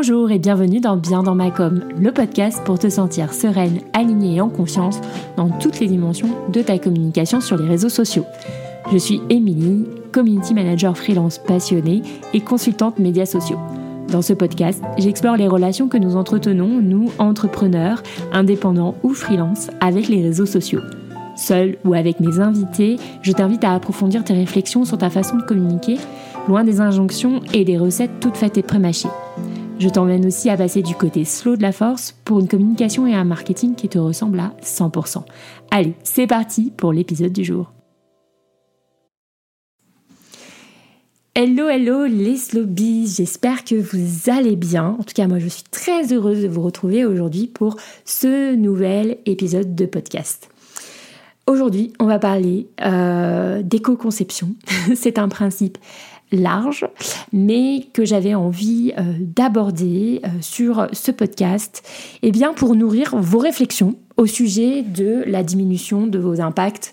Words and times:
Bonjour 0.00 0.30
et 0.30 0.38
bienvenue 0.38 0.78
dans 0.78 0.96
Bien 0.96 1.24
dans 1.24 1.34
ma 1.34 1.50
com, 1.50 1.82
le 1.98 2.12
podcast 2.12 2.62
pour 2.64 2.78
te 2.78 2.88
sentir 2.88 3.34
sereine, 3.34 3.80
alignée 3.92 4.36
et 4.36 4.40
en 4.40 4.48
confiance 4.48 5.00
dans 5.36 5.48
toutes 5.48 5.80
les 5.80 5.88
dimensions 5.88 6.28
de 6.52 6.62
ta 6.62 6.78
communication 6.78 7.40
sur 7.40 7.56
les 7.56 7.66
réseaux 7.66 7.88
sociaux. 7.88 8.24
Je 8.92 8.96
suis 8.96 9.20
Émilie, 9.28 9.86
community 10.12 10.54
manager 10.54 10.96
freelance 10.96 11.38
passionnée 11.38 12.02
et 12.32 12.40
consultante 12.40 13.00
médias 13.00 13.26
sociaux. 13.26 13.58
Dans 14.06 14.22
ce 14.22 14.34
podcast, 14.34 14.80
j'explore 14.98 15.36
les 15.36 15.48
relations 15.48 15.88
que 15.88 15.98
nous 15.98 16.14
entretenons, 16.14 16.80
nous, 16.80 17.10
entrepreneurs, 17.18 18.00
indépendants 18.32 18.94
ou 19.02 19.14
freelance, 19.14 19.68
avec 19.80 20.06
les 20.06 20.22
réseaux 20.22 20.46
sociaux. 20.46 20.82
Seul 21.34 21.76
ou 21.84 21.94
avec 21.94 22.20
mes 22.20 22.38
invités, 22.38 22.98
je 23.22 23.32
t'invite 23.32 23.64
à 23.64 23.74
approfondir 23.74 24.22
tes 24.22 24.34
réflexions 24.34 24.84
sur 24.84 24.96
ta 24.96 25.10
façon 25.10 25.38
de 25.38 25.42
communiquer, 25.42 25.96
loin 26.46 26.62
des 26.62 26.80
injonctions 26.80 27.40
et 27.52 27.64
des 27.64 27.78
recettes 27.78 28.20
toutes 28.20 28.36
faites 28.36 28.58
et 28.58 28.62
prémâchées. 28.62 29.08
Je 29.78 29.88
t'emmène 29.88 30.26
aussi 30.26 30.50
à 30.50 30.56
passer 30.56 30.82
du 30.82 30.96
côté 30.96 31.24
slow 31.24 31.54
de 31.54 31.62
la 31.62 31.70
force 31.70 32.16
pour 32.24 32.40
une 32.40 32.48
communication 32.48 33.06
et 33.06 33.14
un 33.14 33.22
marketing 33.22 33.76
qui 33.76 33.88
te 33.88 33.98
ressemblent 33.98 34.40
à 34.40 34.52
100%. 34.60 35.22
Allez, 35.70 35.94
c'est 36.02 36.26
parti 36.26 36.72
pour 36.76 36.92
l'épisode 36.92 37.32
du 37.32 37.44
jour. 37.44 37.72
Hello, 41.36 41.68
hello 41.68 42.06
les 42.06 42.36
Slowbies, 42.36 43.14
j'espère 43.16 43.62
que 43.62 43.76
vous 43.76 44.28
allez 44.28 44.56
bien. 44.56 44.96
En 44.98 45.04
tout 45.04 45.14
cas, 45.14 45.28
moi 45.28 45.38
je 45.38 45.46
suis 45.46 45.62
très 45.70 46.12
heureuse 46.12 46.42
de 46.42 46.48
vous 46.48 46.62
retrouver 46.62 47.04
aujourd'hui 47.04 47.46
pour 47.46 47.76
ce 48.04 48.56
nouvel 48.56 49.18
épisode 49.26 49.76
de 49.76 49.86
podcast. 49.86 50.48
Aujourd'hui, 51.46 51.92
on 52.00 52.06
va 52.06 52.18
parler 52.18 52.66
euh, 52.84 53.62
d'éco-conception. 53.62 54.54
C'est 54.96 55.20
un 55.20 55.28
principe 55.28 55.78
large, 56.32 56.86
mais 57.32 57.86
que 57.92 58.04
j'avais 58.04 58.34
envie 58.34 58.92
euh, 58.98 59.14
d'aborder 59.20 60.20
euh, 60.24 60.28
sur 60.40 60.88
ce 60.92 61.10
podcast, 61.10 61.82
et 62.22 62.28
eh 62.28 62.30
bien 62.30 62.52
pour 62.52 62.74
nourrir 62.74 63.16
vos 63.16 63.38
réflexions 63.38 63.94
au 64.16 64.26
sujet 64.26 64.82
de 64.82 65.22
la 65.26 65.44
diminution 65.44 66.06
de 66.06 66.18
vos 66.18 66.40
impacts, 66.40 66.92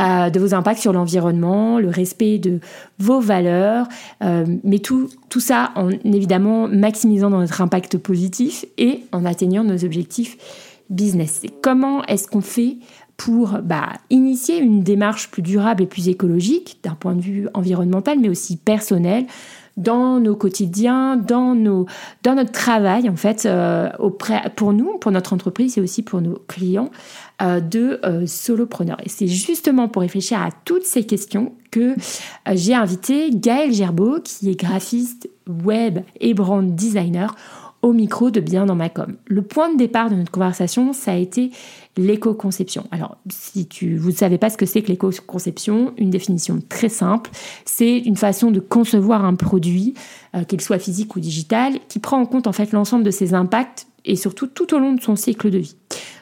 euh, 0.00 0.30
de 0.30 0.40
vos 0.40 0.54
impacts 0.54 0.80
sur 0.80 0.92
l'environnement, 0.92 1.78
le 1.78 1.88
respect 1.88 2.38
de 2.38 2.60
vos 2.98 3.20
valeurs, 3.20 3.88
mais 4.64 4.78
tout, 4.78 5.10
tout 5.28 5.40
ça 5.40 5.72
en 5.74 5.90
évidemment 5.90 6.68
maximisant 6.68 7.28
notre 7.28 7.60
impact 7.60 7.98
positif 7.98 8.64
et 8.78 9.00
en 9.12 9.26
atteignant 9.26 9.64
nos 9.64 9.84
objectifs 9.84 10.38
business. 10.92 11.42
Comment 11.62 12.04
est-ce 12.04 12.28
qu'on 12.28 12.40
fait 12.40 12.76
pour 13.24 13.60
bah, 13.62 13.90
initier 14.10 14.58
une 14.58 14.82
démarche 14.82 15.30
plus 15.30 15.42
durable 15.42 15.84
et 15.84 15.86
plus 15.86 16.08
écologique 16.08 16.80
d'un 16.82 16.96
point 16.96 17.14
de 17.14 17.20
vue 17.20 17.48
environnemental, 17.54 18.18
mais 18.18 18.28
aussi 18.28 18.56
personnel, 18.56 19.26
dans 19.76 20.18
nos 20.18 20.34
quotidiens, 20.34 21.16
dans, 21.16 21.54
nos, 21.54 21.86
dans 22.24 22.34
notre 22.34 22.50
travail, 22.50 23.08
en 23.08 23.14
fait, 23.14 23.46
euh, 23.46 23.90
auprès, 24.00 24.42
pour 24.56 24.72
nous, 24.72 24.98
pour 24.98 25.12
notre 25.12 25.32
entreprise 25.34 25.78
et 25.78 25.80
aussi 25.80 26.02
pour 26.02 26.20
nos 26.20 26.34
clients 26.48 26.90
euh, 27.42 27.60
de 27.60 28.00
euh, 28.04 28.26
solopreneurs. 28.26 28.98
Et 29.04 29.08
c'est 29.08 29.28
justement 29.28 29.86
pour 29.86 30.02
réfléchir 30.02 30.42
à 30.42 30.48
toutes 30.64 30.84
ces 30.84 31.04
questions 31.04 31.52
que 31.70 31.94
j'ai 32.54 32.74
invité 32.74 33.30
Gaël 33.30 33.72
Gerbeau, 33.72 34.18
qui 34.18 34.50
est 34.50 34.58
graphiste 34.58 35.30
web 35.46 36.00
et 36.20 36.34
brand 36.34 36.74
designer, 36.74 37.36
au 37.82 37.92
micro 37.92 38.30
de 38.30 38.40
Bien 38.40 38.64
dans 38.64 38.76
ma 38.76 38.88
com. 38.88 39.16
Le 39.26 39.42
point 39.42 39.72
de 39.72 39.76
départ 39.76 40.08
de 40.08 40.14
notre 40.14 40.30
conversation, 40.30 40.92
ça 40.92 41.12
a 41.12 41.16
été 41.16 41.50
l'éco-conception. 41.96 42.86
Alors, 42.90 43.18
si 43.30 43.66
tu, 43.66 43.96
vous 43.96 44.10
ne 44.10 44.16
savez 44.16 44.38
pas 44.38 44.50
ce 44.50 44.56
que 44.56 44.66
c'est 44.66 44.82
que 44.82 44.88
l'éco-conception, 44.88 45.92
une 45.98 46.10
définition 46.10 46.60
très 46.68 46.88
simple, 46.88 47.30
c'est 47.64 47.98
une 47.98 48.16
façon 48.16 48.50
de 48.50 48.60
concevoir 48.60 49.24
un 49.24 49.34
produit, 49.34 49.94
euh, 50.34 50.44
qu'il 50.44 50.60
soit 50.60 50.78
physique 50.78 51.14
ou 51.16 51.20
digital, 51.20 51.74
qui 51.88 51.98
prend 51.98 52.18
en 52.18 52.26
compte 52.26 52.46
en 52.46 52.52
fait 52.52 52.72
l'ensemble 52.72 53.04
de 53.04 53.10
ses 53.10 53.34
impacts 53.34 53.86
et 54.04 54.16
surtout 54.16 54.46
tout 54.46 54.74
au 54.74 54.78
long 54.78 54.94
de 54.94 55.00
son 55.00 55.16
cycle 55.16 55.50
de 55.50 55.58
vie, 55.58 55.76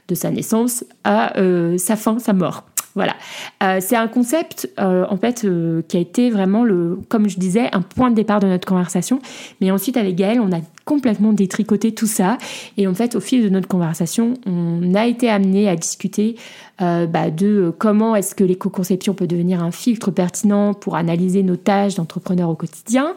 de 0.09 0.15
sa 0.15 0.31
naissance 0.31 0.85
à 1.05 1.39
euh, 1.39 1.79
sa 1.79 1.97
fin, 1.97 2.19
sa 2.19 2.33
mort. 2.33 2.67
Voilà. 2.95 3.15
Euh, 3.63 3.79
c'est 3.81 3.97
un 3.97 4.09
concept, 4.09 4.69
euh, 4.81 5.07
en 5.09 5.17
fait, 5.17 5.45
euh, 5.45 5.83
qui 5.87 5.97
a 5.97 6.01
été 6.01 6.31
vraiment, 6.31 6.65
le, 6.65 6.99
comme 7.09 7.29
je 7.29 7.39
disais, 7.39 7.69
un 7.73 7.83
point 7.83 8.11
de 8.11 8.17
départ 8.17 8.41
de 8.41 8.47
notre 8.47 8.67
conversation. 8.67 9.21
Mais 9.61 9.71
ensuite, 9.71 9.97
avec 9.97 10.17
Gaëlle, 10.17 10.41
on 10.41 10.53
a 10.53 10.61
complètement 10.85 11.33
détricoté 11.33 11.93
tout 11.93 12.09
ça. 12.09 12.37
Et 12.77 12.87
en 12.89 12.95
fait, 12.95 13.15
au 13.15 13.21
fil 13.21 13.45
de 13.45 13.49
notre 13.49 13.69
conversation, 13.69 14.35
on 14.45 14.95
a 14.95 15.07
été 15.07 15.31
amené 15.31 15.69
à 15.69 15.77
discuter 15.77 16.37
bah, 16.81 17.31
de 17.31 17.73
comment 17.77 18.17
est-ce 18.17 18.35
que 18.35 18.43
l'éco-conception 18.43 19.15
peut 19.15 19.27
devenir 19.27 19.63
un 19.63 19.71
filtre 19.71 20.11
pertinent 20.11 20.73
pour 20.75 20.97
analyser 20.97 21.43
nos 21.43 21.57
tâches 21.57 21.95
d'entrepreneur 21.95 22.49
au 22.49 22.55
quotidien. 22.55 23.15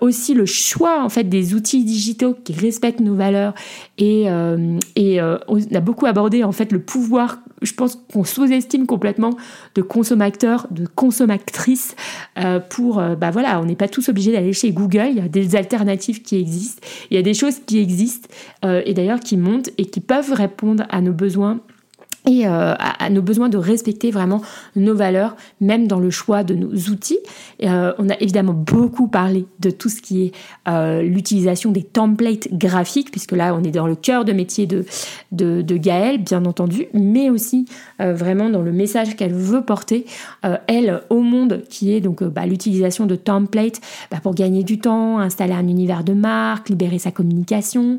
aussi 0.00 0.34
le 0.34 0.46
choix, 0.46 1.02
en 1.02 1.08
fait, 1.08 1.24
des 1.24 1.54
outils 1.54 1.84
digitaux 1.84 2.34
qui 2.42 2.52
respectent 2.54 3.00
nos 3.00 3.14
valeurs. 3.14 3.54
Et, 3.98 4.24
et 4.96 5.20
on 5.20 5.74
a 5.74 5.80
beaucoup 5.80 6.06
abordé, 6.06 6.42
en 6.42 6.52
fait, 6.52 6.72
le 6.72 6.80
pouvoir 6.80 7.38
je 7.64 7.72
pense 7.72 7.96
qu'on 8.12 8.24
sous-estime 8.24 8.86
complètement 8.86 9.36
de 9.74 9.82
consommateurs, 9.82 10.66
de 10.70 10.86
consommatrices 10.86 11.96
euh, 12.38 12.60
pour, 12.60 12.98
euh, 12.98 13.14
bah 13.16 13.30
voilà, 13.30 13.60
on 13.60 13.64
n'est 13.64 13.76
pas 13.76 13.88
tous 13.88 14.08
obligés 14.08 14.32
d'aller 14.32 14.52
chez 14.52 14.72
Google, 14.72 15.08
il 15.10 15.16
y 15.16 15.20
a 15.20 15.28
des 15.28 15.56
alternatives 15.56 16.22
qui 16.22 16.36
existent, 16.36 16.82
il 17.10 17.16
y 17.16 17.18
a 17.18 17.22
des 17.22 17.34
choses 17.34 17.60
qui 17.66 17.78
existent 17.78 18.28
euh, 18.64 18.82
et 18.84 18.94
d'ailleurs 18.94 19.20
qui 19.20 19.36
montent 19.36 19.70
et 19.78 19.86
qui 19.86 20.00
peuvent 20.00 20.32
répondre 20.32 20.84
à 20.90 21.00
nos 21.00 21.12
besoins 21.12 21.60
et 22.26 22.46
euh, 22.46 22.74
à, 22.78 23.10
nos 23.10 23.22
besoins 23.22 23.48
de 23.48 23.58
respecter 23.58 24.10
vraiment 24.10 24.40
nos 24.76 24.94
valeurs, 24.94 25.36
même 25.60 25.86
dans 25.86 26.00
le 26.00 26.10
choix 26.10 26.42
de 26.42 26.54
nos 26.54 26.72
outils. 26.90 27.18
Euh, 27.62 27.92
on 27.98 28.08
a 28.08 28.14
évidemment 28.20 28.54
beaucoup 28.54 29.08
parlé 29.08 29.46
de 29.60 29.70
tout 29.70 29.88
ce 29.88 30.00
qui 30.00 30.24
est 30.24 30.32
euh, 30.68 31.02
l'utilisation 31.02 31.70
des 31.70 31.82
templates 31.82 32.48
graphiques, 32.52 33.10
puisque 33.10 33.32
là 33.32 33.54
on 33.54 33.62
est 33.62 33.70
dans 33.70 33.86
le 33.86 33.94
cœur 33.94 34.24
de 34.24 34.32
métier 34.32 34.66
de, 34.66 34.84
de, 35.32 35.60
de 35.60 35.76
Gaëlle, 35.76 36.22
bien 36.22 36.44
entendu, 36.46 36.86
mais 36.94 37.30
aussi 37.30 37.66
vraiment 37.98 38.48
dans 38.50 38.62
le 38.62 38.72
message 38.72 39.16
qu'elle 39.16 39.34
veut 39.34 39.62
porter, 39.62 40.06
elle, 40.66 41.02
au 41.10 41.20
monde, 41.20 41.62
qui 41.68 41.92
est 41.92 42.00
donc 42.00 42.22
bah, 42.22 42.46
l'utilisation 42.46 43.06
de 43.06 43.14
templates 43.14 43.80
bah, 44.10 44.18
pour 44.22 44.34
gagner 44.34 44.62
du 44.62 44.78
temps, 44.78 45.18
installer 45.18 45.52
un 45.52 45.68
univers 45.68 46.04
de 46.04 46.12
marque, 46.12 46.68
libérer 46.68 46.98
sa 46.98 47.10
communication 47.10 47.98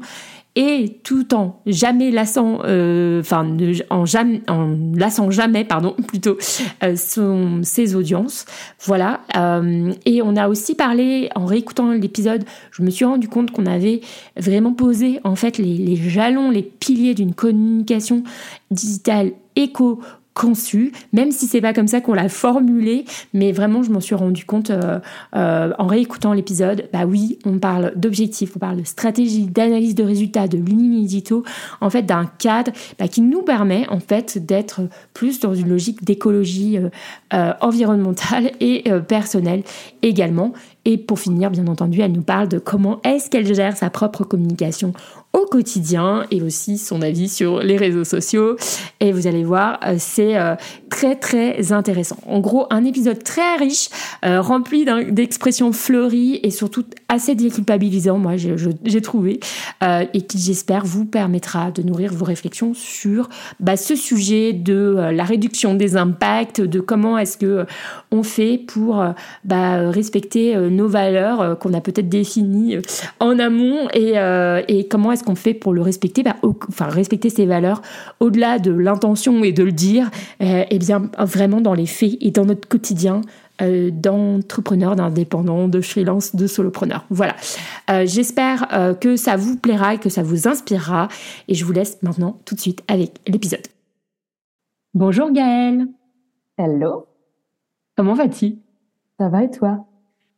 et 0.55 0.99
tout 1.03 1.33
en 1.33 1.61
jamais 1.65 2.11
lassant, 2.11 2.59
euh, 2.63 3.19
enfin 3.19 3.45
en, 3.89 4.77
lassant 4.95 5.29
jamais, 5.29 5.65
pardon, 5.65 5.95
plutôt 6.07 6.37
euh, 6.83 6.95
son, 6.95 7.61
ses 7.63 7.95
audiences. 7.95 8.45
Voilà. 8.85 9.21
Euh, 9.35 9.93
et 10.05 10.21
on 10.21 10.35
a 10.35 10.47
aussi 10.47 10.75
parlé 10.75 11.29
en 11.35 11.45
réécoutant 11.45 11.91
l'épisode, 11.91 12.45
je 12.71 12.83
me 12.83 12.89
suis 12.89 13.05
rendu 13.05 13.27
compte 13.27 13.51
qu'on 13.51 13.65
avait 13.65 14.01
vraiment 14.37 14.73
posé 14.73 15.19
en 15.23 15.35
fait 15.35 15.57
les, 15.57 15.77
les 15.77 15.95
jalons, 15.95 16.49
les 16.49 16.63
piliers 16.63 17.13
d'une 17.13 17.33
communication 17.33 18.23
digitale 18.71 19.31
éco 19.55 20.01
conçu, 20.35 20.91
même 21.13 21.31
si 21.31 21.47
c'est 21.47 21.61
pas 21.61 21.73
comme 21.73 21.87
ça 21.87 22.01
qu'on 22.01 22.13
l'a 22.13 22.29
formulé, 22.29 23.05
mais 23.33 23.53
vraiment 23.53 23.81
je 23.81 23.89
m'en 23.89 24.01
suis 24.01 24.15
rendu 24.15 24.45
compte 24.45 24.69
euh, 24.69 24.99
euh, 25.35 25.71
en 25.79 25.87
réécoutant 25.87 26.33
l'épisode. 26.33 26.89
Bah 26.91 27.05
oui, 27.07 27.39
on 27.45 27.57
parle 27.57 27.93
d'objectifs, 27.95 28.51
on 28.55 28.59
parle 28.59 28.77
de 28.77 28.83
stratégie, 28.83 29.47
d'analyse 29.47 29.95
de 29.95 30.03
résultats, 30.03 30.47
de 30.47 30.57
lignes 30.57 31.07
en 31.81 31.89
fait 31.89 32.03
d'un 32.03 32.25
cadre 32.25 32.71
bah, 32.99 33.07
qui 33.07 33.21
nous 33.21 33.41
permet 33.41 33.87
en 33.89 33.99
fait 33.99 34.45
d'être 34.45 34.81
plus 35.13 35.39
dans 35.39 35.53
une 35.53 35.69
logique 35.69 36.03
d'écologie 36.03 36.79
euh, 37.33 37.53
environnementale 37.61 38.51
et 38.59 38.83
personnelle 39.07 39.63
également. 40.01 40.51
Et 40.83 40.97
pour 40.97 41.19
finir, 41.19 41.49
bien 41.49 41.65
entendu, 41.67 42.01
elle 42.01 42.11
nous 42.11 42.21
parle 42.21 42.47
de 42.47 42.59
comment 42.59 42.99
est-ce 43.03 43.29
qu'elle 43.29 43.51
gère 43.51 43.75
sa 43.75 43.89
propre 43.89 44.23
communication 44.23 44.93
au 45.35 45.45
quotidien 45.45 46.23
et 46.31 46.41
aussi 46.41 46.77
son 46.77 47.01
avis 47.01 47.27
sur 47.27 47.59
les 47.59 47.75
réseaux 47.75 48.05
sociaux. 48.05 48.55
Et 49.01 49.11
vous 49.11 49.27
allez 49.27 49.43
voir, 49.43 49.79
euh, 49.85 49.95
c'est 49.99 50.37
euh, 50.37 50.55
très 50.89 51.15
très 51.15 51.73
intéressant. 51.73 52.17
En 52.25 52.39
gros, 52.39 52.67
un 52.69 52.85
épisode 52.85 53.21
très 53.21 53.57
riche, 53.57 53.89
euh, 54.23 54.41
rempli 54.41 54.85
d'expressions 55.11 55.73
fleuries 55.73 56.39
et 56.41 56.51
surtout 56.51 56.85
assez 57.09 57.35
déculpabilisant, 57.35 58.17
moi 58.17 58.35
j'ai 58.37 59.01
trouvé, 59.01 59.39
et 59.81 60.21
qui 60.21 60.37
j'espère 60.37 60.85
vous 60.85 61.05
permettra 61.05 61.71
de 61.71 61.81
nourrir 61.81 62.13
vos 62.13 62.25
réflexions 62.25 62.73
sur 62.73 63.29
bah, 63.59 63.77
ce 63.77 63.95
sujet 63.95 64.53
de 64.53 65.09
la 65.11 65.23
réduction 65.23 65.75
des 65.75 65.97
impacts, 65.97 66.61
de 66.61 66.79
comment 66.79 67.17
est-ce 67.17 67.37
que 67.37 67.65
on 68.11 68.23
fait 68.23 68.57
pour 68.57 69.03
bah, 69.43 69.89
respecter 69.89 70.55
nos 70.55 70.87
valeurs 70.87 71.59
qu'on 71.59 71.73
a 71.73 71.81
peut-être 71.81 72.09
définies 72.09 72.77
en 73.19 73.37
amont 73.39 73.87
et, 73.93 74.13
et 74.67 74.87
comment 74.87 75.11
est-ce 75.11 75.24
qu'on 75.25 75.35
fait 75.35 75.53
pour 75.53 75.73
le 75.73 75.81
respecter 75.81 76.23
bah, 76.23 76.35
Enfin, 76.69 76.85
respecter 76.85 77.29
ses 77.29 77.45
valeurs, 77.45 77.81
au-delà 78.19 78.59
de 78.59 78.71
l'intention 78.71 79.43
et 79.43 79.51
de 79.51 79.63
le 79.63 79.71
dire, 79.71 80.09
et 80.39 80.51
euh, 80.51 80.63
eh 80.69 80.79
bien 80.79 81.09
vraiment 81.19 81.61
dans 81.61 81.73
les 81.73 81.85
faits 81.85 82.17
et 82.21 82.31
dans 82.31 82.45
notre 82.45 82.67
quotidien 82.67 83.21
euh, 83.61 83.89
d'entrepreneurs, 83.91 84.95
d'indépendants, 84.95 85.67
de 85.67 85.81
freelance, 85.81 86.35
de 86.35 86.47
solopreneurs. 86.47 87.05
Voilà. 87.09 87.35
Euh, 87.89 88.05
j'espère 88.05 88.97
que 89.01 89.15
ça 89.15 89.35
vous 89.35 89.57
plaira 89.57 89.95
et 89.95 89.97
que 89.97 90.09
ça 90.09 90.23
vous 90.23 90.47
inspirera. 90.47 91.07
Et 91.47 91.55
je 91.55 91.65
vous 91.65 91.73
laisse 91.73 92.01
maintenant 92.01 92.39
tout 92.45 92.55
de 92.55 92.59
suite 92.59 92.83
avec 92.87 93.19
l'épisode. 93.27 93.67
Bonjour 94.93 95.31
Gaëlle. 95.31 95.87
Hello. 96.57 97.07
Comment 97.97 98.13
vas-tu? 98.13 98.55
Ça 99.19 99.29
va 99.29 99.43
et 99.43 99.51
toi? 99.51 99.85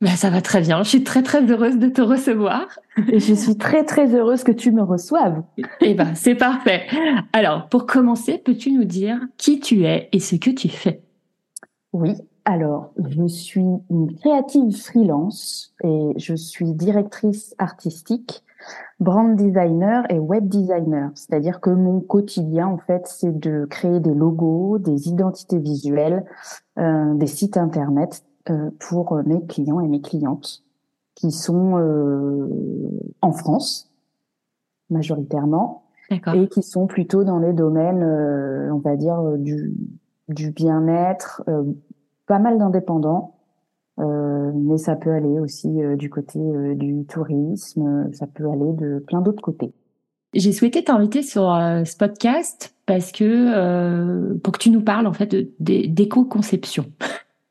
Ben, 0.02 0.16
Ça 0.16 0.30
va 0.30 0.42
très 0.42 0.62
bien. 0.62 0.84
Je 0.84 0.90
suis 0.90 1.04
très, 1.04 1.24
très 1.24 1.44
heureuse 1.44 1.78
de 1.78 1.88
te 1.88 2.02
recevoir. 2.02 2.68
Et 3.12 3.20
je 3.20 3.34
suis 3.34 3.58
très, 3.58 3.84
très 3.84 4.14
heureuse 4.14 4.44
que 4.44 4.52
tu 4.52 4.72
me 4.72 4.82
reçoives. 4.82 5.44
Eh 5.82 5.94
ben, 5.94 6.16
c'est 6.16 6.36
parfait. 6.36 6.84
Alors, 7.34 7.68
pour 7.70 7.86
commencer, 7.86 8.38
peux-tu 8.38 8.72
nous 8.72 8.86
dire 8.86 9.20
qui 9.38 9.60
tu 9.60 9.86
es 9.86 10.10
et 10.12 10.20
ce 10.20 10.36
que 10.36 10.50
tu 10.50 10.70
fais? 10.70 11.02
Oui. 11.94 12.14
Alors, 12.46 12.94
je 12.98 13.28
suis 13.28 13.66
une 13.90 14.16
créative 14.16 14.72
freelance 14.72 15.74
et 15.84 16.14
je 16.16 16.34
suis 16.34 16.72
directrice 16.72 17.54
artistique, 17.58 18.42
brand 19.02 19.36
designer 19.36 20.06
et 20.10 20.18
web 20.18 20.48
designer. 20.48 21.12
C'est-à-dire 21.14 21.60
que 21.60 21.70
mon 21.70 22.00
quotidien, 22.00 22.68
en 22.68 22.78
fait, 22.78 23.06
c'est 23.06 23.38
de 23.38 23.66
créer 23.66 24.00
des 24.00 24.14
logos, 24.14 24.78
des 24.78 25.10
identités 25.10 25.60
visuelles, 25.60 26.24
euh, 26.80 27.16
des 27.16 27.28
sites 27.28 27.58
internet 27.58 28.24
pour 28.80 29.16
mes 29.26 29.46
clients 29.46 29.80
et 29.80 29.88
mes 29.88 30.02
clientes 30.02 30.64
qui 31.18 31.32
sont 31.32 31.78
euh, 31.78 32.48
en 33.22 33.32
France 33.32 33.92
majoritairement 34.90 35.84
et 36.10 36.48
qui 36.48 36.64
sont 36.64 36.88
plutôt 36.88 37.26
dans 37.26 37.40
les 37.40 37.52
domaines, 37.52 38.04
euh, 38.04 38.72
on 38.72 38.78
va 38.78 38.96
dire, 38.96 39.20
du, 39.38 39.74
du 40.30 40.52
bien-être, 40.52 41.44
pas 42.28 42.40
mal 42.40 42.58
d'indépendants, 42.58 43.36
mais 43.98 44.78
ça 44.78 44.96
peut 44.96 45.12
aller 45.12 45.40
aussi 45.40 45.70
du 45.98 46.10
côté 46.10 46.40
du 46.76 47.04
tourisme, 47.06 48.10
ça 48.14 48.26
peut 48.28 48.50
aller 48.50 48.72
de 48.74 49.00
plein 49.00 49.22
d'autres 49.22 49.42
côtés. 49.42 49.74
J'ai 50.34 50.54
souhaité 50.54 50.84
t'inviter 50.84 51.24
sur 51.24 51.42
ce 51.44 51.98
podcast 51.98 52.74
parce 52.86 53.12
que 53.12 54.34
pour 54.38 54.54
que 54.54 54.60
tu 54.60 54.70
nous 54.70 54.82
parles 54.82 55.08
en 55.08 55.14
fait 55.14 55.36
d'éco-conception. 55.60 56.86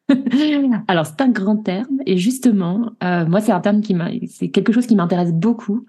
Alors 0.88 1.06
c'est 1.06 1.20
un 1.20 1.28
grand 1.28 1.56
terme 1.56 1.98
et 2.06 2.16
justement, 2.16 2.92
euh, 3.02 3.26
moi 3.26 3.40
c'est 3.40 3.52
un 3.52 3.60
terme 3.60 3.80
qui 3.80 3.94
m'a, 3.94 4.10
c'est 4.28 4.50
quelque 4.50 4.72
chose 4.72 4.86
qui 4.86 4.94
m'intéresse 4.94 5.32
beaucoup, 5.32 5.84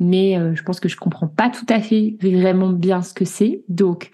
mais 0.00 0.38
euh, 0.38 0.54
je 0.54 0.62
pense 0.62 0.80
que 0.80 0.88
je 0.88 0.96
comprends 0.96 1.28
pas 1.28 1.50
tout 1.50 1.66
à 1.68 1.80
fait 1.80 2.16
vraiment 2.20 2.70
bien 2.70 3.02
ce 3.02 3.14
que 3.14 3.24
c'est. 3.24 3.62
Donc, 3.68 4.10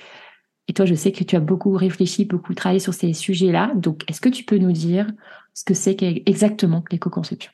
et 0.69 0.75
toi 0.75 0.85
je 0.85 0.94
sais 0.94 1.11
que 1.11 1.25
tu 1.25 1.37
as 1.37 1.41
beaucoup 1.41 1.73
réfléchi, 1.73 2.26
beaucoup 2.26 2.55
travaillé 2.55 2.81
sur 2.81 2.93
ces 2.93 3.12
sujets-là. 3.14 3.73
Donc, 3.76 4.03
est-ce 4.11 4.20
que 4.20 4.29
tu 4.29 4.44
peux 4.44 4.58
nous 4.58 4.73
dire 4.73 5.11
ce 5.55 5.64
que 5.64 5.75
c'est 5.75 5.97
exactement 6.26 6.85
l'éco-conception? 6.91 7.53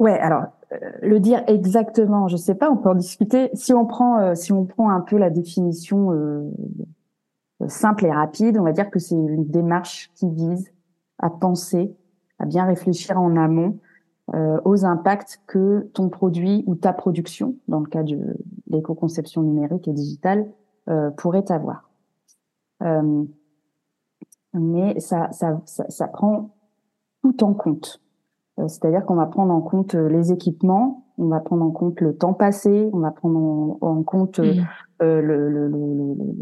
Ouais, 0.00 0.18
alors 0.18 0.44
euh, 0.72 0.76
le 1.02 1.20
dire 1.20 1.44
exactement, 1.46 2.26
je 2.26 2.36
sais 2.36 2.56
pas, 2.56 2.68
on 2.70 2.76
peut 2.76 2.88
en 2.88 2.94
discuter. 2.96 3.50
Si 3.54 3.72
on 3.74 3.86
prend, 3.86 4.34
si 4.34 4.52
on 4.52 4.64
prend 4.64 4.90
un 4.90 5.02
peu 5.02 5.18
la 5.18 5.30
définition 5.30 6.10
simple 7.68 8.06
et 8.06 8.10
rapide. 8.10 8.58
On 8.58 8.64
va 8.64 8.72
dire 8.72 8.90
que 8.90 8.98
c'est 8.98 9.14
une 9.14 9.46
démarche 9.46 10.10
qui 10.14 10.28
vise 10.30 10.72
à 11.18 11.30
penser, 11.30 11.94
à 12.38 12.46
bien 12.46 12.64
réfléchir 12.64 13.20
en 13.20 13.36
amont 13.36 13.78
euh, 14.34 14.60
aux 14.64 14.84
impacts 14.84 15.40
que 15.46 15.90
ton 15.92 16.08
produit 16.08 16.62
ou 16.66 16.74
ta 16.74 16.92
production, 16.92 17.56
dans 17.68 17.80
le 17.80 17.86
cas 17.86 18.02
de 18.02 18.36
l'éco-conception 18.68 19.42
numérique 19.42 19.88
et 19.88 19.92
digitale, 19.92 20.48
euh, 20.88 21.10
pourrait 21.10 21.50
avoir. 21.50 21.90
Euh, 22.82 23.24
mais 24.54 24.98
ça, 25.00 25.30
ça, 25.32 25.60
ça, 25.64 25.84
ça, 25.88 26.08
prend 26.08 26.54
tout 27.22 27.44
en 27.44 27.54
compte. 27.54 28.00
C'est-à-dire 28.56 29.04
qu'on 29.04 29.14
va 29.14 29.26
prendre 29.26 29.52
en 29.52 29.60
compte 29.60 29.94
les 29.94 30.32
équipements, 30.32 31.06
on 31.18 31.28
va 31.28 31.40
prendre 31.40 31.64
en 31.64 31.70
compte 31.70 32.00
le 32.00 32.16
temps 32.16 32.34
passé, 32.34 32.88
on 32.92 32.98
va 32.98 33.10
prendre 33.10 33.78
en, 33.80 34.02
compte 34.02 34.38
euh, 34.38 34.54
mmh. 34.54 35.04
le, 35.04 35.48
le, 35.48 35.68
le, 35.68 35.68
le 35.68 36.34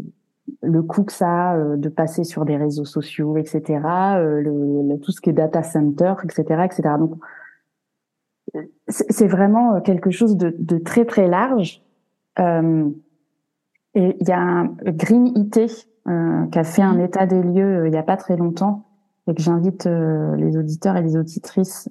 coût 0.87 1.03
que 1.03 1.13
ça 1.13 1.51
a 1.51 1.57
euh, 1.57 1.77
de 1.77 1.89
passer 1.89 2.23
sur 2.23 2.45
des 2.45 2.57
réseaux 2.57 2.85
sociaux, 2.85 3.37
etc., 3.37 3.81
euh, 4.17 4.41
le, 4.41 4.97
tout 4.99 5.11
ce 5.11 5.21
qui 5.21 5.29
est 5.29 5.33
data 5.33 5.63
center, 5.63 6.13
etc., 6.23 6.63
etc. 6.65 6.95
Donc, 6.99 7.15
c'est 8.87 9.27
vraiment 9.27 9.75
euh, 9.75 9.79
quelque 9.81 10.11
chose 10.11 10.37
de, 10.37 10.55
de, 10.57 10.77
très 10.77 11.05
très 11.05 11.27
large. 11.27 11.81
Euh, 12.39 12.89
et 13.95 14.17
il 14.19 14.27
y 14.27 14.31
a 14.31 14.39
un 14.39 14.65
Green 14.85 15.27
IT 15.35 15.87
qui 16.51 16.59
a 16.59 16.63
fait 16.63 16.81
un 16.81 16.97
état 16.99 17.27
des 17.27 17.41
lieux 17.43 17.87
il 17.87 17.93
y 17.93 17.97
a 17.97 18.03
pas 18.03 18.17
très 18.17 18.35
longtemps 18.35 18.85
et 19.27 19.35
que 19.35 19.41
j'invite 19.41 19.85
les 19.85 20.57
auditeurs 20.57 20.95
et 20.95 21.03
les 21.03 21.15
auditrices 21.15 21.89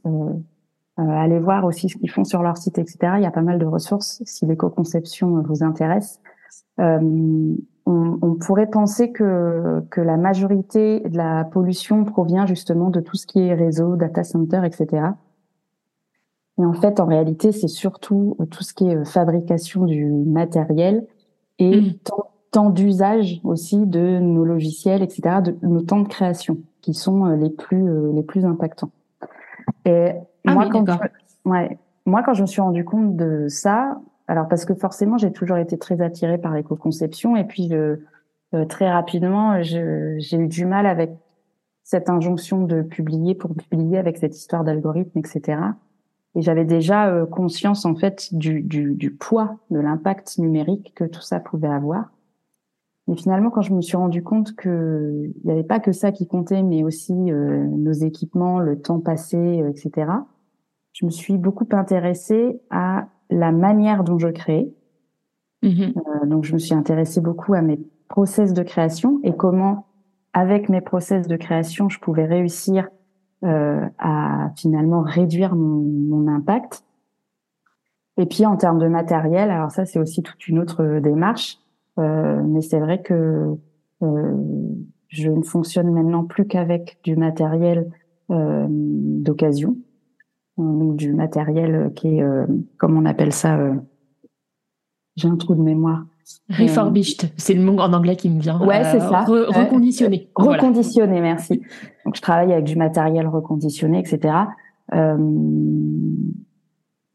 à 0.97 1.23
aller 1.23 1.39
voir 1.39 1.65
aussi 1.65 1.89
ce 1.89 1.97
qu'ils 1.97 2.11
font 2.11 2.25
sur 2.25 2.43
leur 2.43 2.57
site, 2.57 2.79
etc. 2.79 3.15
Il 3.17 3.23
y 3.23 3.27
a 3.27 3.31
pas 3.31 3.43
mal 3.43 3.59
de 3.59 3.67
ressources 3.67 4.23
si 4.25 4.47
l'éco-conception 4.47 5.43
vous 5.43 5.63
intéresse. 5.63 6.21
Euh, 6.81 7.55
on, 7.91 8.35
pourrait 8.35 8.69
penser 8.69 9.13
que, 9.13 9.83
que 9.91 10.01
la 10.01 10.17
majorité 10.17 11.01
de 11.01 11.17
la 11.17 11.45
pollution 11.45 12.05
provient 12.05 12.45
justement 12.45 12.91
de 12.91 13.01
tout 13.01 13.17
ce 13.17 13.27
qui 13.27 13.41
est 13.41 13.55
réseau, 13.55 13.97
data 13.97 14.25
center, 14.25 14.61
etc. 14.65 15.09
Et 16.59 16.65
en 16.65 16.75
fait, 16.75 17.01
en 17.01 17.07
réalité, 17.07 17.53
c'est 17.53 17.69
surtout 17.69 18.37
tout 18.51 18.63
ce 18.63 18.75
qui 18.75 18.89
est 18.89 18.97
euh, 18.97 19.05
fabrication 19.05 19.85
du 19.85 20.05
matériel 20.07 21.07
et 21.59 21.81
mm. 21.81 21.95
temps, 22.53 22.71
d'usage 22.71 23.41
aussi 23.45 23.87
de 23.87 24.19
nos 24.19 24.45
logiciels, 24.45 25.03
etc., 25.03 25.37
de 25.45 25.57
nos 25.63 25.81
temps 25.81 26.01
de 26.01 26.09
création 26.09 26.59
qui 26.81 26.93
sont 26.93 27.27
euh, 27.27 27.37
les 27.37 27.51
plus 27.51 27.89
euh, 27.89 28.11
les 28.13 28.25
plus 28.25 28.45
impactants. 28.45 28.91
Et 29.85 30.11
ah 30.45 30.55
moi, 30.55 30.69
quand 30.69 30.85
je, 30.85 31.49
ouais, 31.49 31.79
moi, 32.05 32.23
quand 32.25 32.35
je 32.35 32.43
me 32.43 32.47
suis 32.47 32.61
rendu 32.61 32.85
compte 32.85 33.15
de 33.17 33.47
ça, 33.49 34.01
alors 34.29 34.47
parce 34.47 34.67
que 34.67 34.75
forcément, 34.75 35.17
j'ai 35.17 35.33
toujours 35.33 35.57
été 35.57 35.79
très 35.79 36.01
attirée 36.03 36.39
par 36.39 36.53
l'éco-conception 36.53 37.35
et 37.35 37.45
puis 37.45 37.75
euh, 37.75 37.97
très 38.69 38.91
rapidement, 38.91 39.63
j'ai 39.63 40.37
eu 40.37 40.47
du 40.47 40.67
mal 40.67 40.87
avec 40.87 41.11
cette 41.83 42.11
injonction 42.11 42.65
de 42.65 42.83
publier 42.83 43.35
pour 43.35 43.55
publier 43.55 43.97
avec 43.97 44.19
cette 44.19 44.37
histoire 44.37 44.65
d'algorithme, 44.65 45.19
etc. 45.19 45.59
Et 46.35 46.43
j'avais 46.43 46.67
déjà 46.67 47.09
euh, 47.09 47.25
conscience 47.25 47.87
en 47.87 47.95
fait 47.95 48.35
du, 48.35 48.61
du, 48.61 48.95
du 48.95 49.11
poids 49.11 49.57
de 49.71 49.81
l'impact 49.81 50.37
numérique 50.37 50.93
que 50.95 51.05
tout 51.05 51.23
ça 51.23 51.41
pouvait 51.41 51.69
avoir. 51.69 52.13
Mais 53.07 53.17
finalement, 53.17 53.49
quand 53.49 53.63
je 53.63 53.73
me 53.73 53.81
suis 53.81 53.97
rendu 53.97 54.23
compte 54.23 54.55
que 54.55 55.33
il 55.37 55.47
n'y 55.47 55.51
avait 55.51 55.65
pas 55.65 55.81
que 55.81 55.93
ça 55.93 56.13
qui 56.13 56.27
comptait, 56.27 56.63
mais 56.63 56.85
aussi 56.85 57.15
euh, 57.33 57.65
nos 57.65 57.93
équipements, 57.93 58.59
le 58.59 58.79
temps 58.79 59.01
passé, 59.01 59.65
etc. 59.71 60.13
Je 60.93 61.07
me 61.07 61.11
suis 61.11 61.39
beaucoup 61.39 61.67
intéressée 61.73 62.61
à 62.69 63.09
la 63.31 63.53
manière 63.53 64.05
dont 64.05 64.19
je 64.19 64.29
crée. 64.29 64.73
Mm-hmm. 65.63 65.95
Euh, 65.97 66.27
donc, 66.27 66.45
je 66.45 66.55
me 66.55 66.59
suis 66.59 66.75
intéressée 66.75 67.21
beaucoup 67.21 67.55
à 67.55 67.63
mes 67.63 67.79
process 68.09 68.53
de 68.53 68.63
création 68.63 69.21
et 69.23 69.35
comment, 69.35 69.87
avec 70.33 70.69
mes 70.69 70.81
process 70.81 71.27
de 71.27 71.37
création, 71.37 71.89
je 71.89 71.99
pouvais 71.99 72.25
réussir 72.25 72.89
euh, 73.45 73.87
à 73.99 74.51
finalement 74.57 75.03
réduire 75.03 75.55
mon, 75.55 75.83
mon, 75.83 76.27
impact. 76.27 76.85
Et 78.17 78.27
puis, 78.27 78.45
en 78.47 78.57
termes 78.57 78.79
de 78.79 78.89
matériel, 78.89 79.51
alors 79.51 79.71
ça, 79.71 79.85
c'est 79.85 80.01
aussi 80.01 80.23
toute 80.23 80.49
une 80.49 80.59
autre 80.59 80.99
démarche. 81.01 81.59
Euh, 81.99 82.43
mais 82.45 82.63
c'est 82.63 82.81
vrai 82.81 83.03
que 83.03 83.57
euh, 84.03 84.37
je 85.09 85.31
ne 85.31 85.43
fonctionne 85.43 85.91
maintenant 85.93 86.25
plus 86.25 86.47
qu'avec 86.47 86.99
du 87.05 87.17
matériel 87.17 87.91
euh, 90.59 90.63
d'occasion 90.63 90.93
du 90.95 91.13
matériel 91.13 91.75
euh, 91.75 91.91
qui 91.91 92.17
est, 92.17 92.23
euh, 92.23 92.47
comme 92.77 92.97
on 92.97 93.05
appelle 93.05 93.33
ça, 93.33 93.57
euh, 93.57 93.75
j'ai 95.17 95.29
un 95.29 95.37
trou 95.37 95.55
de 95.55 95.63
mémoire. 95.63 96.05
Refurbished, 96.51 97.33
c'est 97.39 97.55
le 97.55 97.63
mot 97.63 97.79
en 97.79 97.93
anglais 97.95 98.15
qui 98.17 98.29
me 98.29 98.39
vient. 98.39 98.61
Ouais, 98.61 98.85
c'est 98.85 99.01
ça. 99.01 99.25
reconditionné. 99.25 100.29
reconditionné, 100.35 101.23
merci. 101.23 101.63
Donc, 102.05 102.17
je 102.17 102.21
travaille 102.21 102.53
avec 102.53 102.67
du 102.67 102.77
matériel 102.77 103.27
reconditionné, 103.27 103.99
etc. 103.99 104.35
Euh, 104.93 105.17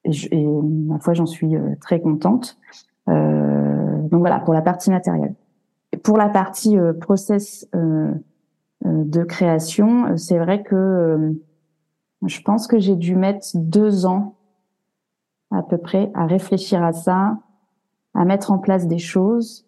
et, 0.03 0.11
et, 0.31 0.45
ma 0.45 0.97
foi, 0.97 1.13
j'en 1.13 1.27
suis 1.27 1.53
très 1.79 2.01
contente. 2.01 2.57
Euh, 3.07 4.07
donc 4.09 4.21
voilà, 4.21 4.39
pour 4.39 4.55
la 4.55 4.63
partie 4.63 4.89
matérielle. 4.89 5.35
pour 6.01 6.17
la 6.17 6.29
partie 6.29 6.75
process 6.99 7.69
de 8.83 9.23
création, 9.23 10.17
c'est 10.17 10.39
vrai 10.39 10.63
que 10.63 11.35
je 12.25 12.41
pense 12.41 12.67
que 12.67 12.79
j'ai 12.79 12.95
dû 12.95 13.15
mettre 13.15 13.47
deux 13.55 14.05
ans 14.05 14.35
à 15.51 15.61
peu 15.61 15.77
près 15.77 16.11
à 16.13 16.25
réfléchir 16.25 16.83
à 16.83 16.93
ça, 16.93 17.37
à 18.13 18.25
mettre 18.25 18.51
en 18.51 18.57
place 18.57 18.87
des 18.87 18.99
choses. 18.99 19.65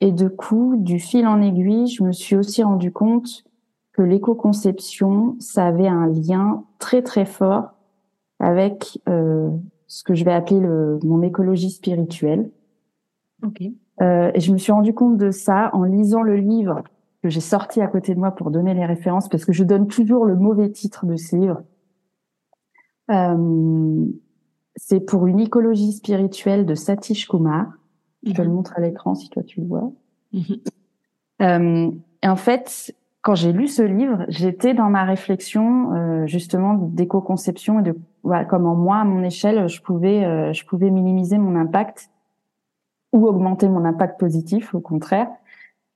Et 0.00 0.12
de 0.12 0.28
coup, 0.28 0.76
du 0.76 0.98
fil 0.98 1.26
en 1.26 1.40
aiguille, 1.40 1.88
je 1.88 2.02
me 2.04 2.12
suis 2.12 2.36
aussi 2.36 2.62
rendu 2.62 2.92
compte 2.92 3.44
que 3.92 4.02
l'éco-conception, 4.02 5.36
ça 5.40 5.66
avait 5.66 5.88
un 5.88 6.06
lien 6.06 6.64
très 6.78 7.02
très 7.02 7.24
fort 7.24 7.72
avec 8.38 9.00
euh, 9.08 9.50
ce 9.88 10.04
que 10.04 10.14
je 10.14 10.24
vais 10.24 10.32
appeler 10.32 10.60
le, 10.60 11.00
mon 11.02 11.22
écologie 11.22 11.70
spirituelle. 11.70 12.50
Okay. 13.44 13.74
Euh, 14.00 14.30
et 14.34 14.40
je 14.40 14.52
me 14.52 14.58
suis 14.58 14.70
rendu 14.70 14.94
compte 14.94 15.16
de 15.16 15.32
ça 15.32 15.70
en 15.72 15.82
lisant 15.82 16.22
le 16.22 16.36
livre 16.36 16.82
que 17.22 17.28
j'ai 17.28 17.40
sorti 17.40 17.80
à 17.80 17.88
côté 17.88 18.14
de 18.14 18.20
moi 18.20 18.30
pour 18.30 18.52
donner 18.52 18.74
les 18.74 18.86
références, 18.86 19.28
parce 19.28 19.44
que 19.44 19.52
je 19.52 19.64
donne 19.64 19.88
toujours 19.88 20.24
le 20.24 20.36
mauvais 20.36 20.70
titre 20.70 21.04
de 21.04 21.16
ce 21.16 21.34
livre. 21.34 21.62
Euh, 23.10 24.06
c'est 24.76 25.00
pour 25.00 25.26
une 25.26 25.40
écologie 25.40 25.92
spirituelle 25.92 26.66
de 26.66 26.74
Satish 26.74 27.26
Kumar. 27.28 27.66
Je 28.24 28.32
te 28.32 28.42
le 28.42 28.48
mhm. 28.48 28.54
montre 28.54 28.72
à 28.76 28.80
l'écran 28.80 29.14
si 29.14 29.28
toi 29.28 29.42
tu 29.42 29.60
le 29.60 29.66
vois. 29.66 29.90
Mhm. 30.32 30.42
Euh, 31.40 31.90
et 32.22 32.28
en 32.28 32.36
fait, 32.36 32.94
quand 33.22 33.34
j'ai 33.34 33.52
lu 33.52 33.68
ce 33.68 33.82
livre, 33.82 34.24
j'étais 34.28 34.74
dans 34.74 34.90
ma 34.90 35.04
réflexion 35.04 35.92
euh, 35.92 36.26
justement 36.26 36.74
d'éco-conception 36.74 37.80
et 37.80 37.82
de 37.82 37.94
voilà, 38.22 38.44
comment 38.44 38.74
moi, 38.74 38.96
à 38.96 39.04
mon 39.04 39.22
échelle, 39.22 39.68
je 39.68 39.80
pouvais, 39.80 40.24
euh, 40.24 40.52
je 40.52 40.64
pouvais 40.64 40.90
minimiser 40.90 41.38
mon 41.38 41.56
impact 41.56 42.10
ou 43.12 43.26
augmenter 43.26 43.68
mon 43.68 43.84
impact 43.84 44.18
positif, 44.20 44.74
au 44.74 44.80
contraire. 44.80 45.28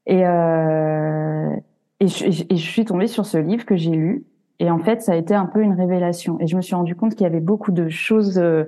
Et, 0.07 0.26
euh, 0.26 1.54
et, 2.00 2.09
je, 2.09 2.45
et 2.49 2.57
je 2.57 2.71
suis 2.71 2.85
tombée 2.85 3.07
sur 3.07 3.26
ce 3.26 3.38
livre 3.38 3.66
que 3.66 3.76
j'ai 3.76 3.90
lu. 3.90 4.25
Et 4.59 4.71
en 4.71 4.78
fait, 4.78 5.02
ça 5.02 5.12
a 5.12 5.16
été 5.16 5.35
un 5.35 5.47
peu 5.47 5.61
une 5.61 5.75
révélation. 5.75 6.38
Et 6.40 6.47
je 6.47 6.56
me 6.56 6.62
suis 6.62 6.75
rendu 6.75 6.94
compte 6.94 7.14
qu'il 7.14 7.23
y 7.23 7.26
avait 7.26 7.40
beaucoup 7.40 7.73
de 7.73 7.88
choses 7.88 8.38
euh, 8.38 8.64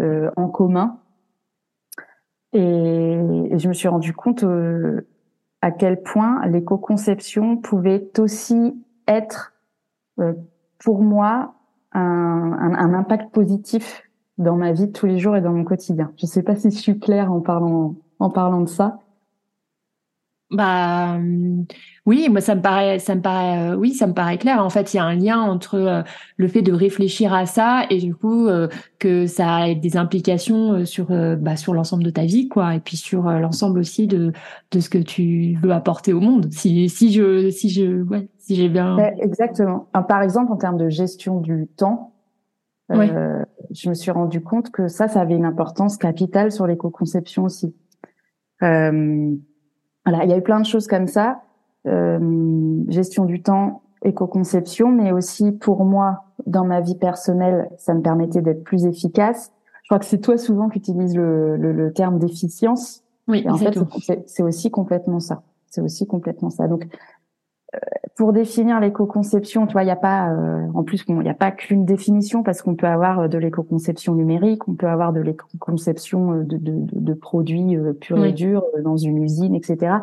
euh 0.00 0.30
en 0.36 0.48
commun. 0.48 0.98
Et, 2.52 3.18
je 3.56 3.68
me 3.68 3.72
suis 3.72 3.88
rendu 3.88 4.12
compte 4.12 4.44
euh, 4.44 5.06
à 5.60 5.70
quel 5.70 6.02
point 6.02 6.46
l'éco-conception 6.46 7.56
pouvait 7.56 8.10
aussi 8.18 8.74
être 9.06 9.54
euh, 10.20 10.32
pour 10.78 11.02
moi 11.02 11.54
un, 11.92 12.00
un, 12.00 12.74
un, 12.74 12.94
impact 12.94 13.32
positif 13.32 14.02
dans 14.38 14.56
ma 14.56 14.72
vie 14.72 14.86
de 14.86 14.92
tous 14.92 15.06
les 15.06 15.18
jours 15.18 15.36
et 15.36 15.40
dans 15.40 15.52
mon 15.52 15.64
quotidien. 15.64 16.12
Je 16.16 16.26
ne 16.26 16.30
sais 16.30 16.42
pas 16.42 16.56
si 16.56 16.70
je 16.70 16.78
suis 16.78 16.98
claire 16.98 17.32
en 17.32 17.40
parlant 17.40 17.96
en 18.18 18.30
parlant 18.30 18.60
de 18.60 18.68
ça. 18.68 18.98
Bah 20.50 21.18
oui, 22.06 22.28
moi 22.30 22.40
ça 22.40 22.54
me 22.54 22.60
paraît, 22.60 22.98
ça 22.98 23.14
me 23.14 23.22
paraît, 23.22 23.70
euh, 23.70 23.76
oui, 23.76 23.92
ça 23.94 24.06
me 24.06 24.12
paraît 24.12 24.36
clair. 24.36 24.62
En 24.62 24.68
fait, 24.68 24.92
il 24.92 24.98
y 24.98 25.00
a 25.00 25.04
un 25.04 25.14
lien 25.14 25.40
entre 25.40 25.76
euh, 25.76 26.02
le 26.36 26.48
fait 26.48 26.60
de 26.62 26.72
réfléchir 26.72 27.32
à 27.32 27.46
ça 27.46 27.86
et 27.90 27.98
du 27.98 28.14
coup 28.14 28.46
euh, 28.46 28.68
que 28.98 29.26
ça 29.26 29.68
ait 29.68 29.74
des 29.74 29.96
implications 29.96 30.84
sur 30.84 31.06
bah, 31.38 31.56
sur 31.56 31.72
l'ensemble 31.72 32.04
de 32.04 32.10
ta 32.10 32.24
vie, 32.24 32.48
quoi, 32.48 32.74
et 32.74 32.80
puis 32.80 32.96
sur 32.96 33.22
l'ensemble 33.24 33.78
aussi 33.78 34.06
de 34.06 34.32
de 34.70 34.80
ce 34.80 34.90
que 34.90 34.98
tu 34.98 35.58
veux 35.62 35.72
apporter 35.72 36.12
au 36.12 36.20
monde. 36.20 36.52
Si 36.52 36.88
si 36.88 37.12
je 37.12 37.50
si 37.50 37.70
je 37.70 38.02
ouais, 38.02 38.28
si 38.38 38.54
j'ai 38.54 38.68
bien. 38.68 38.98
Exactement. 39.20 39.88
par 40.08 40.22
exemple, 40.22 40.52
en 40.52 40.56
termes 40.56 40.78
de 40.78 40.90
gestion 40.90 41.40
du 41.40 41.68
temps, 41.76 42.12
je 42.90 43.88
me 43.88 43.94
suis 43.94 44.10
rendu 44.10 44.42
compte 44.42 44.70
que 44.70 44.88
ça, 44.88 45.08
ça 45.08 45.20
avait 45.20 45.34
une 45.34 45.46
importance 45.46 45.96
capitale 45.96 46.52
sur 46.52 46.66
l'éco-conception 46.66 47.44
aussi. 47.44 47.74
Euh, 48.62 49.34
voilà, 50.04 50.24
il 50.24 50.30
y 50.30 50.32
a 50.32 50.36
eu 50.36 50.42
plein 50.42 50.60
de 50.60 50.66
choses 50.66 50.86
comme 50.86 51.06
ça. 51.06 51.42
Euh, 51.86 52.82
gestion 52.88 53.24
du 53.24 53.42
temps, 53.42 53.82
éco-conception, 54.02 54.88
mais 54.88 55.12
aussi 55.12 55.52
pour 55.52 55.84
moi, 55.84 56.24
dans 56.46 56.64
ma 56.64 56.80
vie 56.80 56.94
personnelle, 56.94 57.68
ça 57.78 57.94
me 57.94 58.00
permettait 58.00 58.42
d'être 58.42 58.64
plus 58.64 58.86
efficace. 58.86 59.52
Je 59.82 59.88
crois 59.88 59.98
que 59.98 60.06
c'est 60.06 60.20
toi 60.20 60.38
souvent 60.38 60.68
qui 60.70 60.78
utilises 60.78 61.14
le, 61.14 61.56
le, 61.56 61.72
le 61.72 61.92
terme 61.92 62.18
d'efficience. 62.18 63.02
Oui, 63.28 63.44
en 63.48 63.56
fait, 63.56 63.78
c'est 64.26 64.42
aussi 64.42 64.70
complètement 64.70 65.20
ça. 65.20 65.42
C'est 65.68 65.80
aussi 65.80 66.06
complètement 66.06 66.50
ça. 66.50 66.68
Donc, 66.68 66.86
pour 68.16 68.32
définir 68.32 68.78
l'éco-conception, 68.78 69.66
tu 69.66 69.72
vois, 69.72 69.82
il 69.82 69.86
n'y 69.86 69.92
a 69.92 69.96
pas, 69.96 70.30
euh, 70.30 70.68
en 70.74 70.84
plus, 70.84 71.04
il 71.08 71.18
n'y 71.18 71.28
a 71.28 71.34
pas 71.34 71.50
qu'une 71.50 71.84
définition 71.84 72.42
parce 72.42 72.62
qu'on 72.62 72.76
peut 72.76 72.86
avoir 72.86 73.20
euh, 73.20 73.28
de 73.28 73.38
l'éco-conception 73.38 74.14
numérique, 74.14 74.68
on 74.68 74.74
peut 74.74 74.88
avoir 74.88 75.12
de 75.12 75.20
l'éco-conception 75.20 76.32
euh, 76.32 76.44
de, 76.44 76.56
de, 76.58 76.86
de, 76.92 77.14
produits 77.14 77.76
purs 78.00 78.24
et 78.24 78.32
durs 78.32 78.64
dans 78.82 78.96
une 78.96 79.22
usine, 79.22 79.54
etc. 79.54 79.96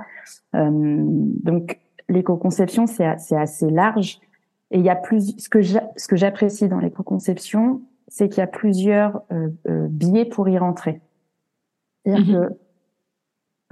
Euh, 0.55 0.69
donc, 0.71 1.79
l'éco-conception, 2.09 2.85
c'est 2.85 3.05
assez 3.05 3.69
large. 3.69 4.19
Et 4.71 4.79
il 4.79 4.85
y 4.85 4.89
a 4.89 4.95
plus, 4.95 5.37
ce 5.37 5.49
que 5.49 5.61
ce 5.61 6.07
que 6.07 6.15
j'apprécie 6.15 6.67
dans 6.67 6.79
l'éco-conception, 6.79 7.81
c'est 8.07 8.27
qu'il 8.27 8.39
y 8.39 8.43
a 8.43 8.47
plusieurs 8.47 9.21
biais 9.65 10.25
pour 10.25 10.49
y 10.49 10.57
rentrer. 10.57 11.01
C'est-à-dire 12.05 12.49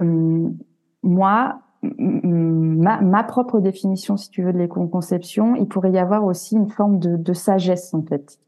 mm-hmm. 0.00 0.48
que 0.52 0.54
moi, 1.02 1.60
ma, 1.82 3.00
ma, 3.00 3.24
propre 3.24 3.60
définition, 3.60 4.16
si 4.16 4.30
tu 4.30 4.42
veux, 4.42 4.52
de 4.52 4.58
l'éco-conception, 4.58 5.56
il 5.56 5.66
pourrait 5.66 5.92
y 5.92 5.98
avoir 5.98 6.24
aussi 6.24 6.56
une 6.56 6.68
forme 6.68 6.98
de, 6.98 7.16
de 7.16 7.32
sagesse 7.32 7.94
en 7.94 8.02
fait. 8.02 8.38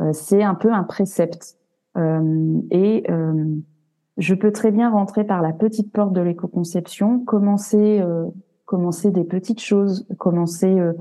Euh, 0.00 0.12
c'est 0.12 0.42
un 0.42 0.54
peu 0.54 0.72
un 0.72 0.82
précepte. 0.82 1.56
Euh, 1.96 2.60
et 2.70 3.04
euh, 3.10 3.46
je 4.18 4.34
peux 4.34 4.52
très 4.52 4.70
bien 4.70 4.90
rentrer 4.90 5.24
par 5.24 5.42
la 5.42 5.52
petite 5.52 5.92
porte 5.92 6.12
de 6.12 6.20
l'éco-conception, 6.20 7.20
commencer, 7.20 8.00
euh, 8.00 8.26
commencer 8.66 9.10
des 9.10 9.24
petites 9.24 9.60
choses, 9.60 10.06
commencer 10.18 10.78
euh, 10.78 10.92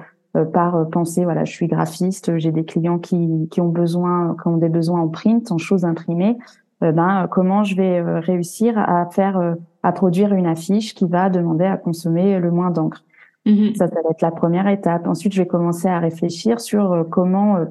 par 0.46 0.90
penser, 0.90 1.24
voilà, 1.24 1.46
je 1.46 1.54
suis 1.54 1.68
graphiste, 1.68 2.38
j'ai 2.38 2.52
des 2.52 2.66
clients 2.66 3.00
qui, 3.00 3.48
qui 3.50 3.62
ont 3.62 3.70
besoin, 3.70 4.36
qui 4.42 4.48
ont 4.50 4.58
des 4.58 4.70
besoins 4.70 5.00
en 5.00 5.08
print, 5.08 5.50
en 5.52 5.58
choses 5.58 5.86
imprimées. 5.86 6.38
ben 6.82 7.28
comment 7.32 7.64
je 7.64 7.78
vais 7.78 8.02
réussir 8.20 8.78
à 8.78 9.06
faire 9.06 9.56
à 9.86 9.92
produire 9.92 10.34
une 10.34 10.48
affiche 10.48 10.96
qui 10.96 11.06
va 11.06 11.30
demander 11.30 11.66
à 11.66 11.78
consommer 11.78 12.40
le 12.40 12.50
moins 12.50 12.72
d'encre. 12.72 13.04
Mhm. 13.46 13.76
Ça, 13.76 13.88
ça 13.88 14.02
va 14.04 14.10
être 14.10 14.24
la 14.24 14.32
première 14.32 14.68
étape. 14.68 15.08
Ensuite, 15.08 15.32
je 15.34 15.44
vais 15.44 15.48
commencer 15.48 15.88
à 15.88 16.00
réfléchir 16.00 16.60
sur 16.60 16.92
euh, 16.92 17.04
comment 17.04 17.58
euh, 17.58 17.66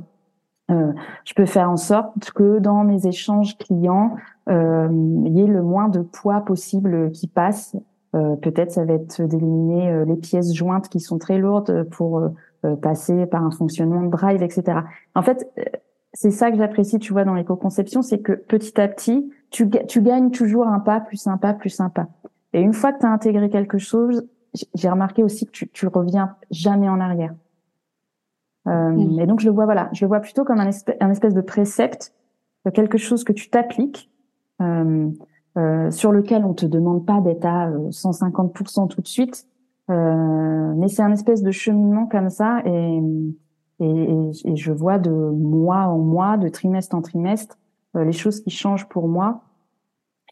euh, 0.71 0.93
je 1.25 1.35
peux 1.35 1.45
faire 1.45 1.69
en 1.69 1.77
sorte 1.77 2.31
que 2.31 2.61
dans 2.61 2.85
mes 2.85 3.09
échanges 3.09 3.59
clients, 3.59 4.15
euh, 4.49 4.89
il 5.27 5.37
y 5.37 5.41
ait 5.41 5.47
le 5.49 5.63
moins 5.63 5.89
de 5.89 6.03
poids 6.03 6.41
possible 6.41 7.11
qui 7.11 7.27
passe. 7.27 7.75
Euh, 8.15 8.37
Peut-être 8.37 8.71
ça 8.71 8.85
va 8.85 8.95
être 8.95 9.21
d'éliminer 9.23 10.05
les 10.07 10.15
pièces 10.15 10.55
jointes 10.55 10.89
qui 10.89 11.01
sont 11.01 11.19
très 11.19 11.39
lourdes 11.39 11.83
pour 11.91 12.23
passer 12.81 13.27
par 13.27 13.45
un 13.45 13.51
fonctionnement 13.51 14.03
de 14.03 14.09
drive, 14.09 14.41
etc. 14.43 14.79
En 15.17 15.23
fait, 15.23 15.51
c'est 16.13 16.31
ça 16.31 16.53
que 16.53 16.57
j'apprécie, 16.57 17.01
tu 17.01 17.13
vois, 17.13 17.25
dans 17.25 17.35
l'éco-conception, 17.35 18.03
c'est 18.03 18.21
que 18.21 18.33
petit 18.33 18.81
à 18.81 18.87
petit, 18.87 19.31
tu, 19.55 19.71
tu 19.87 20.03
gagnes 20.03 20.33
toujours 20.33 20.67
un 20.67 20.81
pas 20.81 20.99
plus 20.99 21.29
un 21.29 21.37
pas 21.37 21.55
plus 21.55 21.81
un 21.81 21.89
pas. 21.89 22.09
Et 22.53 22.61
une 22.61 22.73
fois 22.73 22.93
que 22.93 22.99
tu 22.99 23.07
as 23.07 23.11
intégré 23.11 23.49
quelque 23.49 23.79
chose, 23.79 24.27
j'ai 24.75 24.91
remarqué 24.91 25.23
aussi 25.23 25.47
que 25.47 25.53
tu, 25.53 25.69
tu 25.69 25.87
reviens 25.87 26.35
jamais 26.51 26.89
en 26.89 26.99
arrière. 26.99 27.35
Euh, 28.67 29.19
Et 29.21 29.27
donc 29.27 29.39
je 29.39 29.47
le 29.47 29.53
vois, 29.53 29.65
voilà, 29.65 29.91
je 29.93 30.05
le 30.05 30.09
vois 30.09 30.19
plutôt 30.19 30.45
comme 30.45 30.59
un 30.59 30.67
espèce, 30.67 30.97
un 31.01 31.11
espèce 31.11 31.35
de 31.35 31.41
précepte, 31.41 32.13
quelque 32.73 32.99
chose 32.99 33.23
que 33.23 33.33
tu 33.33 33.49
t'appliques, 33.49 34.11
euh, 34.61 35.09
euh, 35.57 35.91
sur 35.93 36.11
lequel 36.11 36.45
on 36.45 36.55
te 36.55 36.67
demande 36.67 37.07
pas 37.07 37.21
d'être 37.21 37.45
à 37.45 37.71
150% 37.71 38.85
euh, 38.85 38.87
tout 38.89 39.03
de 39.03 39.07
suite, 39.07 39.47
euh, 39.89 40.75
mais 40.77 40.89
c'est 40.89 41.03
un 41.03 41.13
espèce 41.13 41.43
de 41.43 41.53
cheminement 41.53 42.07
comme 42.07 42.31
ça 42.31 42.61
et 42.65 43.01
et, 43.81 44.31
et, 44.45 44.57
je 44.57 44.71
vois 44.71 45.01
de 45.01 45.11
mois 45.11 45.89
en 45.89 45.99
mois, 45.99 46.37
de 46.37 46.49
trimestre 46.49 46.95
en 46.95 47.03
trimestre, 47.03 47.59
euh, 47.97 48.05
les 48.05 48.13
choses 48.13 48.41
qui 48.41 48.51
changent 48.51 48.89
pour 48.89 49.09
moi, 49.09 49.43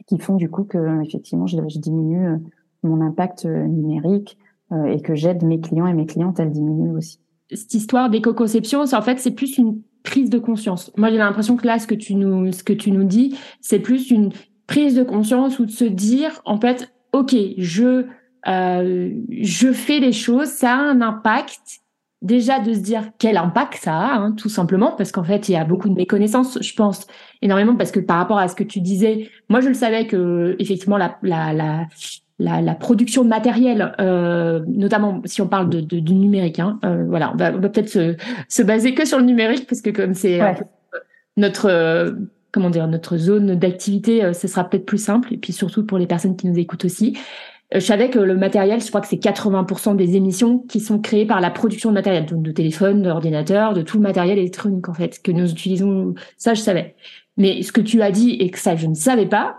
qui 0.07 0.19
font 0.19 0.37
du 0.37 0.49
coup 0.49 0.65
que 0.65 1.03
effectivement 1.03 1.47
je, 1.47 1.57
diminue 1.79 2.27
euh, 2.27 2.37
mon 2.83 3.01
impact 3.01 3.47
euh, 3.47 3.67
numérique 3.67 4.39
et 4.87 5.03
que 5.03 5.15
j'aide 5.15 5.43
mes 5.43 5.61
clients 5.61 5.87
et 5.87 5.93
mes 5.93 6.07
clientes 6.07 6.41
à 6.41 6.47
le 6.47 6.51
diminuer 6.51 6.97
aussi. 6.97 7.21
Cette 7.53 7.75
histoire 7.75 8.09
d'éco-conception, 8.09 8.85
en 8.91 9.03
fait, 9.03 9.19
c'est 9.19 9.33
plus 9.33 9.59
une 9.59 9.83
prise 10.03 10.31
de 10.31 10.39
conscience. 10.39 10.91
Moi, 10.97 11.11
j'ai 11.11 11.19
l'impression 11.19 11.57
que 11.57 11.67
là, 11.67 11.79
ce 11.79 11.87
que 11.87 11.95
tu 11.95 12.15
nous, 12.15 12.51
ce 12.53 12.65
que 12.65 12.73
tu 12.73 12.91
nous 12.91 13.05
dis, 13.05 13.37
c'est 13.61 13.81
plus 13.81 14.11
une 14.11 14.31
prise 14.67 14.95
de 14.95 15.03
conscience 15.03 15.59
ou 15.59 15.67
de 15.67 15.71
se 15.71 15.85
dire, 15.85 16.41
en 16.47 16.59
fait, 16.59 16.93
ok, 17.13 17.35
je, 17.59 18.07
euh, 18.49 19.11
je 19.31 19.73
fais 19.73 20.01
les 20.01 20.13
choses, 20.13 20.49
ça 20.49 20.73
a 20.73 20.79
un 20.79 21.01
impact 21.01 21.82
déjà 22.23 22.61
de 22.61 22.73
se 22.73 22.79
dire 22.79 23.11
quel 23.19 23.37
impact 23.37 23.75
ça 23.75 23.95
a, 23.95 24.15
hein, 24.15 24.33
tout 24.33 24.49
simplement, 24.49 24.93
parce 24.93 25.13
qu'en 25.13 25.25
fait, 25.25 25.49
il 25.49 25.53
y 25.53 25.57
a 25.57 25.65
beaucoup 25.65 25.89
de 25.89 25.95
méconnaissances, 25.95 26.59
je 26.63 26.75
pense, 26.75 27.07
énormément, 27.43 27.77
parce 27.77 27.91
que 27.91 28.01
par 28.01 28.19
rapport 28.19 28.39
à 28.39 28.49
ce 28.49 28.55
que 28.55 28.65
tu 28.65 28.81
disais, 28.81 29.29
moi, 29.49 29.61
je 29.61 29.69
le 29.69 29.75
savais 29.75 30.07
que 30.07 30.57
effectivement, 30.59 30.97
la, 30.97 31.19
la, 31.23 31.53
la, 31.53 31.87
la, 32.39 32.61
la 32.63 32.75
production 32.75 33.25
de 33.25 33.29
matériel, 33.29 33.95
euh, 34.01 34.61
notamment 34.69 35.21
si 35.25 35.43
on 35.43 35.49
parle 35.49 35.69
de, 35.69 35.81
de 35.81 35.99
du 35.99 36.15
numérique, 36.15 36.61
hein, 36.61 36.79
euh, 36.85 37.05
voilà, 37.09 37.33
on 37.35 37.37
va, 37.37 37.51
va 37.51 37.69
peut-être 37.69 37.89
se, 37.89 38.17
se, 38.49 38.63
baser 38.63 38.95
que 38.95 39.05
sur 39.05 39.19
le 39.19 39.25
numérique, 39.25 39.67
parce 39.67 39.81
que 39.81 39.91
comme 39.91 40.15
c'est 40.15 40.41
notre 41.37 41.67
euh, 41.69 42.13
comment 42.53 42.71
dire 42.71 42.87
notre 42.87 43.17
zone 43.17 43.55
d'activité, 43.55 44.33
ce 44.35 44.47
sera 44.47 44.69
peut-être 44.69 44.87
plus 44.87 45.03
simple, 45.03 45.33
et 45.33 45.39
puis 45.39 45.53
surtout 45.53 45.87
pour 45.87 45.99
les 45.99 46.07
personnes 46.07 46.37
qui 46.37 46.47
nous 46.47 46.59
écoutent 46.59 46.85
aussi. 46.85 47.17
Euh, 47.75 47.81
je 47.81 47.85
savais 47.85 48.11
que 48.11 48.19
le 48.19 48.37
matériel, 48.37 48.81
je 48.81 48.89
crois 48.89 49.01
que 49.01 49.07
c'est 49.07 49.17
80% 49.23 49.97
des 49.97 50.17
émissions 50.17 50.59
qui 50.61 50.81
sont 50.81 50.99
créées 51.01 51.27
par 51.27 51.41
la 51.41 51.51
production 51.51 51.91
de 51.91 51.95
matériel, 51.95 52.27
donc 52.27 52.43
de 52.43 52.53
téléphone, 52.53 53.03
d'ordinateur, 53.03 53.75
de 53.75 53.83
tout 53.83 53.97
le 53.97 54.03
matériel 54.03 54.39
électronique 54.39 54.89
en 54.89 54.95
fait 54.95 55.21
que 55.23 55.33
nous 55.33 55.51
utilisons. 55.51 56.15
Ça, 56.37 56.55
je 56.55 56.61
savais. 56.61 56.95
Mais 57.37 57.63
ce 57.63 57.73
que 57.73 57.81
tu 57.81 58.03
as 58.03 58.11
dit 58.11 58.33
et 58.41 58.51
que 58.51 58.59
ça, 58.59 58.77
je 58.77 58.87
ne 58.87 58.95
savais 58.95 59.27
pas, 59.27 59.59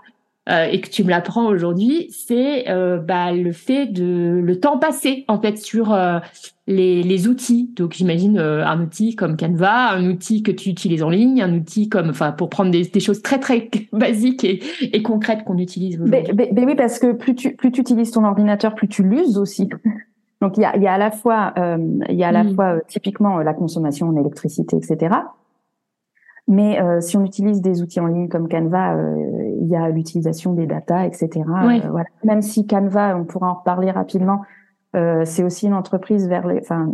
euh, 0.50 0.66
et 0.66 0.82
que 0.82 0.90
tu 0.90 1.06
me 1.06 1.10
l'apprends 1.10 1.46
aujourd'hui, 1.46 2.08
c'est 2.10 2.70
euh, 2.70 2.98
bah, 2.98 3.32
le 3.32 3.54
fait 3.54 3.86
de 3.86 4.42
le 4.44 4.60
temps 4.60 4.78
passé 4.78 5.24
en 5.30 5.40
fait 5.40 5.58
sur 5.58 5.94
euh, 5.94 6.20
les, 6.68 7.02
les, 7.02 7.30
outils. 7.30 7.72
Donc 7.78 7.94
j'imagine 7.94 8.38
euh, 8.38 8.66
un 8.66 8.82
outil 8.82 9.16
comme 9.16 9.38
Canva, 9.38 9.92
un 9.92 10.06
outil 10.10 10.44
que 10.44 10.52
tu 10.52 10.70
utilises 10.70 11.02
en 11.02 11.10
ligne, 11.10 11.42
un 11.42 11.54
outil 11.54 11.88
comme, 11.88 12.10
enfin 12.10 12.34
pour 12.34 12.50
prendre 12.50 12.72
des, 12.72 12.84
des 12.84 13.00
choses 13.00 13.22
très 13.22 13.40
très 13.40 13.70
basiques 13.94 14.44
et, 14.44 14.62
et 14.82 15.02
concrètes 15.02 15.46
qu'on 15.46 15.58
utilise 15.58 15.96
aujourd'hui. 15.96 16.34
Mais, 16.36 16.50
mais, 16.54 16.66
oui, 16.66 16.76
parce 16.76 17.00
que 17.00 17.14
plus 17.14 17.36
tu 17.36 17.56
plus 17.56 17.72
tu 17.72 17.80
utilises 17.80 18.12
ton 18.12 18.26
ordinateur, 18.26 18.76
plus 18.76 18.90
tu 18.90 19.04
l'uses 19.04 19.38
aussi. 19.38 19.70
Donc 20.42 20.58
il 20.58 20.62
y 20.62 20.66
a, 20.66 20.76
il 20.76 20.84
y 20.84 20.88
a 20.88 20.94
à 20.94 20.98
la 20.98 21.12
fois 21.12 21.54
il 21.58 22.16
y 22.16 22.24
a 22.26 22.28
à 22.28 22.32
la 22.34 22.44
mm. 22.44 22.56
fois 22.56 22.82
typiquement 22.86 23.38
la 23.38 23.54
consommation 23.54 24.10
en 24.10 24.18
électricité, 24.18 24.76
etc. 24.76 25.16
Mais 26.48 26.82
euh, 26.82 27.00
si 27.00 27.16
on 27.18 27.24
utilise 27.24 27.62
des 27.62 27.82
outils 27.82 28.00
en 28.00 28.08
ligne 28.08 28.28
comme 28.28 28.50
Canva, 28.50 28.96
euh, 28.96 29.56
il 29.62 29.68
y 29.68 29.76
a 29.76 29.90
l'utilisation 29.90 30.54
des 30.54 30.68
datas, 30.68 31.06
etc. 31.06 31.30
Euh, 31.38 31.90
voilà. 31.90 32.08
Même 32.24 32.42
si 32.42 32.68
Canva, 32.68 33.16
on 33.18 33.24
pourra 33.24 33.50
en 33.52 33.54
reparler 33.56 33.92
rapidement, 33.92 34.42
Euh, 34.96 35.26
c'est 35.26 35.44
aussi 35.44 35.66
une 35.66 35.74
entreprise 35.74 36.28
vers 36.28 36.46
les, 36.46 36.60
enfin 36.60 36.88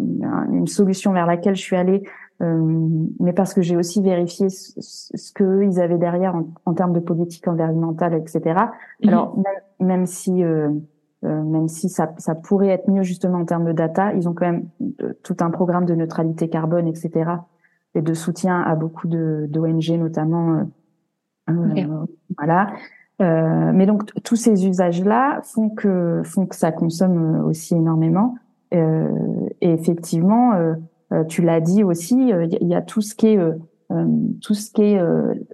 une 0.52 0.68
solution 0.68 1.12
vers 1.12 1.26
laquelle 1.26 1.56
je 1.56 1.62
suis 1.62 1.76
allée, 1.76 2.04
euh, 2.42 2.88
mais 3.20 3.34
parce 3.34 3.54
que 3.54 3.62
j'ai 3.62 3.76
aussi 3.76 4.02
vérifié 4.02 4.48
ce, 4.50 4.72
ce 4.80 5.34
que 5.34 5.64
ils 5.64 5.82
avaient 5.82 5.98
derrière 5.98 6.34
en, 6.66 6.74
termes 6.74 6.94
de 6.94 7.02
politique 7.02 7.46
environnementale, 7.50 8.14
etc. 8.14 8.42
Mhm. 9.04 9.10
Alors 9.10 9.38
même, 9.38 9.88
même 9.88 10.06
si 10.06 10.44
euh, 10.44 10.70
euh, 11.26 11.44
même 11.44 11.68
si 11.68 11.90
ça, 11.90 12.14
ça, 12.18 12.36
pourrait 12.36 12.70
être 12.70 12.90
mieux 12.90 13.04
justement 13.04 13.40
en 13.40 13.46
termes 13.46 13.66
de 13.66 13.74
data, 13.74 14.14
ils 14.14 14.30
ont 14.30 14.34
quand 14.34 14.46
même 14.46 14.70
tout 15.22 15.36
un 15.42 15.50
programme 15.50 15.84
de 15.84 15.94
neutralité 15.94 16.48
carbone, 16.48 16.88
etc. 16.88 17.32
et 17.96 18.02
de 18.02 18.14
soutien 18.14 18.62
à 18.62 18.76
beaucoup 18.76 19.08
de 19.08 19.48
d'ONG 19.50 19.90
notamment. 19.92 20.66
Euh, 21.50 22.06
voilà. 22.38 22.70
Euh, 23.22 23.72
mais 23.74 23.86
donc 23.86 24.12
tous 24.24 24.38
ces 24.38 24.66
usages-là 24.66 25.42
font 25.44 25.70
que 25.70 26.22
font 26.24 26.46
que 26.46 26.56
ça 26.56 26.72
consomme 26.72 27.42
euh, 27.42 27.44
aussi 27.44 27.76
énormément. 27.76 28.36
Euh, 28.74 29.10
et 29.62 29.72
effectivement, 29.72 30.54
euh, 30.54 30.76
euh 31.12 31.24
tu 31.26 31.42
l'as 31.42 31.60
dit 31.60 31.84
aussi, 31.84 32.32
il 32.62 32.68
y 32.68 32.76
a 32.76 32.82
tout 32.82 33.02
ce 33.02 33.16
qui 33.16 33.28
est 33.28 33.40
tout 34.44 34.54
ce 34.54 34.70
qui 34.70 34.84
est 34.84 35.02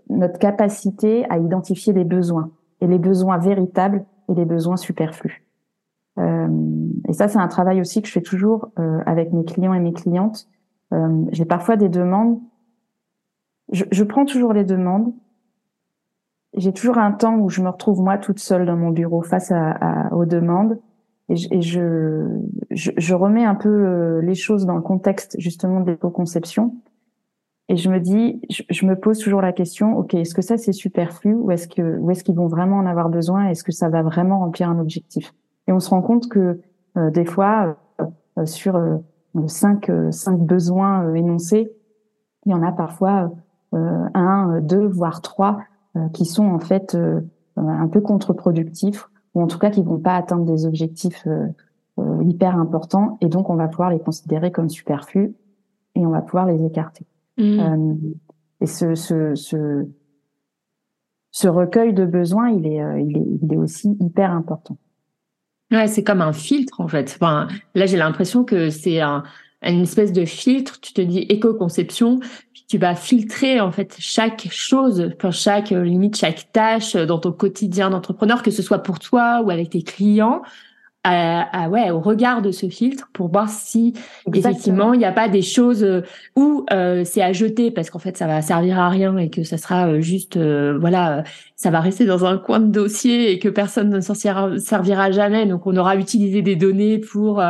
notre 0.09 0.37
capacité 0.39 1.25
à 1.29 1.37
identifier 1.37 1.93
les 1.93 2.03
besoins 2.03 2.51
et 2.81 2.87
les 2.87 2.99
besoins 2.99 3.37
véritables 3.37 4.03
et 4.27 4.33
les 4.33 4.43
besoins 4.43 4.75
superflus. 4.75 5.45
et 6.19 7.13
ça, 7.13 7.29
c'est 7.29 7.37
un 7.37 7.47
travail 7.47 7.79
aussi 7.79 8.01
que 8.01 8.09
je 8.09 8.11
fais 8.11 8.21
toujours 8.21 8.71
avec 9.05 9.31
mes 9.31 9.45
clients 9.45 9.73
et 9.73 9.79
mes 9.79 9.93
clientes. 9.93 10.49
J'ai 11.31 11.45
parfois 11.45 11.75
des 11.75 11.89
demandes. 11.89 12.39
Je, 13.71 13.83
je 13.91 14.03
prends 14.03 14.25
toujours 14.25 14.53
les 14.53 14.63
demandes. 14.63 15.13
J'ai 16.55 16.71
toujours 16.71 16.97
un 16.97 17.11
temps 17.11 17.37
où 17.37 17.49
je 17.49 17.61
me 17.61 17.69
retrouve 17.69 18.01
moi 18.01 18.17
toute 18.17 18.39
seule 18.39 18.65
dans 18.65 18.77
mon 18.77 18.91
bureau 18.91 19.21
face 19.21 19.51
à, 19.51 19.71
à 19.71 20.13
aux 20.13 20.25
demandes. 20.25 20.79
Et, 21.27 21.35
je, 21.35 21.47
et 21.51 21.61
je, 21.61 22.39
je, 22.71 22.91
je, 22.95 23.13
remets 23.15 23.43
un 23.43 23.55
peu 23.55 23.69
euh, 23.69 24.21
les 24.21 24.35
choses 24.35 24.65
dans 24.65 24.75
le 24.75 24.81
contexte 24.81 25.35
justement 25.39 25.81
de 25.81 25.91
l'éco-conception. 25.91 26.75
Et 27.67 27.77
je 27.77 27.89
me 27.89 27.99
dis, 27.99 28.41
je, 28.49 28.61
je, 28.69 28.85
me 28.85 28.95
pose 28.95 29.17
toujours 29.17 29.41
la 29.41 29.51
question, 29.51 29.97
ok, 29.97 30.13
est-ce 30.13 30.35
que 30.35 30.43
ça 30.43 30.57
c'est 30.57 30.71
superflu 30.71 31.33
ou 31.33 31.49
est-ce 31.49 31.67
que 31.67 31.97
ou 31.97 32.11
est-ce 32.11 32.23
qu'ils 32.23 32.35
vont 32.35 32.47
vraiment 32.47 32.77
en 32.77 32.85
avoir 32.85 33.09
besoin 33.09 33.47
Est-ce 33.47 33.63
que 33.63 33.71
ça 33.71 33.89
va 33.89 34.03
vraiment 34.03 34.39
remplir 34.39 34.69
un 34.69 34.79
objectif? 34.79 35.33
Et 35.67 35.71
on 35.71 35.79
se 35.79 35.89
rend 35.89 36.03
compte 36.03 36.29
que 36.29 36.61
euh, 36.95 37.09
des 37.09 37.25
fois, 37.25 37.75
euh, 38.37 38.45
sur 38.45 38.79
cinq 39.47 39.91
cinq 40.11 40.39
besoins 40.39 41.13
énoncés, 41.13 41.71
il 42.45 42.51
y 42.51 42.55
en 42.55 42.63
a 42.63 42.71
parfois 42.71 43.31
un, 43.73 44.61
deux, 44.61 44.87
voire 44.87 45.21
trois 45.21 45.59
euh, 45.95 46.09
qui 46.09 46.25
sont 46.25 46.45
en 46.45 46.59
fait 46.59 46.93
euh, 46.95 47.21
un 47.55 47.87
peu 47.87 48.01
contre-productifs 48.01 49.09
ou 49.33 49.41
en 49.41 49.47
tout 49.47 49.57
cas 49.57 49.69
qui 49.69 49.81
vont 49.81 49.99
pas 49.99 50.15
atteindre 50.15 50.43
des 50.43 50.65
objectifs 50.65 51.25
euh, 51.25 52.23
hyper 52.25 52.57
importants 52.57 53.17
et 53.21 53.29
donc 53.29 53.49
on 53.49 53.55
va 53.55 53.69
pouvoir 53.69 53.91
les 53.91 53.99
considérer 53.99 54.51
comme 54.51 54.67
superflus 54.67 55.33
et 55.95 56.05
on 56.05 56.09
va 56.09 56.21
pouvoir 56.21 56.47
les 56.47 56.65
écarter. 56.65 57.05
Mmh. 57.37 57.95
et 58.61 58.65
ce, 58.65 58.95
ce, 58.95 59.35
ce, 59.35 59.85
ce, 61.31 61.47
recueil 61.49 61.93
de 61.93 62.05
besoins, 62.05 62.49
il 62.49 62.65
est, 62.65 63.03
il 63.03 63.17
est, 63.17 63.39
il 63.41 63.53
est 63.53 63.57
aussi 63.57 63.97
hyper 63.99 64.31
important. 64.31 64.77
Ouais, 65.71 65.87
c'est 65.87 66.03
comme 66.03 66.21
un 66.21 66.33
filtre 66.33 66.79
en 66.79 66.87
fait. 66.87 67.17
Enfin, 67.19 67.47
là, 67.73 67.85
j'ai 67.85 67.97
l'impression 67.97 68.43
que 68.43 68.69
c'est 68.69 69.01
un, 69.01 69.23
une 69.63 69.81
espèce 69.81 70.11
de 70.11 70.25
filtre. 70.25 70.79
Tu 70.79 70.93
te 70.93 71.01
dis 71.01 71.19
éco-conception, 71.19 72.19
tu 72.67 72.77
vas 72.77 72.95
filtrer 72.95 73.59
en 73.61 73.71
fait 73.71 73.95
chaque 73.99 74.47
chose, 74.51 75.11
pour 75.19 75.33
chaque 75.33 75.71
euh, 75.71 75.83
limite 75.83 76.17
chaque 76.17 76.51
tâche 76.51 76.95
euh, 76.95 77.05
dans 77.05 77.19
ton 77.19 77.31
quotidien 77.31 77.89
d'entrepreneur, 77.89 78.43
que 78.43 78.51
ce 78.51 78.61
soit 78.61 78.79
pour 78.79 78.99
toi 78.99 79.41
ou 79.43 79.49
avec 79.49 79.71
tes 79.71 79.83
clients, 79.83 80.41
à, 81.07 81.69
ouais 81.69 81.91
au 81.91 81.99
regard 81.99 82.41
de 82.41 82.51
ce 82.51 82.67
filtre 82.67 83.09
pour 83.13 83.31
voir 83.31 83.49
si 83.49 83.93
effectivement 84.33 84.93
il 84.93 84.99
n'y 84.99 85.05
a 85.05 85.11
pas 85.11 85.29
des 85.29 85.41
choses 85.41 85.83
euh, 85.83 86.01
où 86.35 86.65
c'est 87.05 87.21
à 87.21 87.31
jeter 87.31 87.71
parce 87.71 87.89
qu'en 87.89 87.99
fait 87.99 88.17
ça 88.17 88.27
va 88.27 88.41
servir 88.41 88.79
à 88.79 88.89
rien 88.89 89.17
et 89.17 89.29
que 89.29 89.43
ça 89.43 89.57
sera 89.57 89.99
juste 89.99 90.37
voilà 90.37 91.23
ça 91.55 91.69
va 91.69 91.79
rester 91.79 92.05
dans 92.05 92.25
un 92.25 92.37
coin 92.37 92.59
de 92.59 92.71
dossier 92.71 93.31
et 93.31 93.39
que 93.39 93.49
personne 93.49 93.89
ne 93.89 93.99
s'en 94.01 94.15
servira 94.15 95.11
jamais 95.11 95.45
donc 95.45 95.67
on 95.67 95.77
aura 95.77 95.95
utilisé 95.95 96.41
des 96.41 96.55
données 96.55 96.97
pour 96.97 97.43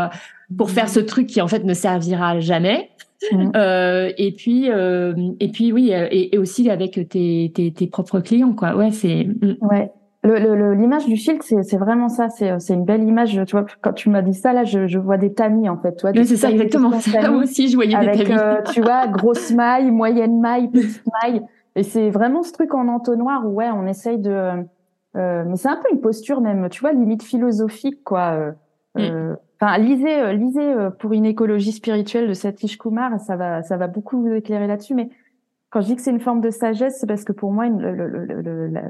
pour 0.58 0.70
faire 0.70 0.90
ce 0.90 1.00
truc 1.00 1.28
qui 1.28 1.42
en 1.42 1.48
fait 1.48 1.64
ne 1.64 1.74
servira 1.74 2.40
jamais 2.40 2.90
Mmh. 3.32 3.52
Euh, 3.56 4.12
et 4.18 4.32
puis, 4.32 4.70
euh, 4.70 5.14
et 5.40 5.50
puis 5.50 5.72
oui, 5.72 5.94
euh, 5.94 6.08
et, 6.12 6.36
et, 6.36 6.38
aussi 6.38 6.70
avec 6.70 6.94
tes, 7.10 7.52
tes, 7.54 7.72
tes 7.72 7.88
propres 7.88 8.20
clients, 8.20 8.54
quoi. 8.54 8.76
Ouais, 8.76 8.92
c'est. 8.92 9.26
Mmh. 9.26 9.56
Ouais. 9.62 9.92
L'image 10.26 11.06
du 11.06 11.16
filtre, 11.18 11.46
c'est 11.46 11.78
vraiment 11.78 12.10
ça. 12.10 12.30
C'est 12.30 12.74
une 12.74 12.86
belle 12.86 13.04
image. 13.04 13.40
Tu 13.46 13.56
vois, 13.56 13.66
quand 13.82 13.94
tu 13.94 14.10
m'as 14.10 14.22
dit 14.22 14.34
ça, 14.34 14.54
là, 14.54 14.64
je, 14.64 14.88
je 14.88 15.00
vois 15.00 15.18
des 15.18 15.34
tamis 15.34 15.70
en 15.70 15.78
fait. 15.78 15.96
Toi, 15.96 16.12
oui, 16.16 16.26
c'est 16.26 16.36
ça 16.36 16.52
exactement. 16.52 16.92
Ça 17.00 17.30
moi 17.30 17.44
aussi, 17.44 17.70
je 17.70 17.76
voyais 17.76 17.96
avec, 17.96 18.18
des 18.18 18.24
tamis. 18.26 18.40
Euh, 18.40 18.62
tu 18.72 18.82
vois, 18.82 19.08
grosse 19.08 19.52
maille, 19.52 19.92
moyenne 19.92 20.40
maille, 20.40 20.70
petite 20.70 21.04
maille. 21.22 21.42
Et 21.76 21.84
c'est 21.84 22.10
vraiment 22.10 22.44
ce 22.44 22.54
truc 22.54 22.74
en 22.74 22.88
entonnoir 22.88 23.46
où 23.46 23.56
ouais, 23.56 23.70
on 23.70 23.86
essaye 23.86 24.18
de. 24.18 24.64
Euh, 25.16 25.44
mais 25.48 25.56
c'est 25.56 25.70
un 25.70 25.78
peu 25.78 25.90
une 25.92 26.02
posture 26.02 26.42
même, 26.42 26.68
tu 26.70 26.82
vois, 26.82 26.92
limite 26.92 27.24
philosophique, 27.24 28.04
quoi. 28.04 28.54
Euh. 28.98 29.36
Enfin, 29.60 29.78
lisez, 29.78 30.20
euh, 30.20 30.34
lisez 30.34 30.62
euh, 30.62 30.90
pour 30.90 31.14
une 31.14 31.26
écologie 31.26 31.72
spirituelle 31.72 32.28
de 32.28 32.34
Satish 32.34 32.78
Kumar, 32.78 33.20
ça 33.20 33.36
va, 33.36 33.64
ça 33.64 33.78
va 33.78 33.88
beaucoup 33.88 34.22
vous 34.22 34.34
éclairer 34.34 34.68
là-dessus. 34.68 34.96
Mais 34.96 35.10
quand 35.70 35.82
je 35.82 35.88
dis 35.88 35.96
que 35.96 36.02
c'est 36.02 36.12
une 36.12 36.20
forme 36.20 36.42
de 36.42 36.50
sagesse, 36.50 36.98
c'est 37.00 37.08
parce 37.08 37.24
que 37.24 37.32
pour 37.32 37.52
moi, 37.52 37.68
le, 37.68 37.94
le, 37.94 38.68
la, 38.68 38.82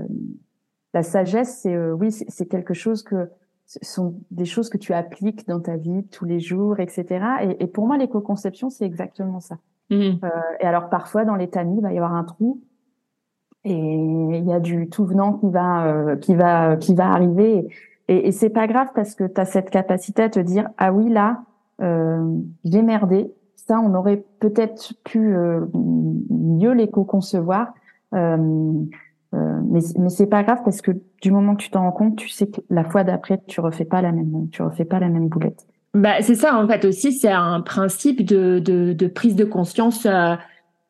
la, 0.96 1.04
sagesse, 1.04 1.60
c'est 1.62 1.76
euh, 1.76 1.94
oui, 1.94 2.12
c'est 2.12 2.48
quelque 2.48 2.74
chose 2.74 3.04
que 3.04 3.30
ce 3.66 3.80
sont 3.82 4.16
des 4.32 4.46
choses 4.46 4.70
que 4.70 4.78
tu 4.78 4.94
appliques 4.94 5.48
dans 5.48 5.60
ta 5.60 5.76
vie 5.76 6.04
tous 6.12 6.26
les 6.26 6.40
jours, 6.40 6.80
etc. 6.80 7.26
Et, 7.42 7.64
et 7.64 7.68
pour 7.68 7.88
moi, 7.88 7.98
l'éco-conception, 7.98 8.70
c'est 8.70 8.86
exactement 8.86 9.40
ça. 9.40 9.58
Mmh. 9.90 9.96
Euh, 9.96 10.30
et 10.60 10.66
alors 10.66 10.90
parfois, 10.90 11.26
dans 11.26 11.36
les 11.36 11.50
tamis, 11.50 11.78
il 11.78 11.82
va 11.82 11.94
y 11.94 11.98
avoir 11.98 12.14
un 12.14 12.24
trou 12.24 12.62
et 13.64 13.74
il 13.74 14.46
y 14.46 14.54
a 14.54 14.60
du 14.60 14.90
tout 14.90 15.06
venant 15.06 15.34
qui 15.34 15.50
va, 15.50 16.16
qui 16.22 16.36
va, 16.36 16.78
qui 16.78 16.94
va 16.94 17.12
arriver. 17.12 17.68
Et, 18.08 18.28
et 18.28 18.32
c'est 18.32 18.52
pas 18.52 18.68
grave 18.68 18.90
parce 18.94 19.16
que 19.16 19.24
tu 19.24 19.42
as 19.42 19.46
cette 19.46 19.72
capacité 19.72 20.24
à 20.24 20.30
te 20.30 20.40
dire 20.40 20.70
ah 20.78 20.94
oui 20.94 21.10
là 21.10 21.42
euh, 21.82 22.40
j'ai 22.64 22.82
merdé. 22.82 23.32
Ça 23.56 23.80
on 23.80 23.94
aurait 23.96 24.24
peut-être 24.40 24.94
pu 25.04 25.36
euh, 25.36 25.66
mieux 25.74 26.74
l'éco-concevoir. 26.74 27.74
Euh, 28.14 28.74
euh, 29.36 29.60
mais 29.70 29.80
mais 29.98 30.10
c'est 30.10 30.28
pas 30.28 30.44
grave 30.44 30.60
parce 30.64 30.82
que 30.82 30.92
du 31.22 31.32
moment 31.32 31.56
que 31.56 31.64
tu 31.64 31.70
t'en 31.70 31.82
rends 31.82 31.92
compte, 31.92 32.16
tu 32.16 32.30
sais 32.30 32.48
que 32.48 32.62
la 32.70 32.84
fois 32.84 33.04
d'après 33.04 33.42
tu 33.48 33.60
refais 33.60 33.86
pas 33.86 34.02
la 34.02 34.12
même 34.12 34.48
tu 34.52 34.62
refais 34.62 34.86
pas 34.86 35.00
la 35.00 35.10
même 35.10 35.28
boulette. 35.28 35.68
Bah 35.94 36.22
c'est 36.22 36.36
ça 36.36 36.58
en 36.58 36.68
fait 36.68 36.86
aussi 36.86 37.14
c'est 37.14 37.32
un 37.32 37.62
principe 37.62 38.26
de, 38.26 38.60
de, 38.60 38.94
de 38.94 39.08
prise 39.08 39.36
de 39.36 39.46
conscience. 39.46 40.06
Euh, 40.06 40.36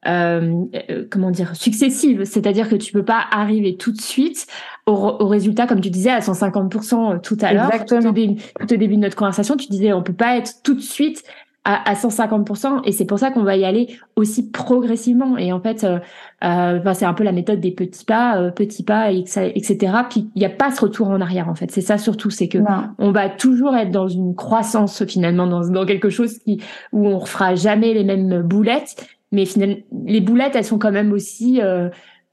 euh, 0.08 1.05
comment 1.10 1.31
dire 1.31 1.55
successive, 1.55 2.25
c'est-à-dire 2.25 2.69
que 2.69 2.75
tu 2.75 2.93
peux 2.93 3.03
pas 3.03 3.25
arriver 3.31 3.75
tout 3.75 3.91
de 3.91 3.99
suite 3.99 4.45
au, 4.86 4.91
au 4.91 5.27
résultat, 5.27 5.65
comme 5.65 5.81
tu 5.81 5.89
disais, 5.89 6.12
à 6.12 6.19
150% 6.19 7.15
euh, 7.15 7.17
tout 7.17 7.38
à 7.41 7.53
l'heure. 7.53 7.71
Tout, 7.88 7.95
au 7.95 8.12
début, 8.12 8.39
tout 8.60 8.71
au 8.71 8.77
début 8.77 8.97
de 8.97 9.01
notre 9.01 9.15
conversation, 9.15 9.58
tu 9.58 9.67
disais 9.67 9.93
on 9.93 10.03
peut 10.03 10.13
pas 10.13 10.38
être 10.38 10.62
tout 10.63 10.75
de 10.75 10.81
suite 10.81 11.23
à, 11.65 11.89
à 11.89 11.93
150%, 11.95 12.82
et 12.86 12.91
c'est 12.91 13.06
pour 13.06 13.19
ça 13.19 13.32
qu'on 13.32 13.43
va 13.43 13.58
y 13.58 13.65
aller 13.65 13.97
aussi 14.15 14.49
progressivement. 14.51 15.38
Et 15.38 15.51
en 15.51 15.60
fait, 15.60 15.84
euh, 15.84 15.99
euh, 16.43 16.93
c'est 16.93 17.06
un 17.06 17.13
peu 17.13 17.23
la 17.23 17.32
méthode 17.32 17.60
des 17.60 17.71
petits 17.71 18.06
pas, 18.06 18.38
euh, 18.38 18.51
petits 18.51 18.84
pas, 18.84 19.12
etc. 19.12 19.75
Puis 20.10 20.30
il 20.36 20.39
n'y 20.39 20.45
a 20.45 20.49
pas 20.49 20.71
ce 20.71 20.82
retour 20.82 21.10
en 21.10 21.19
arrière. 21.19 21.49
En 21.49 21.56
fait, 21.56 21.71
c'est 21.71 21.82
ça 21.82 21.97
surtout, 21.97 22.30
c'est 22.30 22.47
que 22.47 22.60
on 22.99 23.12
va 23.12 23.30
toujours 23.30 23.75
être 23.75 23.91
dans 23.91 24.08
une 24.08 24.36
croissance 24.36 25.04
finalement, 25.06 25.47
dans, 25.47 25.67
dans 25.67 25.86
quelque 25.86 26.10
chose 26.10 26.38
qui 26.39 26.62
où 26.93 27.08
on 27.08 27.17
refera 27.17 27.56
jamais 27.56 27.93
les 27.93 28.04
mêmes 28.04 28.41
boulettes 28.41 28.95
mais 29.32 29.45
finalement, 29.45 29.75
les 30.06 30.21
boulettes, 30.21 30.56
elles 30.56 30.63
sont 30.63 30.78
quand 30.78 30.93
même 30.93 31.12
aussi 31.12 31.60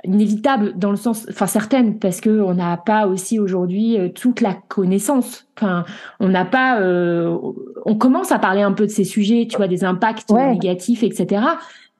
euh, 0.04 0.08
inévitables 0.10 0.72
dans 0.76 0.90
le 0.90 0.96
sens, 0.96 1.26
enfin 1.30 1.46
certaines, 1.46 1.98
parce 1.98 2.20
que 2.20 2.40
on 2.40 2.54
n'a 2.54 2.76
pas 2.76 3.06
aussi 3.06 3.38
aujourd'hui 3.38 3.98
euh, 3.98 4.08
toute 4.08 4.40
la 4.40 4.54
connaissance. 4.54 5.46
Enfin, 5.56 5.84
on 6.20 6.28
n'a 6.28 6.44
pas, 6.44 6.80
euh, 6.80 7.36
on 7.84 7.96
commence 7.96 8.32
à 8.32 8.38
parler 8.38 8.62
un 8.62 8.72
peu 8.72 8.86
de 8.86 8.90
ces 8.90 9.04
sujets, 9.04 9.46
tu 9.50 9.56
vois, 9.56 9.68
des 9.68 9.84
impacts 9.84 10.30
négatifs, 10.30 11.02
etc. 11.02 11.44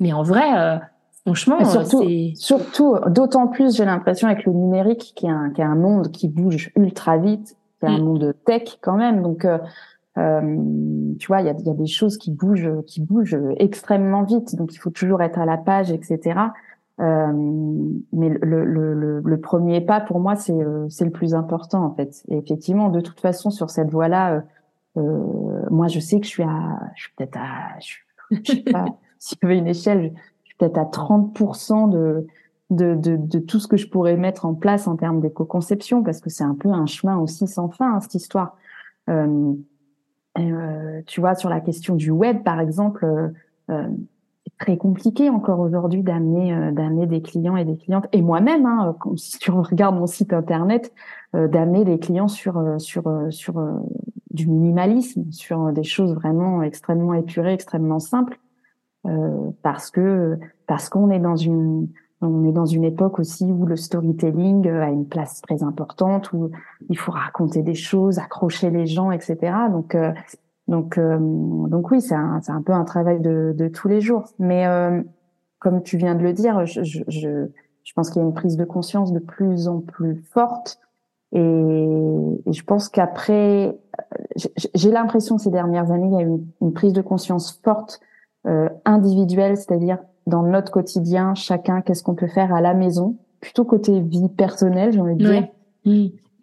Mais 0.01 0.12
en 0.12 0.23
vrai, 0.23 0.81
franchement, 1.25 1.65
surtout, 1.65 2.05
surtout, 2.35 2.97
d'autant 3.09 3.47
plus, 3.47 3.77
j'ai 3.77 3.85
l'impression 3.85 4.27
avec 4.29 4.45
le 4.45 4.53
numérique, 4.53 5.12
qui 5.15 5.27
est 5.27 5.31
un, 5.31 5.51
qui 5.51 5.61
est 5.61 5.65
un 5.65 5.77
monde 5.77 6.11
qui 6.11 6.29
bouge 6.29 6.71
ultra 6.77 7.19
vite, 7.19 7.57
c'est 7.81 7.88
un 7.88 7.99
mm. 7.99 8.05
monde 8.05 8.35
tech 8.45 8.79
quand 8.81 8.97
même, 8.97 9.23
donc 9.23 9.47
euh, 10.19 10.57
tu 11.19 11.27
vois, 11.27 11.41
il 11.41 11.47
y 11.47 11.51
a, 11.51 11.55
y 11.55 11.71
a, 11.71 11.75
des 11.75 11.87
choses 11.87 12.19
qui 12.19 12.31
bougent, 12.33 12.83
qui 12.87 13.01
bougent 13.01 13.38
extrêmement 13.57 14.25
vite, 14.25 14.57
donc 14.57 14.75
il 14.75 14.79
faut 14.79 14.91
toujours 14.91 15.23
être 15.23 15.38
à 15.38 15.47
la 15.47 15.57
page, 15.57 15.91
etc. 15.91 16.38
Euh, 17.00 17.33
mais 18.12 18.28
le, 18.28 18.64
le, 18.64 19.20
le, 19.20 19.40
premier 19.40 19.81
pas 19.81 20.00
pour 20.00 20.20
moi, 20.20 20.37
c'est 20.37 20.52
euh, 20.52 20.87
c'est 20.90 21.07
le 21.07 21.11
plus 21.11 21.35
important 21.35 21.85
en 21.85 21.94
fait. 21.94 22.22
Et 22.28 22.37
effectivement, 22.37 22.90
de 22.90 23.00
toute 23.00 23.18
façon, 23.20 23.50
sur 23.50 23.70
cette 23.70 23.90
voie-là, 23.90 24.35
euh, 24.35 24.40
euh 24.98 25.66
moi, 25.70 25.88
je 25.88 26.00
sais 26.00 26.20
que 26.20 26.26
je 26.26 26.31
suis 26.31 26.42
à, 26.42 26.81
je 26.94 27.05
suis 27.05 27.12
peut-être 27.16 27.38
à, 27.38 27.78
je, 27.81 27.94
je 28.44 28.52
sais 28.52 28.72
pas, 28.72 28.85
si 29.18 29.37
je 29.40 29.46
veux 29.46 29.55
une 29.55 29.66
échelle, 29.66 30.12
je 30.44 30.48
suis 30.50 30.57
peut-être 30.59 30.76
à 30.76 30.85
30% 30.85 31.90
de, 31.90 32.26
de, 32.68 32.94
de, 32.94 33.16
de, 33.16 33.38
tout 33.38 33.59
ce 33.59 33.68
que 33.68 33.78
je 33.78 33.88
pourrais 33.88 34.18
mettre 34.18 34.44
en 34.44 34.55
place 34.55 34.87
en 34.87 34.96
termes 34.96 35.20
d'éco-conception, 35.20 36.02
parce 36.02 36.20
que 36.20 36.28
c'est 36.28 36.44
un 36.44 36.55
peu 36.55 36.68
un 36.68 36.87
chemin 36.87 37.16
aussi 37.16 37.46
sans 37.46 37.70
fin, 37.70 37.94
hein, 37.94 38.00
cette 38.00 38.14
histoire. 38.14 38.59
Euh, 39.09 39.55
tu 41.07 41.20
vois, 41.20 41.35
sur 41.35 41.48
la 41.48 41.61
question 41.61 41.94
du 41.94 42.11
web, 42.11 42.42
par 42.42 42.61
exemple, 42.61 43.33
c'est 43.68 43.74
très 44.62 44.77
compliqué 44.77 45.29
encore 45.29 45.61
aujourd'hui 45.61 46.03
d'amener 46.03 46.72
d'amener 46.72 47.07
des 47.07 47.20
clients 47.20 47.57
et 47.57 47.64
des 47.64 47.77
clientes, 47.77 48.07
et 48.12 48.22
moi-même, 48.22 48.66
hein, 48.66 48.96
si 49.16 49.38
tu 49.38 49.51
regardes 49.51 49.96
mon 49.96 50.07
site 50.07 50.33
internet, 50.33 50.92
d'amener 51.35 51.85
des 51.85 51.98
clients 51.98 52.29
sur 52.29 52.62
sur 52.79 53.05
sur 53.31 53.55
du 54.31 54.48
minimalisme, 54.48 55.31
sur 55.31 55.72
des 55.72 55.83
choses 55.83 56.14
vraiment 56.14 56.62
extrêmement 56.62 57.14
épurées, 57.14 57.55
extrêmement 57.55 57.98
simples, 57.98 58.38
parce 59.62 59.90
que 59.90 60.38
parce 60.66 60.88
qu'on 60.88 61.11
est 61.11 61.20
dans 61.20 61.37
une 61.37 61.88
on 62.22 62.48
est 62.48 62.53
dans 62.53 62.66
une 62.66 62.85
époque 62.85 63.18
aussi 63.18 63.44
où 63.44 63.66
le 63.66 63.77
storytelling 63.77 64.66
euh, 64.68 64.83
a 64.83 64.90
une 64.90 65.07
place 65.07 65.40
très 65.42 65.62
importante, 65.62 66.33
où 66.33 66.51
il 66.88 66.96
faut 66.96 67.12
raconter 67.12 67.62
des 67.62 67.75
choses, 67.75 68.18
accrocher 68.18 68.70
les 68.70 68.87
gens, 68.87 69.11
etc. 69.11 69.37
Donc, 69.70 69.94
euh, 69.94 70.12
donc, 70.68 70.98
euh, 70.98 71.18
donc 71.18 71.90
oui, 71.90 72.01
c'est 72.01 72.14
un, 72.14 72.40
c'est 72.42 72.53
un 72.53 72.62
peu 72.62 72.72
un 72.72 72.85
travail 72.85 73.20
de, 73.20 73.55
de 73.57 73.68
tous 73.68 73.88
les 73.88 74.01
jours. 74.01 74.25
Mais 74.38 74.66
comme 75.59 75.83
tu 75.83 75.96
viens 75.96 76.14
de 76.14 76.22
le 76.22 76.33
dire, 76.33 76.64
je, 76.66 76.83
je, 76.83 77.03
je, 77.09 77.92
pense 77.94 78.11
qu'il 78.11 78.22
y 78.22 78.25
a 78.25 78.29
une 78.29 78.35
prise 78.35 78.57
de 78.57 78.64
conscience 78.64 79.12
de 79.12 79.18
plus 79.18 79.68
en 79.68 79.81
plus 79.81 80.16
forte. 80.31 80.79
Et, 81.33 81.40
et 81.40 82.53
je 82.53 82.64
pense 82.64 82.88
qu'après, 82.88 83.79
j'ai 84.75 84.90
l'impression 84.90 85.38
ces 85.38 85.51
dernières 85.51 85.90
années, 85.90 86.09
il 86.09 86.12
y 86.12 86.22
a 86.22 86.27
eu 86.27 86.40
une, 86.61 86.72
prise 86.72 86.92
de 86.92 87.03
conscience 87.03 87.61
forte 87.64 88.01
individuelle, 88.85 89.57
c'est-à-dire 89.57 89.98
dans 90.27 90.42
notre 90.42 90.70
quotidien, 90.70 91.35
chacun, 91.35 91.81
qu'est-ce 91.81 92.03
qu'on 92.03 92.14
peut 92.14 92.29
faire 92.29 92.55
à 92.55 92.61
la 92.61 92.75
maison, 92.75 93.16
plutôt 93.40 93.64
côté 93.64 94.01
vie 94.01 94.29
personnelle, 94.29 94.92
j'ai 94.92 95.01
envie 95.01 95.16
de 95.16 95.25
dire. 95.25 95.48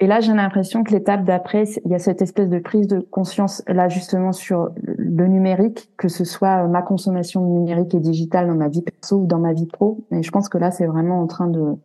Et 0.02 0.08
là, 0.08 0.22
j'ai 0.22 0.34
l'impression 0.34 0.84
que 0.84 0.92
l'étape 0.92 1.26
d'après, 1.26 1.64
il 1.86 1.92
y 1.92 1.96
a 1.96 2.00
cette 2.00 2.22
espèce 2.22 2.50
de 2.50 2.60
prise 2.60 2.88
de 2.88 3.00
conscience 3.00 3.62
là 3.68 3.90
justement 3.90 4.32
sur 4.32 4.70
le 4.82 5.28
numérique, 5.28 5.92
que 5.98 6.08
ce 6.08 6.24
soit 6.24 6.68
ma 6.68 6.82
consommation 6.82 7.42
numérique 7.42 7.94
et 7.94 8.00
digitale 8.00 8.48
dans 8.48 8.56
ma 8.56 8.70
vie 8.70 8.82
perso 8.82 9.18
ou 9.18 9.26
dans 9.26 9.40
ma 9.40 9.52
vie 9.52 9.68
pro. 9.68 10.06
Et 10.12 10.24
je 10.24 10.32
pense 10.32 10.48
que 10.48 10.58
là, 10.58 10.72
c'est 10.72 10.86
vraiment 10.86 11.22
en 11.22 11.28
train 11.28 11.48
de, 11.48 11.76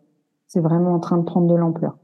c'est 0.47 0.61
vraiment 0.61 0.95
en 0.95 1.01
train 1.01 1.19
de 1.19 1.25
prendre 1.25 1.49
de 1.49 1.57
l'ampleur. 1.57 1.97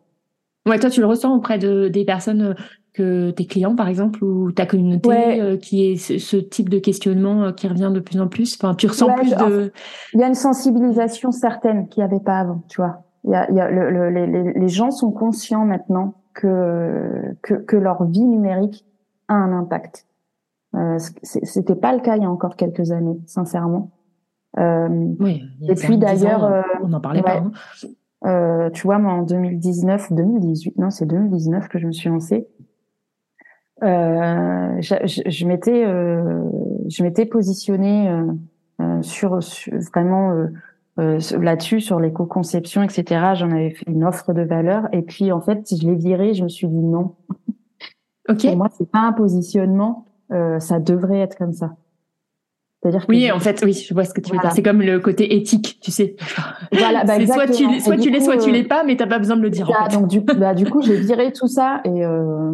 Ouais, 0.66 0.78
toi, 0.78 0.90
tu 0.90 1.00
le 1.00 1.06
ressens 1.06 1.34
auprès 1.34 1.58
de 1.58 1.88
des 1.88 2.04
personnes 2.04 2.56
que 2.92 3.30
tes 3.30 3.46
clients, 3.46 3.76
par 3.76 3.88
exemple, 3.88 4.24
ou 4.24 4.50
ta 4.50 4.66
communauté 4.66 5.40
euh, 5.40 5.56
qui 5.56 5.92
est 5.92 5.96
ce, 5.96 6.36
type 6.36 6.68
de 6.68 6.80
questionnement 6.80 7.44
euh, 7.44 7.52
qui 7.52 7.68
revient 7.68 7.90
de 7.94 8.00
plus 8.00 8.20
en 8.20 8.26
plus? 8.26 8.56
Enfin, 8.60 8.74
tu 8.74 8.88
ressens 8.88 9.14
plus 9.14 9.30
de... 9.30 9.72
Il 10.12 10.20
y 10.20 10.24
a 10.24 10.26
une 10.26 10.34
sensibilisation 10.34 11.30
certaine 11.30 11.88
qu'il 11.88 12.02
n'y 12.02 12.10
avait 12.10 12.22
pas 12.22 12.40
avant, 12.40 12.64
tu 12.68 12.80
vois. 12.80 13.04
Il 13.24 13.30
y 13.30 13.34
a, 13.34 13.50
il 13.50 13.56
y 13.56 13.60
a 13.60 13.70
le, 13.70 14.08
les, 14.08 14.52
les, 14.54 14.68
gens 14.68 14.90
sont 14.90 15.10
conscients 15.10 15.66
maintenant 15.66 16.14
que, 16.32 17.36
que, 17.42 17.54
que 17.54 17.76
leur 17.76 18.04
vie 18.04 18.24
numérique 18.24 18.86
a 19.28 19.34
un 19.34 19.52
impact. 19.52 20.06
Euh, 20.74 20.98
C'était 21.22 21.74
pas 21.74 21.92
le 21.92 22.00
cas 22.00 22.16
il 22.16 22.22
y 22.22 22.26
a 22.26 22.30
encore 22.30 22.56
quelques 22.56 22.92
années, 22.92 23.20
sincèrement. 23.26 23.90
Euh, 24.58 24.88
oui. 25.18 25.42
Et 25.68 25.74
puis 25.74 25.98
d'ailleurs, 25.98 26.44
euh, 26.44 26.62
on 26.82 26.88
n'en 26.88 27.00
parlait 27.00 27.22
pas. 27.22 27.38
Hein. 27.38 27.52
Euh, 28.26 28.70
tu 28.70 28.82
vois, 28.82 28.98
moi 28.98 29.12
en 29.12 29.22
2019, 29.22 30.12
2018, 30.12 30.78
non, 30.78 30.90
c'est 30.90 31.06
2019 31.06 31.68
que 31.68 31.78
je 31.78 31.86
me 31.86 31.92
suis 31.92 32.08
lancée. 32.08 32.46
Euh, 33.82 34.76
je, 34.80 34.94
je, 35.06 35.22
je 35.26 35.46
m'étais 35.46 35.86
euh, 35.86 36.42
je 36.88 37.02
m'étais 37.02 37.24
positionnée 37.24 38.14
sur, 39.02 39.42
sur, 39.42 39.72
vraiment 39.92 40.34
euh, 40.98 41.18
là-dessus 41.38 41.80
sur 41.80 42.00
l'éco-conception 42.00 42.82
etc 42.82 43.32
j'en 43.34 43.50
avais 43.50 43.70
fait 43.70 43.88
une 43.88 44.04
offre 44.04 44.32
de 44.32 44.42
valeur 44.42 44.88
et 44.92 45.02
puis 45.02 45.32
en 45.32 45.40
fait 45.40 45.74
je 45.74 45.86
l'ai 45.86 45.94
viré 45.94 46.34
je 46.34 46.42
me 46.42 46.48
suis 46.48 46.66
dit 46.66 46.82
non 46.82 47.14
ok 48.28 48.42
pour 48.42 48.56
moi 48.56 48.68
c'est 48.76 48.90
pas 48.90 49.00
un 49.00 49.12
positionnement 49.12 50.06
ça 50.60 50.78
devrait 50.78 51.18
être 51.18 51.36
comme 51.36 51.52
ça 51.52 51.74
c'est-à-dire 52.82 53.06
que 53.06 53.12
oui, 53.12 53.30
en 53.30 53.38
fait, 53.40 53.60
oui, 53.62 53.74
je 53.74 53.92
vois 53.92 54.04
ce 54.04 54.14
que 54.14 54.22
tu 54.22 54.32
veux 54.32 54.38
dire. 54.38 54.52
C'est 54.52 54.62
comme 54.62 54.80
le 54.80 55.00
côté 55.00 55.36
éthique, 55.36 55.78
tu 55.82 55.90
sais. 55.90 56.16
Voilà, 56.72 57.04
bah 57.04 57.14
soit 57.26 57.46
tu, 57.46 57.80
soit 57.80 57.98
tu 57.98 58.10
l'es, 58.10 58.20
soit 58.20 58.38
tu 58.38 58.50
l'es 58.50 58.64
pas, 58.64 58.84
mais 58.84 58.96
t'as 58.96 59.06
pas 59.06 59.18
besoin 59.18 59.36
de 59.36 59.42
le 59.42 59.50
dire. 59.50 59.68
en 59.70 59.84
fait. 59.84 59.96
Donc 59.96 60.08
du, 60.08 60.20
bah, 60.20 60.54
du 60.54 60.64
coup, 60.64 60.80
j'ai 60.80 60.96
viré 60.96 61.30
tout 61.30 61.46
ça 61.46 61.82
et 61.84 62.04
euh, 62.06 62.52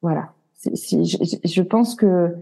voilà. 0.00 0.32
je, 0.64 1.40
je, 1.44 1.62
pense 1.62 1.96
que 1.96 2.36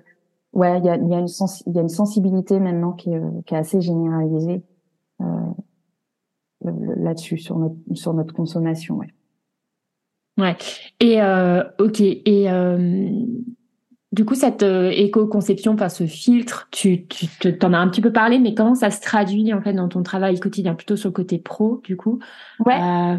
ouais, 0.52 0.78
il 0.78 0.84
y 0.84 0.88
a, 0.88 0.96
y, 0.96 1.14
a 1.14 1.18
une 1.18 1.28
y 1.28 1.78
a 1.78 1.82
une 1.82 1.88
sensibilité 1.88 2.60
maintenant 2.60 2.92
qui 2.92 3.12
est, 3.12 3.20
qui 3.46 3.54
est 3.54 3.58
assez 3.58 3.80
généralisée 3.80 4.62
euh, 5.20 5.24
là-dessus 6.96 7.38
sur 7.38 7.58
notre 7.58 7.76
sur 7.94 8.14
notre 8.14 8.34
consommation. 8.34 8.96
Ouais. 8.96 9.08
Ouais. 10.38 10.56
Et 11.00 11.20
euh, 11.22 11.62
ok. 11.78 12.00
Et 12.00 12.50
euh, 12.50 13.08
du 14.12 14.26
coup, 14.26 14.34
cette 14.34 14.62
euh, 14.62 14.90
éco-conception, 14.90 15.72
enfin 15.72 15.88
ce 15.88 16.04
filtre, 16.04 16.68
tu, 16.70 17.06
tu 17.06 17.58
t'en 17.58 17.72
as 17.72 17.78
un 17.78 17.88
petit 17.88 18.02
peu 18.02 18.12
parlé, 18.12 18.38
mais 18.38 18.54
comment 18.54 18.74
ça 18.74 18.90
se 18.90 19.00
traduit 19.00 19.52
en 19.54 19.62
fait 19.62 19.72
dans 19.72 19.88
ton 19.88 20.02
travail 20.02 20.38
quotidien, 20.38 20.74
plutôt 20.74 20.96
sur 20.96 21.08
le 21.08 21.14
côté 21.14 21.38
pro, 21.38 21.80
du 21.84 21.96
coup 21.96 22.18
Ouais. 22.64 22.78
Euh, 22.80 23.16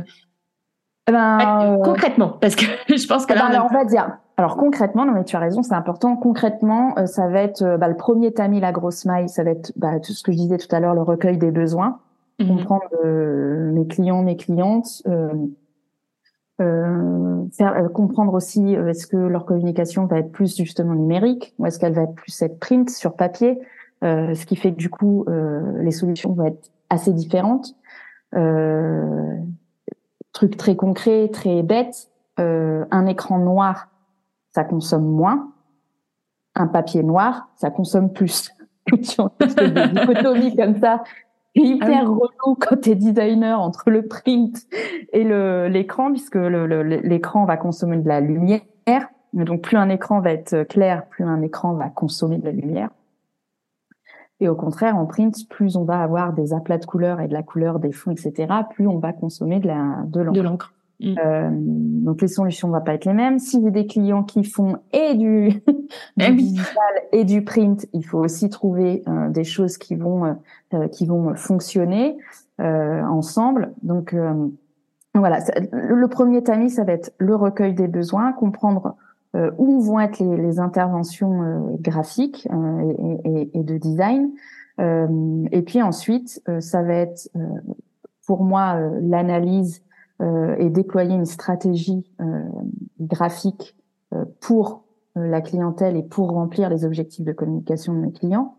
eh 1.10 1.12
ben, 1.12 1.39
euh, 1.39 1.84
concrètement, 1.84 2.30
parce 2.30 2.56
que 2.56 2.65
je 2.96 3.08
pense 3.08 3.26
que 3.26 3.34
là, 3.34 3.50
on, 3.63 3.74
on 3.74 3.78
va 3.78 3.86
dire. 3.86 4.17
Alors 4.38 4.58
concrètement, 4.58 5.06
non 5.06 5.13
mais 5.13 5.24
tu 5.24 5.36
as 5.36 5.39
raison, 5.39 5.62
c'est 5.62 5.76
important. 5.76 6.15
Concrètement, 6.15 6.98
euh, 6.98 7.06
ça 7.06 7.28
va 7.28 7.41
être 7.41 7.62
euh, 7.62 7.78
bah, 7.78 7.88
le 7.88 7.96
premier 7.96 8.34
tamis, 8.34 8.60
la 8.60 8.72
grosse 8.72 9.06
maille, 9.06 9.30
ça 9.30 9.43
va 9.43 9.52
être 9.52 9.72
bah, 9.76 10.00
tout 10.00 10.13
ce 10.13 10.24
que 10.24 10.32
je 10.32 10.38
disais 10.38 10.58
tout 10.58 10.74
à 10.76 10.80
l'heure, 10.80 10.96
le 10.96 11.04
recueil 11.04 11.38
des 11.38 11.52
besoins, 11.52 12.00
mhm. 12.39 12.48
comprendre 12.48 12.86
mes 13.06 13.88
clients, 13.88 14.24
mes 14.24 14.38
clientes, 14.38 15.04
faire 16.58 17.91
comprendre 17.93 18.34
aussi 18.34 18.74
est-ce 18.74 19.06
que 19.06 19.17
leur 19.17 19.46
communication 19.46 20.06
va 20.06 20.19
être 20.19 20.32
plus 20.32 20.56
justement 20.56 20.96
numérique 20.96 21.54
ou 21.60 21.65
est-ce 21.65 21.78
qu'elle 21.80 21.93
va 21.93 22.04
être 22.04 22.15
plus 22.15 22.41
être 22.41 22.60
print 22.60 22.89
sur 22.89 23.15
papier, 23.15 23.60
ce 24.02 24.46
qui 24.46 24.56
fait 24.56 24.72
que 24.72 24.78
du 24.78 24.89
coup 24.89 25.26
les 25.80 25.91
solutions 25.91 26.34
vont 26.34 26.46
être 26.46 26.72
assez 26.89 27.13
différentes. 27.13 27.76
Euh, 28.36 29.38
truc 30.32 30.58
très 30.58 30.76
concret, 30.76 31.30
très 31.32 31.62
bête, 31.62 32.10
euh, 32.39 32.86
un 32.89 33.06
écran 33.06 33.38
noir, 33.38 33.89
ça 34.54 34.63
consomme 34.63 35.06
moins. 35.06 35.52
Un 36.56 36.68
papier 36.68 37.04
noir, 37.04 37.50
ça 37.56 37.72
consomme 37.72 38.13
plus. 38.13 38.52
tu 38.88 39.22
as 39.22 39.70
des 39.70 39.88
dichotomies 39.88 40.56
comme 40.56 40.80
ça, 40.80 41.04
hyper 41.56 42.04
ah 42.06 42.10
relou 42.10 42.56
quand 42.60 42.82
t'es 42.82 42.96
designer 42.96 43.60
entre 43.60 43.89
le 43.89 44.08
print 44.08 44.68
et 45.12 45.24
le 45.24 45.68
l'écran, 45.68 46.12
puisque 46.12 46.36
l'écran 46.36 47.46
va 47.46 47.58
consommer 47.58 47.98
de 47.98 48.08
la 48.08 48.22
lumière. 48.22 48.62
Donc 49.34 49.62
plus 49.62 49.78
un 49.78 49.89
écran 49.89 50.20
va 50.20 50.32
être 50.32 50.63
clair, 50.63 51.08
plus 51.08 51.24
un 51.24 51.42
écran 51.42 51.74
va 51.74 51.89
consommer 51.89 52.38
de 52.38 52.46
la 52.46 52.52
lumière. 52.52 52.89
Et 54.39 54.50
au 54.50 54.56
contraire, 54.56 54.98
en 54.98 55.06
print, 55.06 55.48
plus 55.50 55.76
on 55.76 55.86
va 55.86 56.02
avoir 56.02 56.34
des 56.34 56.54
aplats 56.54 56.78
de 56.78 56.86
couleurs 56.86 57.22
et 57.22 57.28
de 57.28 57.34
la 57.34 57.44
couleur 57.44 57.80
des 57.80 57.92
fonds, 57.92 58.12
etc., 58.12 58.54
plus 58.70 58.88
on 58.88 59.00
va 59.00 59.13
consommer 59.13 59.60
de 59.60 59.68
la 59.68 60.04
de 60.06 60.42
l'encre. 60.42 60.74
Mm. 61.00 61.16
Euh, 61.24 61.50
donc 61.52 62.22
les 62.22 62.28
solutions 62.28 62.70
vont 62.70 62.82
pas 62.82 62.94
être 62.94 63.06
les 63.06 63.14
mêmes. 63.14 63.40
Si 63.40 63.60
vous 63.60 63.68
avez 63.68 63.84
des 63.84 63.88
clients 63.88 64.24
qui 64.24 64.44
font 64.44 64.78
et 64.92 65.16
du, 65.16 65.50
du 66.18 66.26
eh 66.26 66.32
digital 66.32 66.94
et 67.12 67.26
du 67.26 67.44
print, 67.44 67.86
il 67.94 68.06
faut 68.06 68.20
aussi 68.20 68.50
trouver 68.50 69.04
euh, 69.08 69.30
des 69.30 69.44
choses 69.44 69.78
qui 69.78 69.96
vont 69.96 70.38
euh, 70.74 70.88
qui 70.88 71.06
vont 71.06 71.36
fonctionner 71.36 72.18
ensemble. 72.60 73.74
Donc 73.82 74.16
voilà, 75.14 75.40
le 75.72 76.08
premier 76.08 76.42
tamis, 76.44 76.70
ça 76.70 76.84
va 76.84 76.94
être 76.94 77.12
le 77.18 77.36
recueil 77.36 77.74
des 77.74 77.88
besoins, 77.88 78.32
comprendre 78.32 78.96
où 79.58 79.82
vont 79.82 80.00
être 80.00 80.20
les, 80.20 80.38
les 80.38 80.60
interventions 80.60 81.76
graphiques 81.80 82.48
et, 82.48 83.30
et, 83.30 83.60
et, 83.60 83.64
de 83.64 83.78
design. 83.78 84.32
et 84.80 85.62
puis 85.62 85.82
ensuite, 85.82 86.42
ça 86.60 86.82
va 86.84 86.94
être 86.94 87.30
pour 88.26 88.44
moi 88.44 88.80
l'analyse 89.02 89.84
et 90.58 90.70
déployer 90.70 91.14
une 91.16 91.26
stratégie 91.26 92.06
graphique 93.00 93.76
pour 94.40 94.86
la 95.16 95.42
clientèle 95.42 95.98
et 95.98 96.04
pour 96.04 96.32
remplir 96.32 96.70
les 96.70 96.86
objectifs 96.86 97.26
de 97.26 97.34
communication 97.34 97.94
de 97.94 98.00
mes 98.00 98.12
clients. 98.12 98.56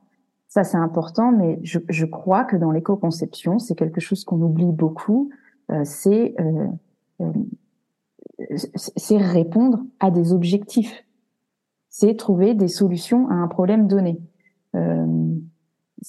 Ça, 0.49 0.63
c'est 0.63 0.77
important, 0.77 1.33
mais 1.33 1.59
je, 1.65 2.05
crois 2.05 2.45
que 2.45 2.57
dans 2.57 2.71
l'éco-conception, 2.71 3.59
c'est 3.59 3.75
quelque 3.75 4.01
chose 4.01 4.25
qu'on 4.25 4.41
oublie 4.41 4.71
beaucoup. 4.71 5.31
Euh, 5.73 5.81
c'est 5.85 6.35
euh, 6.39 6.69
c'est 8.77 9.17
répondre 9.17 9.83
à 10.01 10.11
des 10.11 10.33
objectifs. 10.33 11.05
C'est 11.89 12.17
trouver 12.17 12.55
des 12.55 12.69
solutions 12.69 13.29
à 13.31 13.35
un 13.35 13.49
problème 13.49 13.87
donné. 13.89 14.21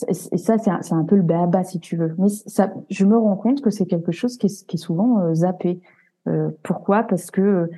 Euh, 0.03 0.13
et 0.31 0.37
ça, 0.37 0.57
c'est 0.57 0.71
un, 0.71 0.79
un, 0.91 1.03
peu 1.03 1.15
le 1.15 1.21
bas 1.21 1.63
si 1.63 1.79
tu 1.79 1.95
veux. 1.95 2.15
Mais 2.17 2.29
ça, 2.29 2.73
je 2.89 3.05
me 3.05 3.17
rends 3.17 3.35
compte 3.35 3.61
que 3.61 3.69
c'est 3.69 3.85
quelque 3.85 4.11
chose 4.11 4.37
qui 4.37 4.47
est, 4.47 4.65
qui 4.67 4.77
est 4.77 4.79
souvent 4.79 5.19
euh, 5.19 5.33
zappé. 5.33 5.81
Euh, 6.27 6.49
pourquoi? 6.63 7.03
Parce 7.03 7.31
que 7.31 7.69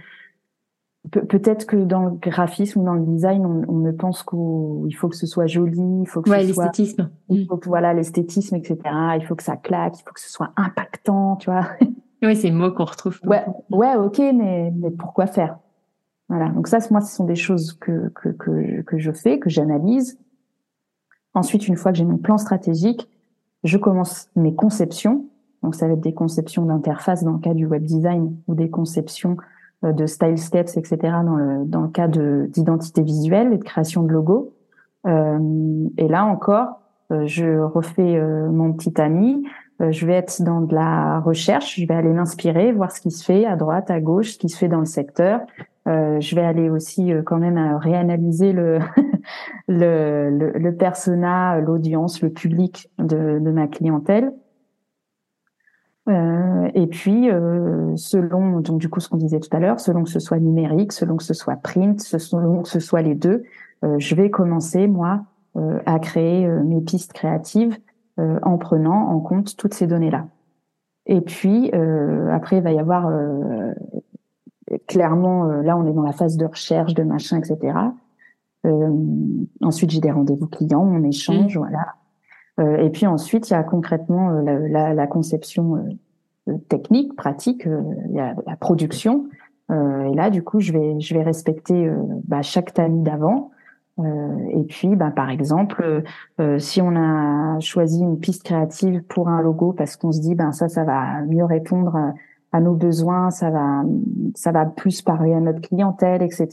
peut-être 1.09 1.65
que 1.65 1.77
dans 1.77 2.03
le 2.05 2.11
graphisme 2.11 2.81
ou 2.81 2.83
dans 2.83 2.93
le 2.93 3.05
design, 3.05 3.45
on, 3.45 3.63
on 3.67 3.79
ne 3.79 3.91
pense 3.91 4.23
qu'il 4.23 4.95
faut 4.95 5.07
que 5.09 5.15
ce 5.15 5.27
soit 5.27 5.47
joli, 5.47 6.01
il 6.01 6.07
faut 6.07 6.21
que 6.21 6.29
ouais, 6.29 6.45
ce 6.45 6.53
soit 6.53 6.65
l'esthétisme. 6.65 7.09
Il 7.29 7.45
faut 7.45 7.57
que 7.57 7.67
voilà 7.67 7.93
l'esthétisme, 7.93 8.55
etc. 8.55 8.77
Il 9.15 9.25
faut 9.25 9.35
que 9.35 9.43
ça 9.43 9.57
claque, 9.57 9.99
il 9.99 10.03
faut 10.03 10.13
que 10.13 10.21
ce 10.21 10.31
soit 10.31 10.51
impactant, 10.55 11.35
tu 11.37 11.49
vois. 11.49 11.67
Oui, 12.23 12.35
c'est 12.35 12.49
mots 12.49 12.71
qu'on 12.71 12.85
retrouve. 12.85 13.19
Ouais, 13.25 13.45
ouais, 13.69 13.95
ok, 13.95 14.17
mais, 14.17 14.73
mais 14.75 14.89
pourquoi 14.89 15.27
faire? 15.27 15.59
Voilà. 16.29 16.49
Donc 16.49 16.67
ça, 16.67 16.79
moi, 16.89 16.99
ce 17.01 17.15
sont 17.15 17.25
des 17.25 17.35
choses 17.35 17.73
que 17.73 18.09
que 18.15 18.29
que, 18.29 18.81
que 18.81 18.97
je 18.97 19.11
fais, 19.11 19.37
que 19.37 19.51
j'analyse. 19.51 20.17
Ensuite, 21.37 21.67
une 21.67 21.75
fois 21.75 21.91
que 21.91 21.99
j'ai 21.99 22.03
mon 22.03 22.17
plan 22.17 22.39
stratégique, 22.39 23.07
je 23.63 23.77
commence 23.77 24.27
mes 24.35 24.55
conceptions. 24.55 25.25
Donc 25.61 25.75
ça 25.75 25.85
va 25.85 25.93
être 25.93 26.01
des 26.01 26.15
conceptions 26.15 26.65
d'interface 26.65 27.23
dans 27.23 27.33
le 27.33 27.37
cas 27.37 27.53
du 27.53 27.67
web 27.67 27.83
design 27.83 28.35
ou 28.47 28.55
des 28.55 28.71
conceptions 28.71 29.37
euh, 29.83 29.91
de 29.91 30.07
style 30.07 30.39
steps, 30.39 30.77
etc. 30.77 30.97
dans 31.23 31.81
le 31.81 31.87
cas 31.89 32.07
de 32.07 32.49
d'identité 32.51 33.03
visuelle 33.03 33.53
et 33.53 33.57
de 33.59 33.63
création 33.63 34.01
de 34.01 34.11
logos. 34.11 34.51
Euh, 35.05 35.87
et 35.99 36.07
là 36.07 36.25
encore, 36.25 36.81
euh, 37.11 37.27
je 37.27 37.59
refais 37.59 38.19
mon 38.49 38.73
petit 38.73 38.99
ami. 38.99 39.45
je 39.79 40.07
vais 40.07 40.13
être 40.13 40.41
dans 40.41 40.61
de 40.61 40.73
la 40.73 41.19
recherche. 41.19 41.79
Je 41.79 41.85
vais 41.85 41.93
aller 41.93 42.13
m'inspirer, 42.13 42.71
voir 42.71 42.91
ce 42.91 42.99
qui 42.99 43.11
se 43.11 43.23
fait 43.23 43.45
à 43.45 43.55
droite, 43.55 43.91
à 43.91 43.99
gauche, 43.99 44.31
ce 44.33 44.37
qui 44.39 44.49
se 44.49 44.57
fait 44.57 44.69
dans 44.69 44.79
le 44.79 44.85
secteur. 44.85 45.41
Je 45.87 46.35
vais 46.35 46.43
aller 46.43 46.69
aussi 46.69 47.11
quand 47.25 47.37
même 47.37 47.77
réanalyser 47.77 48.51
le, 48.51 48.79
le, 49.67 50.29
le, 50.29 50.51
le 50.51 50.75
persona, 50.75 51.59
l'audience, 51.59 52.21
le 52.21 52.29
public 52.29 52.89
de, 52.99 53.39
de 53.39 53.51
ma 53.51 53.67
clientèle. 53.67 54.33
Euh, 56.09 56.69
et 56.73 56.87
puis, 56.87 57.29
euh, 57.29 57.95
selon 57.97 58.61
donc 58.61 58.79
du 58.79 58.89
coup 58.89 58.99
ce 58.99 59.09
qu'on 59.09 59.17
disait 59.17 59.39
tout 59.39 59.55
à 59.55 59.59
l'heure, 59.59 59.79
selon 59.79 60.03
que 60.03 60.09
ce 60.09 60.19
soit 60.19 60.39
numérique, 60.39 60.93
selon 60.93 61.17
que 61.17 61.23
ce 61.23 61.33
soit 61.33 61.57
print, 61.57 61.99
selon 61.99 62.61
que 62.61 62.69
ce 62.69 62.79
soit 62.79 63.01
les 63.01 63.15
deux, 63.15 63.43
euh, 63.83 63.95
je 63.99 64.15
vais 64.15 64.29
commencer 64.29 64.87
moi 64.87 65.25
euh, 65.57 65.79
à 65.85 65.99
créer 65.99 66.45
euh, 66.45 66.63
mes 66.63 66.81
pistes 66.81 67.13
créatives 67.13 67.77
en 68.41 68.57
prenant 68.57 69.09
en 69.09 69.19
compte 69.19 69.55
toutes 69.57 69.75
ces 69.75 69.85
données-là. 69.85 70.25
Et 71.05 71.21
puis 71.21 71.71
après, 72.31 72.57
il 72.57 72.63
va 72.63 72.71
y 72.71 72.79
avoir 72.79 73.11
clairement, 74.87 75.45
là 75.45 75.77
on 75.77 75.87
est 75.87 75.93
dans 75.93 76.03
la 76.03 76.11
phase 76.11 76.37
de 76.37 76.45
recherche, 76.45 76.93
de 76.93 77.03
machin, 77.03 77.39
etc. 77.39 77.73
ensuite, 79.61 79.91
j'ai 79.91 80.01
des 80.01 80.11
rendez-vous 80.11 80.47
clients, 80.47 80.83
on 80.83 81.03
échange, 81.03 81.57
mmh. 81.57 81.59
voilà. 81.59 82.81
et 82.83 82.89
puis 82.89 83.07
ensuite, 83.07 83.49
il 83.49 83.53
y 83.53 83.55
a 83.55 83.63
concrètement 83.63 84.29
la, 84.29 84.59
la, 84.59 84.93
la, 84.93 85.07
conception 85.07 85.97
technique, 86.67 87.15
pratique, 87.15 87.65
il 87.65 88.15
y 88.15 88.19
a 88.19 88.35
la 88.45 88.55
production. 88.57 89.27
et 89.69 90.15
là, 90.15 90.29
du 90.29 90.43
coup, 90.43 90.59
je 90.59 90.73
vais 90.73 90.99
je 90.99 91.13
vais 91.13 91.23
respecter 91.23 91.89
bah, 92.25 92.41
chaque 92.41 92.73
tamis 92.73 93.03
d'avant. 93.03 93.51
Euh, 93.99 94.37
et 94.53 94.63
puis, 94.63 94.95
ben, 94.95 95.11
par 95.11 95.29
exemple, 95.29 95.81
euh, 95.83 96.01
euh, 96.39 96.59
si 96.59 96.81
on 96.81 96.95
a 96.95 97.59
choisi 97.59 97.99
une 97.99 98.19
piste 98.19 98.43
créative 98.43 99.01
pour 99.03 99.29
un 99.29 99.41
logo 99.41 99.73
parce 99.73 99.95
qu'on 99.95 100.11
se 100.11 100.19
dit, 100.19 100.35
ben 100.35 100.51
ça, 100.51 100.69
ça 100.69 100.83
va 100.83 101.21
mieux 101.23 101.45
répondre 101.45 102.13
à, 102.51 102.59
nos 102.59 102.73
besoins, 102.73 103.29
ça 103.31 103.49
va, 103.49 103.83
ça 104.35 104.51
va 104.51 104.65
plus 104.65 105.01
parler 105.01 105.33
à 105.33 105.39
notre 105.39 105.61
clientèle, 105.61 106.21
etc. 106.21 106.47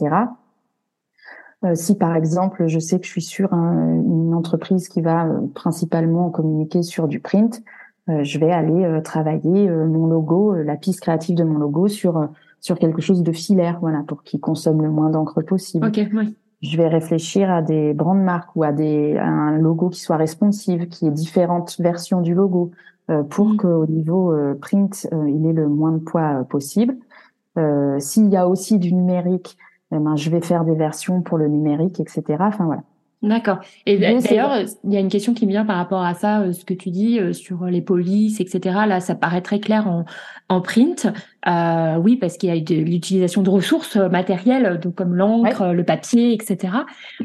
si 1.74 1.96
par 1.96 2.14
exemple, 2.14 2.66
je 2.66 2.78
sais 2.78 2.98
que 3.00 3.06
je 3.06 3.10
suis 3.10 3.22
sur 3.22 3.52
une 3.52 4.34
entreprise 4.34 4.88
qui 4.88 5.00
va 5.00 5.26
principalement 5.54 6.30
communiquer 6.30 6.82
sur 6.82 7.08
du 7.08 7.20
print, 7.20 7.62
je 8.06 8.38
vais 8.38 8.52
aller 8.52 9.00
travailler 9.02 9.70
mon 9.70 10.06
logo, 10.06 10.54
la 10.54 10.76
piste 10.76 11.00
créative 11.00 11.36
de 11.36 11.44
mon 11.44 11.58
logo 11.58 11.88
sur 11.88 12.28
sur 12.60 12.78
quelque 12.78 13.00
chose 13.00 13.22
de 13.22 13.32
filaire, 13.32 13.78
voilà, 13.80 14.02
pour 14.06 14.22
qu'il 14.22 14.40
consomme 14.40 14.82
le 14.82 14.90
moins 14.90 15.10
d'encre 15.10 15.42
possible. 15.42 15.86
Ok, 15.86 16.00
oui 16.12 16.36
je 16.64 16.76
vais 16.76 16.88
réfléchir 16.88 17.50
à 17.50 17.62
des 17.62 17.92
brand 17.92 18.18
marques 18.18 18.56
ou 18.56 18.64
à 18.64 18.72
des 18.72 19.16
un 19.18 19.58
logo 19.58 19.90
qui 19.90 20.00
soit 20.00 20.16
responsive, 20.16 20.88
qui 20.88 21.06
ait 21.06 21.10
différentes 21.10 21.78
versions 21.78 22.20
du 22.22 22.34
logo 22.34 22.70
euh, 22.72 22.93
pour 23.30 23.48
mmh. 23.48 23.56
qu'au 23.58 23.86
niveau 23.86 24.32
euh, 24.32 24.54
print 24.54 25.06
euh, 25.12 25.28
il 25.28 25.46
ait 25.46 25.52
le 25.52 25.68
moins 25.68 25.92
de 25.92 25.98
poids 25.98 26.44
possible. 26.48 26.96
S'il 27.98 28.30
y 28.30 28.36
a 28.36 28.48
aussi 28.48 28.80
du 28.80 28.92
numérique, 28.92 29.56
eh 29.92 29.98
ben, 29.98 30.16
je 30.16 30.28
vais 30.28 30.40
faire 30.40 30.64
des 30.64 30.74
versions 30.74 31.22
pour 31.22 31.38
le 31.38 31.46
numérique, 31.46 32.00
etc. 32.00 32.22
Enfin 32.40 32.64
voilà. 32.64 32.82
D'accord. 33.24 33.58
Et 33.86 33.96
d'ailleurs, 33.96 34.58
il 34.84 34.92
y 34.92 34.96
a 34.96 35.00
une 35.00 35.08
question 35.08 35.32
qui 35.32 35.46
me 35.46 35.50
vient 35.50 35.64
par 35.64 35.76
rapport 35.76 36.02
à 36.02 36.12
ça, 36.12 36.40
euh, 36.40 36.52
ce 36.52 36.64
que 36.64 36.74
tu 36.74 36.90
dis 36.90 37.18
euh, 37.18 37.32
sur 37.32 37.64
les 37.64 37.80
polices, 37.80 38.38
etc. 38.40 38.80
Là, 38.86 39.00
ça 39.00 39.14
paraît 39.14 39.40
très 39.40 39.60
clair 39.60 39.88
en, 39.88 40.04
en 40.50 40.60
print. 40.60 41.06
Euh, 41.48 41.96
oui, 41.96 42.16
parce 42.16 42.36
qu'il 42.36 42.54
y 42.54 42.58
a 42.58 42.60
de 42.60 42.74
l'utilisation 42.74 43.42
de 43.42 43.48
ressources 43.48 43.96
matérielles, 43.96 44.78
donc 44.78 44.96
comme 44.96 45.14
l'encre, 45.14 45.72
le 45.72 45.84
papier, 45.84 46.34
etc. 46.34 46.74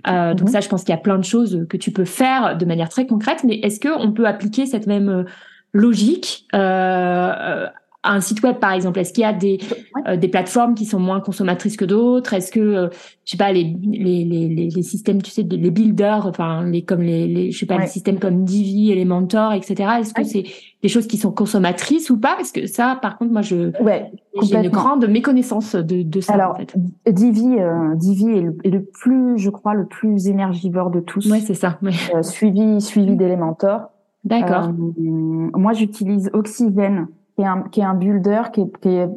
Euh, 0.08 0.34
Donc 0.34 0.48
mhm. 0.48 0.54
ça, 0.54 0.62
je 0.62 0.70
pense 0.70 0.84
qu'il 0.84 0.94
y 0.94 0.98
a 0.98 1.02
plein 1.02 1.18
de 1.18 1.26
choses 1.26 1.66
que 1.70 1.76
tu 1.76 1.92
peux 1.92 2.06
faire 2.06 2.58
de 2.58 2.66
manière 2.66 2.90
très 2.90 3.06
concrète. 3.06 3.44
Mais 3.44 3.56
est-ce 3.56 3.82
que 3.82 3.90
on 3.90 4.14
peut 4.14 4.26
appliquer 4.26 4.66
cette 4.66 4.88
même 4.88 5.26
logique 5.74 6.48
euh, 6.54 7.68
un 8.04 8.22
site 8.22 8.42
web 8.44 8.58
par 8.58 8.72
exemple 8.72 9.00
Est-ce 9.00 9.12
qu'il 9.12 9.24
y 9.24 9.26
a 9.26 9.34
des 9.34 9.60
euh, 10.08 10.16
des 10.16 10.30
plateformes 10.30 10.74
qui 10.74 10.86
sont 10.86 11.00
moins 11.00 11.20
consommatrices 11.20 11.76
que 11.76 11.86
d'autres? 11.86 12.34
Est-ce 12.34 12.52
que 12.52 12.60
euh, 12.60 12.88
je 13.26 13.32
sais 13.32 13.38
pas 13.38 13.52
les, 13.52 13.76
les 13.84 14.24
les 14.24 14.70
les 14.70 14.82
systèmes 14.82 15.22
tu 15.22 15.32
sais 15.32 15.44
les 15.44 15.72
builders 15.72 16.26
enfin 16.26 16.64
les 16.64 16.84
comme 16.84 17.02
les, 17.02 17.28
les 17.28 17.52
je 17.52 17.60
sais 17.60 17.66
pas 17.66 17.78
les 17.78 17.88
systèmes 17.88 18.18
comme 18.18 18.46
Divi, 18.46 18.92
Elementor 18.92 19.52
etc. 19.52 19.90
Est-ce 20.00 20.14
que 20.14 20.24
c'est 20.24 20.46
des 20.82 20.88
choses 20.88 21.08
qui 21.08 21.18
sont 21.18 21.32
consommatrices 21.32 22.10
ou 22.10 22.18
pas? 22.18 22.36
Parce 22.36 22.54
que 22.54 22.68
ça 22.68 22.98
par 23.02 23.18
contre 23.18 23.34
moi 23.34 23.42
je 23.42 23.78
ouais, 23.84 24.12
j'ai 24.44 24.56
une 24.56 24.70
grande 24.70 25.06
méconnaissance 25.08 25.76
de 25.76 26.02
de 26.02 26.22
ça 26.22 26.36
Alors 26.36 26.52
en 26.52 26.56
fait. 26.56 26.74
Divi 27.12 27.60
euh, 27.60 27.96
Divi 27.96 28.30
est 28.30 28.70
le, 28.70 28.86
plus 28.86 29.38
je 29.38 29.50
crois 29.50 29.74
le 29.74 29.86
plus 29.86 30.28
énergivore 30.30 30.90
de 30.90 31.02
tous. 31.02 31.30
Ouais 31.30 31.42
c'est 31.42 31.54
ça. 31.54 31.78
suivi 32.22 32.80
suivi 32.80 33.18
d'Elementor. 33.18 33.90
D'accord. 34.30 34.72
moi 34.98 35.74
j'utilise 35.74 36.30
Oxygen 36.34 37.08
qui 37.36 37.42
est 37.42 37.46
un, 37.46 37.64
qui 37.64 37.80
est 37.80 37.84
un 37.84 37.96
builder 37.96 38.44
qui 38.54 38.62
est, 38.62 38.78
qui 38.80 38.90
est, 38.90 39.10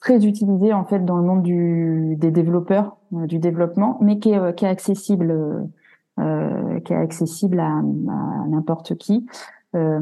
très 0.00 0.26
utilisé 0.26 0.72
en 0.72 0.84
fait 0.84 1.04
dans 1.04 1.16
le 1.16 1.22
monde 1.22 1.42
du, 1.42 2.16
des 2.18 2.30
développeurs, 2.30 2.96
euh, 3.14 3.26
du 3.26 3.38
développement, 3.38 3.98
mais 4.00 4.18
qui 4.18 4.30
est, 4.30 4.38
euh, 4.38 4.52
qui 4.52 4.64
est 4.64 4.68
accessible, 4.68 5.68
euh, 6.18 6.80
qui 6.80 6.92
est 6.92 6.96
accessible 6.96 7.60
à, 7.60 7.68
à 7.68 8.48
n'importe 8.48 8.96
qui. 8.96 9.26
Euh, 9.76 10.00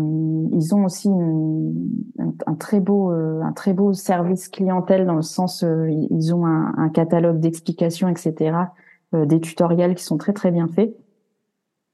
ils 0.52 0.74
ont 0.74 0.84
aussi 0.84 1.08
une, 1.08 1.74
un, 2.18 2.32
un, 2.46 2.54
très 2.54 2.80
beau, 2.80 3.10
un 3.10 3.52
très 3.52 3.74
beau 3.74 3.92
service 3.92 4.48
clientèle 4.48 5.04
dans 5.04 5.16
le 5.16 5.22
sens, 5.22 5.62
ils 5.62 6.34
ont 6.34 6.46
un, 6.46 6.72
un 6.78 6.88
catalogue 6.88 7.40
d'explications, 7.40 8.08
etc., 8.08 8.56
des 9.12 9.40
tutoriels 9.40 9.94
qui 9.94 10.04
sont 10.04 10.18
très 10.18 10.32
très 10.32 10.50
bien 10.50 10.68
faits. 10.68 10.94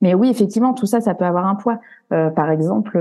Mais 0.00 0.14
oui, 0.14 0.28
effectivement, 0.28 0.74
tout 0.74 0.87
ça, 0.87 1.00
ça 1.00 1.14
peut 1.14 1.24
avoir 1.24 1.46
un 1.46 1.54
poids. 1.54 1.78
par 2.11 2.50
exemple 2.50 2.98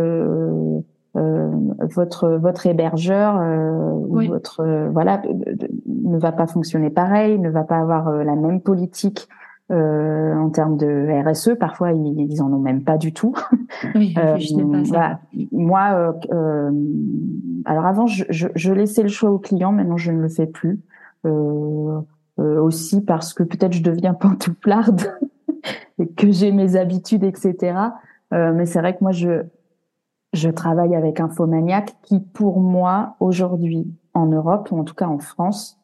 euh, 1.16 1.52
votre 1.96 2.28
votre 2.30 2.66
hébergeur 2.66 3.38
euh, 3.40 3.92
ou 4.08 4.22
votre 4.28 4.62
euh, 4.62 4.90
voilà 4.92 5.22
ne 5.86 6.18
va 6.18 6.32
pas 6.32 6.48
fonctionner 6.48 6.90
pareil, 6.90 7.38
ne 7.38 7.52
va 7.52 7.64
pas 7.64 7.78
avoir 7.78 8.12
la 8.12 8.36
même 8.36 8.62
politique 8.62 9.28
euh, 9.72 10.36
en 10.36 10.50
termes 10.50 10.76
de 10.76 11.08
RSE. 11.26 11.56
Parfois, 11.58 11.94
ils, 11.94 12.28
ils 12.30 12.42
en 12.42 12.52
ont 12.52 12.60
même 12.60 12.84
pas 12.84 12.98
du 12.98 13.14
tout. 13.14 13.34
Oui, 13.96 14.14
euh, 14.18 14.38
pas 14.72 14.86
ça. 14.86 15.20
Moi, 15.54 16.14
euh, 16.32 16.72
alors 17.64 17.86
avant, 17.86 18.06
je, 18.06 18.26
je, 18.30 18.50
je, 18.56 18.74
laissais 18.74 19.04
le 19.04 19.08
choix 19.08 19.32
au 19.32 19.40
client. 19.40 19.72
Maintenant, 19.72 19.98
je 19.98 20.12
ne 20.12 20.22
le 20.22 20.28
fais 20.28 20.48
plus. 20.48 20.82
aussi 22.38 23.02
parce 23.02 23.34
que 23.34 23.44
peut-être 23.44 23.74
je 23.74 23.84
deviens 23.84 24.14
pantouflarde 24.20 25.02
et 26.00 26.08
que 26.08 26.32
j'ai 26.32 26.52
mes 26.52 26.76
habitudes, 26.76 27.24
etc. 27.24 27.76
mais 28.32 28.66
c'est 28.66 28.80
vrai 28.80 28.96
que 28.96 29.04
moi, 29.04 29.12
je 29.12 29.44
je 30.34 30.50
travaille 30.50 30.96
avec 30.96 31.20
Infomaniac 31.20 31.96
qui, 32.02 32.20
pour 32.20 32.60
moi, 32.60 33.16
aujourd'hui, 33.20 33.88
en 34.16 34.26
Europe, 34.26 34.70
ou 34.72 34.80
en 34.80 34.84
tout 34.84 34.96
cas 34.96 35.08
en 35.08 35.20
France, 35.20 35.80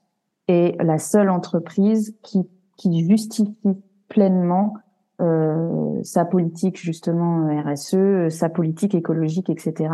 est 0.48 0.82
la 0.84 0.98
seule 0.98 1.30
entreprise 1.30 2.18
qui, 2.24 2.50
qui 2.76 3.08
justifie 3.08 3.78
pleinement 4.08 4.74
euh, 5.22 6.00
sa 6.04 6.26
politique 6.26 6.78
justement 6.78 7.48
RSE, 7.64 8.30
sa 8.30 8.50
politique 8.50 8.96
écologique, 8.96 9.50
etc., 9.50 9.94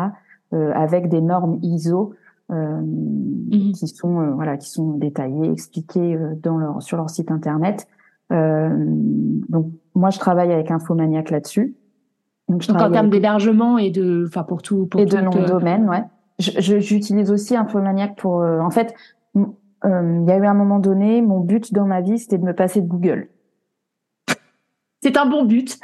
euh, 0.53 0.71
avec 0.73 1.09
des 1.09 1.21
normes 1.21 1.59
ISO 1.61 2.13
euh, 2.51 2.79
mhm. 2.79 3.73
qui 3.73 3.87
sont 3.87 4.21
euh, 4.21 4.31
voilà 4.31 4.55
qui 4.57 4.69
sont 4.69 4.91
détaillées, 4.91 5.51
expliquées 5.51 6.15
euh, 6.15 6.35
dans 6.41 6.57
leur 6.57 6.81
sur 6.81 6.95
leur 6.95 7.09
site 7.09 7.31
internet. 7.31 7.87
Donc 8.29 9.71
moi 9.93 10.09
je 10.09 10.19
travaille 10.19 10.51
avec 10.51 10.71
Infomaniac 10.71 11.29
là-dessus. 11.29 11.75
Donc, 12.47 12.63
en 12.69 12.91
termes 12.91 13.09
d'hébergement 13.09 13.77
et 13.77 13.89
de, 13.89 14.25
enfin 14.27 14.43
pour 14.43 14.61
tout, 14.61 14.85
pour 14.85 15.01
et 15.01 15.05
de 15.05 15.17
nom 15.17 15.31
de 15.31 15.45
domaine, 15.45 15.89
ouais. 15.89 16.03
J'utilise 16.37 17.31
aussi 17.31 17.55
Infomaniac 17.55 18.17
pour, 18.17 18.41
euh, 18.41 18.59
en 18.59 18.69
fait, 18.69 18.93
euh, 19.35 19.45
il 19.83 20.27
y 20.27 20.31
a 20.31 20.37
eu 20.37 20.45
un 20.45 20.53
moment 20.53 20.79
donné, 20.79 21.21
mon 21.21 21.39
but 21.39 21.73
dans 21.73 21.85
ma 21.85 22.01
vie, 22.01 22.19
c'était 22.19 22.37
de 22.37 22.43
me 22.43 22.53
passer 22.53 22.81
de 22.81 22.87
Google. 22.87 23.29
C'est 25.01 25.17
un 25.17 25.25
bon 25.25 25.45
but. 25.45 25.79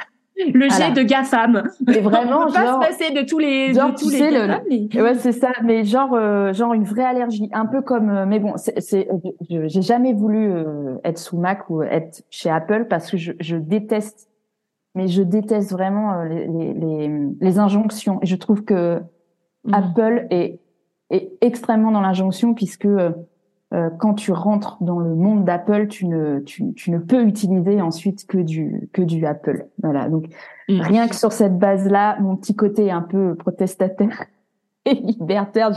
Le 0.52 0.68
jet 0.68 0.92
de 0.92 1.02
GAFAM. 1.02 1.62
Mais 1.86 2.00
vraiment, 2.00 2.42
On 2.42 2.46
peut 2.46 2.52
pas 2.52 2.74
se 2.74 2.88
passer 2.88 3.12
de 3.12 3.26
tous 3.26 3.38
les, 3.38 3.74
genre, 3.74 3.90
de 3.90 3.96
tous 3.96 4.10
les 4.10 4.30
le, 4.30 5.02
Ouais, 5.02 5.14
c'est 5.14 5.32
ça. 5.32 5.52
Mais 5.64 5.84
genre, 5.84 6.14
euh, 6.14 6.52
genre 6.52 6.74
une 6.74 6.84
vraie 6.84 7.04
allergie, 7.04 7.48
un 7.52 7.66
peu 7.66 7.82
comme. 7.82 8.24
mais 8.26 8.38
bon, 8.38 8.54
c'est, 8.56 9.08
j'ai 9.48 9.82
jamais 9.82 10.12
voulu 10.12 10.52
être 11.04 11.18
sous 11.18 11.38
Mac 11.38 11.68
ou 11.70 11.82
être 11.82 12.22
chez 12.30 12.50
Apple 12.50 12.86
parce 12.88 13.10
que 13.10 13.16
je, 13.16 13.32
je 13.40 13.56
déteste 13.56 14.28
mais 14.94 15.08
je 15.08 15.22
déteste 15.22 15.72
vraiment 15.72 16.12
euh, 16.12 16.24
les, 16.24 16.74
les, 16.74 17.10
les, 17.40 17.58
injonctions. 17.58 18.18
Et 18.22 18.26
je 18.26 18.36
trouve 18.36 18.64
que 18.64 19.00
mm. 19.64 19.74
Apple 19.74 20.26
est, 20.30 20.58
est 21.10 21.32
extrêmement 21.40 21.90
dans 21.90 22.00
l'injonction 22.00 22.54
puisque 22.54 22.86
euh, 22.86 23.10
euh, 23.10 23.12
quand 23.98 24.14
tu 24.14 24.32
rentres 24.32 24.76
dans 24.82 24.98
le 24.98 25.14
monde 25.14 25.44
d'Apple, 25.44 25.88
tu 25.88 26.06
ne, 26.06 26.40
tu, 26.40 26.74
tu, 26.74 26.90
ne 26.90 26.98
peux 26.98 27.24
utiliser 27.24 27.80
ensuite 27.80 28.26
que 28.26 28.38
du, 28.38 28.88
que 28.92 29.00
du 29.00 29.24
Apple. 29.24 29.66
Voilà. 29.82 30.08
Donc, 30.08 30.26
mm. 30.68 30.80
rien 30.80 31.08
que 31.08 31.14
sur 31.14 31.32
cette 31.32 31.58
base-là, 31.58 32.18
mon 32.20 32.36
petit 32.36 32.54
côté 32.54 32.90
un 32.90 33.00
peu 33.00 33.34
protestataire 33.34 34.24
et 34.84 34.94
libertaire, 34.94 35.70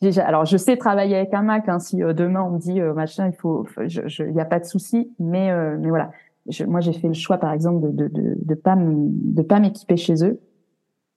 déjà, 0.00 0.26
alors 0.26 0.46
je 0.46 0.56
sais 0.56 0.76
travailler 0.76 1.16
avec 1.16 1.34
un 1.34 1.42
Mac. 1.42 1.68
Hein, 1.68 1.78
si 1.78 2.02
euh, 2.02 2.14
demain 2.14 2.42
on 2.42 2.52
me 2.52 2.58
dit 2.58 2.80
euh, 2.80 2.94
machin, 2.94 3.28
il 3.28 3.36
faut, 3.36 3.66
il 3.78 4.32
n'y 4.32 4.40
a 4.40 4.46
pas 4.46 4.60
de 4.60 4.64
souci. 4.64 5.12
Mais, 5.18 5.52
mais 5.76 5.88
voilà, 5.90 6.12
je, 6.48 6.64
moi 6.64 6.80
j'ai 6.80 6.94
fait 6.94 7.08
le 7.08 7.14
choix, 7.14 7.36
par 7.36 7.52
exemple, 7.52 7.92
de 7.92 8.08
de, 8.08 8.36
de, 8.40 8.54
pas 8.54 8.76
de 8.78 9.42
pas 9.42 9.60
m'équiper 9.60 9.96
chez 9.96 10.24
eux. 10.24 10.40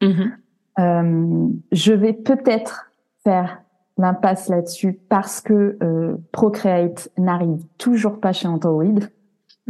Mm-hmm. 0.02 1.54
je 1.72 1.94
vais 1.94 2.14
peut-être 2.14 2.92
faire 3.24 3.62
l'impasse 3.98 4.50
là-dessus 4.50 5.00
parce 5.10 5.42
que 5.42 5.78
euh, 5.82 6.18
Procreate 6.32 7.10
n'arrive 7.18 7.64
toujours 7.78 8.20
pas 8.20 8.34
chez 8.34 8.48
Android 8.48 8.84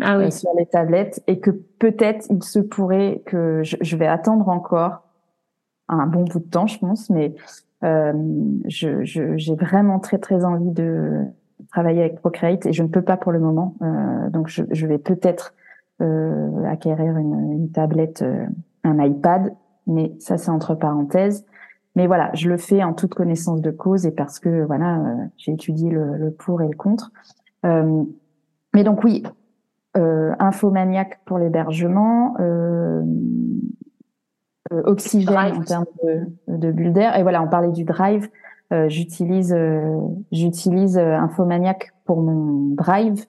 ah 0.01 0.17
oui. 0.17 0.25
Euh, 0.25 0.29
sur 0.29 0.51
les 0.57 0.65
tablettes 0.65 1.23
et 1.27 1.39
que 1.39 1.49
peut-être 1.49 2.27
il 2.29 2.43
se 2.43 2.59
pourrait 2.59 3.23
que 3.25 3.61
je, 3.63 3.95
vais 3.95 4.07
attendre 4.07 4.47
encore 4.49 5.03
un 5.89 6.05
bon 6.05 6.23
bout 6.23 6.39
de 6.39 6.45
temps, 6.45 6.67
je 6.67 6.77
pense, 6.77 7.09
mais 7.09 7.33
euh, 7.83 8.13
j'ai 8.65 9.03
je, 9.05 9.53
vraiment 9.53 9.99
très 9.99 10.17
très 10.17 10.45
envie 10.45 10.71
de 10.71 11.23
travailler 11.71 12.01
avec 12.01 12.19
Procreate 12.19 12.65
et 12.65 12.73
je 12.73 12.83
ne 12.83 12.87
peux 12.87 13.01
pas 13.01 13.17
pour 13.17 13.31
le 13.31 13.39
moment. 13.39 13.75
Euh, 13.81 14.29
donc 14.29 14.49
je, 14.49 14.63
je 14.69 14.85
vais 14.85 14.99
peut-être 14.99 15.53
euh, 16.01 16.63
acquérir 16.65 17.17
une, 17.17 17.51
une 17.51 17.71
tablette, 17.71 18.21
euh, 18.21 18.45
un 18.83 19.03
iPad, 19.03 19.53
mais 19.87 20.13
ça 20.19 20.37
c'est 20.37 20.51
entre 20.51 20.75
parenthèses. 20.75 21.43
Mais 21.97 22.05
voilà, 22.05 22.29
je 22.35 22.47
le 22.47 22.57
fais 22.57 22.83
en 22.83 22.93
toute 22.93 23.15
connaissance 23.15 23.59
de 23.59 23.71
cause 23.71 24.05
et 24.05 24.11
parce 24.11 24.37
que 24.37 24.63
voilà, 24.65 24.99
euh, 24.99 25.15
j'ai 25.35 25.51
étudié 25.51 25.89
le, 25.89 26.29
pour 26.29 26.61
et 26.61 26.67
le 26.67 26.75
contre. 26.75 27.11
Euh, 27.65 28.03
mais 28.75 28.83
donc 28.83 29.03
oui, 29.03 29.23
euh, 29.97 30.31
Infomaniac 30.37 31.19
pour 31.25 31.39
l'hébergement, 31.39 32.35
euh, 32.39 33.01
euh 34.71 34.83
Oxygène 34.85 35.57
en 35.57 35.61
termes 35.61 35.85
de, 36.03 36.55
de 36.55 36.71
bulle 36.71 36.93
d'air. 36.93 37.17
Et 37.17 37.23
voilà, 37.23 37.41
on 37.41 37.47
parlait 37.47 37.71
du 37.71 37.83
Drive. 37.83 38.29
j'utilise 38.89 39.57
j'utilise 40.31 40.99
Infomaniac 40.99 41.93
pour 42.05 42.21
mon 42.21 42.75
Drive 42.75 43.25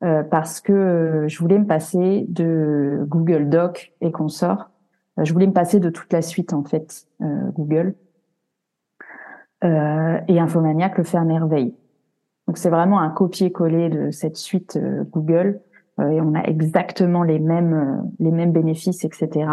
parce 0.00 0.60
que 0.60 1.26
je 1.28 1.38
voulais 1.38 1.60
me 1.60 1.66
passer 1.66 2.26
de 2.28 3.04
Google 3.06 3.48
Doc 3.48 3.92
et 4.00 4.10
consorts. 4.10 4.72
Je 5.22 5.32
voulais 5.32 5.46
me 5.46 5.52
passer 5.52 5.78
de 5.78 5.90
toute 5.90 6.12
la 6.12 6.20
suite 6.20 6.52
en 6.52 6.64
fait 6.64 7.06
Google. 7.20 7.94
Euh, 9.64 10.20
et 10.28 10.38
Infomaniac 10.38 10.98
le 10.98 11.04
fait 11.04 11.18
à 11.18 11.24
merveille. 11.24 11.74
Donc 12.46 12.58
c'est 12.58 12.70
vraiment 12.70 13.00
un 13.00 13.10
copier-coller 13.10 13.90
de 13.90 14.10
cette 14.10 14.36
suite 14.36 14.76
euh, 14.76 15.02
Google 15.10 15.60
euh, 15.98 16.10
et 16.10 16.20
on 16.20 16.34
a 16.34 16.42
exactement 16.44 17.24
les 17.24 17.40
mêmes 17.40 18.08
les 18.20 18.30
mêmes 18.30 18.52
bénéfices, 18.52 19.04
etc. 19.04 19.50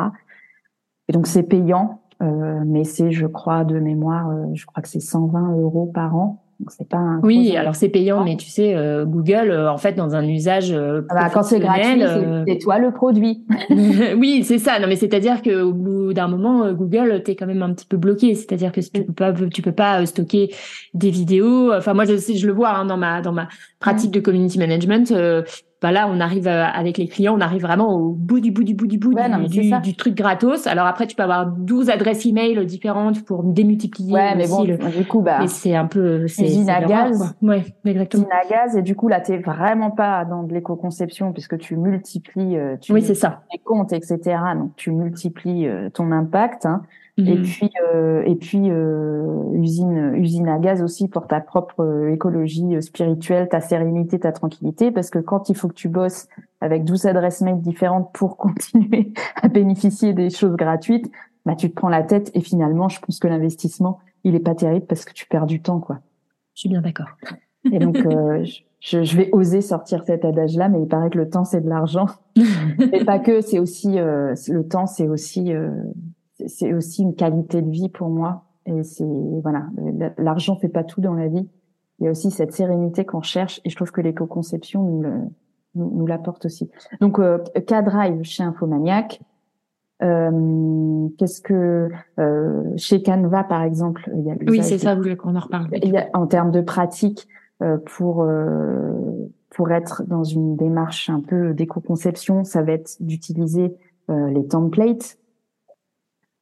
Et 1.08 1.14
donc 1.14 1.28
c'est 1.28 1.44
payant, 1.44 2.02
mais 2.20 2.84
c'est 2.84 3.12
je 3.12 3.28
crois 3.28 3.64
de 3.64 3.80
mémoire, 3.80 4.32
je 4.54 4.66
crois 4.66 4.82
que 4.82 4.88
c'est 4.88 5.00
120 5.00 5.58
euros 5.58 5.92
par 5.94 6.16
an 6.16 6.45
c'est 6.70 6.88
pas 6.88 6.98
un 6.98 7.20
oui, 7.22 7.56
alors 7.58 7.76
c'est 7.76 7.90
payant, 7.90 8.24
mais 8.24 8.38
tu 8.38 8.50
sais, 8.50 8.76
euh, 8.76 9.06
Google, 9.06 9.52
euh, 9.52 9.72
en 9.72 9.78
fait, 9.78 9.94
dans 9.94 10.16
un 10.16 10.26
usage 10.28 10.72
euh, 10.72 11.02
ah 11.10 11.16
bah, 11.16 11.30
quand 11.30 11.44
c'est 11.44 11.60
gratuit, 11.60 12.02
c'est 12.48 12.58
toi 12.60 12.80
le 12.80 12.92
produit. 12.92 13.44
oui, 14.18 14.44
c'est 14.44 14.58
ça. 14.58 14.80
Non, 14.80 14.88
mais 14.88 14.96
c'est-à-dire 14.96 15.42
que 15.42 15.62
au 15.62 15.74
bout 15.74 16.14
d'un 16.14 16.28
moment, 16.28 16.72
Google, 16.72 17.24
t'es 17.24 17.36
quand 17.36 17.46
même 17.46 17.62
un 17.62 17.74
petit 17.74 17.86
peu 17.86 17.98
bloqué. 17.98 18.36
C'est-à-dire 18.36 18.72
que 18.72 18.80
tu 18.82 19.04
peux 19.04 19.14
pas, 19.14 19.34
tu 19.34 19.62
peux 19.62 19.72
pas 19.74 20.06
stocker 20.06 20.54
des 20.94 21.10
vidéos. 21.10 21.74
Enfin, 21.74 21.94
moi, 21.94 22.06
je 22.06 22.16
sais, 22.16 22.36
je 22.36 22.48
le 22.48 22.54
vois 22.54 22.70
hein, 22.70 22.86
dans 22.86 22.98
ma 22.98 23.22
dans 23.22 23.34
ma 23.34 23.48
pratique 23.80 24.12
de 24.12 24.20
community 24.20 24.58
management. 24.58 25.14
Bah 25.82 25.92
là, 25.92 26.08
on 26.10 26.20
arrive 26.20 26.48
euh, 26.48 26.64
avec 26.64 26.98
les 26.98 27.08
clients, 27.08 27.36
on 27.38 27.42
arrive 27.42 27.62
vraiment 27.62 27.94
au 27.96 28.12
bout 28.12 28.40
du 28.40 28.52
bout 28.52 28.64
du 28.64 28.74
bout 28.74 28.88
du 28.88 28.98
bout 28.98 29.14
du, 29.84 29.96
truc 29.96 30.16
gratos. 30.16 30.68
Alors 30.68 30.88
après, 30.88 31.06
tu 31.06 31.16
peux 31.16 31.24
avoir 31.24 31.48
12 31.48 31.90
adresses 31.90 32.26
email 32.26 32.66
différentes 32.66 33.26
pour 33.26 33.44
démultiplier. 33.44 34.14
Ouais, 34.14 34.36
mais 34.36 34.48
bon, 34.48 34.64
du 34.64 35.06
coup, 35.06 35.22
bah. 35.22 35.46
c'est 35.48 35.76
un 35.76 35.86
peu, 35.86 36.28
c'est 36.28 36.46
usine 36.46 36.70
à 36.70 36.82
gaz. 36.82 37.36
Ouais, 37.42 37.66
exactement. 37.84 38.24
Usine 38.24 38.32
à 38.32 38.50
gaz. 38.50 38.78
Et 38.78 38.82
du 38.82 38.96
coup, 38.96 39.10
là, 39.10 39.20
t'es 39.20 39.38
vraiment 39.38 39.92
pas 39.92 40.24
dans 40.24 40.44
de 40.44 40.54
l'éco-conception 40.54 41.34
puisque 41.34 41.58
tu 41.58 41.76
multiplies, 41.76 42.58
euh, 42.58 42.78
tu 42.80 42.94
oui, 42.94 43.02
c'est 43.02 43.14
ça. 43.14 43.42
Les 43.52 43.60
comptes, 43.60 43.92
etc. 43.92 44.38
Donc, 44.56 44.76
tu 44.78 44.92
multiplies 44.92 45.68
euh, 45.68 45.90
ton 45.90 46.12
impact. 46.12 46.66
Hein. 46.66 46.84
Et 47.18 47.36
mhm. 47.36 47.44
puis, 47.44 47.72
euh, 47.82 48.24
et 48.26 48.36
puis 48.36 48.70
euh, 48.70 49.50
usine, 49.54 50.16
usine 50.16 50.50
à 50.50 50.60
gaz 50.60 50.82
aussi 50.82 51.08
pour 51.08 51.28
ta 51.28 51.40
propre 51.40 51.82
euh, 51.82 52.12
écologie 52.12 52.82
spirituelle, 52.82 53.48
ta 53.48 53.62
sérénité, 53.62 54.20
ta 54.20 54.34
tranquillité, 54.34 54.92
parce 54.92 55.10
que 55.10 55.20
quand 55.20 55.48
il 55.48 55.56
faut 55.56 55.70
que 55.70 55.74
tu 55.74 55.88
bosses 55.88 56.28
avec 56.60 56.84
12 56.84 57.06
adresses 57.06 57.40
mail 57.40 57.62
différentes 57.62 58.12
pour 58.14 58.36
continuer 58.38 59.14
à 59.42 59.48
bénéficier 59.48 60.12
des 60.12 60.30
choses 60.30 60.58
gratuites, 60.58 61.10
bah 61.46 61.56
tu 61.56 61.70
te 61.70 61.76
prends 61.76 61.90
la 61.90 62.04
tête 62.04 62.32
et 62.34 62.42
finalement, 62.42 62.90
je 62.90 63.00
pense 63.00 63.20
que 63.20 63.30
l'investissement, 63.30 64.00
il 64.26 64.36
est 64.36 64.40
pas 64.40 64.56
terrible 64.56 64.86
parce 64.86 65.06
que 65.06 65.14
tu 65.14 65.26
perds 65.26 65.46
du 65.46 65.62
temps, 65.62 65.80
quoi. 65.80 66.00
Je 66.54 66.62
suis 66.62 66.70
bien 66.70 66.82
d'accord. 66.82 67.10
Et 67.72 67.80
donc, 67.80 67.96
je, 68.82 69.04
je, 69.04 69.18
vais 69.18 69.30
oser 69.32 69.62
sortir 69.62 70.04
cet 70.06 70.26
adage-là, 70.26 70.68
mais 70.68 70.82
il 70.82 70.88
paraît 70.88 71.10
que 71.10 71.18
le 71.18 71.30
temps 71.30 71.46
c'est 71.46 71.62
de 71.62 71.70
l'argent. 71.70 72.08
et 72.92 73.06
pas 73.06 73.20
que, 73.20 73.40
c'est 73.40 73.60
aussi 73.60 73.94
le 73.94 74.64
temps, 74.64 74.88
c'est 74.88 75.08
aussi 75.08 75.54
c'est 76.48 76.74
aussi 76.74 77.04
une 77.04 77.16
qualité 77.16 77.62
de 77.62 77.70
vie 77.70 77.90
pour 77.90 78.10
moi. 78.10 78.44
Et 78.66 78.84
c'est 78.84 79.06
voilà, 79.06 79.68
l'argent 80.18 80.56
fait 80.56 80.70
pas 80.70 80.84
tout 80.84 81.02
dans 81.02 81.14
la 81.14 81.28
vie. 81.28 81.48
Il 82.00 82.06
y 82.06 82.08
a 82.08 82.12
aussi 82.12 82.32
cette 82.32 82.52
sérénité 82.52 83.06
qu'on 83.06 83.22
cherche, 83.22 83.62
et 83.64 83.70
je 83.70 83.76
trouve 83.76 83.92
que 83.92 84.02
l'éco-conception 84.02 84.84
nous, 84.84 85.02
le, 85.02 85.14
nous, 85.76 86.06
l'apporte 86.06 86.46
aussi. 86.46 86.70
Donc, 87.00 87.20
euh, 87.20 87.38
K-Drive 87.56 88.24
chez 88.24 88.44
Infomaniac. 88.44 89.22
Euh, 90.04 91.08
Qu'est-ce 91.18 91.42
que 91.42 91.90
euh, 92.20 92.64
chez 92.76 93.02
Canva 93.02 93.46
par 93.46 93.64
exemple 93.64 94.12
il 94.14 94.26
y 94.26 94.32
a 94.32 94.36
Oui, 94.46 94.62
c'est 94.62 94.78
ça, 94.78 94.94
vous 94.94 95.02
voulez 95.02 95.16
qu'on 95.16 95.38
en 95.38 95.40
reparle. 95.40 95.70
Il 95.72 95.90
y 95.90 95.98
a, 95.98 96.10
en 96.14 96.28
termes 96.28 96.52
de 96.52 96.60
pratique 96.60 97.30
euh, 97.62 97.78
pour 97.78 98.24
euh, 98.24 98.92
pour 99.52 99.72
être 99.72 100.04
dans 100.06 100.26
une 100.26 100.58
démarche 100.58 101.10
un 101.10 101.22
peu 101.22 101.54
d'éco-conception, 101.54 102.44
ça 102.44 102.62
va 102.62 102.74
être 102.74 102.98
d'utiliser 103.00 103.74
euh, 104.10 104.30
les 104.32 104.46
templates 104.46 105.18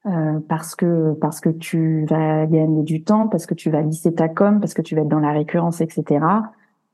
euh, 0.06 0.40
parce 0.50 0.76
que 0.76 1.14
parce 1.14 1.40
que 1.40 1.50
tu 1.50 2.06
vas 2.10 2.46
gagner 2.46 2.84
du 2.84 3.04
temps, 3.04 3.28
parce 3.28 3.46
que 3.46 3.54
tu 3.54 3.70
vas 3.70 3.82
lisser 3.82 4.14
ta 4.14 4.28
com, 4.28 4.60
parce 4.60 4.74
que 4.74 4.82
tu 4.82 4.96
vas 4.96 5.02
être 5.02 5.08
dans 5.08 5.20
la 5.20 5.32
récurrence, 5.32 5.82
etc. 5.82 6.26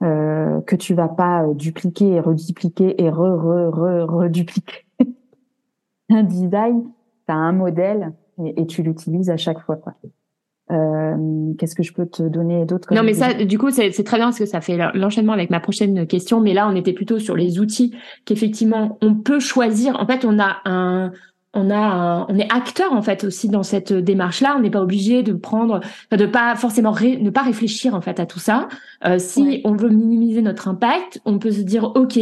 Euh, 0.02 0.62
que 0.62 0.76
tu 0.76 0.94
vas 0.94 1.10
pas 1.10 1.44
euh, 1.44 1.54
dupliquer 1.54 2.14
et 2.14 2.20
redupliquer 2.20 3.02
et 3.04 3.10
re 3.10 3.36
re 3.36 3.70
re 3.70 4.08
redupliquer 4.08 4.86
un 6.10 6.24
design, 6.24 6.84
tu 7.28 7.34
as 7.34 7.36
un 7.36 7.52
modèle 7.52 8.14
et, 8.44 8.62
et 8.62 8.66
tu 8.66 8.84
l'utilises 8.84 9.30
à 9.30 9.38
chaque 9.38 9.60
fois. 9.60 9.76
Quoi. 9.76 9.96
Euh, 10.72 11.54
Qu'est-ce 11.58 11.76
que 11.76 11.84
je 11.84 11.94
peux 11.94 12.06
te 12.06 12.22
donner 12.24 12.66
d'autres 12.66 12.94
Non, 12.94 13.02
mais 13.04 13.14
ça, 13.14 13.34
du 13.34 13.58
coup, 13.58 13.72
c'est 13.72 13.92
très 14.04 14.18
bien 14.18 14.28
parce 14.28 14.40
que 14.40 14.46
ça 14.46 14.62
fait 14.62 14.78
l'enchaînement 14.94 15.34
avec 15.34 15.50
ma 15.50 15.60
prochaine 15.60 16.06
question. 16.06 16.42
Mais 16.42 16.54
là, 16.54 16.70
on 16.70 16.76
était 16.76 16.94
plutôt 16.94 17.18
sur 17.20 17.36
les 17.36 17.60
outils 17.60 17.96
qu'effectivement 18.26 18.98
on 19.02 19.16
peut 19.16 19.40
choisir. 19.40 20.00
En 20.00 20.06
fait, 20.06 20.26
on 20.26 20.40
a 20.40 20.58
un 20.66 21.12
on 21.54 21.72
a 21.72 22.28
on 22.30 22.38
est 22.38 22.52
acteur 22.52 22.94
en 22.94 23.02
fait 23.02 23.24
aussi 23.24 23.50
dans 23.50 23.64
cette 23.64 23.92
démarche 23.92 24.42
là 24.42 24.56
on 24.58 24.62
n'est 24.62 24.70
pas 24.70 24.82
obligé 24.82 25.24
de 25.24 25.34
prendre 25.34 25.80
de 26.12 26.26
pas 26.26 26.56
forcément 26.56 26.94
ne 26.94 27.30
pas 27.30 27.42
réfléchir 27.42 27.96
en 27.96 28.02
fait 28.02 28.20
à 28.20 28.26
tout 28.26 28.40
ça. 28.40 28.68
Euh, 29.06 29.18
si 29.18 29.62
on 29.64 29.74
veut 29.74 29.90
minimiser 29.90 30.42
notre 30.42 30.68
impact 30.68 31.22
on 31.26 31.40
peut 31.40 31.52
se 31.52 31.62
dire 31.62 31.92
ok 31.96 32.20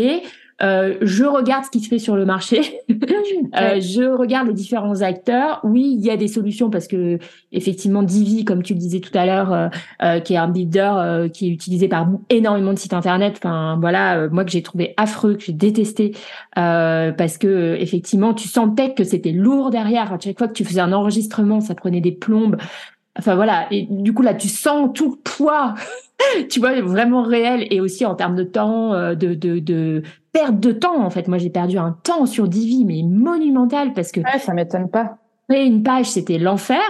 euh, 0.62 0.96
je 1.02 1.24
regarde 1.24 1.66
ce 1.66 1.70
qui 1.70 1.80
se 1.82 1.88
fait 1.88 2.00
sur 2.00 2.16
le 2.16 2.26
marché, 2.26 2.80
euh, 2.90 3.80
je 3.80 4.04
regarde 4.04 4.48
les 4.48 4.54
différents 4.54 5.02
acteurs. 5.02 5.60
Oui, 5.64 5.96
il 5.98 6.04
y 6.04 6.10
a 6.10 6.18
des 6.18 6.28
solutions 6.28 6.70
parce 6.70 6.88
que 6.88 7.20
effectivement, 7.52 8.02
Divi, 8.02 8.44
comme 8.44 8.64
tu 8.64 8.74
le 8.74 8.80
disais 8.80 9.00
tout 9.00 9.16
à 9.16 9.26
l'heure, 9.26 9.54
euh, 9.54 9.68
euh 10.04 10.20
qui 10.20 10.34
est 10.34 10.38
un 10.38 10.48
builder 10.48 10.92
euh, 10.96 11.30
qui 11.30 11.48
est 11.48 11.52
utilisé 11.52 11.88
par 11.88 12.08
énormément 12.30 12.74
de 12.74 12.80
sites 12.80 12.94
internet. 12.94 13.36
Enfin, 13.38 13.78
voilà, 13.80 14.28
moi 14.30 14.44
que 14.44 14.52
j'ai 14.52 14.64
trouvé 14.64 14.94
affreux, 14.98 15.36
que 15.36 15.44
j'ai 15.44 15.54
détesté, 15.54 16.16
parce 16.56 17.38
que 17.38 17.76
effectivement, 17.80 18.34
tu 18.34 18.48
sentais 18.48 18.94
que 18.94 19.04
c'était 19.04 19.32
lourd 19.32 19.70
derrière. 19.70 20.14
À 20.14 20.20
chaque 20.20 20.38
fois 20.38 20.48
que 20.48 20.54
tu 20.54 20.66
faisais 20.66 20.82
un 20.82 20.94
enregistrement, 20.94 21.60
ça 21.60 21.76
prenait 21.76 22.02
des 22.02 22.12
plombes. 22.12 22.58
Enfin 23.18 23.36
voilà, 23.36 23.68
et 23.72 23.88
du 23.90 24.14
coup 24.14 24.22
là, 24.22 24.34
tu 24.34 24.48
sens 24.48 24.90
tout 24.94 25.12
le 25.12 25.18
poids 25.18 25.74
tu 26.50 26.60
vois, 26.60 26.80
vraiment 26.82 27.22
réel 27.22 27.68
et 27.70 27.80
aussi 27.80 28.06
en 28.06 28.16
termes 28.16 28.36
de 28.36 28.44
temps, 28.44 28.92
de, 28.92 29.34
de, 29.36 29.60
de 29.60 30.02
perte 30.34 30.60
de 30.60 30.72
temps 30.72 31.04
en 31.04 31.10
fait. 31.10 31.28
Moi, 31.28 31.38
j'ai 31.38 31.50
perdu 31.50 31.78
un 31.78 31.96
temps 32.04 32.26
sur 32.26 32.48
Divi, 32.48 32.86
mais 32.86 33.04
monumental 33.04 33.94
parce 33.94 34.12
que. 34.12 34.22
Ouais, 34.22 34.40
ça 34.40 34.54
m'étonne 34.54 34.90
pas. 34.90 35.18
Créer 35.50 35.66
une 35.66 35.82
page, 35.82 36.08
c'était 36.08 36.40
l'enfer. 36.40 36.82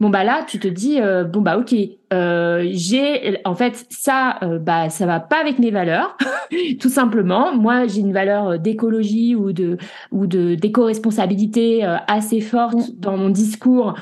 Bon 0.00 0.08
bah 0.08 0.24
là, 0.24 0.44
tu 0.46 0.58
te 0.58 0.68
dis 0.68 1.00
euh, 1.00 1.24
bon 1.24 1.42
bah 1.42 1.58
ok, 1.58 1.74
euh, 2.14 2.66
j'ai 2.72 3.38
en 3.44 3.54
fait 3.54 3.84
ça, 3.90 4.38
euh, 4.42 4.58
bah 4.58 4.88
ça 4.88 5.04
va 5.04 5.20
pas 5.20 5.38
avec 5.38 5.58
mes 5.58 5.70
valeurs, 5.70 6.16
tout 6.80 6.88
simplement. 6.88 7.54
Moi, 7.54 7.86
j'ai 7.88 8.00
une 8.00 8.14
valeur 8.14 8.48
euh, 8.48 8.56
d'écologie 8.56 9.34
ou 9.34 9.52
de 9.52 9.76
ou 10.12 10.26
de 10.26 10.54
d'éco-responsabilité 10.54 11.84
assez 12.08 12.40
forte 12.40 12.88
mm. 12.88 13.00
dans 13.00 13.18
mon 13.18 13.28
discours. 13.28 13.94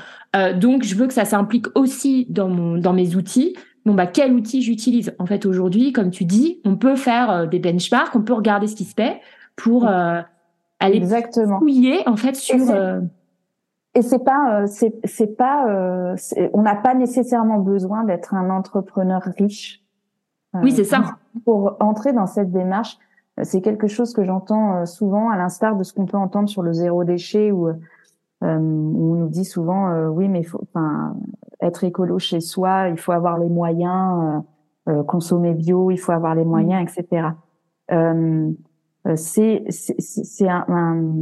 Donc, 0.54 0.82
je 0.82 0.94
veux 0.94 1.06
que 1.06 1.14
ça 1.14 1.24
s'implique 1.24 1.66
aussi 1.76 2.26
dans 2.28 2.48
mon 2.48 2.76
dans 2.76 2.92
mes 2.92 3.14
outils 3.16 3.54
bon 3.84 3.94
bah 3.94 4.06
quel 4.06 4.32
outil 4.32 4.62
j'utilise? 4.62 5.14
En 5.18 5.26
fait, 5.26 5.46
aujourd'hui, 5.46 5.92
comme 5.92 6.10
tu 6.10 6.24
dis, 6.24 6.60
on 6.64 6.76
peut 6.76 6.96
faire 6.96 7.30
euh, 7.30 7.46
des 7.46 7.58
benchmarks, 7.58 8.14
on 8.14 8.22
peut 8.22 8.32
regarder 8.32 8.66
ce 8.66 8.76
qui 8.76 8.84
se 8.84 8.94
fait 8.94 9.20
pour 9.56 9.86
euh, 9.86 10.20
aller 10.80 10.96
Exactement. 10.96 11.58
fouiller 11.58 12.06
en 12.08 12.16
fait 12.16 12.34
sur. 12.34 12.56
Et 13.96 14.02
c'est 14.02 14.24
pas, 14.24 14.66
c'est 14.66 15.36
pas, 15.36 15.66
on 16.52 16.62
n'a 16.62 16.74
pas 16.74 16.94
nécessairement 16.94 17.60
besoin 17.60 18.02
d'être 18.02 18.34
un 18.34 18.50
entrepreneur 18.50 19.22
riche. 19.38 19.84
oui, 20.54 20.72
c'est 20.72 20.82
ça. 20.82 21.16
Pour 21.44 21.76
entrer 21.78 22.12
dans 22.12 22.26
cette 22.26 22.50
démarche, 22.50 22.98
c'est 23.44 23.60
quelque 23.60 23.86
chose 23.86 24.12
que 24.12 24.24
j'entends 24.24 24.84
souvent, 24.84 25.30
à 25.30 25.36
l'instar 25.36 25.76
de 25.76 25.84
ce 25.84 25.92
qu'on 25.92 26.06
peut 26.06 26.16
entendre 26.16 26.48
sur 26.48 26.62
le 26.62 26.72
zéro 26.72 27.04
déchet 27.04 27.52
ou 27.52 27.68
euh, 28.44 28.58
on 28.58 29.14
nous 29.14 29.28
dit 29.28 29.44
souvent, 29.44 29.88
euh, 29.88 30.08
oui, 30.08 30.28
mais 30.28 30.42
faut, 30.42 30.64
être 31.60 31.84
écolo 31.84 32.18
chez 32.18 32.40
soi, 32.40 32.88
il 32.88 32.98
faut 32.98 33.12
avoir 33.12 33.38
les 33.38 33.48
moyens, 33.48 34.42
euh, 34.88 35.02
consommer 35.02 35.54
bio, 35.54 35.90
il 35.90 35.96
faut 35.96 36.12
avoir 36.12 36.34
les 36.34 36.44
moyens, 36.44 36.84
mmh. 36.84 37.00
etc. 37.00 37.28
c'est 39.16 39.64
c'est 39.68 40.48
un, 40.48 40.64
un 40.68 41.12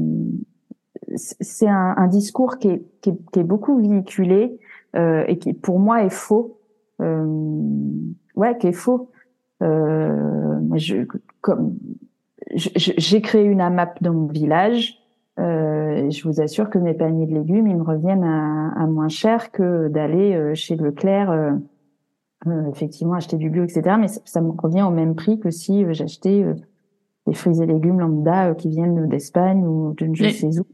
c'est 1.16 1.68
un, 1.68 1.94
un, 1.96 2.06
discours 2.06 2.58
qui 2.58 2.68
est, 2.68 2.82
qui 3.00 3.10
est, 3.10 3.30
qui 3.32 3.40
est 3.40 3.44
beaucoup 3.44 3.78
véhiculé 3.78 4.58
euh, 4.96 5.24
et 5.26 5.38
qui 5.38 5.52
pour 5.52 5.78
moi 5.78 6.04
est 6.04 6.10
faux. 6.10 6.58
Euh, 7.00 7.26
ouais, 8.36 8.56
qui 8.58 8.68
est 8.68 8.72
faux. 8.72 9.10
Euh, 9.62 10.60
je, 10.74 11.06
comme 11.40 11.76
j'ai 12.54 13.20
créé 13.22 13.44
une 13.44 13.60
AMAP 13.60 14.02
dans 14.02 14.12
mon 14.12 14.26
village, 14.26 15.01
euh, 15.38 16.10
je 16.10 16.28
vous 16.28 16.40
assure 16.40 16.68
que 16.68 16.78
mes 16.78 16.94
paniers 16.94 17.26
de 17.26 17.34
légumes, 17.34 17.66
ils 17.66 17.76
me 17.76 17.82
reviennent 17.82 18.24
à, 18.24 18.72
à 18.76 18.86
moins 18.86 19.08
cher 19.08 19.50
que 19.50 19.88
d'aller 19.88 20.34
euh, 20.34 20.54
chez 20.54 20.76
Leclerc, 20.76 21.30
euh, 21.30 21.52
euh, 22.46 22.70
effectivement, 22.70 23.14
acheter 23.14 23.36
du 23.36 23.48
bio, 23.48 23.64
etc. 23.64 23.96
Mais 23.98 24.08
ça, 24.08 24.40
me 24.40 24.50
revient 24.50 24.82
au 24.82 24.90
même 24.90 25.14
prix 25.14 25.38
que 25.38 25.50
si 25.50 25.84
euh, 25.84 25.92
j'achetais 25.92 26.44
des 27.26 27.34
fruits 27.34 27.62
et 27.62 27.66
légumes 27.66 28.00
lambda 28.00 28.54
qui 28.54 28.68
viennent 28.68 29.08
d'Espagne 29.08 29.66
ou 29.66 29.94
de 29.94 30.10
je 30.12 30.24
ne 30.24 30.28
sais 30.30 30.58
où. 30.58 30.66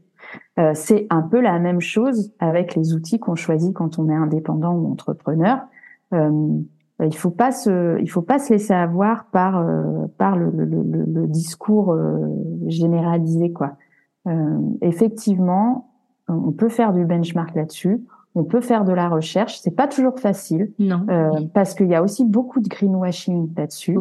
c'est 0.73 1.05
un 1.11 1.21
peu 1.21 1.39
la 1.41 1.59
même 1.59 1.79
chose 1.79 2.33
avec 2.39 2.75
les 2.75 2.95
outils 2.95 3.19
qu'on 3.19 3.35
choisit 3.35 3.71
quand 3.73 3.99
on 3.99 4.09
est 4.09 4.15
indépendant 4.15 4.73
ou 4.73 4.91
entrepreneur. 4.91 5.59
il 6.11 7.15
faut 7.15 7.29
pas 7.29 7.51
se, 7.51 8.01
il 8.01 8.09
faut 8.09 8.23
pas 8.23 8.39
se 8.39 8.51
laisser 8.51 8.73
avoir 8.73 9.25
par 9.25 9.63
par 10.17 10.35
le, 10.37 10.49
le, 10.49 10.65
le, 10.65 11.05
le 11.05 11.27
discours 11.27 11.95
généralisé 12.65 13.53
quoi. 13.53 13.77
Euh, 14.29 14.59
effectivement, 14.81 15.89
on 16.27 16.51
peut 16.51 16.69
faire 16.69 16.93
du 16.93 17.03
benchmark 17.03 17.55
là-dessus. 17.55 17.99
On 18.35 18.43
peut 18.43 18.61
faire 18.61 18.85
de 18.85 18.93
la 18.93 19.09
recherche. 19.09 19.59
C'est 19.59 19.75
pas 19.75 19.87
toujours 19.87 20.19
facile, 20.19 20.71
non. 20.77 21.01
Euh, 21.09 21.31
parce 21.53 21.73
qu'il 21.73 21.87
y 21.87 21.95
a 21.95 22.03
aussi 22.03 22.25
beaucoup 22.25 22.59
de 22.61 22.69
greenwashing 22.69 23.49
là-dessus, 23.57 23.97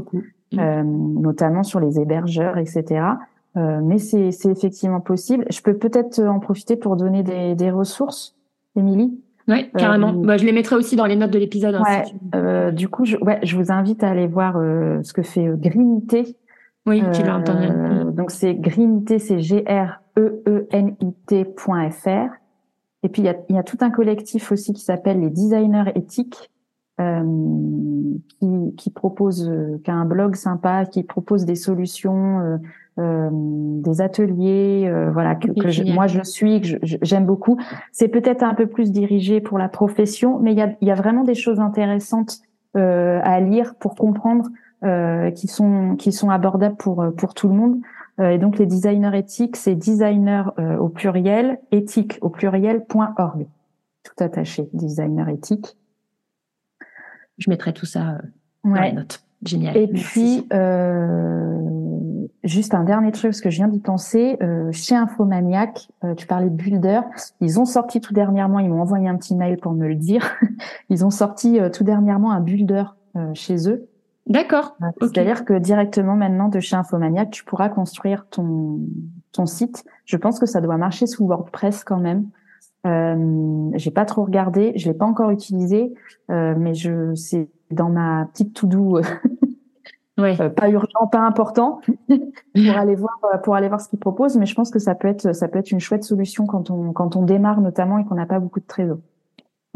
euh, 0.59 0.83
notamment 0.85 1.63
sur 1.63 1.81
les 1.81 1.99
hébergeurs, 1.99 2.59
etc. 2.59 3.01
Euh, 3.57 3.81
mais 3.83 3.97
c'est 3.97 4.29
effectivement 4.45 5.01
possible. 5.01 5.47
Je 5.51 5.63
peux 5.63 5.75
peut-être 5.75 6.21
en 6.23 6.41
profiter 6.41 6.77
pour 6.77 6.97
donner 6.97 7.23
des, 7.23 7.55
des 7.55 7.71
ressources, 7.71 8.37
Émilie? 8.77 9.19
Oui, 9.49 9.71
carrément. 9.77 10.11
Euh, 10.11 10.27
bah, 10.27 10.37
je 10.37 10.45
les 10.45 10.53
mettrai 10.53 10.77
aussi 10.77 10.95
dans 10.95 11.07
les 11.07 11.17
notes 11.17 11.31
de 11.31 11.39
l'épisode. 11.39 11.75
Hein, 11.75 11.83
ouais, 11.83 12.05
euh, 12.35 12.71
du 12.71 12.89
coup, 12.89 13.07
je, 13.07 13.17
ouais, 13.17 13.41
je 13.43 13.57
vous 13.57 13.73
invite 13.73 14.05
à 14.05 14.11
aller 14.11 14.27
voir 14.27 14.55
ce 15.03 15.13
que 15.15 15.23
fait 15.23 15.49
Greenité. 15.57 16.37
Oui, 16.87 17.03
tu 17.15 17.23
l'as 17.23 17.39
entendu. 17.39 17.69
Donc 18.13 18.31
c'est 18.31 18.55
Greenité, 18.55 19.19
c'est 19.19 19.41
G 19.41 19.65
R 19.67 20.03
e-e-n-i-t.fr. 20.19 22.09
Et 23.05 23.09
puis, 23.09 23.23
il 23.23 23.27
y 23.27 23.29
a, 23.29 23.37
y 23.49 23.59
a, 23.59 23.63
tout 23.63 23.79
un 23.81 23.91
collectif 23.91 24.51
aussi 24.51 24.73
qui 24.73 24.83
s'appelle 24.83 25.21
les 25.21 25.31
designers 25.31 25.93
éthiques, 25.95 26.51
euh, 27.01 27.23
qui, 28.41 28.75
qui 28.77 28.91
propose, 28.91 29.49
euh, 29.49 29.81
qui 29.85 29.91
a 29.91 29.95
un 29.95 30.05
blog 30.05 30.35
sympa, 30.35 30.85
qui 30.85 31.05
propose 31.05 31.45
des 31.45 31.55
solutions, 31.55 32.41
euh, 32.41 32.57
euh 32.99 33.29
des 33.31 34.01
ateliers, 34.01 34.89
euh, 34.89 35.13
voilà, 35.13 35.37
que, 35.37 35.47
que 35.47 35.95
moi 35.95 36.09
je 36.09 36.21
suis, 36.25 36.61
que 36.61 36.79
j'aime 36.83 37.25
beaucoup. 37.25 37.57
C'est 37.93 38.09
peut-être 38.09 38.43
un 38.43 38.55
peu 38.55 38.67
plus 38.67 38.91
dirigé 38.91 39.41
pour 39.41 39.59
la 39.59 39.69
profession, 39.69 40.41
mais 40.41 40.51
il 40.53 40.59
y 40.59 40.63
a, 40.63 40.75
y 40.81 40.91
a 40.91 40.97
vraiment 40.97 41.23
des 41.23 41.37
choses 41.37 41.61
intéressantes 41.61 42.41
à 42.75 43.41
lire 43.41 43.75
pour 43.77 43.95
comprendre, 43.97 44.51
qui 45.35 45.49
sont 45.49 45.97
qui 45.97 46.13
sont 46.13 46.31
abordables 46.31 46.77
pour 46.77 47.05
pour 47.17 47.35
tout 47.35 47.49
le 47.49 47.55
monde. 47.55 47.81
Euh, 48.21 48.31
et 48.31 48.39
donc 48.39 48.59
les 48.59 48.67
designers 48.67 49.17
éthiques, 49.17 49.57
c'est 49.57 49.75
designer 49.75 50.53
euh, 50.59 50.77
au 50.77 50.89
pluriel, 50.89 51.59
éthique 51.71 52.19
au 52.21 52.29
pluriel.org. 52.29 53.47
Tout 54.03 54.25
attaché, 54.25 54.69
designer 54.73 55.29
éthique. 55.29 55.77
Je 57.39 57.51
mettrai 57.51 57.73
tout 57.73 57.87
ça 57.87 58.11
euh, 58.11 58.19
dans 58.65 58.81
les 58.81 58.93
notes. 58.93 59.23
Génial. 59.45 59.77
Et 59.77 59.87
puis, 59.87 60.49
euh, 60.53 61.61
juste 62.43 62.75
un 62.75 62.83
dernier 62.83 63.13
truc, 63.13 63.31
parce 63.31 63.41
que 63.41 63.51
je 63.51 63.57
viens 63.57 63.69
d'y 63.69 63.79
penser, 63.79 64.37
euh, 64.43 64.73
chez 64.73 64.97
Infomaniac, 64.97 65.89
tu 66.17 66.27
parlais 66.27 66.51
de 66.51 66.55
Builder, 66.57 67.01
ils 67.41 67.61
ont 67.61 67.65
sorti 67.65 68.01
tout 68.01 68.13
dernièrement, 68.13 68.59
ils 68.59 68.69
m'ont 68.69 68.81
envoyé 68.81 69.09
un 69.09 69.17
petit 69.17 69.37
mail 69.37 69.59
pour 69.59 69.73
me 69.73 69.87
le 69.87 69.95
dire, 69.95 70.29
ils 70.91 71.05
ont 71.05 71.11
sorti 71.11 71.61
tout 71.73 71.85
dernièrement 71.85 72.33
un 72.33 72.41
Builder 72.41 72.85
chez 73.35 73.69
eux, 73.69 73.89
D'accord. 74.29 74.77
C'est-à-dire 75.01 75.45
que 75.45 75.55
directement 75.55 76.15
maintenant 76.15 76.49
de 76.49 76.61
chez 76.61 76.77
Infomaniac, 76.77 77.31
tu 77.31 77.45
pourras 77.45 77.71
construire 77.71 78.27
ton 78.29 78.81
ton 79.33 79.47
site. 79.47 79.85
Je 80.05 80.17
pense 80.17 80.39
que 80.39 80.47
ça 80.47 80.61
doit 80.61 80.77
marcher 80.77 81.07
sous 81.07 81.27
WordPress 81.27 81.83
quand 81.85 81.99
même. 81.99 82.29
Euh, 82.87 83.71
j'ai 83.75 83.91
pas 83.91 84.05
trop 84.05 84.25
regardé, 84.25 84.73
je 84.77 84.89
l'ai 84.89 84.95
pas 84.95 85.07
encore 85.07 85.31
utilisé, 85.31 85.95
euh, 86.31 86.55
mais 86.57 86.75
je 86.75 87.15
c'est 87.15 87.49
dans 87.71 87.89
ma 87.89 88.27
petite 88.27 88.55
to 88.55 88.67
do. 88.67 89.01
ouais. 90.19 90.41
Euh, 90.41 90.49
pas 90.51 90.69
urgent, 90.69 91.07
pas 91.11 91.21
important 91.21 91.81
pour 92.09 92.77
aller 92.77 92.95
voir 92.95 93.19
euh, 93.33 93.39
pour 93.39 93.55
aller 93.55 93.69
voir 93.69 93.81
ce 93.81 93.89
qu'ils 93.89 93.99
proposent. 93.99 94.37
Mais 94.37 94.47
je 94.47 94.55
pense 94.55 94.71
que 94.71 94.79
ça 94.79 94.95
peut 94.95 95.09
être 95.09 95.35
ça 95.35 95.49
peut 95.49 95.59
être 95.59 95.71
une 95.71 95.81
chouette 95.81 96.05
solution 96.05 96.47
quand 96.47 96.71
on 96.71 96.93
quand 96.93 97.17
on 97.17 97.23
démarre 97.23 97.61
notamment 97.63 97.99
et 97.99 98.05
qu'on 98.05 98.15
n'a 98.15 98.27
pas 98.27 98.41
beaucoup 98.41 98.61
de 98.61 98.67
trésor. 98.67 98.99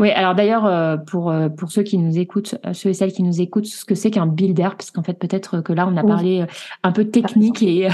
Oui, 0.02 0.10
alors 0.10 0.34
d'ailleurs, 0.34 0.66
euh, 0.66 0.96
pour, 0.96 1.30
euh, 1.30 1.48
pour 1.48 1.70
ceux 1.70 1.84
qui 1.84 1.96
nous 1.96 2.18
écoutent, 2.18 2.56
euh, 2.66 2.72
ceux 2.72 2.88
et 2.88 2.92
celles 2.92 3.12
qui 3.12 3.22
nous 3.22 3.40
écoutent, 3.40 3.66
ce 3.66 3.84
que 3.84 3.94
c'est 3.94 4.10
qu'un 4.10 4.26
builder, 4.26 4.70
parce 4.76 4.90
qu'en 4.90 5.04
fait, 5.04 5.16
peut-être 5.16 5.60
que 5.60 5.72
là, 5.72 5.86
on 5.86 5.96
a 5.96 6.02
parlé 6.02 6.44
un 6.82 6.90
peu 6.90 7.04
technique 7.04 7.62
et, 7.62 7.86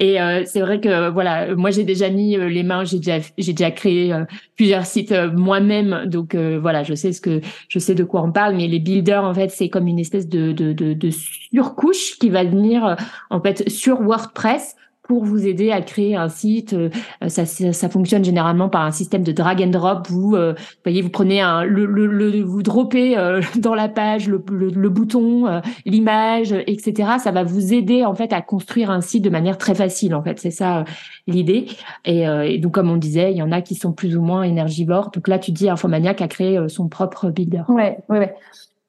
et 0.00 0.18
c'est 0.44 0.60
vrai 0.60 0.80
que, 0.80 1.08
voilà, 1.10 1.54
moi, 1.54 1.70
j'ai 1.70 1.84
déjà 1.84 2.10
mis 2.10 2.36
les 2.36 2.64
mains, 2.64 2.82
j'ai 2.82 2.96
déjà, 2.96 3.18
j'ai 3.38 3.52
déjà 3.52 3.70
créé 3.70 4.12
plusieurs 4.56 4.86
sites 4.86 5.14
moi-même, 5.34 6.06
donc 6.06 6.34
voilà, 6.34 6.82
je 6.82 6.94
sais 6.94 7.12
ce 7.12 7.20
que, 7.20 7.40
je 7.68 7.78
sais 7.78 7.94
de 7.94 8.02
quoi 8.02 8.22
on 8.22 8.32
parle, 8.32 8.56
mais 8.56 8.66
les 8.66 8.80
builders, 8.80 9.22
en 9.22 9.32
fait, 9.32 9.52
c'est 9.52 9.68
comme 9.68 9.86
une 9.86 10.00
espèce 10.00 10.28
de, 10.28 10.50
de, 10.50 10.72
de, 10.72 10.94
de 10.94 11.10
surcouche 11.10 12.18
qui 12.18 12.28
va 12.28 12.42
venir, 12.42 12.96
en 13.30 13.40
fait, 13.40 13.68
sur 13.68 14.00
WordPress 14.00 14.74
pour 15.02 15.24
vous 15.24 15.46
aider 15.46 15.72
à 15.72 15.82
créer 15.82 16.16
un 16.16 16.28
site. 16.28 16.74
Euh, 16.74 16.88
ça, 17.26 17.44
ça, 17.44 17.88
fonctionne 17.88 18.24
généralement 18.24 18.68
par 18.68 18.82
un 18.82 18.92
système 18.92 19.22
de 19.22 19.32
drag 19.32 19.60
and 19.62 19.70
drop. 19.70 20.06
Vous, 20.08 20.34
euh, 20.36 20.54
voyez, 20.84 21.02
vous 21.02 21.10
prenez 21.10 21.40
un, 21.40 21.64
le, 21.64 21.86
le, 21.86 22.42
vous 22.42 22.62
droppez 22.62 23.18
euh, 23.18 23.40
dans 23.58 23.74
la 23.74 23.88
page 23.88 24.28
le, 24.28 24.42
le 24.50 24.88
bouton, 24.88 25.60
l'image, 25.84 26.52
etc. 26.66 27.12
Ça 27.18 27.32
va 27.32 27.42
vous 27.42 27.74
aider 27.74 28.04
en 28.04 28.14
fait 28.14 28.32
à 28.32 28.40
construire 28.40 28.90
un 28.90 29.00
site 29.00 29.24
de 29.24 29.30
manière 29.30 29.58
très 29.58 29.74
facile. 29.74 30.14
En 30.14 30.22
fait, 30.22 30.38
c'est 30.38 30.50
ça 30.50 30.84
l'idée. 31.26 31.66
Et, 32.04 32.22
et, 32.22 32.58
donc, 32.58 32.72
comme 32.72 32.90
on 32.90 32.96
disait, 32.96 33.32
il 33.32 33.36
y 33.36 33.42
en 33.42 33.52
a 33.52 33.60
qui 33.60 33.74
sont 33.74 33.92
plus 33.92 34.16
ou 34.16 34.22
moins 34.22 34.42
énergivores. 34.42 35.10
Donc 35.10 35.28
là, 35.28 35.38
tu 35.38 35.50
dis 35.52 35.68
Infomaniac 35.68 36.20
a 36.20 36.28
créé 36.28 36.68
son 36.68 36.88
propre 36.88 37.30
builder. 37.30 37.62
Ouais, 37.68 37.98
ouais, 38.08 38.18
ouais. 38.18 38.34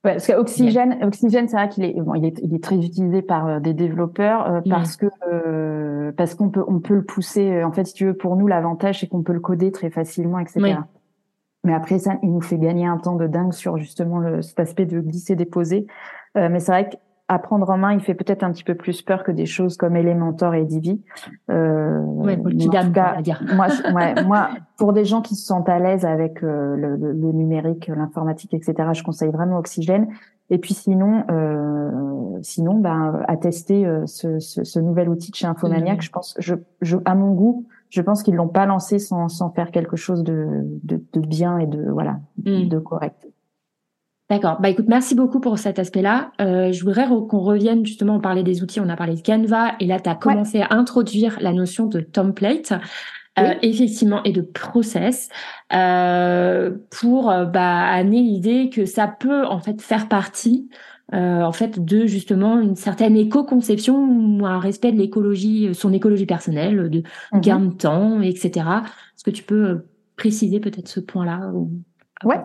Ouais, 0.04 0.14
parce 0.14 0.28
qu'Oxygène, 0.28 1.02
Oxygène, 1.02 1.48
c'est 1.48 1.56
vrai 1.56 1.70
qu'il 1.70 1.86
est, 1.86 1.94
bon, 1.94 2.14
il 2.16 2.26
est, 2.26 2.38
il 2.44 2.54
est 2.54 2.62
très 2.62 2.76
utilisé 2.76 3.22
par 3.22 3.48
euh, 3.48 3.60
des 3.62 3.74
développeurs 3.74 4.50
euh, 4.50 4.62
parce 4.70 4.98
que 4.98 5.06
euh, 5.32 6.12
parce 6.12 6.36
qu'on 6.36 6.50
peut 6.50 6.64
on 6.68 6.80
peut 6.80 6.96
le 6.96 7.06
pousser. 7.06 7.64
En 7.64 7.72
fait, 7.72 7.86
si 7.86 7.94
tu 7.94 8.06
veux, 8.08 8.14
pour 8.14 8.36
nous, 8.36 8.46
l'avantage 8.48 9.00
c'est 9.00 9.08
qu'on 9.08 9.24
peut 9.24 9.32
le 9.32 9.40
coder 9.40 9.72
très 9.72 9.90
facilement, 9.90 10.40
etc. 10.40 10.80
Mais 11.64 11.74
après 11.74 12.00
ça, 12.00 12.18
il 12.22 12.34
nous 12.34 12.42
fait 12.42 12.58
gagner 12.58 12.86
un 12.86 12.98
temps 12.98 13.16
de 13.16 13.28
dingue 13.28 13.54
sur 13.54 13.78
justement 13.78 14.20
le, 14.20 14.42
cet 14.42 14.60
aspect 14.60 14.86
de 14.86 15.00
glisser 15.00 15.38
déposer. 15.38 15.88
mais 16.36 16.60
c'est 16.60 16.74
vrai 16.74 16.90
que 16.90 16.96
à 17.30 17.40
prendre 17.40 17.70
en 17.70 17.78
main, 17.78 17.94
il 17.94 18.02
fait 18.02 18.14
peut-être 18.14 18.44
un 18.44 18.52
petit 18.52 18.64
peu 18.64 18.76
plus 18.76 19.02
peur 19.02 19.24
que 19.24 19.32
des 19.32 19.46
choses 19.46 19.78
comme 19.78 19.96
Elementor 19.96 20.56
et 20.56 20.66
Divi. 20.66 21.02
Euh, 21.50 22.00
ouais, 22.00 22.38
dire. 22.38 23.42
moi, 23.56 23.68
ouais, 23.94 24.24
moi, 24.24 24.50
pour 24.78 24.94
des 24.94 25.06
gens 25.06 25.22
qui 25.22 25.36
se 25.36 25.46
sentent 25.46 25.70
à 25.70 25.80
l'aise 25.80 26.06
avec 26.06 26.44
euh, 26.44 26.76
le, 26.76 26.96
le, 26.96 27.14
le, 27.14 27.32
numérique, 27.32 27.88
l'informatique, 27.88 28.54
etc., 28.54 28.90
je 28.94 29.04
conseille 29.04 29.32
vraiment 29.32 29.58
Oxygène. 29.58 30.08
Et 30.50 30.58
puis 30.58 30.74
sinon, 30.74 31.24
euh, 31.32 32.40
sinon, 32.42 32.76
ben, 32.76 33.22
à 33.28 33.38
tester 33.38 33.86
euh, 33.86 34.06
ce, 34.06 34.40
ce, 34.40 34.64
ce, 34.64 34.80
nouvel 34.80 35.08
outil 35.08 35.32
de 35.32 35.36
chez 35.36 35.48
Infomaniac. 35.48 36.00
Mmh. 36.00 36.02
Je 36.02 36.10
pense, 36.12 36.36
je, 36.40 36.56
je, 36.82 36.98
à 37.06 37.16
mon 37.16 37.32
goût, 37.32 37.66
je 37.90 38.02
pense 38.02 38.22
qu'ils 38.24 38.36
l'ont 38.36 38.50
pas 38.50 38.66
lancé 38.66 39.00
sans, 39.00 39.30
sans 39.30 39.50
faire 39.52 39.72
quelque 39.72 39.96
chose 39.96 40.24
de, 40.24 40.48
de, 40.84 41.02
de 41.14 41.20
bien 41.22 41.58
et 41.58 41.68
de 41.68 41.90
voilà, 41.90 42.20
mmh. 42.44 42.68
de 42.68 42.80
correct. 42.80 43.28
D'accord. 44.30 44.60
Bah 44.62 44.70
écoute, 44.70 44.86
merci 44.88 45.16
beaucoup 45.16 45.40
pour 45.40 45.60
cet 45.60 45.80
aspect-là. 45.80 46.32
Euh, 46.40 46.72
je 46.72 46.84
voudrais 46.84 47.08
qu'on 47.08 47.40
revienne 47.40 47.86
justement, 47.86 48.16
on 48.16 48.20
parlait 48.22 48.44
des 48.44 48.64
outils, 48.64 48.80
on 48.80 48.90
a 48.90 48.96
parlé 48.96 49.16
de 49.16 49.22
Canva, 49.22 49.74
et 49.80 49.86
là 49.86 50.00
tu 50.00 50.10
as 50.10 50.16
commencé 50.16 50.62
à 50.62 50.68
introduire 50.72 51.38
la 51.42 51.52
notion 51.52 51.88
de 51.88 52.00
template. 52.00 52.74
effectivement, 53.62 54.24
et 54.24 54.32
de 54.32 54.42
process 54.42 55.28
pour 55.70 57.24
bah, 57.26 57.80
amener 57.80 58.22
l'idée 58.22 58.70
que 58.70 58.86
ça 58.86 59.08
peut 59.08 59.46
en 59.46 59.60
fait 59.60 59.82
faire 59.82 60.08
partie 60.08 60.70
en 61.12 61.52
fait 61.52 61.84
de 61.84 62.06
justement 62.06 62.60
une 62.60 62.76
certaine 62.76 63.18
éco-conception 63.18 63.96
ou 63.96 64.46
un 64.46 64.60
respect 64.60 64.92
de 64.92 64.98
l'écologie, 64.98 65.76
son 65.76 65.94
écologie 65.94 66.26
personnelle, 66.26 66.90
de 66.90 67.04
mmh 67.34 67.40
gain 67.42 67.60
de 67.60 67.74
temps, 67.74 68.22
etc. 68.22 68.52
Est-ce 69.16 69.24
que 69.24 69.32
tu 69.32 69.44
peux 69.44 69.86
préciser 70.16 70.60
peut-être 70.60 70.88
ce 70.88 71.00
point-là 71.02 71.52
Ouais. 72.24 72.38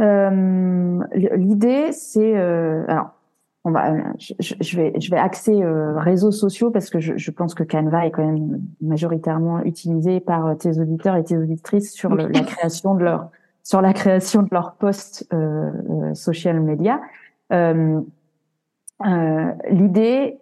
Euh, 0.00 1.00
L'idée, 1.14 1.92
c'est 1.92 2.36
euh, 2.36 2.84
alors, 2.88 3.10
on 3.64 3.70
va, 3.70 3.94
je, 4.18 4.34
je, 4.38 4.76
vais, 4.76 4.92
je 5.00 5.10
vais 5.10 5.16
axer 5.16 5.62
euh, 5.62 5.98
réseaux 5.98 6.30
sociaux 6.30 6.70
parce 6.70 6.90
que 6.90 7.00
je, 7.00 7.16
je, 7.16 7.30
pense 7.30 7.54
que 7.54 7.64
Canva 7.64 8.06
est 8.06 8.10
quand 8.10 8.24
même 8.24 8.60
majoritairement 8.80 9.62
utilisé 9.64 10.20
par 10.20 10.56
tes 10.58 10.78
auditeurs 10.78 11.16
et 11.16 11.24
tes 11.24 11.36
auditrices 11.36 11.92
sur 11.92 12.14
la 12.14 12.28
création 12.42 12.94
de 12.94 13.04
leur 13.04 13.30
sur 13.62 13.80
la 13.80 13.92
création 13.92 14.42
de 14.42 14.48
leur 14.52 14.74
post 14.74 15.26
euh, 15.32 15.72
euh 15.90 16.14
social 16.14 16.60
media. 16.60 17.00
Euh, 17.52 18.00
L'idée, 19.68 20.38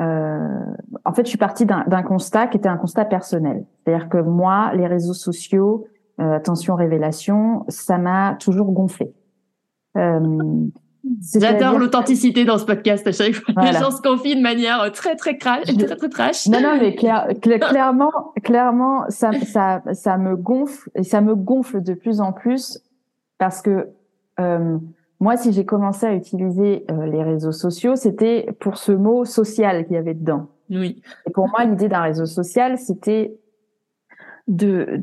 en 0.00 1.12
fait, 1.14 1.22
je 1.22 1.28
suis 1.28 1.38
partie 1.38 1.64
d'un 1.64 2.02
constat 2.02 2.48
qui 2.48 2.56
était 2.56 2.68
un 2.68 2.76
constat 2.76 3.04
personnel, 3.04 3.64
c'est-à-dire 3.84 4.08
que 4.08 4.18
moi, 4.18 4.72
les 4.74 4.88
réseaux 4.88 5.14
sociaux 5.14 5.86
euh, 6.20 6.34
attention 6.34 6.74
révélation, 6.74 7.64
ça 7.68 7.98
m'a 7.98 8.36
toujours 8.40 8.72
gonflé. 8.72 9.12
Euh, 9.96 10.66
J'adore 11.34 11.78
l'authenticité 11.78 12.44
dans 12.44 12.58
ce 12.58 12.64
podcast. 12.64 13.06
À 13.06 13.12
chaque 13.12 13.34
fois, 13.34 13.64
les 13.64 13.72
gens 13.72 13.90
se 13.90 14.02
confient 14.02 14.36
de 14.36 14.42
manière 14.42 14.90
très 14.92 15.14
très 15.14 15.36
crash, 15.36 15.64
très 15.64 15.96
très 15.96 16.08
trash. 16.08 16.48
Non 16.48 16.60
non, 16.60 16.78
mais 16.80 16.94
clairement, 16.94 18.10
clairement, 18.42 19.04
ça, 19.08 19.30
ça, 19.44 19.82
ça 19.92 20.18
me 20.18 20.36
gonfle 20.36 20.90
et 20.96 21.04
ça 21.04 21.20
me 21.20 21.34
gonfle 21.36 21.80
de 21.80 21.94
plus 21.94 22.20
en 22.20 22.32
plus 22.32 22.80
parce 23.38 23.62
que 23.62 23.88
euh, 24.40 24.78
moi, 25.20 25.36
si 25.36 25.52
j'ai 25.52 25.64
commencé 25.64 26.06
à 26.06 26.14
utiliser 26.14 26.84
euh, 26.90 27.06
les 27.06 27.22
réseaux 27.22 27.52
sociaux, 27.52 27.96
c'était 27.96 28.48
pour 28.60 28.76
ce 28.76 28.92
mot 28.92 29.24
social 29.24 29.84
qu'il 29.86 29.94
y 29.94 29.98
avait 29.98 30.14
dedans. 30.14 30.48
Oui. 30.70 31.02
Et 31.26 31.30
pour 31.30 31.48
moi, 31.48 31.64
l'idée 31.64 31.88
d'un 31.88 32.02
réseau 32.02 32.26
social, 32.26 32.78
c'était 32.78 33.36
de 34.48 35.00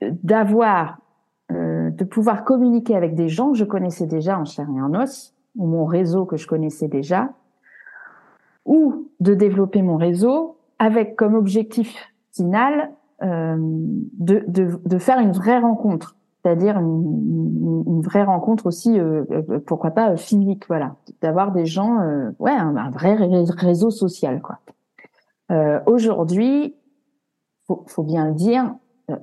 d'avoir 0.00 0.98
euh, 1.50 1.90
de 1.90 2.04
pouvoir 2.04 2.44
communiquer 2.44 2.96
avec 2.96 3.14
des 3.14 3.28
gens. 3.28 3.52
Que 3.52 3.58
je 3.58 3.64
connaissais 3.64 4.06
déjà 4.06 4.38
en 4.38 4.44
chair 4.44 4.66
et 4.74 4.80
en 4.80 4.94
os 4.94 5.34
ou 5.56 5.66
mon 5.66 5.84
réseau 5.84 6.24
que 6.24 6.36
je 6.36 6.46
connaissais 6.46 6.88
déjà 6.88 7.30
ou 8.68 9.08
de 9.18 9.34
développer 9.34 9.82
mon 9.82 9.96
réseau 9.96 10.58
avec 10.78 11.16
comme 11.16 11.34
objectif 11.34 11.96
final 12.32 12.90
euh, 13.22 13.56
de, 13.58 14.44
de, 14.46 14.78
de, 14.84 14.98
faire 14.98 15.18
une 15.18 15.32
vraie 15.32 15.58
rencontre. 15.58 16.14
C'est-à-dire 16.42 16.78
une, 16.78 17.82
une, 17.86 18.00
vraie 18.00 18.22
rencontre 18.22 18.66
aussi 18.66 18.96
euh, 18.96 19.24
euh 19.32 19.58
pourquoi 19.66 19.90
pas 19.90 20.16
physique 20.16 20.64
voilà. 20.68 20.94
D'avoir 21.20 21.50
des 21.50 21.66
gens 21.66 22.00
euh, 22.00 22.30
ouais 22.38 22.52
un, 22.52 22.76
un, 22.76 22.90
vrai 22.90 23.14
réseau 23.14 23.90
social 23.90 24.40
quoi. 24.40 24.60
Aujourd'hui 25.86 26.74
faut, 27.68 27.84
faut 27.86 28.02
bien 28.02 28.26
le 28.26 28.34
dire, 28.34 28.74
euh, 29.10 29.16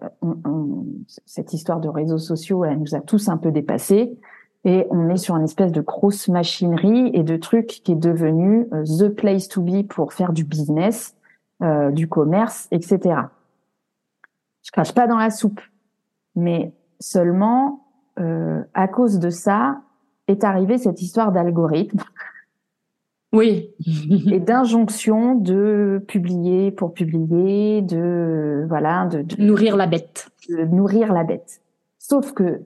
cette 1.25 1.51
histoire 1.53 1.81
de 1.81 1.89
réseaux 1.89 2.17
sociaux, 2.17 2.63
elle 2.63 2.79
nous 2.79 2.95
a 2.95 3.01
tous 3.01 3.27
un 3.27 3.37
peu 3.37 3.51
dépassés. 3.51 4.17
Et 4.63 4.87
on 4.89 5.09
est 5.09 5.17
sur 5.17 5.35
une 5.35 5.43
espèce 5.43 5.71
de 5.71 5.81
grosse 5.81 6.27
machinerie 6.27 7.11
et 7.13 7.23
de 7.23 7.37
truc 7.37 7.67
qui 7.67 7.91
est 7.91 7.95
devenu 7.95 8.67
euh, 8.73 8.83
the 8.83 9.09
place 9.09 9.47
to 9.47 9.61
be 9.61 9.87
pour 9.87 10.13
faire 10.13 10.33
du 10.33 10.43
business, 10.43 11.15
euh, 11.61 11.91
du 11.91 12.07
commerce, 12.07 12.67
etc. 12.71 13.21
Je 14.63 14.71
crache 14.71 14.93
pas 14.93 15.05
dans 15.05 15.17
la 15.17 15.29
soupe, 15.29 15.61
mais 16.35 16.73
seulement 16.99 17.85
euh, 18.19 18.63
à 18.73 18.87
cause 18.87 19.19
de 19.19 19.29
ça 19.29 19.81
est 20.27 20.43
arrivée 20.43 20.79
cette 20.79 21.01
histoire 21.01 21.31
d'algorithme 21.31 21.99
oui. 23.35 23.73
et 24.31 24.39
d'injonction 24.39 25.35
de 25.35 26.03
publier 26.07 26.71
pour 26.71 26.93
publier, 26.93 27.81
de 27.81 28.65
voilà, 28.67 29.05
de, 29.05 29.25
nourrir 29.41 29.77
la 29.77 29.87
bête. 29.87 30.29
De 30.49 30.63
nourrir 30.65 31.13
la 31.13 31.23
bête. 31.23 31.61
Sauf 31.99 32.33
que 32.33 32.63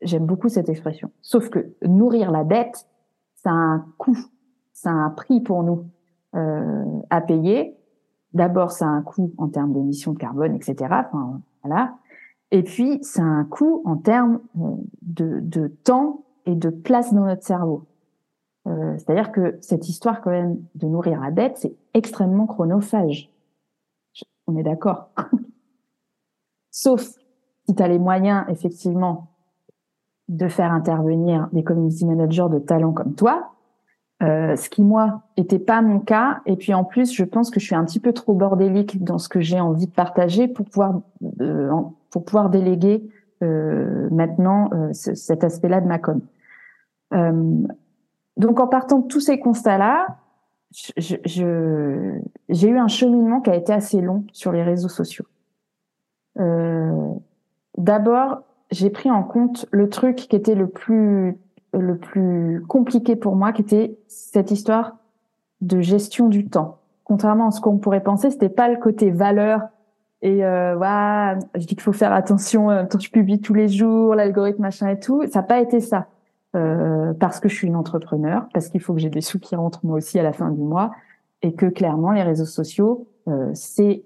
j'aime 0.00 0.26
beaucoup 0.26 0.48
cette 0.48 0.68
expression. 0.68 1.10
Sauf 1.20 1.48
que 1.48 1.74
nourrir 1.82 2.30
la 2.30 2.44
bête, 2.44 2.86
ça 3.34 3.50
a 3.50 3.54
un 3.54 3.86
coût, 3.98 4.18
ça 4.72 4.90
a 4.90 4.94
un 4.94 5.10
prix 5.10 5.40
pour 5.40 5.62
nous 5.62 5.86
euh, 6.34 7.00
à 7.10 7.20
payer. 7.20 7.76
D'abord, 8.34 8.70
ça 8.70 8.86
a 8.86 8.88
un 8.88 9.02
coût 9.02 9.32
en 9.36 9.48
termes 9.48 9.72
d'émissions 9.72 10.12
de 10.12 10.18
carbone, 10.18 10.54
etc. 10.54 10.76
Enfin, 10.90 11.40
voilà. 11.62 11.94
Et 12.50 12.62
puis, 12.62 12.98
ça 13.02 13.22
a 13.22 13.26
un 13.26 13.44
coût 13.44 13.82
en 13.84 13.96
termes 13.96 14.40
euh, 14.56 14.60
de, 15.02 15.40
de 15.40 15.68
temps 15.68 16.24
et 16.46 16.54
de 16.54 16.70
place 16.70 17.12
dans 17.12 17.24
notre 17.24 17.44
cerveau. 17.44 17.86
Euh, 18.68 18.94
c'est-à-dire 18.96 19.32
que 19.32 19.58
cette 19.60 19.88
histoire 19.88 20.20
quand 20.20 20.30
même 20.30 20.58
de 20.74 20.86
nourrir 20.86 21.20
la 21.20 21.30
bête, 21.30 21.56
c'est 21.56 21.74
extrêmement 21.94 22.46
chronophage. 22.46 23.30
On 24.46 24.56
est 24.56 24.62
d'accord. 24.62 25.10
Sauf 26.70 27.02
si 27.66 27.74
tu 27.74 27.82
as 27.82 27.88
les 27.88 27.98
moyens, 27.98 28.44
effectivement, 28.48 29.28
de 30.28 30.48
faire 30.48 30.72
intervenir 30.72 31.48
des 31.52 31.64
community 31.64 32.06
managers 32.06 32.46
de 32.50 32.58
talent 32.58 32.92
comme 32.92 33.14
toi, 33.14 33.52
euh, 34.22 34.54
ce 34.54 34.70
qui 34.70 34.82
moi 34.82 35.22
était 35.36 35.58
pas 35.58 35.82
mon 35.82 35.98
cas. 35.98 36.40
Et 36.46 36.56
puis 36.56 36.72
en 36.72 36.84
plus, 36.84 37.12
je 37.12 37.24
pense 37.24 37.50
que 37.50 37.58
je 37.58 37.66
suis 37.66 37.74
un 37.74 37.84
petit 37.84 38.00
peu 38.00 38.12
trop 38.12 38.34
bordélique 38.34 39.02
dans 39.02 39.18
ce 39.18 39.28
que 39.28 39.40
j'ai 39.40 39.60
envie 39.60 39.86
de 39.86 39.92
partager 39.92 40.46
pour 40.46 40.66
pouvoir 40.66 41.00
euh, 41.40 41.70
pour 42.10 42.24
pouvoir 42.24 42.50
déléguer 42.50 43.08
maintenant 44.12 44.70
cet 44.92 45.42
aspect-là 45.42 45.80
de 45.80 45.88
ma 45.88 45.98
com. 45.98 46.20
Donc, 48.36 48.60
en 48.60 48.66
partant 48.66 48.98
de 49.00 49.06
tous 49.06 49.20
ces 49.20 49.38
constats-là, 49.38 50.18
j'ai 50.96 51.44
eu 51.44 52.78
un 52.78 52.88
cheminement 52.88 53.40
qui 53.40 53.50
a 53.50 53.56
été 53.56 53.72
assez 53.72 54.00
long 54.00 54.24
sur 54.32 54.52
les 54.52 54.62
réseaux 54.62 54.88
sociaux. 54.88 55.26
Euh, 56.38 57.12
D'abord, 57.78 58.42
j'ai 58.70 58.90
pris 58.90 59.10
en 59.10 59.22
compte 59.22 59.66
le 59.70 59.88
truc 59.88 60.16
qui 60.16 60.36
était 60.36 60.54
le 60.54 60.68
plus 60.68 61.38
le 61.72 61.96
plus 61.96 62.62
compliqué 62.68 63.16
pour 63.16 63.34
moi, 63.34 63.52
qui 63.52 63.62
était 63.62 63.96
cette 64.06 64.50
histoire 64.50 64.96
de 65.62 65.80
gestion 65.80 66.28
du 66.28 66.46
temps. 66.46 66.78
Contrairement 67.04 67.48
à 67.48 67.50
ce 67.50 67.62
qu'on 67.62 67.78
pourrait 67.78 68.02
penser, 68.02 68.30
c'était 68.30 68.50
pas 68.50 68.68
le 68.68 68.76
côté 68.76 69.10
valeur 69.10 69.62
et 70.20 70.44
euh, 70.44 70.74
je 71.54 71.60
dis 71.60 71.66
qu'il 71.66 71.80
faut 71.80 71.92
faire 71.92 72.12
attention, 72.12 72.70
euh, 72.70 72.84
je 73.00 73.10
publie 73.10 73.40
tous 73.40 73.54
les 73.54 73.68
jours, 73.68 74.14
l'algorithme 74.14 74.60
machin 74.60 74.88
et 74.88 75.00
tout, 75.00 75.24
ça 75.32 75.40
n'a 75.40 75.46
pas 75.46 75.60
été 75.60 75.80
ça. 75.80 76.06
Euh, 76.54 77.14
parce 77.14 77.40
que 77.40 77.48
je 77.48 77.54
suis 77.54 77.66
une 77.66 77.76
entrepreneur, 77.76 78.46
parce 78.52 78.68
qu'il 78.68 78.80
faut 78.80 78.92
que 78.92 79.00
j'ai 79.00 79.08
des 79.08 79.22
sous 79.22 79.38
qui 79.38 79.56
rentrent 79.56 79.80
moi 79.84 79.96
aussi 79.96 80.18
à 80.18 80.22
la 80.22 80.34
fin 80.34 80.50
du 80.50 80.60
mois, 80.60 80.90
et 81.40 81.54
que 81.54 81.66
clairement 81.66 82.12
les 82.12 82.22
réseaux 82.22 82.44
sociaux, 82.44 83.08
euh, 83.28 83.50
c'est 83.54 84.04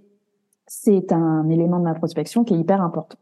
c'est 0.69 1.13
un 1.13 1.49
élément 1.49 1.79
de 1.79 1.85
ma 1.85 1.95
prospection 1.95 2.45
qui 2.45 2.55
est 2.55 2.59
hyper 2.59 2.83
important. 2.83 3.19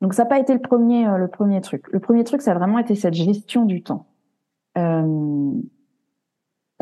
Donc 0.00 0.14
ça 0.14 0.24
n'a 0.24 0.28
pas 0.28 0.38
été 0.38 0.52
le 0.52 0.60
premier 0.60 1.06
euh, 1.06 1.18
le 1.18 1.28
premier 1.28 1.60
truc. 1.60 1.86
Le 1.92 2.00
premier 2.00 2.24
truc, 2.24 2.42
ça 2.42 2.52
a 2.52 2.54
vraiment 2.54 2.78
été 2.78 2.94
cette 2.94 3.14
gestion 3.14 3.64
du 3.64 3.82
temps. 3.82 4.06
Euh, 4.78 5.52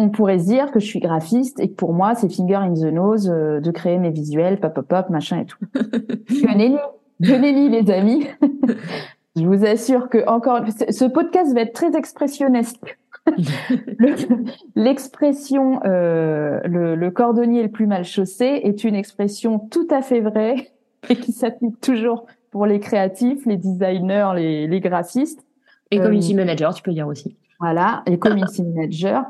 on 0.00 0.10
pourrait 0.10 0.38
se 0.38 0.44
dire 0.44 0.70
que 0.70 0.78
je 0.78 0.86
suis 0.86 1.00
graphiste 1.00 1.58
et 1.58 1.68
que 1.68 1.74
pour 1.74 1.92
moi 1.92 2.14
c'est 2.14 2.28
finger 2.28 2.54
in 2.54 2.74
the 2.74 2.92
nose 2.92 3.28
euh, 3.28 3.60
de 3.60 3.70
créer 3.70 3.98
mes 3.98 4.10
visuels, 4.10 4.60
pop 4.60 4.74
pop 4.74 4.86
pop, 4.86 5.10
machin 5.10 5.40
et 5.40 5.46
tout. 5.46 5.58
que 5.74 6.56
nenni, 6.56 6.78
que 7.22 7.32
nenni 7.32 7.68
les 7.68 7.90
amis. 7.90 8.26
Je 9.38 9.46
vous 9.46 9.64
assure 9.64 10.08
que 10.08 10.26
encore 10.26 10.60
ce 10.68 11.04
podcast 11.04 11.54
va 11.54 11.62
être 11.62 11.72
très 11.72 11.96
expressionnesque. 11.96 12.98
L'expression 14.74 15.80
euh, 15.84 16.60
le, 16.64 16.94
le, 16.94 17.10
cordonnier 17.10 17.62
le 17.62 17.70
plus 17.70 17.86
mal 17.86 18.04
chaussé 18.04 18.60
est 18.64 18.84
une 18.84 18.94
expression 18.94 19.58
tout 19.58 19.86
à 19.90 20.02
fait 20.02 20.20
vraie 20.20 20.70
et 21.10 21.16
qui 21.16 21.32
s'applique 21.32 21.80
toujours 21.80 22.26
pour 22.50 22.66
les 22.66 22.80
créatifs, 22.80 23.44
les 23.46 23.58
designers, 23.58 24.30
les, 24.34 24.66
les 24.66 24.80
graphistes. 24.80 25.44
Et 25.90 25.98
community 25.98 26.34
euh, 26.34 26.36
manager, 26.36 26.74
tu 26.74 26.82
peux 26.82 26.92
dire 26.92 27.06
aussi. 27.06 27.36
Voilà, 27.60 28.02
les 28.06 28.18
community 28.18 28.62
managers. 28.62 29.20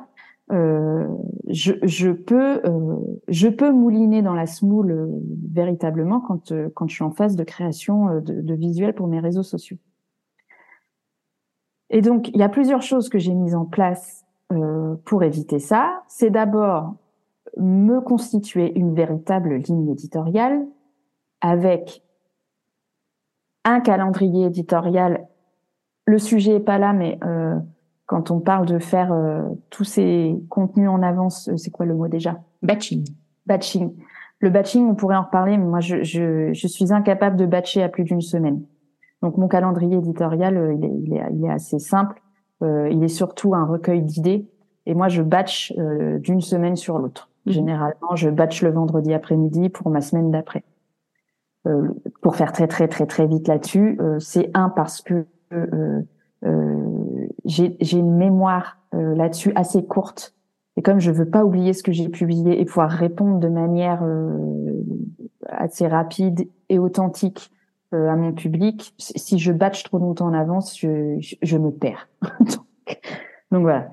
Euh, 0.51 1.07
je, 1.49 1.75
je, 1.83 2.11
peux 2.11 2.61
euh, 2.65 2.97
je 3.29 3.49
peux 3.49 3.71
mouliner 3.71 4.23
dans 4.23 4.35
la 4.35 4.47
smoule 4.47 4.91
euh, 4.91 5.07
véritablement 5.53 6.21
quand 6.21 6.53
euh, 6.53 6.71
quand 6.75 6.89
je 6.89 6.95
suis 6.95 7.05
en 7.05 7.11
phase 7.11 7.37
de 7.37 7.45
création 7.45 8.21
de, 8.21 8.41
de 8.41 8.55
visuels 8.55 8.95
pour 8.95 9.09
mes 9.09 9.21
réseaux 9.21 9.43
sociaux. 9.43 9.77
Et 11.91 12.03
donc, 12.03 12.29
il 12.29 12.37
y 12.37 12.43
a 12.43 12.49
plusieurs 12.49 12.83
choses 12.83 13.09
que 13.09 13.19
j'ai 13.19 13.35
mises 13.35 13.55
en 13.55 13.65
place 13.65 14.25
euh, 14.53 14.95
pour 15.05 15.23
éviter 15.23 15.59
ça. 15.59 16.03
C'est 16.07 16.31
d'abord 16.31 16.95
me 17.57 18.01
constituer 18.01 18.79
une 18.79 18.95
véritable 18.95 19.57
ligne 19.57 19.89
éditoriale 19.91 20.67
avec 21.41 22.03
un 23.65 23.81
calendrier 23.81 24.47
éditorial. 24.47 25.27
Le 26.07 26.19
sujet 26.19 26.57
est 26.57 26.61
pas 26.61 26.79
là, 26.79 26.93
mais 26.93 27.19
euh, 27.25 27.57
quand 28.07 28.31
on 28.31 28.41
parle 28.41 28.67
de 28.67 28.79
faire 28.79 29.13
euh, 29.13 29.43
tous 29.71 29.85
ces 29.85 30.39
contenus 30.49 30.89
en 30.89 31.03
avance, 31.03 31.51
c'est 31.57 31.71
quoi 31.71 31.87
le 31.87 31.95
mot 31.95 32.09
déjà? 32.09 32.41
Batching. 32.63 33.05
Batching. 33.47 33.95
Le 34.41 34.51
batching, 34.51 34.87
on 34.87 34.95
pourrait 34.95 35.17
en 35.17 35.25
reparler, 35.25 35.59
mais 35.59 35.67
moi, 35.67 35.81
je, 35.81 36.03
je, 36.03 36.53
je 36.53 36.67
suis 36.69 36.93
incapable 36.93 37.37
de 37.37 37.47
batcher 37.47 37.83
à 37.83 37.89
plus 37.89 38.05
d'une 38.05 38.21
semaine. 38.21 38.63
Donc, 39.23 39.37
mon 39.37 39.49
calendrier 39.49 39.97
éditorial, 39.97 40.57
euh, 40.57 40.75
il 40.75 40.85
est, 40.85 40.93
il 41.05 41.15
est, 41.15 41.23
il 41.33 41.45
est 41.45 41.51
assez 41.51 41.79
simple. 41.79 42.21
Euh, 42.63 42.89
il 42.91 43.03
est 43.05 43.09
surtout 43.09 43.55
un 43.55 43.65
recueil 43.65 44.03
d'idées. 44.03 44.49
Et 44.87 44.95
moi, 44.95 45.09
je 45.09 45.23
batch 45.23 45.75
euh, 45.79 46.19
d'une 46.19 46.41
semaine 46.41 46.77
sur 46.77 46.99
l'autre. 46.99 47.31
Mmh. 47.47 47.51
Généralement, 47.51 48.17
je 48.17 48.31
batch 48.31 48.63
le 48.63 48.71
vendredi 48.71 49.13
après-midi 49.13 49.69
pour 49.69 49.91
ma 49.91 50.01
semaine 50.01 50.31
d'après. 50.31 50.65
Euh, 51.69 51.89
pour 52.23 52.37
faire 52.37 52.53
très 52.53 52.69
très 52.69 52.89
très 52.89 53.07
très 53.07 53.27
vite 53.27 53.49
là-dessus, 53.49 53.99
euh, 54.01 54.19
c'est 54.21 54.51
un 54.55 54.69
parce 54.71 55.03
que 55.03 55.27
euh, 55.53 56.03
j'ai 57.45 57.99
une 57.99 58.17
mémoire 58.17 58.79
là-dessus 58.93 59.53
assez 59.55 59.85
courte 59.85 60.35
et 60.77 60.83
comme 60.83 61.01
je 61.01 61.11
veux 61.11 61.29
pas 61.29 61.45
oublier 61.45 61.73
ce 61.73 61.83
que 61.83 61.91
j'ai 61.91 62.09
publié 62.09 62.61
et 62.61 62.65
pouvoir 62.65 62.91
répondre 62.91 63.39
de 63.39 63.49
manière 63.49 64.03
assez 65.47 65.87
rapide 65.89 66.49
et 66.69 66.79
authentique 66.79 67.51
à 67.93 68.17
mon 68.17 68.33
public, 68.33 68.95
si 68.99 69.39
je 69.39 69.53
batch 69.53 69.83
trop 69.85 69.99
longtemps 69.99 70.27
en 70.27 70.35
avance, 70.35 70.79
je, 70.79 71.17
je, 71.41 71.57
me 71.57 71.71
perds. 71.71 72.09
donc, 73.51 73.63
voilà. 73.63 73.91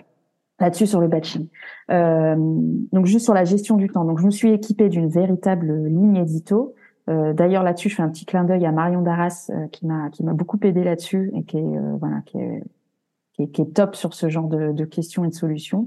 Là-dessus 0.59 0.87
sur 0.87 1.01
le 1.01 1.07
batching. 1.07 1.47
Euh, 1.91 2.35
donc 2.37 3.05
juste 3.05 3.25
sur 3.25 3.33
la 3.33 3.43
gestion 3.43 3.75
du 3.75 3.89
temps. 3.89 4.05
Donc 4.05 4.19
je 4.19 4.25
me 4.25 4.31
suis 4.31 4.51
équipée 4.51 4.87
d'une 4.87 5.09
véritable 5.09 5.87
ligne 5.87 6.15
édito 6.15 6.75
euh, 7.09 7.33
D'ailleurs 7.33 7.63
là-dessus, 7.63 7.89
je 7.89 7.95
fais 7.95 8.03
un 8.03 8.09
petit 8.09 8.25
clin 8.25 8.43
d'œil 8.43 8.65
à 8.65 8.71
Marion 8.71 9.01
Darras 9.01 9.49
euh, 9.49 9.67
qui 9.67 9.85
m'a 9.85 10.09
qui 10.09 10.23
m'a 10.23 10.33
beaucoup 10.33 10.57
aidé 10.63 10.83
là-dessus 10.83 11.31
et 11.35 11.43
qui 11.43 11.57
est 11.57 11.61
euh, 11.61 11.95
voilà 11.99 12.21
qui 12.25 12.37
est, 12.37 13.47
qui 13.51 13.61
est 13.61 13.73
top 13.73 13.95
sur 13.95 14.13
ce 14.13 14.29
genre 14.29 14.47
de, 14.47 14.71
de 14.71 14.85
questions 14.85 15.23
et 15.23 15.29
de 15.29 15.33
solutions. 15.33 15.85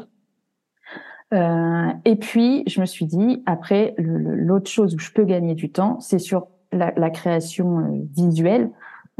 Euh, 1.35 1.89
et 2.05 2.17
puis 2.17 2.63
je 2.67 2.81
me 2.81 2.87
suis 2.87 3.07
dit 3.07 3.43
après 3.47 3.95
l'autre 3.99 4.71
chose 4.71 4.95
où 4.95 4.99
je 4.99 5.13
peux 5.13 5.25
gagner 5.25 5.55
du 5.55 5.71
temps, 5.71 5.99
c'est 6.01 6.19
sur 6.19 6.47
la, 6.73 6.93
la 6.97 7.11
création 7.11 7.79
euh, 7.79 8.07
visuelle. 8.15 8.71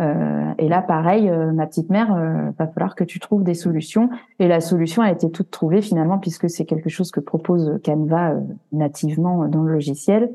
Euh, 0.01 0.53
et 0.59 0.69
là, 0.69 0.81
pareil, 0.81 1.29
euh, 1.29 1.53
ma 1.53 1.67
petite 1.67 1.91
mère, 1.91 2.15
euh, 2.15 2.51
va 2.57 2.69
falloir 2.69 2.95
que 2.95 3.03
tu 3.05 3.19
trouves 3.19 3.43
des 3.43 3.55
solutions. 3.55 4.11
Et 4.39 4.47
la 4.47 4.61
solution 4.61 5.03
a 5.03 5.11
été 5.11 5.29
toute 5.31 5.51
trouvée 5.51 5.83
finalement, 5.83 6.19
puisque 6.19 6.49
c'est 6.49 6.65
quelque 6.65 6.89
chose 6.89 7.11
que 7.11 7.21
propose 7.21 7.81
Canva 7.85 8.31
euh, 8.33 8.41
nativement 8.73 9.49
dans 9.49 9.63
le 9.63 9.73
logiciel. 9.73 10.31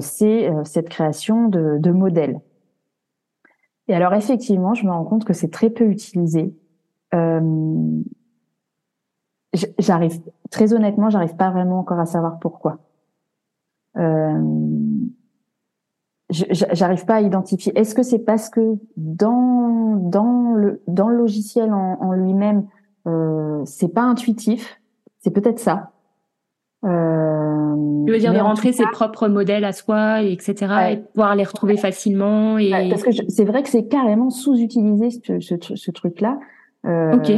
c'est 0.00 0.50
cette 0.64 0.88
création 0.88 1.48
de, 1.48 1.78
de, 1.78 1.90
modèles. 1.92 2.40
Et 3.86 3.94
alors 3.94 4.14
effectivement, 4.14 4.74
je 4.74 4.84
me 4.84 4.90
rends 4.90 5.04
compte 5.04 5.24
que 5.24 5.32
c'est 5.32 5.50
très 5.50 5.70
peu 5.70 5.84
utilisé. 5.84 6.52
j'arrive, 9.78 10.20
très 10.50 10.74
honnêtement, 10.74 11.08
j'arrive 11.08 11.36
pas 11.36 11.50
vraiment 11.50 11.78
encore 11.78 12.00
à 12.00 12.06
savoir 12.06 12.40
pourquoi. 12.40 12.78
Euh, 13.96 14.40
j'arrive 16.30 17.04
pas 17.04 17.16
à 17.16 17.20
identifier. 17.20 17.78
Est-ce 17.78 17.94
que 17.94 18.02
c'est 18.02 18.18
parce 18.18 18.48
que 18.48 18.76
dans 18.96 19.96
dans 19.96 20.54
le 20.54 20.82
dans 20.88 21.08
le 21.08 21.16
logiciel 21.16 21.72
en, 21.72 21.98
en 22.00 22.12
lui-même, 22.12 22.66
euh, 23.06 23.62
c'est 23.64 23.92
pas 23.92 24.02
intuitif? 24.02 24.80
C'est 25.20 25.30
peut-être 25.30 25.58
ça. 25.58 25.92
Euh, 26.84 28.04
tu 28.06 28.12
veux 28.12 28.18
dire 28.18 28.32
de 28.32 28.38
rentrer 28.38 28.72
ses 28.72 28.86
propres 28.92 29.28
modèles 29.28 29.64
à 29.64 29.72
soi, 29.72 30.22
et 30.22 30.32
etc., 30.32 30.54
et 30.92 30.96
pouvoir 30.98 31.34
les 31.34 31.44
retrouver 31.44 31.76
facilement. 31.76 32.58
Et... 32.58 32.70
parce 32.90 33.02
que 33.02 33.10
c'est 33.28 33.44
vrai 33.44 33.62
que 33.62 33.68
c'est 33.68 33.88
carrément 33.88 34.30
sous-utilisé 34.30 35.10
ce, 35.10 35.40
ce, 35.40 35.54
ce 35.74 35.90
truc-là. 35.90 36.38
Euh, 36.86 37.16
ok. 37.16 37.30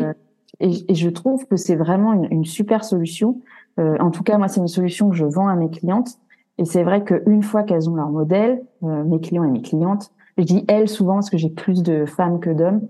Et, 0.60 0.70
et, 0.88 0.94
je 0.94 1.08
trouve 1.08 1.46
que 1.46 1.56
c'est 1.56 1.76
vraiment 1.76 2.12
une, 2.12 2.28
une, 2.30 2.44
super 2.44 2.84
solution. 2.84 3.40
Euh, 3.78 3.96
en 4.00 4.10
tout 4.10 4.22
cas, 4.24 4.38
moi, 4.38 4.48
c'est 4.48 4.60
une 4.60 4.68
solution 4.68 5.08
que 5.08 5.16
je 5.16 5.24
vends 5.24 5.48
à 5.48 5.54
mes 5.54 5.70
clientes. 5.70 6.18
Et 6.58 6.64
c'est 6.64 6.82
vrai 6.82 7.04
qu'une 7.04 7.42
fois 7.42 7.62
qu'elles 7.62 7.88
ont 7.88 7.94
leur 7.94 8.10
modèle, 8.10 8.62
euh, 8.82 9.04
mes 9.04 9.20
clients 9.20 9.44
et 9.44 9.50
mes 9.50 9.62
clientes, 9.62 10.12
je 10.36 10.44
dis 10.44 10.64
elles 10.68 10.88
souvent 10.88 11.14
parce 11.14 11.30
que 11.30 11.38
j'ai 11.38 11.50
plus 11.50 11.82
de 11.82 12.04
femmes 12.04 12.40
que 12.40 12.50
d'hommes, 12.50 12.88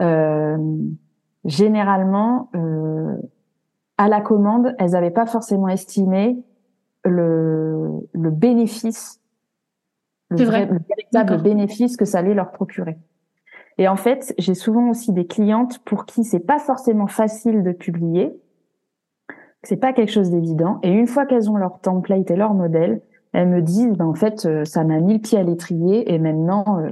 euh, 0.00 0.56
généralement, 1.44 2.50
euh, 2.56 3.16
à 3.98 4.08
la 4.08 4.20
commande, 4.20 4.74
elles 4.78 4.90
n'avaient 4.90 5.10
pas 5.12 5.26
forcément 5.26 5.68
estimé 5.68 6.36
le, 7.04 7.90
le 8.12 8.30
bénéfice, 8.30 9.20
le, 10.30 10.44
vrai. 10.44 10.66
le 10.66 10.78
véritable 10.88 11.42
bénéfice 11.42 11.96
que 11.96 12.04
ça 12.04 12.18
allait 12.18 12.34
leur 12.34 12.50
procurer. 12.50 12.96
Et 13.78 13.88
en 13.88 13.96
fait, 13.96 14.34
j'ai 14.38 14.54
souvent 14.54 14.90
aussi 14.90 15.12
des 15.12 15.26
clientes 15.26 15.78
pour 15.84 16.06
qui 16.06 16.24
c'est 16.24 16.40
pas 16.40 16.58
forcément 16.58 17.06
facile 17.06 17.62
de 17.62 17.72
publier, 17.72 18.32
c'est 19.64 19.76
pas 19.76 19.92
quelque 19.92 20.12
chose 20.12 20.30
d'évident. 20.30 20.78
Et 20.82 20.90
une 20.90 21.06
fois 21.06 21.26
qu'elles 21.26 21.50
ont 21.50 21.56
leur 21.56 21.80
template 21.80 22.30
et 22.30 22.36
leur 22.36 22.54
modèle, 22.54 23.00
elles 23.32 23.48
me 23.48 23.62
disent, 23.62 23.92
ben, 23.92 24.06
en 24.06 24.14
fait, 24.14 24.46
euh, 24.46 24.64
ça 24.64 24.84
m'a 24.84 25.00
mis 25.00 25.14
le 25.14 25.20
pied 25.20 25.38
à 25.38 25.42
l'étrier 25.42 26.12
et 26.12 26.18
maintenant. 26.18 26.78
Euh, 26.78 26.90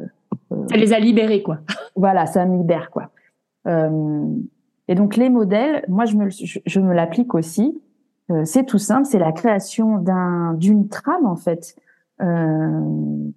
euh, 0.53 0.67
ça 0.69 0.77
les 0.77 0.93
a 0.93 0.99
libérées, 0.99 1.43
quoi. 1.43 1.59
Voilà, 1.97 2.27
ça 2.27 2.45
me 2.47 2.57
libère, 2.57 2.91
quoi. 2.91 3.11
Euh, 3.67 4.27
et 4.89 4.95
donc 4.95 5.17
les 5.17 5.29
modèles, 5.29 5.85
moi, 5.89 6.05
je 6.05 6.17
me, 6.17 6.29
je, 6.31 6.81
me 6.81 6.93
l'applique 6.95 7.35
aussi. 7.35 7.81
Euh, 8.31 8.45
c'est 8.45 8.65
tout 8.65 8.79
simple, 8.79 9.05
c'est 9.05 9.19
la 9.19 9.33
création 9.33 9.99
d'un 9.99 10.55
d'une 10.55 10.89
trame 10.89 11.27
en 11.27 11.37
fait 11.37 11.77
de, 12.21 13.33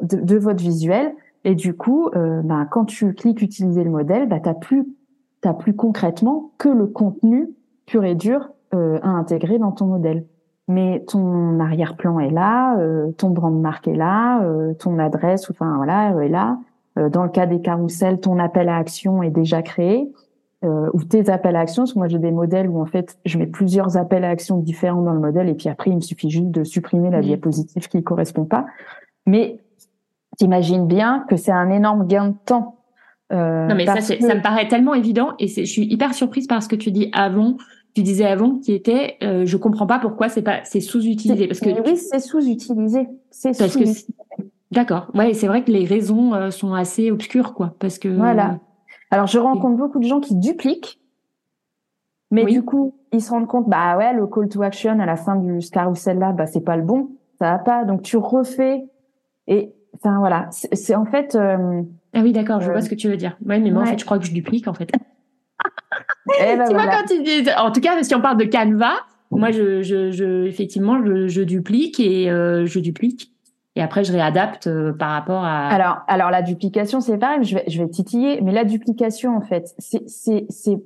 de, 0.00 0.36
votre 0.36 0.62
visuel. 0.62 1.14
Et 1.44 1.54
du 1.54 1.74
coup, 1.74 2.08
ben, 2.14 2.66
quand 2.70 2.84
tu 2.84 3.12
cliques 3.14 3.42
utiliser 3.42 3.84
le 3.84 3.90
modèle, 3.90 4.28
ben, 4.28 4.40
t'as 4.40 4.54
plus 4.54 4.86
t'as 5.40 5.54
plus 5.54 5.74
concrètement 5.74 6.52
que 6.56 6.68
le 6.68 6.86
contenu 6.86 7.50
pur 7.92 8.04
et 8.04 8.14
dur 8.14 8.48
euh, 8.74 8.98
à 9.02 9.08
intégrer 9.08 9.58
dans 9.58 9.70
ton 9.70 9.84
modèle. 9.84 10.24
Mais 10.66 11.04
ton 11.06 11.60
arrière-plan 11.60 12.20
est 12.20 12.30
là, 12.30 12.78
euh, 12.78 13.12
ton 13.12 13.28
brand 13.28 13.54
marque 13.60 13.86
est 13.86 13.94
là, 13.94 14.42
euh, 14.44 14.72
ton 14.72 14.98
adresse, 14.98 15.50
enfin 15.50 15.76
voilà, 15.76 16.14
est 16.24 16.28
là. 16.28 16.58
dans 16.96 17.22
le 17.22 17.28
cas 17.28 17.44
des 17.44 17.60
carousels, 17.60 18.18
ton 18.18 18.38
appel 18.38 18.70
à 18.70 18.76
action 18.76 19.22
est 19.22 19.30
déjà 19.30 19.60
créé. 19.60 20.10
ou 20.62 21.04
tes 21.04 21.28
appels 21.28 21.56
à 21.56 21.60
action, 21.60 21.82
parce 21.82 21.92
que 21.92 21.98
moi 21.98 22.08
j'ai 22.08 22.18
des 22.18 22.30
modèles 22.30 22.68
où 22.68 22.80
en 22.80 22.86
fait 22.86 23.18
je 23.26 23.36
mets 23.36 23.46
plusieurs 23.46 23.96
appels 23.98 24.24
à 24.24 24.30
action 24.30 24.56
différents 24.56 25.02
dans 25.02 25.12
le 25.12 25.20
modèle 25.20 25.48
et 25.48 25.54
puis 25.54 25.68
après 25.68 25.90
il 25.90 25.96
me 25.96 26.00
suffit 26.00 26.30
juste 26.30 26.50
de 26.50 26.64
supprimer 26.64 27.10
la 27.10 27.20
diapositive 27.20 27.88
qui 27.88 27.98
ne 27.98 28.02
correspond 28.02 28.44
pas. 28.44 28.64
Mais 29.26 29.58
t'imagines 30.38 30.86
bien 30.86 31.26
que 31.28 31.36
c'est 31.36 31.52
un 31.52 31.68
énorme 31.68 32.06
gain 32.06 32.28
de 32.28 32.36
temps. 32.46 32.76
non 33.30 33.74
mais 33.74 33.84
ça, 33.84 34.00
ça 34.00 34.34
me 34.34 34.42
paraît 34.42 34.68
tellement 34.68 34.94
évident 34.94 35.32
et 35.38 35.48
je 35.48 35.64
suis 35.64 35.86
hyper 35.92 36.14
surprise 36.14 36.46
par 36.46 36.62
ce 36.62 36.68
que 36.68 36.76
tu 36.76 36.90
dis 36.90 37.10
avant 37.12 37.56
tu 37.94 38.02
disais 38.02 38.24
avant 38.24 38.58
qui 38.58 38.72
était 38.72 39.16
euh, 39.22 39.44
je 39.44 39.56
comprends 39.56 39.86
pas 39.86 39.98
pourquoi 39.98 40.28
c'est 40.28 40.42
pas 40.42 40.60
c'est 40.64 40.80
sous-utilisé 40.80 41.46
parce 41.46 41.60
que 41.60 41.68
oui 41.86 41.96
c'est 41.96 42.20
sous-utilisé. 42.20 43.08
C'est 43.30 43.52
sous 43.52 43.78
que 43.78 43.84
d'accord. 44.70 45.10
Ouais 45.14 45.34
c'est 45.34 45.46
vrai 45.46 45.62
que 45.62 45.70
les 45.70 45.84
raisons 45.84 46.34
euh, 46.34 46.50
sont 46.50 46.74
assez 46.74 47.10
obscures 47.10 47.54
quoi 47.54 47.74
parce 47.78 47.98
que 47.98 48.08
voilà. 48.08 48.60
Alors 49.10 49.26
je 49.26 49.38
rencontre 49.38 49.76
beaucoup 49.76 49.98
de 49.98 50.06
gens 50.06 50.20
qui 50.20 50.34
dupliquent. 50.34 51.00
Mais 52.30 52.46
du 52.46 52.62
coup 52.62 52.94
ils 53.12 53.20
se 53.20 53.30
rendent 53.30 53.46
compte 53.46 53.68
bah 53.68 53.98
ouais 53.98 54.14
le 54.14 54.26
call 54.26 54.48
to 54.48 54.62
action 54.62 54.98
à 54.98 55.06
la 55.06 55.16
fin 55.16 55.36
du 55.36 55.58
carousel 55.70 56.18
là 56.18 56.32
bah 56.32 56.46
c'est 56.46 56.64
pas 56.64 56.76
le 56.76 56.82
bon. 56.82 57.10
Ça 57.38 57.52
va 57.52 57.58
pas. 57.58 57.84
Donc 57.84 58.02
tu 58.02 58.16
refais. 58.16 58.86
Et 59.48 59.74
enfin 59.96 60.18
voilà. 60.18 60.48
C'est 60.50 60.94
en 60.94 61.04
fait 61.04 61.34
euh, 61.34 61.82
ah 62.14 62.20
oui 62.22 62.32
d'accord 62.32 62.60
je 62.62 62.70
vois 62.70 62.78
euh, 62.78 62.80
ce 62.80 62.88
que 62.88 62.94
tu 62.94 63.08
veux 63.08 63.18
dire. 63.18 63.36
Ouais 63.44 63.58
mais 63.58 63.70
moi 63.70 63.82
en 63.82 63.86
fait 63.86 63.98
je 63.98 64.04
crois 64.06 64.18
que 64.18 64.24
je 64.24 64.32
duplique 64.32 64.66
en 64.66 64.72
fait 64.72 64.90
Eh 66.38 66.56
ben 66.56 66.64
tu 66.66 66.74
vois, 66.74 66.86
quand 66.86 67.04
tu 67.08 67.22
dis, 67.22 67.50
en 67.58 67.70
tout 67.72 67.80
cas, 67.80 68.00
si 68.02 68.14
on 68.14 68.20
parle 68.20 68.36
de 68.36 68.44
Canva, 68.44 68.92
moi, 69.30 69.50
je, 69.50 69.82
je, 69.82 70.10
je 70.10 70.44
effectivement, 70.46 71.04
je, 71.04 71.26
je, 71.26 71.42
duplique 71.42 71.98
et 72.00 72.30
euh, 72.30 72.66
je 72.66 72.78
duplique. 72.80 73.32
Et 73.74 73.82
après, 73.82 74.04
je 74.04 74.12
réadapte 74.12 74.66
euh, 74.66 74.92
par 74.92 75.10
rapport 75.10 75.42
à. 75.42 75.68
Alors, 75.68 76.00
alors 76.06 76.30
la 76.30 76.42
duplication, 76.42 77.00
c'est 77.00 77.16
pareil. 77.16 77.42
Je 77.42 77.54
vais, 77.54 77.64
je 77.66 77.82
vais 77.82 77.88
titiller, 77.88 78.40
mais 78.42 78.52
la 78.52 78.64
duplication, 78.64 79.36
en 79.36 79.40
fait, 79.40 79.74
c'est, 79.78 80.06
c'est, 80.06 80.44
c'est, 80.50 80.78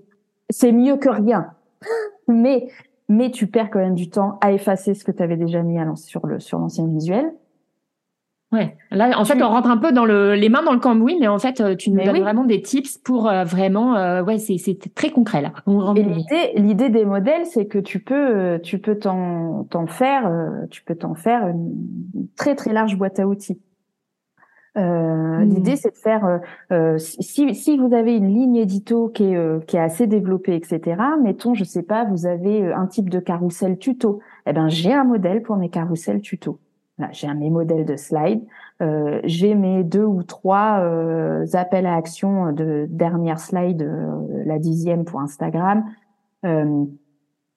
c'est 0.48 0.72
mieux 0.72 0.96
que 0.96 1.08
rien. 1.08 1.48
mais, 2.28 2.68
mais 3.08 3.30
tu 3.32 3.48
perds 3.48 3.70
quand 3.70 3.80
même 3.80 3.96
du 3.96 4.08
temps 4.10 4.38
à 4.40 4.52
effacer 4.52 4.94
ce 4.94 5.04
que 5.04 5.10
tu 5.10 5.22
avais 5.22 5.36
déjà 5.36 5.62
mis 5.62 5.78
sur 5.96 6.26
le 6.26 6.38
sur 6.38 6.58
l'ancien 6.58 6.86
visuel. 6.86 7.32
Ouais. 8.56 8.76
Là, 8.90 9.18
en 9.18 9.24
fait, 9.24 9.42
on 9.42 9.48
rentre 9.48 9.68
un 9.68 9.76
peu 9.76 9.92
dans 9.92 10.04
le, 10.04 10.34
les 10.34 10.48
mains 10.48 10.62
dans 10.62 10.72
le 10.72 10.78
cambouis, 10.78 11.16
mais 11.20 11.28
en 11.28 11.38
fait, 11.38 11.60
euh, 11.60 11.76
tu 11.76 11.90
nous 11.90 12.02
donnes 12.02 12.20
vraiment 12.20 12.44
des 12.44 12.62
tips 12.62 12.98
pour 12.98 13.28
euh, 13.28 13.44
vraiment, 13.44 13.96
euh, 13.96 14.22
ouais, 14.22 14.38
c'est, 14.38 14.56
c'est 14.58 14.94
très 14.94 15.10
concret 15.10 15.42
là. 15.42 15.52
Et 15.96 16.02
l'idée, 16.02 16.52
l'idée 16.54 16.88
des 16.88 17.04
modèles, 17.04 17.44
c'est 17.46 17.66
que 17.66 17.78
tu 17.78 18.00
peux, 18.00 18.58
tu 18.62 18.78
peux 18.78 18.98
t'en, 18.98 19.64
t'en 19.64 19.86
faire, 19.86 20.30
tu 20.70 20.82
peux 20.82 20.94
t'en 20.94 21.14
faire 21.14 21.46
une 21.48 21.74
très 22.36 22.54
très 22.54 22.72
large 22.72 22.96
boîte 22.96 23.18
à 23.18 23.26
outils. 23.26 23.60
Euh, 24.78 24.80
mmh. 24.80 25.48
L'idée, 25.48 25.76
c'est 25.76 25.90
de 25.90 25.96
faire, 25.96 26.40
euh, 26.70 26.98
si, 26.98 27.54
si 27.54 27.78
vous 27.78 27.94
avez 27.94 28.14
une 28.16 28.28
ligne 28.28 28.56
édito 28.56 29.08
qui 29.08 29.24
est, 29.24 29.66
qui 29.66 29.76
est 29.76 29.80
assez 29.80 30.06
développée, 30.06 30.54
etc. 30.54 30.96
Mettons, 31.22 31.54
je 31.54 31.64
sais 31.64 31.82
pas, 31.82 32.04
vous 32.04 32.26
avez 32.26 32.72
un 32.72 32.86
type 32.86 33.10
de 33.10 33.18
carrousel 33.18 33.78
tuto. 33.78 34.20
Eh 34.46 34.52
ben, 34.52 34.68
j'ai 34.68 34.92
un 34.92 35.04
modèle 35.04 35.42
pour 35.42 35.56
mes 35.56 35.70
carousels 35.70 36.20
tuto 36.20 36.58
j'ai 37.12 37.32
mes 37.34 37.50
modèles 37.50 37.84
de 37.84 37.96
slides, 37.96 38.42
euh, 38.82 39.20
j'ai 39.24 39.54
mes 39.54 39.84
deux 39.84 40.04
ou 40.04 40.22
trois 40.22 40.80
euh, 40.80 41.46
appels 41.52 41.86
à 41.86 41.94
action 41.94 42.52
de 42.52 42.86
dernière 42.90 43.38
slide, 43.38 43.82
euh, 43.82 44.42
la 44.44 44.58
dixième 44.58 45.04
pour 45.04 45.20
Instagram. 45.20 45.84
Euh, 46.44 46.84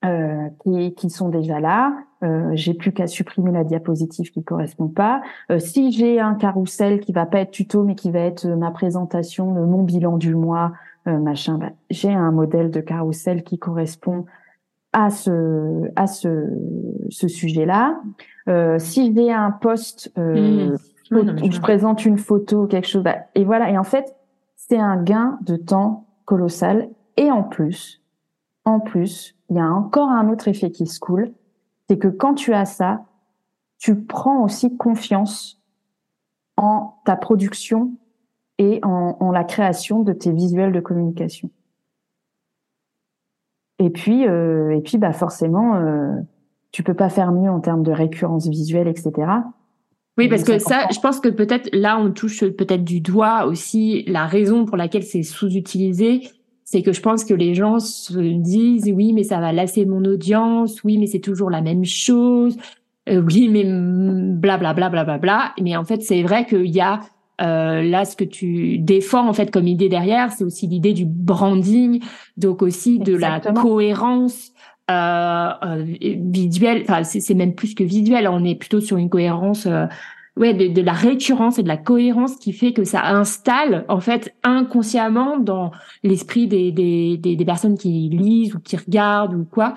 euh, 0.06 0.48
qui, 0.64 0.94
qui, 0.94 1.10
sont 1.10 1.28
déjà 1.28 1.60
là. 1.60 1.94
Euh, 2.24 2.52
j'ai 2.54 2.74
plus 2.74 2.94
qu'à 2.94 3.06
supprimer 3.06 3.52
la 3.52 3.66
diapositive 3.66 4.32
qui 4.32 4.46
correspond 4.46 4.88
pas. 4.88 5.22
Si 5.58 5.92
j'ai 5.92 6.22
un 6.22 6.36
carrousel 6.36 7.02
qui 7.02 7.12
va 7.12 7.26
pas 7.26 7.42
être 7.42 7.52
tuto 7.52 7.84
mais 7.84 7.96
qui 7.96 8.10
va 8.10 8.20
être 8.20 8.48
ma 8.48 8.72
présentation, 8.72 9.52
mon 9.52 9.84
bilan 9.84 10.16
du 10.16 10.36
mois, 10.36 10.72
machin, 11.06 11.58
bah, 11.58 11.72
j'ai 11.90 12.14
un 12.14 12.32
modèle 12.32 12.72
de 12.72 12.80
carrousel 12.80 13.44
qui 13.44 13.60
correspond 13.60 14.24
à 14.94 15.10
ce 15.10 15.90
à 15.96 16.08
ce, 16.08 16.48
ce 17.10 17.28
sujet-là. 17.28 18.00
si 18.80 19.14
j'ai 19.16 19.32
un 19.32 19.52
post 19.52 20.12
mmh. 20.18 20.76
où 21.12 21.52
je 21.52 21.60
présente 21.60 22.06
une 22.06 22.18
photo 22.18 22.68
quelque 22.68 22.88
chose, 22.88 23.04
bah, 23.04 23.18
et 23.36 23.44
voilà. 23.44 23.70
Et 23.70 23.78
en 23.78 23.84
fait, 23.84 24.16
c'est 24.56 24.80
un 24.80 25.02
gain 25.02 25.40
de 25.42 25.56
temps 25.56 26.08
colossal. 26.26 26.90
Et 27.18 27.32
en 27.32 27.44
plus, 27.44 28.02
en 28.66 28.80
plus, 28.80 29.36
il 29.50 29.58
y 29.58 29.60
a 29.60 29.72
encore 29.72 30.10
un 30.10 30.30
autre 30.30 30.48
effet 30.48 30.72
qui 30.72 30.86
se 30.86 31.00
coule, 31.00 31.34
c'est 31.90 31.98
que 31.98 32.08
quand 32.08 32.36
tu 32.36 32.54
as 32.54 32.66
ça, 32.66 33.06
tu 33.80 33.96
prends 34.04 34.44
aussi 34.44 34.78
confiance 34.78 35.60
en 36.56 37.00
ta 37.06 37.16
production 37.16 37.94
et 38.58 38.80
en, 38.84 39.32
la 39.32 39.44
création 39.44 40.04
de 40.04 40.14
tes 40.14 40.32
visuels 40.32 40.74
de 40.74 40.82
communication. 40.82 41.50
Et 43.80 43.90
puis, 43.90 44.28
euh, 44.28 44.76
et 44.76 44.82
puis, 44.82 44.98
bah 44.98 45.14
forcément, 45.14 45.76
euh, 45.76 46.12
tu 46.72 46.84
peux 46.84 46.94
pas 46.94 47.10
faire 47.10 47.32
mieux 47.32 47.50
en 47.50 47.60
termes 47.60 47.84
de 47.84 47.92
récurrence 47.92 48.48
visuelle, 48.48 48.88
etc. 48.88 49.12
Oui, 50.18 50.28
parce 50.28 50.44
que 50.44 50.60
ça, 50.60 50.86
je 50.94 51.00
pense 51.00 51.22
que 51.22 51.30
peut-être 51.30 51.70
là, 51.72 51.98
on 51.98 52.12
touche 52.12 52.42
peut-être 52.42 52.84
du 52.84 53.00
doigt 53.00 53.46
aussi 53.46 54.04
la 54.06 54.26
raison 54.26 54.66
pour 54.66 54.76
laquelle 54.76 55.04
c'est 55.04 55.24
sous-utilisé, 55.24 56.28
c'est 56.66 56.84
que 56.84 56.92
je 56.92 57.02
pense 57.02 57.24
que 57.24 57.34
les 57.34 57.56
gens 57.56 57.80
se 57.80 58.20
disent 58.20 58.92
oui, 58.94 59.14
mais 59.14 59.24
ça 59.24 59.40
va 59.40 59.54
lasser 59.54 59.86
mon 59.86 60.04
audience, 60.04 60.84
oui, 60.84 60.98
mais 60.98 61.08
c'est 61.08 61.20
toujours 61.20 61.50
la 61.50 61.62
même 61.62 61.86
chose, 61.86 62.58
euh, 63.08 63.22
oui, 63.22 63.48
mais 63.48 63.64
blablabla, 63.64 64.74
bla, 64.74 64.90
bla, 64.90 65.04
bla, 65.06 65.18
bla, 65.18 65.54
Mais 65.62 65.78
en 65.78 65.86
fait, 65.86 66.02
c'est 66.02 66.22
vrai 66.22 66.46
qu'il 66.46 66.68
y 66.68 66.82
a 66.82 67.00
euh, 67.42 67.82
là 67.82 68.06
ce 68.06 68.16
que 68.16 68.24
tu 68.24 68.80
défends 68.80 69.28
en 69.28 69.34
fait 69.34 69.52
comme 69.52 69.68
idée 69.68 69.90
derrière, 69.90 70.32
c'est 70.32 70.44
aussi 70.44 70.68
l'idée 70.68 70.94
du 70.94 71.06
branding, 71.06 72.02
donc 72.38 72.62
aussi 72.62 73.00
de 73.00 73.16
la 73.16 73.40
cohérence. 73.40 74.52
Euh, 74.90 75.50
euh, 75.64 75.86
visuelle, 76.02 76.82
enfin 76.82 77.04
c'est 77.04 77.36
même 77.36 77.54
plus 77.54 77.76
que 77.76 77.84
visuel, 77.84 78.28
on 78.28 78.44
est 78.44 78.56
plutôt 78.56 78.82
sur 78.82 78.98
une 78.98 79.08
cohérence 79.08 79.68
euh, 79.68 79.86
ouais, 80.36 80.56
de, 80.56 80.68
de, 80.68 80.82
la 80.82 80.94
récurrence 80.94 81.60
et 81.60 81.64
de 81.64 81.68
la 81.68 81.78
cohérence 81.78 82.38
qui 82.38 82.54
fait 82.54 82.74
que 82.74 82.84
ça 82.84 83.06
installe 83.06 83.86
en 83.88 84.00
fait 84.00 84.34
inconsciemment 84.42 85.38
dans 85.38 85.70
l'esprit 86.02 86.48
des, 86.48 86.72
des, 86.72 87.18
des, 87.18 87.36
des, 87.36 87.46
personnes 87.46 87.78
qui 87.78 88.10
lisent 88.10 88.56
ou 88.56 88.60
qui 88.60 88.78
regardent 88.78 89.36
ou 89.36 89.46
quoi 89.46 89.76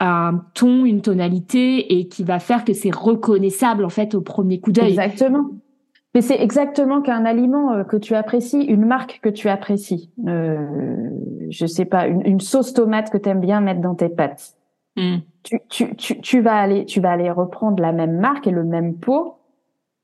un 0.00 0.42
ton, 0.54 0.86
une 0.86 1.02
tonalité 1.02 1.98
et 1.98 2.08
qui 2.08 2.24
va 2.24 2.38
faire 2.38 2.64
que 2.64 2.72
c'est 2.72 2.94
reconnaissable 2.94 3.84
en 3.84 3.90
fait 3.90 4.14
au 4.14 4.22
premier 4.22 4.60
coup 4.60 4.72
d'œil. 4.72 4.92
Exactement. 4.92 5.50
Mais 6.14 6.20
c'est 6.20 6.40
exactement 6.40 7.02
qu'un 7.02 7.24
aliment 7.24 7.72
euh, 7.72 7.84
que 7.84 7.96
tu 7.96 8.14
apprécies, 8.14 8.62
une 8.62 8.86
marque 8.86 9.20
que 9.20 9.28
tu 9.28 9.48
apprécies. 9.48 10.12
Euh, 10.28 11.10
je 11.50 11.66
sais 11.66 11.84
pas, 11.84 12.06
une, 12.06 12.24
une 12.24 12.40
sauce 12.40 12.72
tomate 12.72 13.10
que 13.10 13.18
tu 13.18 13.28
aimes 13.28 13.40
bien 13.40 13.60
mettre 13.60 13.80
dans 13.80 13.94
tes 13.94 14.08
pâtes. 14.08 14.54
Hmm. 14.96 15.16
Tu, 15.42 15.60
tu, 15.68 15.96
tu, 15.96 16.20
tu, 16.20 16.40
vas 16.40 16.56
aller, 16.56 16.84
tu 16.84 17.00
vas 17.00 17.10
aller 17.10 17.30
reprendre 17.30 17.82
la 17.82 17.92
même 17.92 18.18
marque 18.18 18.46
et 18.46 18.52
le 18.52 18.62
même 18.62 18.96
pot 18.96 19.38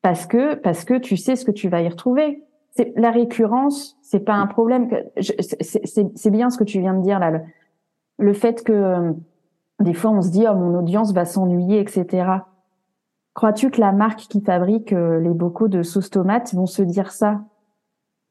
parce 0.03 0.27
que 0.27 0.55
parce 0.55 0.85
que 0.85 0.99
tu 0.99 1.17
sais 1.17 1.37
ce 1.37 1.45
que 1.45 1.53
tu 1.53 1.69
vas 1.69 1.81
y 1.83 1.89
retrouver. 1.89 2.45
C'est 2.73 2.93
la 2.97 3.11
récurrence, 3.11 3.99
c'est 4.03 4.25
pas 4.25 4.35
un 4.35 4.47
problème. 4.47 4.89
C'est 5.21 6.31
bien 6.31 6.51
ce 6.51 6.59
que 6.59 6.65
tu 6.65 6.81
viens 6.81 6.95
de 6.95 7.03
dire 7.03 7.19
là, 7.19 7.31
le, 7.31 7.41
le 8.19 8.33
fait 8.33 8.63
que 8.65 8.73
euh, 8.73 9.13
des 9.81 9.95
fois 9.95 10.11
on 10.11 10.23
se 10.23 10.31
dit 10.31 10.45
oh 10.49 10.55
mon 10.55 10.79
audience 10.79 11.13
va 11.13 11.25
s'ennuyer, 11.25 11.81
etc. 11.81 12.27
Crois-tu 13.41 13.71
que 13.71 13.81
la 13.81 13.93
marque 13.93 14.19
qui 14.19 14.43
fabrique 14.43 14.93
euh, 14.93 15.19
les 15.19 15.31
bocaux 15.31 15.69
de 15.69 15.83
sauce 15.83 16.11
tomate 16.11 16.53
vont 16.53 16.67
se 16.67 16.83
dire 16.83 17.11
ça? 17.11 17.41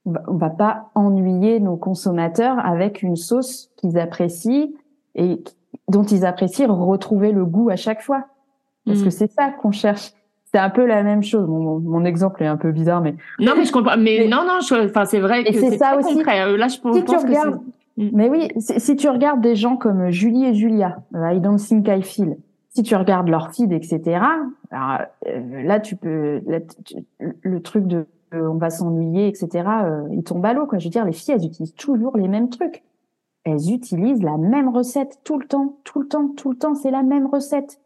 On 0.05 0.37
va 0.37 0.51
pas 0.51 0.91
ennuyer 0.93 1.59
nos 1.59 1.77
consommateurs 1.77 2.63
avec 2.63 3.01
une 3.01 3.15
sauce 3.15 3.71
qu'ils 3.77 3.97
apprécient 3.97 4.67
et 5.15 5.43
dont 5.87 6.03
ils 6.03 6.27
apprécient 6.27 6.67
retrouver 6.67 7.31
le 7.31 7.43
goût 7.43 7.71
à 7.71 7.75
chaque 7.75 8.03
fois. 8.03 8.25
Parce 8.85 9.01
que 9.01 9.07
mm. 9.07 9.11
c'est 9.11 9.31
ça 9.31 9.49
qu'on 9.49 9.71
cherche 9.71 10.11
c'est 10.51 10.59
un 10.59 10.69
peu 10.69 10.85
la 10.85 11.01
même 11.01 11.23
chose. 11.23 11.47
Mon, 11.47 11.79
mon, 11.79 12.05
exemple 12.05 12.43
est 12.43 12.47
un 12.47 12.57
peu 12.57 12.71
bizarre, 12.71 13.01
mais 13.01 13.15
non, 13.39 13.53
mais 13.57 13.65
je 13.65 13.71
comprends. 13.71 13.97
Mais, 13.97 14.27
non, 14.27 14.43
non, 14.45 14.59
enfin 14.59 15.05
c'est 15.05 15.19
vrai 15.21 15.43
que 15.43 15.53
c'est 15.53 15.79
ça 15.79 15.97
aussi. 15.97 16.17
Concret. 16.17 16.55
Là, 16.55 16.67
je 16.67 16.79
pense, 16.79 16.95
si 16.95 17.03
tu 17.03 17.15
regardes, 17.15 17.61
mm. 17.97 18.09
mais 18.13 18.29
oui, 18.29 18.47
si 18.59 18.95
tu 18.95 19.09
regardes 19.09 19.41
des 19.41 19.55
gens 19.55 19.75
comme 19.75 20.11
Julie 20.11 20.45
et 20.45 20.53
Julia, 20.53 20.97
euh, 21.15 21.31
I 21.31 21.39
don't 21.39 21.57
think 21.57 21.87
I 21.87 22.03
feel. 22.03 22.37
Si 22.69 22.83
tu 22.83 22.95
regardes 22.95 23.27
leur 23.27 23.51
feed, 23.51 23.71
etc. 23.71 24.21
Alors, 24.71 25.07
euh, 25.27 25.63
là, 25.63 25.79
tu 25.79 25.95
peux, 25.95 26.41
le 27.19 27.61
truc 27.61 27.87
de 27.87 28.07
on 28.31 28.57
va 28.57 28.69
s'ennuyer, 28.69 29.27
etc. 29.27 29.67
il 30.11 30.23
tombe 30.23 30.45
à 30.45 30.53
l'eau, 30.53 30.67
quoi. 30.67 30.77
Je 30.77 30.83
veux 30.83 30.91
dire, 30.91 31.03
les 31.03 31.13
filles, 31.13 31.33
elles 31.33 31.45
utilisent 31.45 31.73
toujours 31.73 32.15
les 32.15 32.27
mêmes 32.27 32.49
trucs. 32.49 32.83
Elles 33.43 33.73
utilisent 33.73 34.21
la 34.21 34.37
même 34.37 34.69
recette 34.69 35.19
tout 35.23 35.39
le 35.39 35.47
temps, 35.47 35.79
tout 35.83 36.01
le 36.01 36.07
temps, 36.07 36.27
tout 36.37 36.51
le 36.51 36.57
temps. 36.57 36.75
C'est 36.75 36.91
la 36.91 37.01
même 37.01 37.25
recette 37.25 37.79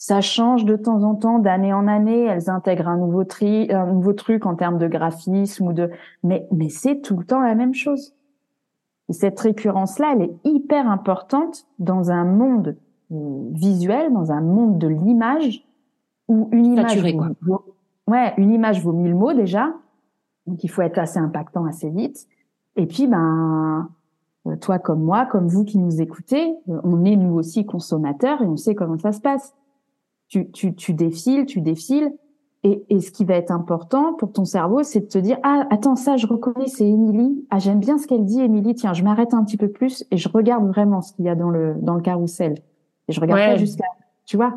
ça 0.00 0.22
change 0.22 0.64
de 0.64 0.76
temps 0.76 1.02
en 1.02 1.14
temps, 1.14 1.38
d'année 1.40 1.74
en 1.74 1.86
année. 1.86 2.24
Elles 2.24 2.48
intègrent 2.48 2.88
un 2.88 2.96
nouveau 2.96 3.24
tri, 3.24 3.70
un 3.70 3.84
nouveau 3.84 4.14
truc 4.14 4.46
en 4.46 4.54
termes 4.56 4.78
de 4.78 4.88
graphisme 4.88 5.66
ou 5.66 5.72
de, 5.74 5.90
mais 6.24 6.48
mais 6.50 6.70
c'est 6.70 7.02
tout 7.02 7.18
le 7.18 7.24
temps 7.26 7.40
la 7.40 7.54
même 7.54 7.74
chose. 7.74 8.14
Et 9.10 9.12
cette 9.12 9.38
récurrence-là, 9.38 10.14
elle 10.14 10.22
est 10.22 10.34
hyper 10.44 10.90
importante 10.90 11.66
dans 11.78 12.10
un 12.10 12.24
monde 12.24 12.78
euh, 13.12 13.48
visuel, 13.52 14.10
dans 14.14 14.32
un 14.32 14.40
monde 14.40 14.78
de 14.78 14.88
l'image 14.88 15.66
où 16.30 16.48
une 16.52 16.64
image, 16.64 16.96
vaut, 17.42 17.64
ouais, 18.06 18.32
une 18.36 18.52
image 18.52 18.80
vaut 18.80 18.92
mille 18.92 19.16
mots 19.16 19.32
déjà. 19.32 19.74
Donc 20.46 20.62
il 20.62 20.68
faut 20.68 20.80
être 20.80 20.98
assez 20.98 21.18
impactant 21.18 21.66
assez 21.66 21.90
vite. 21.90 22.28
Et 22.76 22.86
puis 22.86 23.08
ben 23.08 23.90
euh, 24.46 24.54
toi 24.56 24.78
comme 24.78 25.02
moi, 25.02 25.26
comme 25.26 25.48
vous 25.48 25.64
qui 25.64 25.76
nous 25.76 26.00
écoutez, 26.00 26.54
euh, 26.68 26.80
on 26.84 27.04
est 27.04 27.16
nous 27.16 27.34
aussi 27.34 27.66
consommateurs 27.66 28.42
et 28.42 28.46
on 28.46 28.56
sait 28.56 28.76
comment 28.76 28.96
ça 28.96 29.10
se 29.10 29.20
passe. 29.20 29.54
Tu, 30.28 30.48
tu, 30.52 30.72
tu 30.76 30.94
défiles, 30.94 31.46
tu 31.46 31.60
défiles. 31.60 32.12
Et, 32.62 32.84
et, 32.90 33.00
ce 33.00 33.10
qui 33.10 33.24
va 33.24 33.34
être 33.36 33.50
important 33.50 34.12
pour 34.12 34.32
ton 34.32 34.44
cerveau, 34.44 34.82
c'est 34.82 35.00
de 35.00 35.06
te 35.06 35.18
dire 35.18 35.38
ah 35.42 35.66
attends 35.70 35.96
ça 35.96 36.16
je 36.16 36.28
reconnais 36.28 36.68
c'est 36.68 36.86
Émilie. 36.86 37.44
Ah 37.50 37.58
j'aime 37.58 37.80
bien 37.80 37.98
ce 37.98 38.06
qu'elle 38.06 38.24
dit 38.24 38.40
Émilie. 38.40 38.76
Tiens 38.76 38.92
je 38.92 39.02
m'arrête 39.02 39.34
un 39.34 39.42
petit 39.42 39.56
peu 39.56 39.68
plus 39.68 40.04
et 40.12 40.16
je 40.16 40.28
regarde 40.28 40.64
vraiment 40.68 41.00
ce 41.00 41.12
qu'il 41.12 41.24
y 41.24 41.28
a 41.28 41.34
dans 41.34 41.50
le 41.50 41.74
dans 41.80 41.94
le 41.94 42.02
carrousel. 42.02 42.58
Et 43.08 43.12
je 43.12 43.20
regarde 43.20 43.40
pas 43.40 43.56
juste 43.56 43.80
tu 44.26 44.36
vois 44.36 44.54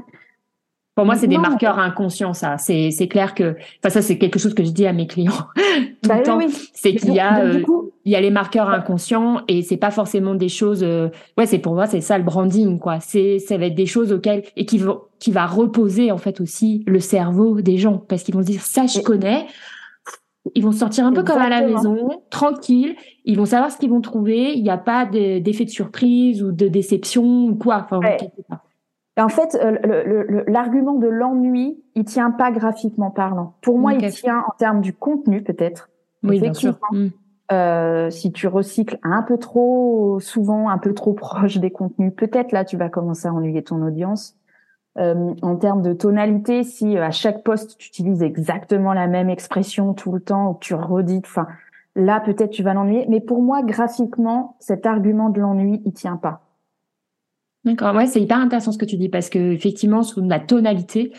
pour 0.95 1.05
moi, 1.05 1.15
c'est 1.15 1.27
des 1.27 1.39
marqueurs 1.39 1.79
inconscients, 1.79 2.33
ça. 2.33 2.59
C'est, 2.59 2.91
c'est 2.91 3.07
clair 3.07 3.33
que, 3.33 3.55
enfin, 3.79 3.89
ça, 3.89 4.01
c'est 4.03 4.19
quelque 4.19 4.37
chose 4.37 4.53
que 4.53 4.63
je 4.63 4.69
dis 4.69 4.85
à 4.85 4.93
mes 4.93 5.07
clients 5.07 5.31
tout 5.55 5.61
le 6.03 6.07
bah 6.07 6.19
temps. 6.19 6.39
C'est 6.73 6.93
qu'il 6.93 7.13
y 7.13 7.19
a, 7.19 7.43
euh, 7.43 7.63
il 8.05 8.11
y 8.11 8.15
a 8.15 8.21
les 8.21 8.29
marqueurs 8.29 8.69
inconscients 8.69 9.41
et 9.47 9.63
c'est 9.63 9.77
pas 9.77 9.89
forcément 9.89 10.35
des 10.35 10.49
choses, 10.49 10.83
euh, 10.83 11.09
ouais, 11.37 11.47
c'est 11.47 11.57
pour 11.57 11.73
moi, 11.73 11.87
c'est 11.87 12.01
ça 12.01 12.19
le 12.19 12.23
branding, 12.23 12.77
quoi. 12.77 12.99
C'est, 12.99 13.39
ça 13.39 13.57
va 13.57 13.65
être 13.65 13.75
des 13.75 13.87
choses 13.87 14.13
auxquelles, 14.13 14.43
et 14.55 14.67
qui 14.67 14.77
vont, 14.77 15.01
qui 15.17 15.31
va 15.31 15.47
reposer, 15.47 16.11
en 16.11 16.19
fait, 16.19 16.39
aussi 16.39 16.83
le 16.85 16.99
cerveau 16.99 17.61
des 17.61 17.77
gens 17.77 17.97
parce 17.97 18.21
qu'ils 18.21 18.35
vont 18.35 18.41
se 18.41 18.47
dire, 18.47 18.61
ça, 18.61 18.85
je 18.85 18.99
connais. 18.99 19.47
Ils 20.53 20.63
vont 20.63 20.73
sortir 20.73 21.05
un 21.05 21.13
peu 21.13 21.23
comme 21.23 21.41
à 21.41 21.49
la 21.49 21.61
maison, 21.61 22.21
tranquille. 22.29 22.95
Ils 23.25 23.37
vont 23.37 23.45
savoir 23.45 23.71
ce 23.71 23.77
qu'ils 23.77 23.89
vont 23.89 24.01
trouver. 24.01 24.51
Il 24.53 24.61
n'y 24.61 24.69
a 24.69 24.77
pas 24.77 25.05
d'effet 25.05 25.65
de, 25.65 25.69
surprise 25.69 26.43
ou 26.43 26.51
de 26.51 26.67
déception 26.67 27.45
ou 27.45 27.55
quoi. 27.55 27.87
Enfin, 27.89 28.01
en 29.17 29.29
fait, 29.29 29.55
euh, 29.61 30.43
l'argument 30.47 30.95
de 30.95 31.07
l'ennui, 31.07 31.83
il 31.95 32.05
tient 32.05 32.31
pas 32.31 32.51
graphiquement 32.51 33.11
parlant. 33.11 33.53
Pour 33.61 33.77
moi, 33.77 33.93
il 33.93 34.11
tient 34.11 34.39
en 34.39 34.53
termes 34.57 34.81
du 34.81 34.93
contenu, 34.93 35.43
peut-être. 35.43 35.89
Oui, 36.23 36.39
bien 36.39 36.53
sûr. 36.53 36.79
Hmm. 36.91 37.09
Euh, 37.51 38.09
si 38.09 38.31
tu 38.31 38.47
recycles 38.47 38.97
un 39.03 39.21
peu 39.21 39.37
trop 39.37 40.19
souvent, 40.19 40.69
un 40.69 40.77
peu 40.77 40.93
trop 40.93 41.13
proche 41.13 41.57
des 41.57 41.69
contenus, 41.69 42.13
peut-être 42.15 42.51
là, 42.51 42.65
tu 42.65 42.77
vas 42.77 42.89
commencer 42.89 43.27
à 43.27 43.33
ennuyer 43.33 43.63
ton 43.63 43.81
audience. 43.85 44.35
Euh, 44.99 45.33
en 45.41 45.55
termes 45.55 45.81
de 45.81 45.93
tonalité, 45.93 46.63
si 46.63 46.97
à 46.97 47.09
chaque 47.09 47.43
poste 47.43 47.77
tu 47.79 47.87
utilises 47.87 48.21
exactement 48.21 48.93
la 48.93 49.07
même 49.07 49.27
expression 49.27 49.95
tout 49.95 50.11
le 50.11 50.19
temps 50.19 50.51
ou 50.51 50.53
que 50.53 50.59
tu 50.59 50.75
redis, 50.75 51.21
enfin 51.25 51.47
là 51.95 52.19
peut-être 52.19 52.51
tu 52.51 52.61
vas 52.61 52.75
l'ennuyer. 52.75 53.07
Mais 53.09 53.19
pour 53.19 53.41
moi, 53.41 53.63
graphiquement, 53.63 54.55
cet 54.59 54.85
argument 54.85 55.29
de 55.29 55.41
l'ennui, 55.41 55.81
il 55.85 55.93
tient 55.93 56.17
pas. 56.17 56.42
D'accord, 57.65 57.95
ouais, 57.95 58.07
c'est 58.07 58.21
hyper 58.21 58.37
intéressant 58.37 58.71
ce 58.71 58.77
que 58.77 58.85
tu 58.85 58.97
dis 58.97 59.09
parce 59.09 59.29
que 59.29 59.39
effectivement, 59.39 60.03
sous 60.03 60.21
la 60.21 60.39
tonalité, 60.39 61.13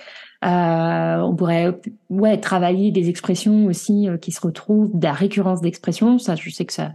euh, 0.44 1.20
on 1.20 1.34
pourrait 1.34 1.80
ouais 2.10 2.38
travailler 2.38 2.90
des 2.90 3.08
expressions 3.08 3.66
aussi 3.66 4.08
euh, 4.08 4.18
qui 4.18 4.30
se 4.30 4.40
retrouvent, 4.40 4.90
de 4.92 5.04
la 5.04 5.12
récurrence 5.12 5.60
d'expressions. 5.60 6.18
Ça, 6.18 6.34
je 6.34 6.50
sais 6.50 6.66
que 6.66 6.72
ça, 6.72 6.92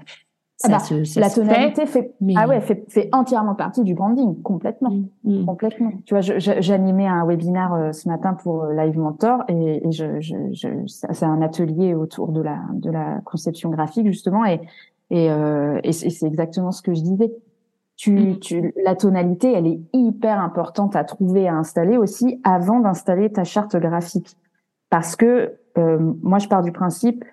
ah 0.65 0.67
bah, 0.67 0.77
la 1.15 1.29
tonalité 1.29 1.85
fait, 1.85 2.13
ah 2.35 2.45
ouais, 2.45 2.59
fait, 2.59 2.83
fait, 2.89 3.07
entièrement 3.13 3.55
partie 3.55 3.81
du 3.85 3.93
branding, 3.93 4.41
complètement, 4.41 4.89
mmh, 4.89 5.05
mmh. 5.23 5.45
complètement. 5.45 5.91
Tu 6.05 6.13
vois, 6.13 6.19
j'animais 6.19 7.07
un 7.07 7.25
webinaire 7.25 7.73
euh, 7.73 7.91
ce 7.93 8.09
matin 8.09 8.33
pour 8.33 8.63
euh, 8.63 8.73
Live 8.73 8.97
Mentor 8.97 9.45
et, 9.47 9.87
et 9.87 9.91
je, 9.93 10.19
je, 10.19 10.35
je 10.51 10.67
c'est 10.85 11.23
un 11.23 11.41
atelier 11.41 11.93
autour 11.93 12.33
de 12.33 12.41
la 12.41 12.57
de 12.73 12.91
la 12.91 13.21
conception 13.23 13.69
graphique 13.69 14.07
justement 14.07 14.45
et 14.45 14.59
et, 15.11 15.31
euh, 15.31 15.79
et 15.83 15.93
c'est 15.93 16.27
exactement 16.27 16.71
ce 16.71 16.81
que 16.81 16.93
je 16.93 17.01
disais 17.01 17.31
Tu, 17.99 18.13
mm. 18.13 18.39
tu, 18.39 18.73
la 18.81 18.95
tonalité, 18.95 19.51
elle 19.51 19.67
est 19.67 19.81
hyper 19.91 20.39
importante 20.39 20.95
à 20.95 21.03
trouver, 21.03 21.49
à 21.49 21.55
installer 21.55 21.97
aussi 21.97 22.39
avant 22.45 22.79
d'installer 22.79 23.29
ta 23.29 23.43
charte 23.43 23.75
graphique. 23.75 24.37
Parce 24.89 25.17
que 25.17 25.57
euh, 25.77 26.13
moi, 26.23 26.39
je 26.39 26.47
pars 26.47 26.63
du 26.63 26.71
principe 26.71 27.25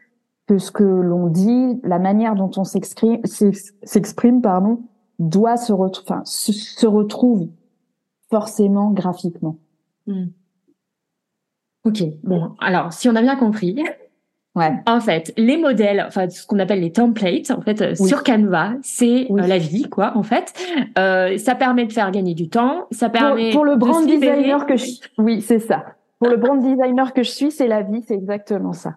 que 0.48 0.58
ce 0.58 0.72
que 0.72 0.82
l'on 0.82 1.28
dit, 1.28 1.80
la 1.84 2.00
manière 2.00 2.34
dont 2.34 2.50
on 2.56 2.64
s'exprime, 2.64 3.20
s'exprime, 3.84 4.42
pardon, 4.42 4.80
doit 5.20 5.56
se, 5.56 5.72
enfin, 5.72 6.22
se, 6.24 6.86
retrouve 6.86 7.48
forcément 8.28 8.90
graphiquement. 8.90 9.58
Mm. 10.08 10.26
Ok, 11.84 12.02
bon, 12.24 12.56
alors 12.58 12.92
si 12.92 13.08
on 13.08 13.14
a 13.14 13.22
bien 13.22 13.36
compris, 13.36 13.84
Ouais. 14.57 14.72
En 14.86 15.00
fait, 15.00 15.34
les 15.36 15.59
modèles, 15.59 16.02
enfin 16.09 16.30
ce 16.30 16.46
qu'on 16.46 16.59
appelle 16.59 16.80
les 16.80 16.90
templates, 16.90 17.50
en 17.50 17.61
fait, 17.61 17.82
euh, 17.82 17.94
sur 17.94 18.24
Canva, 18.24 18.72
c'est 18.82 19.26
euh, 19.30 19.46
la 19.46 19.59
vie, 19.59 19.84
quoi, 19.84 20.16
en 20.16 20.22
fait. 20.22 20.54
Euh, 20.98 21.36
ça 21.36 21.54
permet 21.54 21.84
de 21.84 21.92
faire 21.92 22.11
gagner 22.11 22.32
du 22.32 22.48
temps, 22.48 22.86
ça 22.90 23.11
permet 23.11 23.50
pour, 23.52 23.66
le 23.66 23.76
brand 23.76 24.07
designer 24.07 24.64
que 24.64 24.78
je, 24.78 24.86
oui, 25.18 25.42
c'est 25.42 25.59
ça. 25.59 25.84
Pour 26.18 26.30
le 26.30 26.38
brand 26.38 26.59
designer 26.59 27.12
que 27.12 27.22
je 27.22 27.30
suis, 27.30 27.50
c'est 27.50 27.68
la 27.68 27.82
vie, 27.82 28.02
c'est 28.09 28.14
exactement 28.14 28.72
ça. 28.72 28.94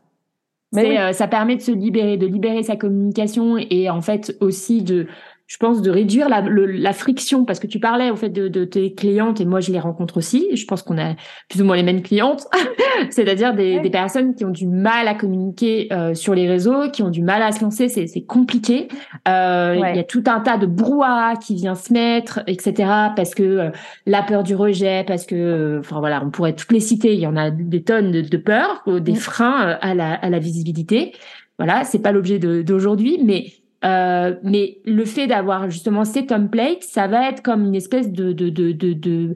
Mais 0.72 1.00
euh, 1.00 1.14
ça 1.14 1.28
permet 1.28 1.56
de 1.56 1.62
se 1.62 1.72
libérer, 1.72 2.18
de 2.18 2.28
libérer 2.28 2.62
sa 2.62 2.76
communication 2.76 3.58
et 3.58 3.90
en 3.90 4.02
fait 4.02 4.38
aussi 4.40 4.84
de 4.84 5.08
je 5.50 5.58
pense, 5.58 5.82
de 5.82 5.90
réduire 5.90 6.30
la, 6.30 6.42
la, 6.42 6.94
friction, 6.94 7.44
parce 7.44 7.60
que 7.60 7.66
tu 7.66 7.80
parlais 7.80 8.12
au 8.12 8.16
fait 8.16 8.30
de, 8.30 8.48
de, 8.48 8.66
tes 8.66 8.94
clientes, 8.94 9.42
et 9.42 9.46
moi 9.46 9.62
je 9.62 9.72
les 9.72 9.80
rencontre 9.80 10.18
aussi, 10.18 10.48
je 10.56 10.64
pense 10.66 10.84
qu'on 10.84 11.00
a 11.00 11.16
plus 11.50 11.64
ou 11.64 11.66
moins 11.66 11.76
les 11.76 11.82
mêmes 11.82 12.04
clientes, 12.04 12.48
c'est-à-dire 13.10 13.56
des, 13.56 13.80
des, 13.80 13.90
personnes 13.90 14.36
qui 14.36 14.46
ont 14.46 14.52
du 14.52 14.68
mal 14.68 15.08
à 15.08 15.16
communiquer 15.16 15.88
euh, 15.92 16.14
sur 16.14 16.36
les 16.36 16.48
réseaux, 16.48 16.92
qui 16.92 17.02
ont 17.02 17.10
du 17.10 17.24
mal 17.24 17.42
à 17.42 17.52
se 17.52 17.64
lancer, 17.64 17.90
c'est 17.90 18.22
compliqué. 18.22 18.90
Euh, 19.28 19.76
Il 19.90 19.96
y 19.96 20.00
a 20.00 20.04
tout 20.04 20.24
un 20.28 20.40
tas 20.40 20.58
de 20.58 20.68
brouhaha 20.68 21.36
qui 21.38 21.56
vient 21.56 21.74
se 21.76 21.92
mettre, 21.94 22.42
etc., 22.46 22.88
parce 23.16 23.34
que 23.34 23.42
euh, 23.44 23.70
la 24.06 24.22
peur 24.22 24.44
du 24.44 24.56
rejet, 24.56 25.04
parce 25.08 25.26
que, 25.26 25.34
euh, 25.34 25.80
enfin 25.80 26.00
voilà, 26.00 26.22
on 26.24 26.30
pourrait 26.30 26.54
toutes 26.54 26.72
les 26.72 26.80
citer, 26.80 27.16
il 27.16 27.20
y 27.20 27.28
en 27.28 27.36
a 27.36 27.50
des 27.50 27.82
tonnes 27.82 28.12
de, 28.12 28.22
de 28.22 28.38
peurs, 28.38 28.84
des 28.86 29.16
freins 29.16 29.80
à 29.82 29.96
la, 29.96 30.14
à 30.14 30.30
la 30.30 30.38
visibilité. 30.38 31.14
Voilà, 31.58 31.84
c'est 31.84 32.00
pas 32.00 32.12
l'objet 32.12 32.38
d'aujourd'hui, 32.40 33.20
mais 33.26 33.48
euh, 33.86 34.36
mais 34.44 34.80
le 34.86 35.06
fait 35.06 35.28
d'avoir 35.28 35.70
justement 35.70 36.04
ces 36.06 36.26
templates, 36.26 36.84
ça 36.84 37.08
va 37.08 37.30
être 37.30 37.42
comme 37.42 37.66
une 37.66 37.76
espèce 37.76 38.12
de, 38.12 38.32
de, 38.34 38.50
de, 38.50 38.72
de, 38.72 38.94
de 38.94 39.36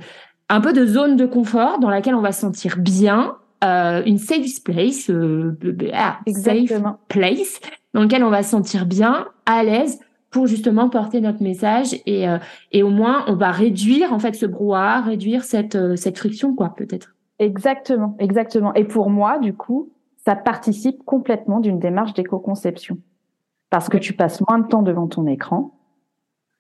un 0.50 0.62
peu 0.62 0.74
de 0.74 0.86
zone 0.86 1.16
de 1.16 1.26
confort 1.26 1.80
dans 1.80 1.90
laquelle 1.90 2.16
on 2.16 2.22
va 2.22 2.32
se 2.32 2.42
sentir 2.42 2.78
bien, 2.78 3.36
euh, 3.64 4.04
une 4.06 4.18
safe 4.18 4.64
place, 4.64 5.10
euh, 5.10 5.58
ah, 5.94 6.20
safe 6.28 6.74
place, 7.08 7.60
dans 7.94 8.04
lequel 8.04 8.24
on 8.24 8.30
va 8.30 8.44
se 8.44 8.50
sentir 8.50 8.86
bien, 8.86 9.28
à 9.46 9.64
l'aise 9.64 10.00
pour 10.30 10.48
justement 10.48 10.90
porter 10.90 11.22
notre 11.22 11.42
message 11.44 11.96
et, 12.06 12.28
euh, 12.28 12.40
et 12.72 12.84
au 12.84 12.90
moins 12.90 13.24
on 13.28 13.36
va 13.36 13.52
réduire 13.52 14.12
en 14.12 14.20
fait 14.20 14.34
ce 14.34 14.46
brouhaha, 14.46 15.02
réduire 15.02 15.44
cette, 15.44 15.76
euh, 15.76 15.96
cette 15.96 16.18
friction 16.18 16.56
quoi 16.56 16.74
peut-être. 16.76 17.16
Exactement, 17.40 18.16
exactement. 18.20 18.74
Et 18.74 18.84
pour 18.84 19.10
moi, 19.10 19.40
du 19.40 19.54
coup, 19.54 19.92
ça 20.26 20.36
participe 20.36 21.04
complètement 21.06 21.60
d'une 21.60 21.80
démarche 21.80 22.14
d'éco-conception 22.14 22.98
parce 23.74 23.90
que 23.90 23.98
tu 23.98 24.14
passes 24.14 24.40
moins 24.48 24.60
de 24.60 24.68
temps 24.68 24.84
devant 24.84 25.08
ton 25.08 25.26
écran, 25.26 25.72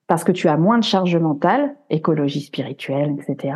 parce 0.07 0.24
que 0.24 0.32
tu 0.32 0.47
as 0.47 0.57
moins 0.57 0.80
de 0.80 0.84
charge 0.84 1.16
mentale, 1.16 1.76
écologie 1.91 2.41
spirituelle, 2.41 3.16
etc. 3.20 3.55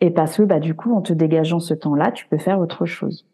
Et 0.00 0.10
parce 0.10 0.38
que 0.38 0.42
bah, 0.44 0.58
du 0.58 0.74
coup, 0.74 0.94
en 0.94 1.02
te 1.02 1.12
dégageant 1.12 1.60
ce 1.60 1.74
temps-là, 1.74 2.12
tu 2.12 2.26
peux 2.28 2.38
faire 2.38 2.60
autre 2.60 2.86
chose. 2.86 3.26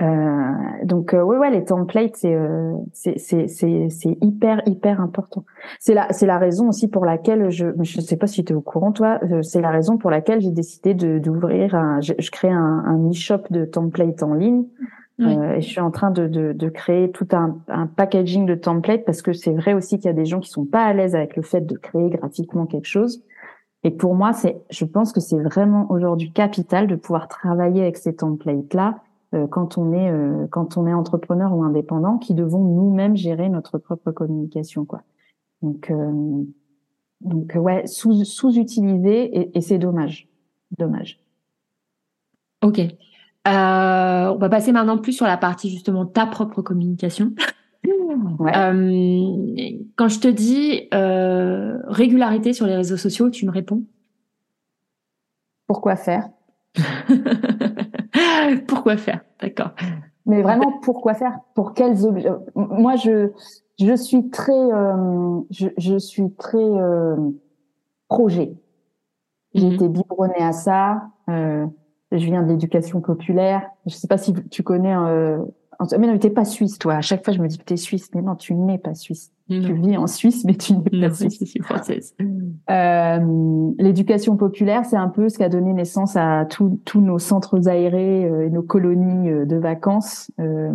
Euh, 0.00 0.84
donc 0.84 1.12
euh, 1.12 1.22
ouais 1.22 1.38
ouais 1.38 1.50
les 1.50 1.64
templates 1.64 2.14
c'est 2.14 2.32
euh, 2.32 2.76
c'est 2.92 4.16
hyper 4.22 4.62
hyper 4.66 5.00
important. 5.00 5.44
C'est 5.80 5.94
la 5.94 6.12
c'est 6.12 6.26
la 6.26 6.38
raison 6.38 6.68
aussi 6.68 6.86
pour 6.86 7.04
laquelle 7.04 7.50
je 7.50 7.66
je 7.80 8.00
sais 8.00 8.16
pas 8.16 8.28
si 8.28 8.44
tu 8.44 8.52
es 8.52 8.56
au 8.56 8.60
courant 8.60 8.92
toi 8.92 9.18
euh, 9.24 9.42
c'est 9.42 9.60
la 9.60 9.70
raison 9.70 9.98
pour 9.98 10.12
laquelle 10.12 10.40
j'ai 10.40 10.52
décidé 10.52 10.94
d'ouvrir 10.94 12.00
je, 12.00 12.12
je 12.16 12.30
crée 12.30 12.52
un 12.52 13.10
e-shop 13.10 13.42
de 13.50 13.64
templates 13.64 14.22
en 14.22 14.34
ligne 14.34 14.66
euh, 15.20 15.54
et 15.54 15.60
je 15.60 15.68
suis 15.68 15.80
en 15.80 15.90
train 15.90 16.10
de, 16.10 16.28
de, 16.28 16.52
de 16.52 16.68
créer 16.68 17.10
tout 17.10 17.26
un, 17.32 17.58
un, 17.66 17.86
packaging 17.86 18.46
de 18.46 18.54
templates 18.54 19.04
parce 19.04 19.20
que 19.20 19.32
c'est 19.32 19.52
vrai 19.52 19.74
aussi 19.74 19.96
qu'il 19.96 20.06
y 20.06 20.10
a 20.10 20.12
des 20.12 20.26
gens 20.26 20.38
qui 20.38 20.48
sont 20.48 20.64
pas 20.64 20.84
à 20.84 20.92
l'aise 20.92 21.16
avec 21.16 21.34
le 21.34 21.42
fait 21.42 21.62
de 21.62 21.76
créer 21.76 22.08
gratuitement 22.10 22.66
quelque 22.66 22.86
chose. 22.86 23.24
Et 23.84 23.90
pour 23.90 24.14
moi, 24.14 24.32
c'est, 24.32 24.60
je 24.70 24.84
pense 24.84 25.12
que 25.12 25.20
c'est 25.20 25.40
vraiment 25.40 25.90
aujourd'hui 25.90 26.32
capital 26.32 26.86
de 26.86 26.96
pouvoir 26.96 27.28
travailler 27.28 27.82
avec 27.82 27.96
ces 27.96 28.14
templates-là 28.14 29.00
euh, 29.34 29.46
quand 29.46 29.76
on 29.76 29.92
est 29.92 30.10
euh, 30.10 30.46
quand 30.50 30.76
on 30.76 30.86
est 30.86 30.92
entrepreneur 30.94 31.52
ou 31.52 31.62
indépendant, 31.62 32.18
qui 32.18 32.34
devons 32.34 32.64
nous-mêmes 32.64 33.16
gérer 33.16 33.48
notre 33.48 33.78
propre 33.78 34.10
communication, 34.10 34.84
quoi. 34.84 35.02
Donc 35.62 35.90
euh, 35.90 36.44
donc 37.20 37.52
ouais, 37.56 37.86
sous 37.86 38.24
sous 38.24 38.56
utilisé 38.56 39.24
et, 39.38 39.58
et 39.58 39.60
c'est 39.60 39.78
dommage, 39.78 40.28
dommage. 40.78 41.20
Ok. 42.62 42.80
Euh, 43.48 44.32
on 44.34 44.36
va 44.36 44.48
passer 44.48 44.72
maintenant 44.72 44.98
plus 44.98 45.12
sur 45.12 45.26
la 45.26 45.36
partie 45.36 45.70
justement 45.70 46.06
ta 46.06 46.26
propre 46.26 46.62
communication. 46.62 47.32
Euh, 48.40 49.86
quand 49.96 50.08
je 50.08 50.18
te 50.18 50.28
dis 50.28 50.88
euh, 50.94 51.78
régularité 51.84 52.52
sur 52.52 52.66
les 52.66 52.74
réseaux 52.74 52.96
sociaux, 52.96 53.30
tu 53.30 53.46
me 53.46 53.50
réponds? 53.50 53.82
Pourquoi 55.66 55.96
faire? 55.96 56.28
Pourquoi 58.66 58.96
faire? 58.96 59.20
D'accord. 59.40 59.70
Mais 60.26 60.42
vraiment, 60.42 60.78
pourquoi 60.82 61.14
faire? 61.14 61.38
Pour 61.54 61.74
quels 61.74 62.04
objets 62.04 62.30
Moi, 62.54 62.96
je 62.96 63.30
je 63.78 63.94
suis 63.94 64.28
très 64.30 64.68
je, 65.50 65.68
je, 65.76 65.98
suis 65.98 66.32
très 66.34 66.66
projet. 68.08 68.54
J'ai 69.54 69.66
mhm. 69.66 69.74
été 69.74 69.88
biberonnée 69.88 70.42
à 70.42 70.52
ça. 70.52 71.02
Je 72.12 72.24
viens 72.24 72.42
de 72.42 72.48
l'éducation 72.48 73.00
populaire. 73.00 73.68
Je 73.86 73.94
sais 73.94 74.08
pas 74.08 74.18
si 74.18 74.32
tu 74.50 74.62
connais. 74.62 74.94
Euh... 74.94 75.38
Mais 75.98 76.06
non, 76.06 76.18
t'es 76.18 76.30
pas 76.30 76.44
suisse, 76.44 76.78
toi. 76.78 76.94
À 76.94 77.00
chaque 77.00 77.24
fois, 77.24 77.32
je 77.32 77.40
me 77.40 77.46
dis 77.46 77.58
que 77.58 77.64
t'es 77.64 77.76
suisse. 77.76 78.10
Mais 78.14 78.22
non, 78.22 78.34
tu 78.34 78.54
n'es 78.54 78.78
pas 78.78 78.94
suisse. 78.94 79.32
Tu 79.48 79.72
vis 79.72 79.96
en 79.96 80.06
Suisse, 80.06 80.44
mais 80.44 80.54
tu 80.54 80.74
n'es 80.74 81.08
pas 81.08 81.14
suisse. 81.14 81.38
Je 81.40 81.44
suis 81.46 81.60
française. 81.60 82.14
Euh, 82.70 83.70
l'éducation 83.78 84.36
populaire, 84.36 84.84
c'est 84.84 84.96
un 84.96 85.08
peu 85.08 85.30
ce 85.30 85.38
qui 85.38 85.44
a 85.44 85.48
donné 85.48 85.72
naissance 85.72 86.16
à 86.16 86.46
tous 86.46 87.00
nos 87.00 87.18
centres 87.18 87.66
aérés 87.66 88.26
euh, 88.26 88.46
et 88.46 88.50
nos 88.50 88.60
colonies 88.60 89.30
euh, 89.30 89.46
de 89.46 89.56
vacances. 89.56 90.30
Euh, 90.38 90.70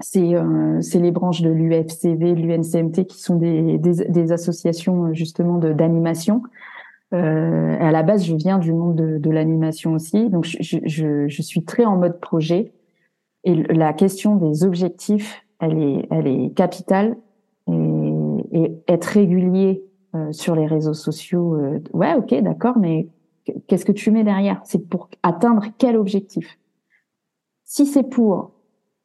c'est 0.00 0.34
euh, 0.34 0.80
les 0.94 1.10
branches 1.12 1.42
de 1.42 1.50
l'UFCV, 1.50 2.34
l'UNCMT, 2.34 3.06
qui 3.06 3.20
sont 3.20 3.36
des, 3.36 3.78
des, 3.78 4.04
des 4.08 4.32
associations 4.32 5.14
justement 5.14 5.58
d'animation. 5.58 6.42
Euh, 7.14 7.76
à 7.78 7.92
la 7.92 8.02
base, 8.02 8.24
je 8.24 8.34
viens 8.34 8.58
du 8.58 8.72
monde 8.72 8.96
de, 8.96 9.18
de 9.18 9.30
l'animation 9.30 9.92
aussi, 9.92 10.28
donc 10.28 10.44
je, 10.44 10.78
je, 10.84 11.28
je, 11.28 11.42
suis 11.42 11.64
très 11.64 11.84
en 11.84 11.96
mode 11.96 12.20
projet. 12.20 12.72
Et 13.44 13.54
la 13.54 13.92
question 13.92 14.36
des 14.36 14.64
objectifs, 14.64 15.44
elle 15.60 15.78
est, 15.78 16.06
elle 16.10 16.26
est 16.26 16.54
capitale. 16.54 17.16
Et, 17.68 18.06
et 18.52 18.82
être 18.88 19.04
régulier 19.04 19.84
euh, 20.14 20.32
sur 20.32 20.54
les 20.54 20.66
réseaux 20.66 20.94
sociaux, 20.94 21.54
euh, 21.56 21.80
ouais, 21.92 22.14
ok, 22.14 22.34
d'accord, 22.42 22.78
mais 22.78 23.08
qu'est-ce 23.66 23.84
que 23.84 23.92
tu 23.92 24.10
mets 24.10 24.24
derrière? 24.24 24.60
C'est 24.64 24.88
pour 24.88 25.08
atteindre 25.22 25.64
quel 25.78 25.96
objectif? 25.96 26.58
Si 27.64 27.86
c'est 27.86 28.04
pour 28.04 28.52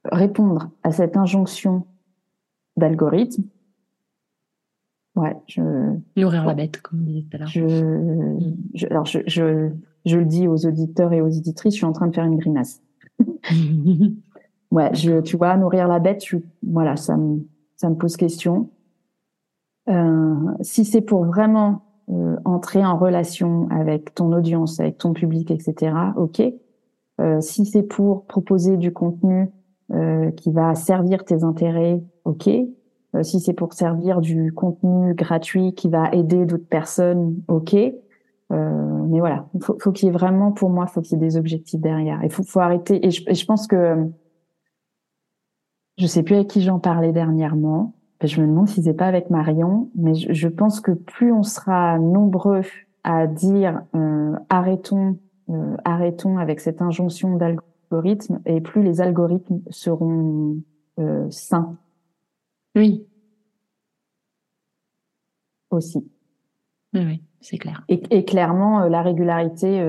répondre 0.05 0.69
à 0.83 0.91
cette 0.91 1.17
injonction 1.17 1.85
d'algorithme, 2.77 3.43
Ouais, 5.21 5.35
je. 5.45 5.61
Nourrir 6.17 6.45
la 6.45 6.55
bête, 6.55 6.81
comme 6.81 7.01
on 7.01 7.03
disait 7.03 7.21
tout 7.29 7.35
à 7.35 7.39
l'heure. 7.39 7.47
Je, 8.73 8.87
alors, 8.87 9.05
je, 9.05 9.19
je, 9.27 9.69
je 10.05 10.17
le 10.17 10.25
dis 10.25 10.47
aux 10.47 10.65
auditeurs 10.65 11.13
et 11.13 11.21
aux 11.21 11.29
éditrices, 11.29 11.75
je 11.75 11.77
suis 11.77 11.85
en 11.85 11.91
train 11.91 12.07
de 12.07 12.15
faire 12.15 12.25
une 12.25 12.37
grimace. 12.37 12.81
ouais, 14.71 14.89
je, 14.95 15.21
tu 15.21 15.37
vois, 15.37 15.55
nourrir 15.57 15.87
la 15.87 15.99
bête, 15.99 16.25
je, 16.25 16.37
voilà, 16.63 16.95
ça 16.95 17.17
me, 17.17 17.45
ça 17.75 17.87
me 17.89 17.95
pose 17.95 18.17
question. 18.17 18.71
Euh, 19.89 20.35
si 20.61 20.85
c'est 20.85 21.01
pour 21.01 21.25
vraiment 21.25 21.83
euh, 22.09 22.35
entrer 22.45 22.83
en 22.83 22.97
relation 22.97 23.67
avec 23.69 24.15
ton 24.15 24.33
audience, 24.33 24.79
avec 24.79 24.97
ton 24.97 25.13
public, 25.13 25.51
etc., 25.51 25.93
ok. 26.15 26.41
Euh, 27.19 27.41
si 27.41 27.65
c'est 27.67 27.83
pour 27.83 28.25
proposer 28.25 28.77
du 28.77 28.91
contenu 28.91 29.51
qui 30.37 30.53
va 30.53 30.73
servir 30.73 31.25
tes 31.25 31.43
intérêts, 31.43 32.01
ok. 32.23 32.49
Euh, 33.15 33.23
si 33.23 33.39
c'est 33.39 33.53
pour 33.53 33.73
servir 33.73 34.21
du 34.21 34.53
contenu 34.53 35.13
gratuit 35.13 35.73
qui 35.73 35.89
va 35.89 36.11
aider 36.13 36.45
d'autres 36.45 36.67
personnes, 36.67 37.41
ok. 37.47 37.73
Euh, 37.73 39.05
mais 39.09 39.19
voilà, 39.19 39.47
il 39.53 39.63
faut, 39.63 39.77
faut 39.79 39.91
qu'il 39.91 40.07
y 40.07 40.09
ait 40.09 40.13
vraiment, 40.13 40.51
pour 40.51 40.69
moi, 40.69 40.87
faut 40.87 41.01
qu'il 41.01 41.17
y 41.17 41.21
ait 41.21 41.25
des 41.27 41.37
objectifs 41.37 41.79
derrière. 41.79 42.19
Il 42.23 42.31
faut, 42.31 42.43
faut 42.43 42.59
arrêter. 42.59 43.05
Et 43.05 43.11
je, 43.11 43.23
je, 43.31 43.45
pense 43.45 43.67
que 43.67 44.09
je 45.97 46.07
sais 46.07 46.23
plus 46.23 46.35
avec 46.35 46.47
qui 46.47 46.61
j'en 46.61 46.79
parlais 46.79 47.11
dernièrement. 47.11 47.93
Je 48.23 48.39
me 48.39 48.47
demande 48.47 48.67
si 48.67 48.83
c'est 48.83 48.93
pas 48.93 49.07
avec 49.07 49.29
Marion, 49.29 49.89
mais 49.95 50.13
je, 50.13 50.31
je, 50.31 50.47
pense 50.47 50.79
que 50.79 50.91
plus 50.91 51.31
on 51.31 51.43
sera 51.43 51.97
nombreux 51.97 52.61
à 53.03 53.27
dire 53.27 53.81
euh, 53.95 54.35
arrêtons, 54.49 55.17
euh, 55.49 55.75
arrêtons 55.85 56.37
avec 56.37 56.59
cette 56.59 56.81
injonction 56.81 57.35
d'algorithme, 57.35 58.39
et 58.45 58.61
plus 58.61 58.83
les 58.83 59.01
algorithmes 59.01 59.61
seront 59.69 60.57
euh, 60.99 61.27
sains 61.29 61.75
oui. 62.75 63.07
Aussi. 65.69 66.05
Oui, 66.93 67.23
c'est 67.39 67.57
clair. 67.57 67.83
Et, 67.87 68.01
et 68.09 68.25
clairement, 68.25 68.81
la 68.85 69.01
régularité, 69.01 69.81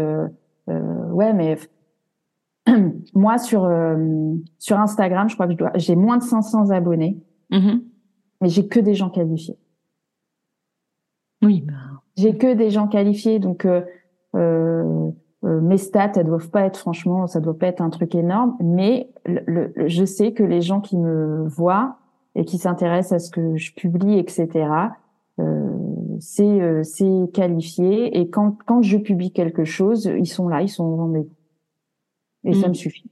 ouais, 0.69 1.33
mais 1.33 1.59
moi 3.15 3.39
sur 3.39 3.69
sur 4.59 4.79
Instagram, 4.79 5.29
je 5.29 5.35
crois 5.35 5.49
que 5.49 5.55
j'ai 5.75 5.97
moins 5.97 6.19
de 6.19 6.23
500 6.23 6.71
abonnés, 6.71 7.21
mm-hmm. 7.51 7.83
mais 8.41 8.49
j'ai 8.49 8.69
que 8.69 8.79
des 8.79 8.95
gens 8.95 9.11
qualifiés. 9.11 9.59
Oui. 11.43 11.65
Bah... 11.67 11.75
J'ai 12.17 12.37
que 12.37 12.55
des 12.55 12.71
gens 12.71 12.89
qualifiés, 12.89 13.39
donc 13.39 13.65
euh, 13.65 13.83
euh, 14.35 15.11
mes 15.43 15.79
stats, 15.79 16.13
elles 16.17 16.27
doivent 16.27 16.51
pas 16.51 16.63
être 16.63 16.77
franchement, 16.77 17.27
ça 17.27 17.41
doit 17.41 17.59
pas 17.59 17.67
être 17.67 17.81
un 17.81 17.91
truc 17.91 18.15
énorme, 18.15 18.57
mais 18.61 19.11
le, 19.25 19.73
je 19.87 20.05
sais 20.05 20.33
que 20.33 20.43
les 20.43 20.61
gens 20.61 20.81
qui 20.81 20.97
me 20.97 21.47
voient 21.49 21.97
et 22.35 22.45
qui 22.45 22.59
s'intéressent 22.59 23.13
à 23.13 23.19
ce 23.19 23.31
que 23.31 23.57
je 23.57 23.73
publie, 23.75 24.19
etc. 24.19 24.49
Euh, 25.39 25.71
c'est 26.21 26.45
euh, 26.45 26.83
c'est 26.83 27.31
qualifié 27.33 28.19
et 28.19 28.29
quand 28.29 28.59
quand 28.67 28.83
je 28.83 28.99
publie 28.99 29.33
quelque 29.33 29.65
chose, 29.65 30.05
ils 30.19 30.27
sont 30.27 30.49
là, 30.49 30.63
ils 30.63 30.69
sont 30.69 30.85
au 30.85 30.97
rendez-vous 30.97 31.31
et 32.45 32.55
ça 32.55 32.67
mm. 32.67 32.71
me 32.71 32.75
suffit, 32.75 33.11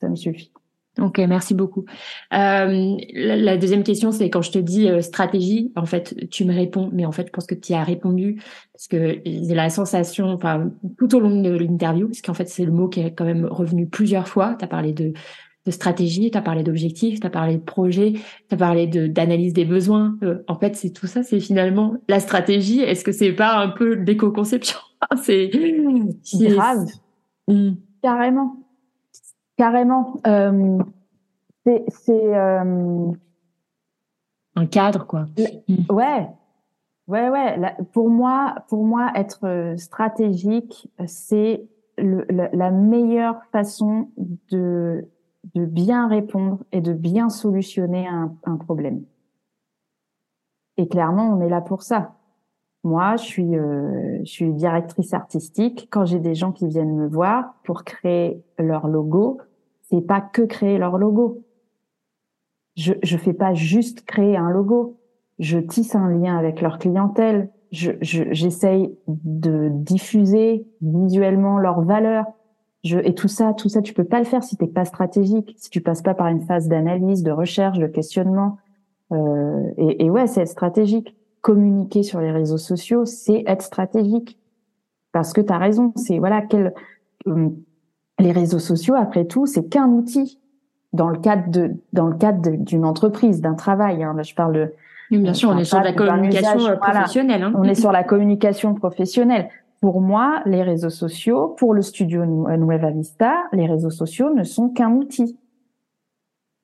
ça 0.00 0.08
me 0.08 0.16
suffit. 0.16 0.52
Ok, 0.98 1.18
merci 1.18 1.52
beaucoup. 1.52 1.84
Euh, 2.32 2.96
la, 3.12 3.58
deuxième 3.58 3.82
question, 3.82 4.12
c'est 4.12 4.30
quand 4.30 4.40
je 4.40 4.50
te 4.50 4.58
dis 4.58 4.88
euh, 4.88 5.02
stratégie, 5.02 5.70
en 5.76 5.84
fait, 5.84 6.28
tu 6.30 6.46
me 6.46 6.54
réponds, 6.54 6.88
mais 6.90 7.04
en 7.04 7.12
fait, 7.12 7.26
je 7.26 7.32
pense 7.32 7.46
que 7.46 7.54
tu 7.54 7.74
as 7.74 7.84
répondu 7.84 8.40
parce 8.72 8.88
que 8.88 9.20
j'ai 9.26 9.54
la 9.54 9.68
sensation, 9.68 10.28
enfin, 10.28 10.70
tout 10.96 11.14
au 11.14 11.20
long 11.20 11.42
de 11.42 11.50
l'interview, 11.50 12.06
parce 12.06 12.22
qu'en 12.22 12.32
fait, 12.32 12.48
c'est 12.48 12.64
le 12.64 12.72
mot 12.72 12.88
qui 12.88 13.00
est 13.00 13.12
quand 13.12 13.26
même 13.26 13.44
revenu 13.44 13.86
plusieurs 13.86 14.26
fois. 14.26 14.54
Tu 14.58 14.64
as 14.64 14.68
parlé 14.68 14.92
de, 14.94 15.12
de 15.66 15.70
stratégie, 15.70 16.30
tu 16.30 16.38
as 16.38 16.42
parlé 16.42 16.62
d'objectifs, 16.62 17.20
tu 17.20 17.26
as 17.26 17.30
parlé 17.30 17.56
de 17.56 17.62
projet, 17.62 18.14
tu 18.14 18.54
as 18.54 18.56
parlé 18.56 18.86
de 18.86 19.06
d'analyse 19.06 19.52
des 19.52 19.64
besoins. 19.64 20.16
Euh, 20.22 20.42
en 20.48 20.54
fait, 20.54 20.76
c'est 20.76 20.90
tout 20.90 21.06
ça, 21.06 21.22
c'est 21.22 21.40
finalement 21.40 21.94
la 22.08 22.20
stratégie. 22.20 22.80
Est-ce 22.80 23.04
que 23.04 23.12
c'est 23.12 23.32
pas 23.32 23.56
un 23.56 23.68
peu 23.68 23.94
l'éco-conception? 23.94 24.78
C'est 25.22 25.50
grave. 26.32 26.86
Hmm. 27.48 27.72
Carrément 28.02 28.56
Carrément. 29.56 30.20
Euh, 30.26 30.78
c'est 31.88 32.34
euh, 32.34 33.12
un 34.54 34.66
cadre, 34.66 35.06
quoi. 35.06 35.26
Ouais, 35.90 36.28
ouais, 37.08 37.28
ouais. 37.28 37.76
pour 37.92 38.10
moi, 38.10 38.56
pour 38.68 38.84
moi, 38.84 39.12
être 39.14 39.44
euh, 39.44 39.76
stratégique, 39.76 40.88
c'est 41.06 41.66
la 41.98 42.70
meilleure 42.70 43.42
façon 43.52 44.10
de 44.50 45.08
de 45.54 45.64
bien 45.64 46.08
répondre 46.08 46.58
et 46.72 46.80
de 46.80 46.92
bien 46.92 47.28
solutionner 47.28 48.06
un, 48.06 48.34
un 48.44 48.56
problème. 48.56 49.04
Et 50.76 50.88
clairement, 50.88 51.30
on 51.30 51.40
est 51.40 51.48
là 51.48 51.60
pour 51.60 51.82
ça. 51.82 52.16
Moi, 52.84 53.16
je 53.16 53.24
suis, 53.24 53.56
euh, 53.56 54.18
je 54.20 54.30
suis 54.30 54.52
directrice 54.52 55.12
artistique. 55.12 55.88
Quand 55.90 56.04
j'ai 56.04 56.20
des 56.20 56.34
gens 56.34 56.52
qui 56.52 56.68
viennent 56.68 56.94
me 56.94 57.08
voir 57.08 57.54
pour 57.64 57.82
créer 57.82 58.44
leur 58.58 58.86
logo, 58.86 59.40
c'est 59.82 60.06
pas 60.06 60.20
que 60.20 60.42
créer 60.42 60.78
leur 60.78 60.96
logo. 60.96 61.42
Je 62.76 62.92
je 63.02 63.16
fais 63.16 63.32
pas 63.32 63.54
juste 63.54 64.04
créer 64.04 64.36
un 64.36 64.50
logo. 64.50 65.00
Je 65.38 65.58
tisse 65.58 65.96
un 65.96 66.08
lien 66.10 66.36
avec 66.36 66.60
leur 66.60 66.78
clientèle. 66.78 67.50
Je 67.72 67.92
j'essaye 68.00 68.96
de 69.08 69.68
diffuser 69.72 70.66
visuellement 70.80 71.58
leurs 71.58 71.80
valeurs. 71.80 72.26
Je, 72.86 72.98
et 72.98 73.14
tout 73.14 73.28
ça, 73.28 73.52
tout 73.52 73.68
ça, 73.68 73.82
tu 73.82 73.92
peux 73.92 74.04
pas 74.04 74.18
le 74.18 74.24
faire 74.24 74.44
si 74.44 74.56
t'es 74.56 74.66
pas 74.66 74.84
stratégique, 74.84 75.54
si 75.58 75.70
tu 75.70 75.80
passes 75.80 76.02
pas 76.02 76.14
par 76.14 76.28
une 76.28 76.40
phase 76.40 76.68
d'analyse, 76.68 77.22
de 77.22 77.32
recherche, 77.32 77.78
de 77.78 77.86
questionnement. 77.86 78.58
Euh, 79.12 79.70
et, 79.76 80.04
et 80.04 80.10
ouais, 80.10 80.26
c'est 80.26 80.42
être 80.42 80.48
stratégique. 80.48 81.16
Communiquer 81.40 82.02
sur 82.02 82.20
les 82.20 82.30
réseaux 82.30 82.58
sociaux, 82.58 83.04
c'est 83.04 83.42
être 83.46 83.62
stratégique. 83.62 84.38
Parce 85.12 85.32
que 85.32 85.40
tu 85.40 85.52
as 85.52 85.58
raison, 85.58 85.92
c'est 85.96 86.18
voilà 86.18 86.42
quel 86.42 86.74
euh, 87.26 87.48
les 88.18 88.32
réseaux 88.32 88.58
sociaux, 88.58 88.94
après 88.94 89.24
tout, 89.24 89.46
c'est 89.46 89.68
qu'un 89.68 89.88
outil 89.88 90.38
dans 90.92 91.08
le 91.08 91.18
cadre 91.18 91.50
de 91.50 91.74
dans 91.92 92.06
le 92.06 92.16
cadre 92.16 92.50
d'une 92.50 92.84
entreprise, 92.84 93.40
d'un 93.40 93.54
travail. 93.54 94.02
Hein. 94.02 94.14
Là, 94.14 94.22
je 94.22 94.34
parle 94.34 94.54
de 94.54 94.72
bien 95.10 95.34
sûr, 95.34 95.50
on 95.50 95.58
est 95.58 95.64
sur 95.64 95.80
la 95.80 95.92
communication 95.92 96.66
euh, 96.66 96.76
professionnelle. 96.76 97.42
Hein. 97.42 97.52
On 97.56 97.64
est 97.64 97.74
sur 97.74 97.92
la 97.92 98.04
communication 98.04 98.74
professionnelle. 98.74 99.48
Pour 99.86 100.00
moi, 100.00 100.42
les 100.46 100.64
réseaux 100.64 100.90
sociaux, 100.90 101.54
pour 101.58 101.72
le 101.72 101.80
studio 101.80 102.26
Nueva 102.26 102.90
Vista, 102.90 103.36
les 103.52 103.66
réseaux 103.66 103.90
sociaux 103.90 104.34
ne 104.34 104.42
sont 104.42 104.68
qu'un 104.68 104.90
outil. 104.90 105.38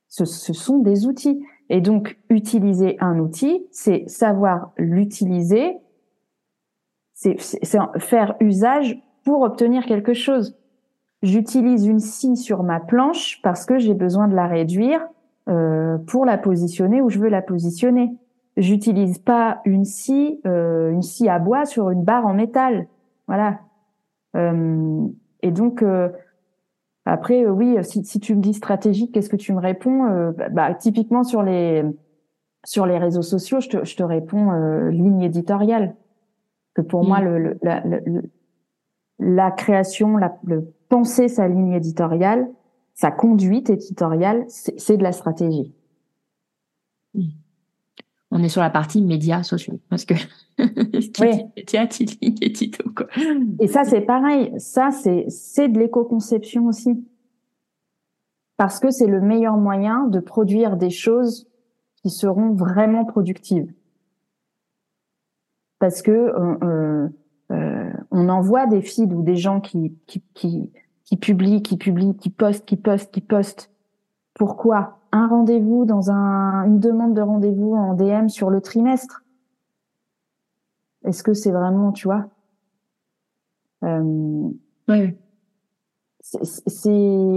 Ce, 0.08 0.24
ce 0.24 0.52
sont 0.52 0.80
des 0.80 1.06
outils. 1.06 1.40
Et 1.68 1.80
donc, 1.80 2.18
utiliser 2.30 2.96
un 2.98 3.20
outil, 3.20 3.64
c'est 3.70 4.08
savoir 4.08 4.72
l'utiliser, 4.76 5.76
c'est 7.14 7.36
faire 7.98 8.34
usage 8.40 9.00
pour 9.22 9.42
obtenir 9.42 9.86
quelque 9.86 10.14
chose 10.14 10.56
j'utilise 11.22 11.86
une 11.86 12.00
scie 12.00 12.36
sur 12.36 12.64
ma 12.64 12.80
planche 12.80 13.38
parce 13.44 13.64
que 13.66 13.78
j'ai 13.78 13.94
besoin 13.94 14.26
de 14.26 14.34
la 14.34 14.48
réduire 14.48 15.06
euh, 15.48 15.96
pour 16.08 16.24
la 16.24 16.36
positionner 16.38 17.00
où 17.00 17.08
je 17.08 17.20
veux 17.20 17.28
la 17.28 17.42
positionner. 17.42 18.16
J'utilise 18.56 19.18
pas 19.18 19.60
une 19.64 19.84
scie, 19.84 20.40
euh, 20.44 20.90
une 20.90 21.02
scie 21.02 21.28
à 21.28 21.38
bois 21.38 21.66
sur 21.66 21.90
une 21.90 22.02
barre 22.02 22.26
en 22.26 22.34
métal. 22.34 22.88
Voilà. 23.32 23.60
Euh, 24.36 25.08
et 25.40 25.52
donc 25.52 25.82
euh, 25.82 26.10
après, 27.06 27.46
euh, 27.46 27.50
oui, 27.50 27.78
si, 27.80 28.04
si, 28.04 28.20
tu 28.20 28.36
me 28.36 28.42
dis 28.42 28.52
stratégique, 28.52 29.12
qu'est-ce 29.12 29.30
que 29.30 29.36
tu 29.36 29.54
me 29.54 29.58
réponds 29.58 30.32
bah, 30.36 30.50
bah, 30.50 30.74
typiquement 30.74 31.24
sur 31.24 31.42
les 31.42 31.82
sur 32.62 32.84
les 32.84 32.98
réseaux 32.98 33.22
sociaux, 33.22 33.60
je 33.60 33.70
te, 33.70 33.84
je 33.86 33.96
te 33.96 34.02
réponds 34.02 34.52
ligne 34.90 35.22
éditoriale. 35.22 35.96
Que 36.74 36.82
pour 36.82 37.04
moi, 37.04 37.22
le, 37.22 37.38
le, 37.38 37.58
la, 37.62 37.80
le, 37.80 38.30
la 39.18 39.50
création, 39.50 40.18
la, 40.18 40.36
le 40.44 40.70
penser 40.90 41.28
sa 41.28 41.48
ligne 41.48 41.72
éditoriale, 41.72 42.50
sa 42.92 43.10
conduite 43.10 43.70
éditoriale, 43.70 44.44
c'est 44.48 44.98
de 44.98 45.02
la 45.02 45.12
stratégie. 45.12 45.74
On 48.34 48.42
est 48.42 48.48
sur 48.48 48.62
la 48.62 48.70
partie 48.70 49.02
médias 49.02 49.42
sociaux 49.42 49.78
parce 49.90 50.06
que 50.06 50.14
oui. 50.58 51.44
Et 53.60 53.68
ça 53.68 53.84
c'est 53.84 54.00
pareil, 54.00 54.52
ça 54.56 54.90
c'est 54.90 55.26
c'est 55.28 55.68
de 55.68 55.78
l'éco-conception 55.78 56.66
aussi. 56.66 57.04
Parce 58.56 58.78
que 58.78 58.90
c'est 58.90 59.06
le 59.06 59.20
meilleur 59.20 59.58
moyen 59.58 60.06
de 60.06 60.18
produire 60.18 60.78
des 60.78 60.88
choses 60.88 61.46
qui 61.96 62.08
seront 62.08 62.54
vraiment 62.54 63.04
productives. 63.04 63.70
Parce 65.78 66.00
que 66.00 66.10
euh, 66.10 66.56
euh, 66.62 67.08
euh 67.50 67.92
on 68.10 68.28
envoie 68.30 68.66
des 68.66 68.80
feeds 68.80 69.12
ou 69.14 69.22
des 69.22 69.36
gens 69.36 69.60
qui, 69.60 69.94
qui, 70.06 70.22
qui, 70.32 70.70
qui 71.04 71.16
publie, 71.16 71.62
qui 71.62 71.76
publie, 71.76 72.16
qui 72.16 72.30
poste, 72.30 72.64
qui 72.64 72.76
poste, 72.76 73.10
qui 73.12 73.20
poste. 73.20 73.70
Pourquoi? 74.34 75.01
Un 75.12 75.28
rendez-vous 75.28 75.84
dans 75.84 76.10
un, 76.10 76.64
une 76.64 76.78
demande 76.78 77.14
de 77.14 77.20
rendez-vous 77.20 77.74
en 77.74 77.94
DM 77.94 78.28
sur 78.28 78.50
le 78.50 78.60
trimestre. 78.60 79.22
Est-ce 81.04 81.22
que 81.22 81.34
c'est 81.34 81.50
vraiment, 81.50 81.92
tu 81.92 82.08
vois 82.08 82.26
euh, 83.84 84.48
Oui. 84.88 85.16
C'est 86.20 86.88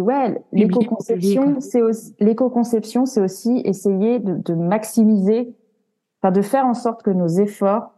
ouais, 0.02 0.42
l'éco-conception, 0.54 1.60
c'est 1.60 1.82
l'éco-conception, 2.20 3.06
c'est 3.06 3.20
aussi 3.20 3.62
essayer 3.66 4.20
de, 4.20 4.36
de 4.36 4.54
maximiser, 4.54 5.56
enfin 6.22 6.32
de 6.32 6.44
faire 6.44 6.66
en 6.66 6.76
sorte 6.76 7.02
que 7.02 7.10
nos 7.10 7.28
efforts 7.28 7.96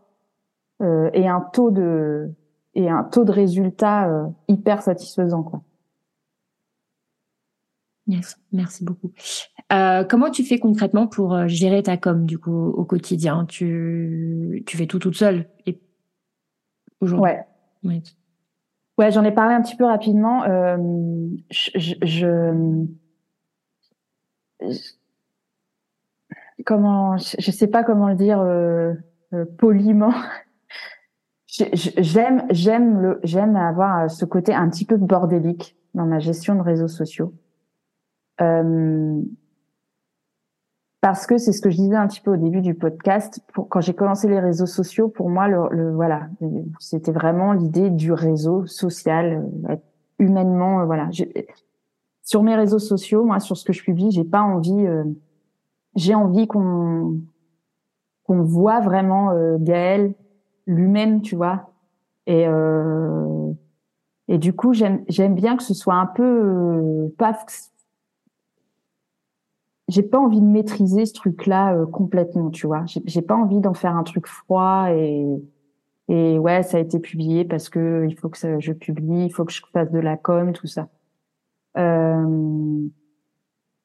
euh, 0.81 1.09
aient 1.11 1.27
un 1.27 1.41
taux 1.41 1.71
de 1.71 2.31
et 2.73 2.89
un 2.89 3.03
taux 3.03 3.25
de 3.25 3.31
résultat 3.31 4.07
euh, 4.07 4.27
hyper 4.47 4.81
satisfaisant, 4.81 5.43
quoi. 5.43 5.61
Yes, 8.07 8.37
merci 8.53 8.85
beaucoup. 8.85 9.11
Euh, 9.73 10.05
comment 10.05 10.31
tu 10.31 10.43
fais 10.43 10.59
concrètement 10.59 11.07
pour 11.07 11.33
euh, 11.33 11.47
gérer 11.47 11.83
ta 11.83 11.97
com 11.97 12.25
du 12.25 12.39
coup 12.39 12.51
au 12.51 12.85
quotidien? 12.85 13.45
Tu 13.45 14.63
tu 14.65 14.77
fais 14.77 14.87
tout 14.87 14.99
toute 14.99 15.15
seule 15.15 15.49
et 15.65 15.81
aujourd'hui? 17.01 17.35
Ouais. 17.83 18.03
Ouais, 18.97 19.11
j'en 19.11 19.23
ai 19.23 19.31
parlé 19.31 19.53
un 19.53 19.61
petit 19.61 19.75
peu 19.75 19.85
rapidement. 19.85 20.43
Euh, 20.45 20.77
je, 21.51 21.93
je, 22.01 22.85
comment 26.65 27.17
je, 27.17 27.51
sais 27.51 27.67
pas 27.67 27.83
comment 27.83 28.07
le 28.07 28.15
dire 28.15 28.39
euh, 28.39 28.93
euh 29.33 29.45
poliment. 29.57 30.13
J'aime 31.47 32.45
j'aime 32.51 32.99
le 32.99 33.19
j'aime 33.23 33.55
avoir 33.55 34.11
ce 34.11 34.25
côté 34.25 34.53
un 34.53 34.69
petit 34.69 34.85
peu 34.85 34.95
bordélique 34.97 35.75
dans 35.95 36.05
ma 36.05 36.19
gestion 36.19 36.53
de 36.53 36.61
réseaux 36.61 36.89
sociaux. 36.89 37.33
Euh, 38.41 39.21
parce 41.01 41.27
que 41.27 41.37
c'est 41.37 41.51
ce 41.51 41.61
que 41.61 41.69
je 41.69 41.77
disais 41.77 41.95
un 41.95 42.07
petit 42.07 42.21
peu 42.21 42.33
au 42.33 42.37
début 42.37 42.61
du 42.61 42.73
podcast. 42.73 43.41
Pour, 43.53 43.69
quand 43.69 43.81
j'ai 43.81 43.93
commencé 43.93 44.27
les 44.27 44.39
réseaux 44.39 44.65
sociaux, 44.65 45.07
pour 45.07 45.29
moi, 45.29 45.47
le, 45.47 45.67
le 45.71 45.93
voilà, 45.93 46.27
c'était 46.79 47.11
vraiment 47.11 47.53
l'idée 47.53 47.89
du 47.89 48.11
réseau 48.11 48.65
social, 48.65 49.45
euh, 49.69 49.75
humainement, 50.19 50.81
euh, 50.81 50.85
voilà. 50.85 51.09
Sur 52.23 52.43
mes 52.43 52.55
réseaux 52.55 52.79
sociaux, 52.79 53.23
moi, 53.23 53.39
sur 53.39 53.55
ce 53.55 53.63
que 53.63 53.73
je 53.73 53.83
publie, 53.83 54.11
j'ai 54.11 54.25
pas 54.25 54.41
envie, 54.41 54.85
euh, 54.85 55.03
j'ai 55.95 56.15
envie 56.15 56.47
qu'on 56.47 57.19
qu'on 58.23 58.41
voit 58.43 58.81
vraiment 58.81 59.31
Gaëlle 59.57 60.13
l'humaine, 60.67 61.21
tu 61.21 61.35
vois. 61.35 61.71
Et 62.27 62.45
euh, 62.47 63.51
et 64.27 64.37
du 64.37 64.53
coup, 64.53 64.73
j'aime 64.73 65.03
j'aime 65.07 65.33
bien 65.33 65.55
que 65.55 65.63
ce 65.63 65.73
soit 65.73 65.95
un 65.95 66.05
peu 66.05 66.23
euh, 66.23 67.15
pas 67.17 67.33
j'ai 69.87 70.03
pas 70.03 70.19
envie 70.19 70.41
de 70.41 70.45
maîtriser 70.45 71.05
ce 71.05 71.13
truc-là 71.13 71.75
euh, 71.75 71.85
complètement, 71.85 72.49
tu 72.49 72.67
vois. 72.67 72.83
J'ai 73.05 73.21
pas 73.21 73.35
envie 73.35 73.59
d'en 73.59 73.73
faire 73.73 73.95
un 73.95 74.03
truc 74.03 74.27
froid 74.27 74.87
et 74.91 75.25
et 76.09 76.39
ouais, 76.39 76.63
ça 76.63 76.77
a 76.77 76.79
été 76.79 76.99
publié 76.99 77.43
parce 77.43 77.67
que 77.67 78.05
il 78.09 78.17
faut 78.17 78.29
que 78.29 78.59
je 78.59 78.71
publie, 78.71 79.25
il 79.25 79.29
faut 79.29 79.43
que 79.43 79.51
je 79.51 79.61
fasse 79.73 79.91
de 79.91 79.99
la 79.99 80.15
com, 80.15 80.53
tout 80.53 80.67
ça. 80.67 80.87
Euh, 81.77 82.87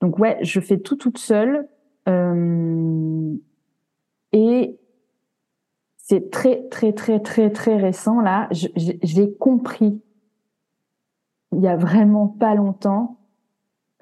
donc 0.00 0.18
ouais, 0.18 0.38
je 0.42 0.60
fais 0.60 0.78
tout 0.78 0.96
toute 0.96 1.18
seule 1.18 1.68
euh, 2.08 3.34
et 4.32 4.78
c'est 5.96 6.30
très 6.30 6.68
très 6.68 6.92
très 6.92 7.20
très 7.20 7.50
très 7.50 7.76
récent 7.76 8.20
là. 8.20 8.48
J'ai 8.52 9.32
compris 9.34 10.00
il 11.52 11.60
y 11.60 11.68
a 11.68 11.76
vraiment 11.76 12.28
pas 12.28 12.54
longtemps 12.54 13.18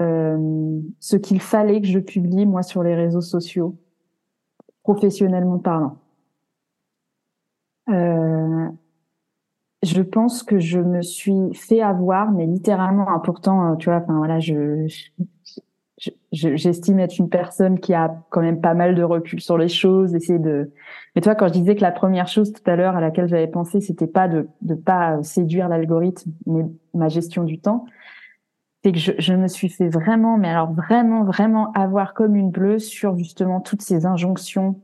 euh, 0.01 0.81
ce 0.99 1.17
qu'il 1.17 1.41
fallait 1.41 1.81
que 1.81 1.87
je 1.87 1.99
publie 1.99 2.47
moi 2.47 2.63
sur 2.63 2.83
les 2.83 2.95
réseaux 2.95 3.21
sociaux, 3.21 3.77
professionnellement 4.83 5.59
parlant. 5.59 5.97
Euh, 7.89 8.69
je 9.83 10.03
pense 10.03 10.43
que 10.43 10.59
je 10.59 10.79
me 10.79 11.03
suis 11.03 11.55
fait 11.55 11.81
avoir, 11.81 12.33
mais 12.33 12.47
littéralement 12.47 13.09
important. 13.11 13.77
Tu 13.77 13.89
vois, 13.89 13.99
enfin 13.99 14.19
voilà, 14.19 14.39
je, 14.39 14.87
j'estime 16.33 16.99
être 16.99 17.19
une 17.19 17.29
personne 17.29 17.79
qui 17.79 17.93
a 17.95 18.15
quand 18.31 18.41
même 18.41 18.61
pas 18.61 18.75
mal 18.75 18.95
de 18.95 19.03
recul 19.03 19.41
sur 19.41 19.59
les 19.59 19.69
choses, 19.69 20.15
essayer 20.15 20.39
de. 20.39 20.73
Mais 21.15 21.23
toi, 21.23 21.35
quand 21.35 21.49
je 21.49 21.53
disais 21.53 21.75
que 21.75 21.83
la 21.83 21.93
première 21.93 22.29
chose 22.29 22.53
tout 22.53 22.63
à 22.71 22.77
l'heure 22.77 22.97
à 22.97 23.01
laquelle 23.01 23.29
j'avais 23.29 23.49
pensé, 23.49 23.81
c'était 23.81 24.07
pas 24.07 24.29
de 24.29 24.49
de 24.63 24.75
pas 24.75 25.23
séduire 25.23 25.69
l'algorithme, 25.69 26.31
mais 26.47 26.65
ma 26.95 27.09
gestion 27.09 27.45
du 27.45 27.59
temps, 27.61 27.85
c'est 28.83 28.93
que 28.93 28.99
je, 28.99 29.13
je, 29.19 29.35
me 29.35 29.49
suis 29.49 29.69
fait 29.69 29.89
vraiment, 29.89 30.39
mais 30.39 30.49
alors 30.49 30.73
vraiment, 30.73 31.25
vraiment 31.25 31.73
avoir 31.73 32.15
comme 32.15 32.37
une 32.37 32.51
bleue 32.51 32.79
sur 32.79 33.17
justement 33.19 33.61
toutes 33.61 33.83
ces 33.83 34.07
injonctions 34.07 34.81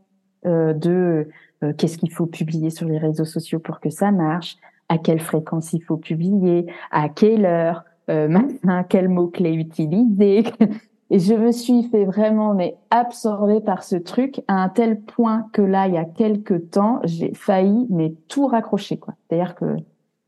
euh, 0.46 0.74
de 0.74 1.28
euh, 1.64 1.72
qu'est-ce 1.72 1.96
qu'il 1.96 2.12
faut 2.12 2.26
publier 2.26 2.70
sur 2.70 2.86
les 2.86 2.98
réseaux 2.98 3.24
sociaux 3.24 3.58
pour 3.58 3.80
que 3.80 3.88
ça 3.88 4.12
marche, 4.12 4.56
à 4.88 4.98
quelle 4.98 5.20
fréquence 5.20 5.72
il 5.72 5.82
faut 5.82 5.96
publier, 5.96 6.66
à 6.90 7.08
quelle 7.08 7.46
heure, 7.46 7.84
euh, 8.10 8.28
maintenant, 8.28 8.84
quel 8.84 9.08
mot-clé 9.08 9.54
utiliser. 9.54 10.44
Et 11.10 11.20
je 11.20 11.34
me 11.34 11.52
suis 11.52 11.84
fait 11.84 12.04
vraiment 12.04 12.52
mais 12.52 12.76
absorber 12.90 13.60
par 13.60 13.84
ce 13.84 13.94
truc 13.94 14.42
à 14.48 14.54
un 14.54 14.68
tel 14.68 15.00
point 15.00 15.46
que 15.52 15.62
là, 15.62 15.86
il 15.86 15.94
y 15.94 15.98
a 15.98 16.04
quelques 16.04 16.70
temps, 16.70 17.00
j'ai 17.04 17.32
failli 17.32 17.86
mais 17.90 18.12
tout 18.28 18.48
raccrocher 18.48 18.98
quoi. 18.98 19.14
C'est-à-dire 19.28 19.54
que 19.54 19.76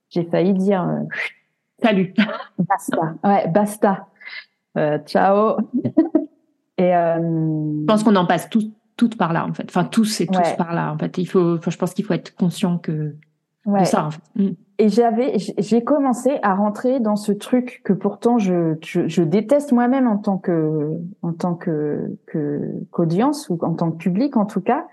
j'ai 0.08 0.22
failli 0.22 0.54
dire 0.54 0.84
euh, 0.84 1.02
salut, 1.82 2.14
basta, 2.58 3.14
ouais, 3.24 3.48
basta, 3.48 4.08
euh, 4.76 4.98
ciao. 5.00 5.58
et 6.78 6.94
euh, 6.94 7.16
je 7.18 7.86
pense 7.86 8.02
qu'on 8.02 8.16
en 8.16 8.26
passe 8.26 8.48
tous 8.50 8.70
toutes 8.96 9.16
par 9.16 9.32
là 9.32 9.46
en 9.46 9.52
fait. 9.52 9.64
Enfin 9.68 9.84
tous 9.84 10.20
et 10.20 10.26
tous 10.26 10.56
par 10.56 10.74
là 10.74 10.92
en 10.92 10.98
fait. 10.98 11.18
Il 11.18 11.26
faut, 11.26 11.54
enfin, 11.54 11.70
je 11.70 11.78
pense 11.78 11.94
qu'il 11.94 12.04
faut 12.04 12.14
être 12.14 12.34
conscient 12.34 12.78
que 12.78 13.14
ouais. 13.64 13.80
de 13.80 13.84
ça 13.84 14.06
en 14.06 14.10
fait. 14.10 14.22
Mm 14.34 14.50
et 14.78 14.88
j'avais, 14.88 15.36
j'ai 15.58 15.82
commencé 15.82 16.38
à 16.42 16.54
rentrer 16.54 17.00
dans 17.00 17.16
ce 17.16 17.32
truc 17.32 17.80
que 17.84 17.92
pourtant 17.92 18.38
je, 18.38 18.76
je, 18.84 19.08
je 19.08 19.22
déteste 19.22 19.72
moi-même 19.72 20.06
en 20.06 20.18
tant 20.18 20.38
que, 20.38 20.92
en 21.22 21.32
tant 21.32 21.54
que, 21.54 22.16
que 22.26 22.60
qu'audience 22.92 23.48
ou 23.48 23.58
en 23.62 23.74
tant 23.74 23.90
que 23.90 23.96
public 23.96 24.36
en 24.36 24.46
tout 24.46 24.60
cas. 24.60 24.86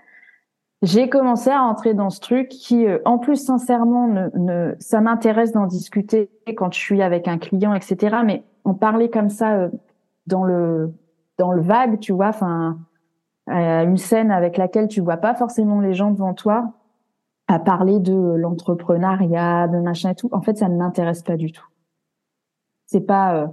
J'ai 0.82 1.08
commencé 1.08 1.50
à 1.50 1.60
rentrer 1.60 1.94
dans 1.94 2.10
ce 2.10 2.20
truc 2.20 2.48
qui, 2.48 2.86
euh, 2.86 2.98
en 3.04 3.18
plus 3.18 3.36
sincèrement, 3.36 4.08
ne, 4.08 4.28
ne 4.34 4.74
ça 4.78 5.00
m'intéresse 5.00 5.52
d'en 5.52 5.66
discuter 5.66 6.30
quand 6.56 6.72
je 6.72 6.78
suis 6.78 7.02
avec 7.02 7.28
un 7.28 7.38
client, 7.38 7.74
etc. 7.74 8.18
Mais 8.24 8.44
en 8.64 8.74
parler 8.74 9.08
comme 9.08 9.30
ça 9.30 9.54
euh, 9.54 9.68
dans 10.26 10.44
le, 10.44 10.92
dans 11.38 11.52
le 11.52 11.62
vague, 11.62 11.98
tu 11.98 12.12
vois, 12.12 12.28
enfin, 12.28 12.78
une 13.48 13.96
scène 13.96 14.32
avec 14.32 14.56
laquelle 14.56 14.88
tu 14.88 15.00
vois 15.00 15.18
pas 15.18 15.34
forcément 15.34 15.80
les 15.80 15.94
gens 15.94 16.10
devant 16.10 16.34
toi 16.34 16.72
à 17.48 17.58
parler 17.60 18.00
de 18.00 18.12
l'entrepreneuriat, 18.12 19.68
de 19.68 19.78
machin 19.78 20.10
et 20.10 20.14
tout. 20.14 20.28
En 20.32 20.42
fait, 20.42 20.58
ça 20.58 20.68
ne 20.68 20.76
m'intéresse 20.76 21.22
pas 21.22 21.36
du 21.36 21.52
tout. 21.52 21.66
C'est 22.86 23.06
pas 23.06 23.36
euh, 23.36 23.46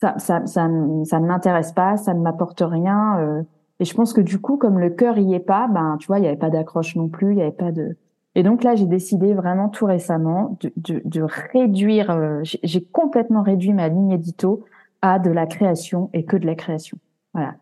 ça, 0.00 0.18
ça, 0.18 0.46
ça, 0.46 0.68
ça 1.04 1.20
ne 1.20 1.26
m'intéresse 1.26 1.72
pas, 1.72 1.96
ça 1.96 2.12
ne 2.12 2.20
m'apporte 2.20 2.62
rien. 2.64 3.44
Et 3.80 3.84
je 3.84 3.94
pense 3.94 4.12
que 4.12 4.20
du 4.20 4.38
coup, 4.38 4.58
comme 4.58 4.78
le 4.78 4.90
cœur 4.90 5.18
y 5.18 5.34
est 5.34 5.40
pas, 5.40 5.66
ben 5.66 5.96
tu 5.98 6.06
vois, 6.06 6.18
il 6.18 6.24
y 6.24 6.28
avait 6.28 6.36
pas 6.36 6.50
d'accroche 6.50 6.94
non 6.96 7.08
plus, 7.08 7.32
il 7.32 7.38
y 7.38 7.42
avait 7.42 7.50
pas 7.50 7.72
de. 7.72 7.96
Et 8.34 8.42
donc 8.42 8.62
là, 8.62 8.76
j'ai 8.76 8.86
décidé 8.86 9.34
vraiment 9.34 9.68
tout 9.70 9.86
récemment 9.86 10.56
de, 10.60 10.72
de, 10.76 11.02
de 11.04 11.22
réduire. 11.52 12.10
Euh, 12.10 12.40
j'ai 12.44 12.84
complètement 12.84 13.42
réduit 13.42 13.72
ma 13.72 13.88
ligne 13.88 14.12
édito 14.12 14.64
à 15.02 15.18
de 15.18 15.30
la 15.30 15.46
création 15.46 16.10
et 16.12 16.24
que 16.24 16.36
de 16.36 16.46
la 16.46 16.54
création. 16.54 16.98
Voilà. 17.32 17.54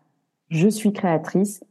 Je 0.49 0.67
suis 0.67 0.91
créatrice, 0.91 1.63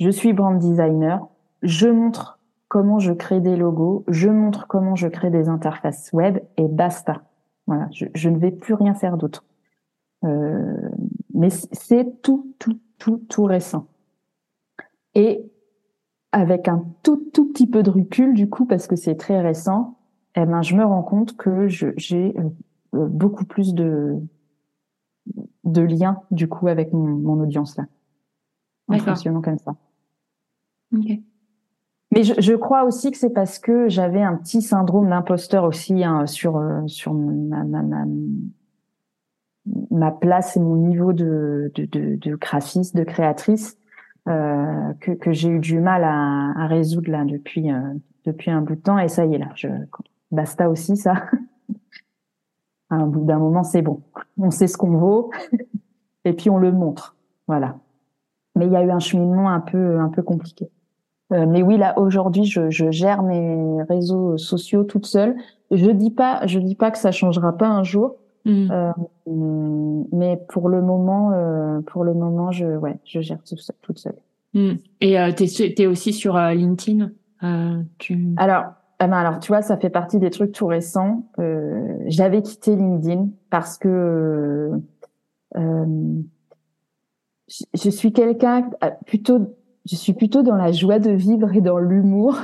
je 0.00 0.10
suis 0.10 0.32
brand 0.32 0.58
designer, 0.58 1.28
je 1.62 1.86
montre 1.88 2.40
comment 2.68 2.98
je 2.98 3.12
crée 3.12 3.40
des 3.40 3.56
logos, 3.56 4.04
je 4.08 4.28
montre 4.28 4.66
comment 4.66 4.96
je 4.96 5.06
crée 5.06 5.30
des 5.30 5.48
interfaces 5.48 6.10
web 6.12 6.38
et 6.56 6.66
basta. 6.66 7.22
Voilà, 7.66 7.88
je, 7.92 8.06
je 8.14 8.28
ne 8.28 8.38
vais 8.38 8.50
plus 8.50 8.74
rien 8.74 8.94
faire 8.94 9.16
d'autre. 9.16 9.44
Euh, 10.24 10.88
mais 11.34 11.50
c'est 11.50 12.22
tout, 12.22 12.54
tout, 12.58 12.78
tout, 12.98 13.22
tout 13.28 13.44
récent. 13.44 13.86
Et 15.14 15.50
avec 16.32 16.68
un 16.68 16.84
tout, 17.02 17.28
tout 17.32 17.52
petit 17.52 17.66
peu 17.66 17.82
de 17.82 17.90
recul, 17.90 18.34
du 18.34 18.48
coup, 18.48 18.64
parce 18.64 18.86
que 18.86 18.96
c'est 18.96 19.16
très 19.16 19.40
récent, 19.40 19.98
eh 20.34 20.46
ben, 20.46 20.62
je 20.62 20.74
me 20.74 20.84
rends 20.84 21.02
compte 21.02 21.36
que 21.36 21.68
j'ai 21.68 22.34
euh, 22.38 22.48
euh, 22.94 23.06
beaucoup 23.06 23.44
plus 23.44 23.74
de, 23.74 24.18
de 25.64 25.82
liens, 25.82 26.22
du 26.30 26.48
coup, 26.48 26.68
avec 26.68 26.92
mon, 26.92 27.06
mon 27.06 27.40
audience 27.40 27.76
là. 27.76 27.84
En 28.88 28.98
fonctionnant 28.98 29.40
comme 29.40 29.58
ça. 29.58 29.74
Ok. 30.94 31.18
Mais 32.14 32.24
je, 32.24 32.34
je, 32.38 32.52
crois 32.52 32.84
aussi 32.84 33.10
que 33.10 33.16
c'est 33.16 33.30
parce 33.30 33.58
que 33.58 33.88
j'avais 33.88 34.20
un 34.20 34.36
petit 34.36 34.60
syndrome 34.60 35.08
d'imposteur 35.08 35.64
aussi 35.64 36.04
hein, 36.04 36.26
sur 36.26 36.58
euh, 36.58 36.86
sur 36.86 37.14
ma, 37.14 37.64
ma, 37.64 37.82
ma, 37.82 38.04
ma, 39.90 40.10
place 40.10 40.58
et 40.58 40.60
mon 40.60 40.76
niveau 40.76 41.14
de, 41.14 41.72
de, 41.74 41.86
de, 41.86 42.16
de 42.16 42.36
graphiste, 42.36 42.94
de 42.94 43.04
créatrice, 43.04 43.78
que, 44.26 45.12
que 45.12 45.32
j'ai 45.32 45.48
eu 45.48 45.58
du 45.58 45.80
mal 45.80 46.04
à, 46.04 46.52
à 46.56 46.66
résoudre 46.66 47.10
là 47.10 47.24
depuis 47.24 47.70
euh, 47.72 47.80
depuis 48.24 48.50
un 48.50 48.60
bout 48.60 48.76
de 48.76 48.80
temps. 48.80 48.98
Et 48.98 49.08
ça 49.08 49.26
y 49.26 49.34
est 49.34 49.38
là, 49.38 49.48
je, 49.54 49.68
basta 50.30 50.68
aussi 50.70 50.96
ça. 50.96 51.24
à 52.90 52.94
un 52.96 53.06
bout 53.06 53.24
d'un 53.24 53.38
moment, 53.38 53.64
c'est 53.64 53.82
bon. 53.82 54.02
On 54.38 54.50
sait 54.50 54.66
ce 54.66 54.76
qu'on 54.76 54.96
vaut 54.96 55.30
et 56.24 56.32
puis 56.32 56.50
on 56.50 56.58
le 56.58 56.72
montre. 56.72 57.16
Voilà. 57.46 57.76
Mais 58.54 58.66
il 58.66 58.72
y 58.72 58.76
a 58.76 58.82
eu 58.82 58.90
un 58.90 58.98
cheminement 58.98 59.48
un 59.48 59.60
peu 59.60 59.98
un 59.98 60.08
peu 60.08 60.22
compliqué. 60.22 60.70
Euh, 61.32 61.46
mais 61.46 61.62
oui, 61.62 61.78
là 61.78 61.98
aujourd'hui, 61.98 62.44
je, 62.44 62.70
je, 62.70 62.90
gère 62.90 63.22
mes 63.22 63.82
réseaux 63.88 64.36
sociaux 64.36 64.84
toute 64.84 65.06
seule. 65.06 65.34
Je 65.70 65.90
dis 65.90 66.10
pas, 66.10 66.46
je 66.46 66.58
dis 66.58 66.74
pas 66.74 66.90
que 66.90 66.98
ça 66.98 67.10
changera 67.10 67.56
pas 67.56 67.68
un 67.68 67.82
jour, 67.82 68.16
mmh. 68.44 68.70
euh, 68.70 68.92
mais 70.12 70.38
pour 70.48 70.68
le 70.68 70.82
moment, 70.82 71.32
euh, 71.32 71.80
pour 71.82 72.04
le 72.04 72.14
moment, 72.14 72.50
je, 72.50 72.76
ouais, 72.76 72.96
je 73.04 73.20
gère 73.20 73.42
tout 73.42 73.56
seul, 73.56 73.76
toute 73.82 73.98
seule. 73.98 74.16
Mmh. 74.54 74.72
Et 75.00 75.18
euh, 75.18 75.32
t'es 75.32 75.74
es 75.78 75.86
aussi 75.86 76.12
sur 76.12 76.36
euh, 76.36 76.52
LinkedIn. 76.52 77.10
tu... 77.98 78.34
Alors, 78.36 78.64
ah 78.98 79.08
ben 79.08 79.16
alors, 79.16 79.40
tu 79.40 79.48
vois, 79.48 79.62
ça 79.62 79.76
fait 79.76 79.90
partie 79.90 80.18
des 80.18 80.30
trucs 80.30 80.52
tout 80.52 80.66
récents. 80.66 81.26
J'avais 82.06 82.42
quitté 82.42 82.76
LinkedIn 82.76 83.28
parce 83.50 83.78
que 83.78 84.70
je 85.54 86.20
suis 87.90 88.12
quelqu'un 88.12 88.70
plutôt 89.06 89.56
je 89.84 89.96
suis 89.96 90.12
plutôt 90.12 90.42
dans 90.42 90.56
la 90.56 90.72
joie 90.72 90.98
de 90.98 91.10
vivre 91.10 91.54
et 91.54 91.60
dans 91.60 91.78
l'humour. 91.78 92.38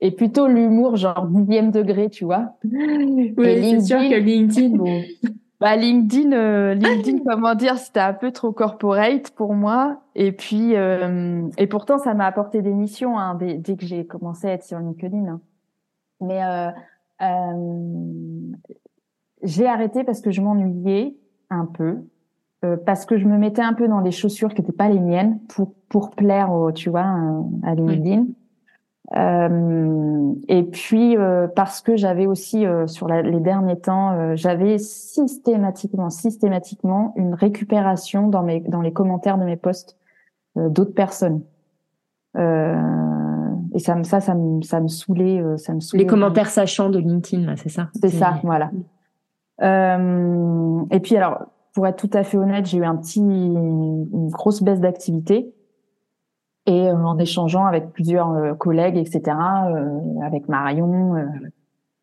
Et 0.00 0.10
plutôt 0.10 0.46
l'humour 0.46 0.96
genre 0.96 1.26
dixième 1.26 1.70
degré, 1.70 2.10
tu 2.10 2.24
vois. 2.24 2.54
Oui, 2.64 3.34
c'est 3.36 3.80
sûr 3.80 3.98
que 3.98 4.18
LinkedIn, 4.18 4.76
bon. 4.76 5.02
Bah 5.58 5.74
LinkedIn, 5.74 6.32
euh, 6.32 6.74
LinkedIn, 6.74 7.20
comment 7.24 7.54
dire, 7.54 7.78
c'était 7.78 8.00
un 8.00 8.12
peu 8.12 8.30
trop 8.30 8.52
corporate 8.52 9.30
pour 9.30 9.54
moi. 9.54 10.02
Et 10.14 10.32
puis, 10.32 10.76
euh, 10.76 11.48
et 11.56 11.66
pourtant, 11.66 11.96
ça 11.96 12.12
m'a 12.12 12.26
apporté 12.26 12.60
des 12.60 12.74
missions 12.74 13.18
hein, 13.18 13.34
dès, 13.36 13.54
dès, 13.54 13.76
que 13.76 13.86
j'ai 13.86 14.04
commencé 14.04 14.48
à 14.48 14.52
être 14.52 14.64
sur 14.64 14.78
LinkedIn. 14.78 15.26
Hein. 15.26 15.40
Mais 16.20 16.44
euh, 16.44 16.68
euh 17.22 18.52
j'ai 19.42 19.66
arrêté 19.66 20.04
parce 20.04 20.20
que 20.20 20.30
je 20.30 20.40
m'ennuyais 20.40 21.16
un 21.50 21.66
peu. 21.66 22.02
Euh, 22.64 22.76
parce 22.76 23.04
que 23.04 23.18
je 23.18 23.26
me 23.26 23.36
mettais 23.36 23.62
un 23.62 23.74
peu 23.74 23.86
dans 23.86 24.00
les 24.00 24.10
chaussures 24.10 24.54
qui 24.54 24.62
n'étaient 24.62 24.72
pas 24.72 24.88
les 24.88 25.00
miennes 25.00 25.38
pour 25.48 25.74
pour 25.88 26.10
plaire, 26.10 26.52
au, 26.52 26.72
tu 26.72 26.90
vois, 26.90 27.06
euh, 27.06 27.42
à 27.62 27.74
LinkedIn. 27.74 28.26
Euh, 29.14 30.32
et 30.48 30.64
puis 30.64 31.16
euh, 31.16 31.46
parce 31.46 31.80
que 31.80 31.96
j'avais 31.96 32.26
aussi 32.26 32.64
sur 32.86 33.06
les 33.08 33.40
derniers 33.40 33.78
temps, 33.78 34.34
j'avais 34.34 34.78
systématiquement, 34.78 36.10
systématiquement 36.10 37.12
une 37.16 37.34
récupération 37.34 38.28
dans 38.28 38.42
mes 38.42 38.60
dans 38.60 38.80
les 38.80 38.92
commentaires 38.92 39.38
de 39.38 39.44
mes 39.44 39.56
posts 39.56 39.96
d'autres 40.56 40.94
personnes. 40.94 41.42
et 42.36 43.78
ça 43.78 43.94
me 43.94 44.02
ça 44.02 44.20
ça 44.20 44.34
me 44.34 44.62
ça 44.62 44.80
me 44.80 44.88
saoulait 44.88 45.42
ça 45.56 45.74
me 45.74 45.80
saoulait 45.80 46.02
les 46.02 46.08
commentaires 46.08 46.48
sachants 46.48 46.90
de 46.90 46.98
LinkedIn 46.98 47.54
c'est 47.56 47.68
ça 47.68 47.88
c'est 47.94 48.10
ça 48.10 48.40
voilà 48.42 48.70
et 49.60 51.00
puis 51.00 51.16
alors 51.16 51.46
pour 51.74 51.86
être 51.86 51.96
tout 51.96 52.10
à 52.12 52.24
fait 52.24 52.38
honnête 52.38 52.66
j'ai 52.66 52.78
eu 52.78 52.84
un 52.84 52.96
petit 52.96 53.20
une 53.20 54.28
grosse 54.30 54.62
baisse 54.62 54.80
d'activité 54.80 55.54
et 56.66 56.90
en 56.90 57.18
échangeant 57.18 57.64
avec 57.64 57.92
plusieurs 57.92 58.58
collègues 58.58 58.96
etc 58.96 59.36
avec 60.22 60.48
Marion 60.48 61.14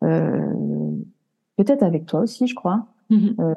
peut-être 0.00 1.82
avec 1.82 2.06
toi 2.06 2.20
aussi 2.20 2.46
je 2.46 2.54
crois 2.54 2.86
mm-hmm. 3.10 3.54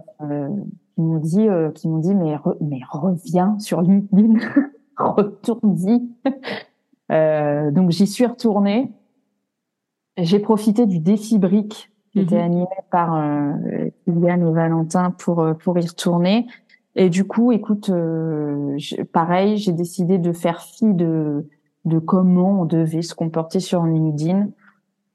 qui 0.95 1.01
m'ont 1.01 1.19
dit 1.19 1.47
qui 1.75 1.88
m'ont 1.88 1.99
dit 1.99 2.13
mais 2.13 2.35
mais 2.61 2.81
reviens 2.91 3.57
sur 3.59 3.81
LinkedIn 3.81 4.39
retourne-y. 4.97 6.09
euh, 7.11 7.71
donc 7.71 7.91
j'y 7.91 8.07
suis 8.07 8.25
retournée. 8.25 8.91
J'ai 10.17 10.39
profité 10.39 10.85
du 10.85 10.99
défi 10.99 11.38
brique 11.38 11.91
qui 12.11 12.21
était 12.21 12.38
mhm. 12.38 12.45
animé 12.45 12.67
par 12.89 13.15
euh, 13.15 13.53
et 14.07 14.11
Valentin 14.51 15.11
pour 15.11 15.41
euh, 15.41 15.53
pour 15.53 15.77
y 15.77 15.85
retourner. 15.85 16.47
Et 16.99 17.09
du 17.09 17.25
coup, 17.25 17.51
écoute, 17.51 17.89
euh, 17.89 18.77
pareil, 19.13 19.57
j'ai 19.57 19.71
décidé 19.71 20.17
de 20.17 20.33
faire 20.33 20.61
fi 20.61 20.93
de 20.93 21.47
de 21.85 21.99
comment 21.99 22.61
on 22.61 22.65
devait 22.65 23.01
se 23.01 23.15
comporter 23.15 23.59
sur 23.59 23.83
LinkedIn. 23.85 24.49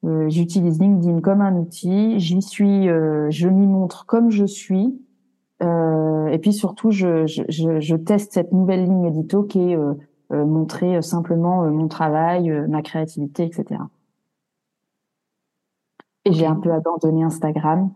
Euh, 0.05 0.29
J'utilise 0.29 0.81
LinkedIn 0.81 1.21
comme 1.21 1.41
un 1.41 1.55
outil. 1.57 2.19
J'y 2.19 2.41
suis, 2.41 2.89
euh, 2.89 3.31
je 3.31 3.49
m'y 3.49 3.67
montre 3.67 4.07
comme 4.07 4.31
je 4.31 4.45
suis. 4.45 4.99
Euh, 5.63 6.29
et 6.29 6.39
puis 6.39 6.53
surtout, 6.53 6.91
je, 6.91 7.27
je, 7.27 7.81
je, 7.81 7.97
teste 7.97 8.33
cette 8.33 8.53
nouvelle 8.53 8.85
ligne 8.85 9.05
édito 9.05 9.45
qui 9.45 9.71
est 9.71 9.77
euh, 9.77 9.95
euh 10.33 10.45
montrer 10.47 11.03
simplement 11.03 11.71
mon 11.71 11.89
travail, 11.89 12.51
ma 12.69 12.81
créativité, 12.83 13.45
etc. 13.45 13.81
Et 16.25 16.33
j'ai 16.33 16.47
un 16.47 16.57
peu 16.57 16.73
abandonné 16.73 17.23
Instagram 17.23 17.91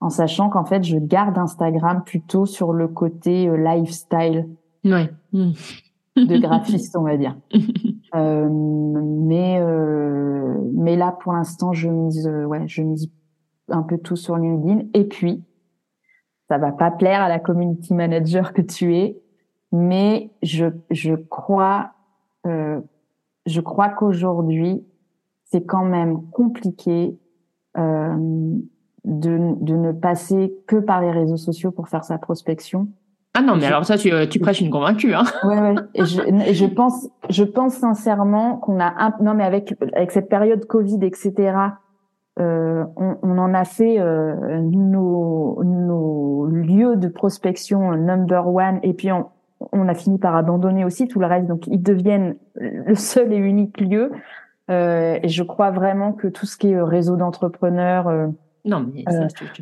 en 0.00 0.10
sachant 0.10 0.50
qu'en 0.50 0.64
fait, 0.64 0.84
je 0.84 0.98
garde 0.98 1.38
Instagram 1.38 2.02
plutôt 2.04 2.46
sur 2.46 2.72
le 2.72 2.88
côté 2.88 3.50
lifestyle 3.56 4.48
ouais. 4.84 5.10
de 5.32 6.38
graphiste, 6.38 6.96
on 6.96 7.02
va 7.02 7.16
dire. 7.16 7.36
euh, 8.14 8.48
mais 8.50 9.60
mais 10.74 10.96
là, 10.96 11.16
pour 11.20 11.32
l'instant, 11.32 11.72
je 11.72 11.88
mise 11.88 12.28
ouais, 12.28 12.68
je 12.68 12.82
mise 12.82 13.10
un 13.68 13.82
peu 13.82 13.98
tout 13.98 14.16
sur 14.16 14.36
LinkedIn. 14.36 14.88
Et 14.94 15.04
puis, 15.04 15.42
ça 16.48 16.58
va 16.58 16.72
pas 16.72 16.90
plaire 16.90 17.22
à 17.22 17.28
la 17.28 17.38
community 17.38 17.94
manager 17.94 18.52
que 18.52 18.62
tu 18.62 18.96
es, 18.96 19.20
mais 19.72 20.30
je, 20.42 20.66
je 20.90 21.14
crois, 21.14 21.92
euh, 22.46 22.80
je 23.46 23.60
crois 23.60 23.88
qu'aujourd'hui, 23.88 24.84
c'est 25.44 25.64
quand 25.64 25.84
même 25.84 26.28
compliqué 26.30 27.18
euh, 27.76 28.58
de, 29.06 29.54
de 29.60 29.74
ne 29.74 29.92
passer 29.92 30.54
que 30.66 30.76
par 30.76 31.00
les 31.00 31.10
réseaux 31.10 31.36
sociaux 31.36 31.70
pour 31.70 31.88
faire 31.88 32.04
sa 32.04 32.18
prospection. 32.18 32.88
Ah 33.38 33.42
non, 33.42 33.56
mais 33.56 33.66
alors 33.66 33.84
ça, 33.84 33.98
tu, 33.98 34.10
tu 34.30 34.38
prêches 34.38 34.60
une 34.60 34.70
convaincue, 34.70 35.14
hein. 35.14 35.24
Ouais, 35.44 35.60
ouais. 35.60 35.74
Et 35.94 36.04
je, 36.06 36.22
et 36.22 36.54
je 36.54 36.64
pense, 36.64 37.08
je 37.28 37.44
pense 37.44 37.74
sincèrement 37.74 38.56
qu'on 38.56 38.80
a 38.80 38.94
un, 38.98 39.12
non, 39.20 39.34
mais 39.34 39.44
avec, 39.44 39.74
avec 39.94 40.10
cette 40.10 40.28
période 40.28 40.64
Covid, 40.64 40.98
etc., 41.02 41.52
euh, 42.38 42.84
on, 42.96 43.16
on, 43.22 43.38
en 43.38 43.54
a 43.54 43.64
fait 43.64 43.98
euh, 43.98 44.60
nos, 44.60 45.62
nos, 45.64 46.46
lieux 46.46 46.96
de 46.96 47.08
prospection 47.08 47.92
number 47.92 48.46
one 48.46 48.78
et 48.82 48.92
puis 48.92 49.10
on, 49.10 49.26
on, 49.72 49.88
a 49.88 49.94
fini 49.94 50.18
par 50.18 50.36
abandonner 50.36 50.84
aussi 50.84 51.08
tout 51.08 51.18
le 51.18 51.24
reste 51.24 51.46
donc 51.46 51.66
ils 51.66 51.82
deviennent 51.82 52.36
le 52.56 52.94
seul 52.94 53.32
et 53.32 53.38
unique 53.38 53.80
lieu 53.80 54.12
euh, 54.70 55.18
et 55.22 55.28
je 55.28 55.42
crois 55.42 55.70
vraiment 55.70 56.12
que 56.12 56.28
tout 56.28 56.44
ce 56.44 56.58
qui 56.58 56.72
est 56.72 56.82
réseau 56.82 57.16
d'entrepreneurs 57.16 58.10
non 58.66 58.86
mais 58.92 59.04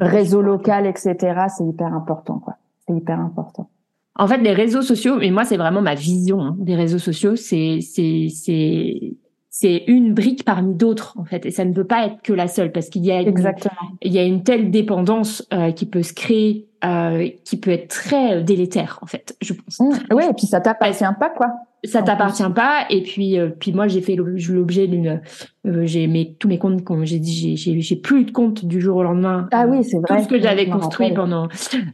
réseau 0.01 0.43
local 0.43 0.87
etc 0.87 1.45
c'est 1.57 1.65
hyper 1.65 1.93
important 1.95 2.39
quoi. 2.39 2.57
C'est 2.87 2.95
hyper 2.95 3.21
important. 3.21 3.69
En 4.17 4.27
fait 4.27 4.39
les 4.39 4.53
réseaux 4.53 4.83
sociaux 4.83 5.21
et 5.21 5.31
moi 5.31 5.45
c'est 5.45 5.57
vraiment 5.57 5.83
ma 5.83 5.95
vision 5.95 6.41
hein, 6.41 6.57
des 6.59 6.75
réseaux 6.75 6.99
sociaux 6.99 7.37
c'est 7.37 7.81
c'est 7.81 8.29
c'est 8.31 9.17
c'est 9.57 9.85
une 9.87 10.15
brique 10.15 10.45
parmi 10.45 10.75
d'autres 10.75 11.17
en 11.17 11.25
fait. 11.25 11.47
Et 11.47 11.53
ça 11.53 11.65
ne 11.65 11.73
peut 11.73 11.87
pas 11.87 12.07
être 12.07 12.23
que 12.23 12.33
la 12.33 12.49
seule 12.49 12.73
parce 12.73 12.89
qu'il 12.89 13.07
y 13.07 13.13
a 13.13 13.21
une, 13.21 13.29
Exactement. 13.29 13.93
il 14.03 14.13
y 14.13 14.19
a 14.19 14.25
une 14.25 14.43
telle 14.43 14.73
dépendance 14.73 15.47
euh, 15.53 15.71
qui 15.71 15.87
peut 15.87 16.03
se 16.03 16.13
créer 16.13 16.67
euh, 16.85 17.29
qui 17.45 17.59
peut 17.59 17.71
être 17.71 17.89
très 17.89 18.35
euh, 18.35 18.43
délétère 18.43 18.99
en 19.03 19.07
fait 19.07 19.37
je 19.41 19.53
pense. 19.53 19.81
Mmh, 19.81 20.15
ouais 20.15 20.31
et 20.31 20.35
puis 20.35 20.47
ça 20.47 20.61
t'appartient 20.61 21.05
pas 21.19 21.31
quoi. 21.31 21.49
Ça 21.85 22.03
t'appartient 22.03 22.43
pas 22.55 22.87
et 22.91 23.03
puis 23.03 23.39
euh, 23.39 23.49
puis 23.49 23.73
moi 23.73 23.89
j'ai 23.89 24.01
fait 24.01 24.17
l'objet 24.17 24.87
d'une 24.87 25.21
euh, 25.67 25.85
j'ai 25.85 26.07
mes 26.07 26.35
tous 26.35 26.49
mes 26.49 26.59
comptes 26.59 26.83
j'ai 27.03 27.19
dit 27.19 27.57
j'ai 27.57 27.81
j'ai 27.81 27.97
plus 27.97 28.25
de 28.25 28.31
compte 28.31 28.65
du 28.65 28.81
jour 28.81 28.97
au 28.97 29.03
lendemain. 29.03 29.49
Ah 29.53 29.67
oui 29.67 29.85
c'est 29.85 29.99
vrai 29.99 30.19
tout 30.19 30.25
ce 30.25 30.29
que 30.29 30.41
j'avais 30.41 30.69
construit 30.69 31.13
pendant 31.13 31.49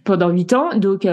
pendant 0.04 0.28
huit 0.30 0.52
ans. 0.52 0.76
Donc 0.76 1.06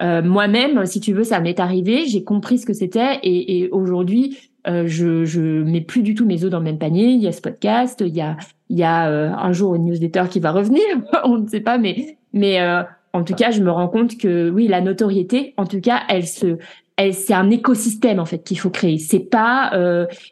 moi-même 0.00 0.86
si 0.86 1.00
tu 1.00 1.12
veux 1.12 1.24
ça 1.24 1.40
m'est 1.40 1.60
arrivé 1.60 2.06
j'ai 2.06 2.24
compris 2.24 2.58
ce 2.58 2.66
que 2.66 2.72
c'était 2.72 3.20
et, 3.22 3.58
et 3.58 3.70
aujourd'hui 3.70 4.36
euh, 4.68 4.84
je, 4.86 5.24
je 5.24 5.40
mets 5.40 5.80
plus 5.80 6.02
du 6.02 6.14
tout 6.14 6.24
mes 6.24 6.44
œufs 6.44 6.50
dans 6.50 6.58
le 6.58 6.64
même 6.64 6.78
panier. 6.78 7.06
Il 7.06 7.20
y 7.20 7.26
a 7.26 7.32
ce 7.32 7.40
podcast, 7.40 8.02
il 8.06 8.14
y 8.14 8.20
a, 8.20 8.36
il 8.68 8.78
y 8.78 8.84
a 8.84 9.08
euh, 9.08 9.30
un 9.30 9.52
jour 9.52 9.74
une 9.74 9.84
newsletter 9.84 10.24
qui 10.30 10.40
va 10.40 10.52
revenir, 10.52 10.82
on 11.24 11.38
ne 11.38 11.48
sait 11.48 11.60
pas, 11.60 11.78
mais, 11.78 12.18
mais 12.32 12.60
euh, 12.60 12.82
en 13.12 13.24
tout 13.24 13.34
cas, 13.34 13.50
je 13.50 13.62
me 13.62 13.70
rends 13.70 13.88
compte 13.88 14.16
que 14.18 14.50
oui, 14.50 14.68
la 14.68 14.80
notoriété, 14.80 15.54
en 15.56 15.66
tout 15.66 15.80
cas, 15.80 16.00
elle 16.08 16.26
se, 16.26 16.58
elle, 16.96 17.14
c'est 17.14 17.34
un 17.34 17.50
écosystème 17.50 18.18
en 18.18 18.24
fait 18.24 18.42
qu'il 18.44 18.58
faut 18.58 18.70
créer. 18.70 18.98
C'est 18.98 19.20
pas, 19.20 19.72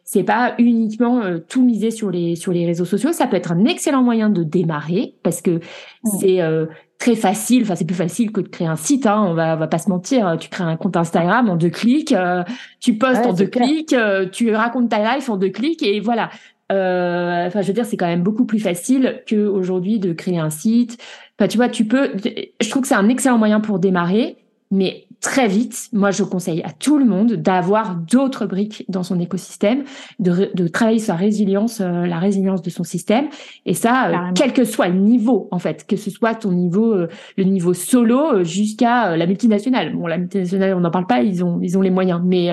c'est 0.05 0.25
pas 0.25 0.55
uniquement 0.59 1.23
tout 1.49 1.65
miser 1.65 1.91
sur 1.91 2.11
les 2.11 2.37
sur 2.37 2.53
les 2.53 2.67
réseaux 2.67 2.85
sociaux. 2.85 3.13
Ça 3.13 3.27
peut 3.27 3.37
être 3.37 3.53
un 3.53 3.65
excellent 3.65 4.03
moyen 4.03 4.31
de 4.31 4.43
démarrer 4.43 5.15
parce 5.23 5.43
que 5.43 5.61
c'est 6.21 6.41
très 7.01 7.17
facile. 7.17 7.63
Enfin, 7.63 7.75
c'est 7.75 7.87
plus 7.87 7.97
facile 7.97 8.31
que 8.31 8.41
de 8.41 8.49
créer 8.49 8.69
un 8.69 8.77
site. 8.77 9.07
Hein, 9.07 9.25
on 9.27 9.35
va, 9.35 9.57
on 9.57 9.59
va 9.59 9.67
pas 9.67 9.79
se 9.79 9.89
mentir. 9.89 10.37
Tu 10.39 10.49
crées 10.49 10.63
un 10.63 10.77
compte 10.77 10.97
Instagram 10.97 11.49
en 11.49 11.57
deux 11.57 11.71
clics, 11.71 12.13
euh, 12.13 12.45
tu 12.79 12.97
postes 12.97 13.27
en 13.27 13.33
deux 13.33 13.47
clics, 13.47 13.93
euh, 13.93 14.29
tu 14.29 14.55
racontes 14.55 14.91
ta 14.91 15.17
life 15.17 15.29
en 15.29 15.37
deux 15.37 15.49
clics 15.49 15.83
et 15.83 15.99
voilà. 15.99 16.31
Euh, 16.71 17.49
enfin, 17.49 17.63
je 17.63 17.67
veux 17.67 17.73
dire, 17.73 17.85
c'est 17.85 17.97
quand 17.97 18.07
même 18.07 18.23
beaucoup 18.23 18.45
plus 18.45 18.61
facile 18.61 19.23
que 19.27 19.49
aujourd'hui 19.49 19.99
de 19.99 20.13
créer 20.13 20.39
un 20.39 20.51
site. 20.51 21.03
Enfin, 21.41 21.49
tu 21.49 21.57
vois, 21.57 21.71
tu 21.71 21.87
peux. 21.87 22.11
Je 22.61 22.69
trouve 22.69 22.83
que 22.83 22.89
c'est 22.89 22.95
un 22.95 23.09
excellent 23.09 23.39
moyen 23.39 23.61
pour 23.61 23.79
démarrer, 23.79 24.37
mais 24.71 25.07
très 25.23 25.49
vite, 25.49 25.89
moi 25.95 26.11
je 26.11 26.23
conseille 26.23 26.63
à 26.65 26.71
tout 26.71 26.99
le 26.99 27.07
monde 27.07 27.33
d'avoir 27.33 27.95
d'autres 27.95 28.45
briques 28.45 28.85
dans 28.89 29.03
son 29.03 29.19
écosystème, 29.19 29.85
de, 30.19 30.51
de 30.53 30.69
travailler 30.69 30.99
sa 30.99 31.15
résilience, 31.15 31.81
euh, 31.81 32.05
la 32.05 32.19
résilience 32.19 32.61
de 32.61 32.69
son 32.69 32.85
système, 32.85 33.29
et 33.65 33.73
ça, 33.73 34.09
euh, 34.09 34.33
quel 34.35 34.53
que 34.53 34.65
soit 34.65 34.89
le 34.89 34.99
niveau 34.99 35.49
en 35.51 35.59
fait, 35.59 35.87
que 35.87 35.97
ce 35.97 36.11
soit 36.11 36.35
ton 36.35 36.53
niveau, 36.53 36.93
euh, 36.93 37.09
le 37.39 37.45
niveau 37.45 37.73
solo 37.73 38.45
jusqu'à 38.45 39.17
la 39.17 39.27
multinationale. 39.27 39.95
Bon, 39.95 40.07
la 40.07 40.19
multinationale, 40.19 40.75
on 40.75 40.81
n'en 40.81 40.91
parle 40.91 41.07
pas, 41.07 41.23
ils 41.23 41.43
ont 41.43 41.59
ils 41.63 41.79
ont 41.79 41.83
les 41.83 41.91
moyens, 41.91 42.21
mais 42.23 42.51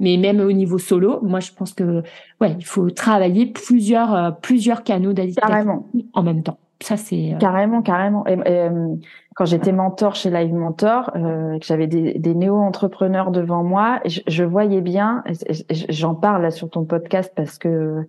mais 0.00 0.16
même 0.16 0.40
au 0.40 0.50
niveau 0.50 0.78
solo, 0.78 1.20
moi 1.22 1.38
je 1.38 1.52
pense 1.52 1.72
que 1.72 2.02
ouais, 2.40 2.56
il 2.58 2.64
faut 2.64 2.90
travailler 2.90 3.46
plusieurs 3.46 4.40
plusieurs 4.40 4.82
canaux 4.82 5.12
d'addiction 5.12 5.84
en 6.12 6.22
même 6.24 6.42
temps. 6.42 6.58
Ça 6.82 6.96
c'est 6.96 7.36
carrément 7.40 7.82
carrément. 7.82 8.26
Et, 8.26 8.68
quand 9.34 9.46
j'étais 9.46 9.72
mentor 9.72 10.14
chez 10.14 10.30
Live 10.30 10.54
Mentor, 10.54 11.10
euh, 11.16 11.58
que 11.58 11.66
j'avais 11.66 11.88
des, 11.88 12.34
néo-entrepreneurs 12.34 13.32
devant 13.32 13.64
moi, 13.64 14.00
je, 14.06 14.44
voyais 14.44 14.80
bien, 14.80 15.24
j'en 15.88 16.14
parle 16.14 16.42
là 16.42 16.50
sur 16.50 16.70
ton 16.70 16.84
podcast 16.84 17.32
parce 17.34 17.58
que 17.58 18.06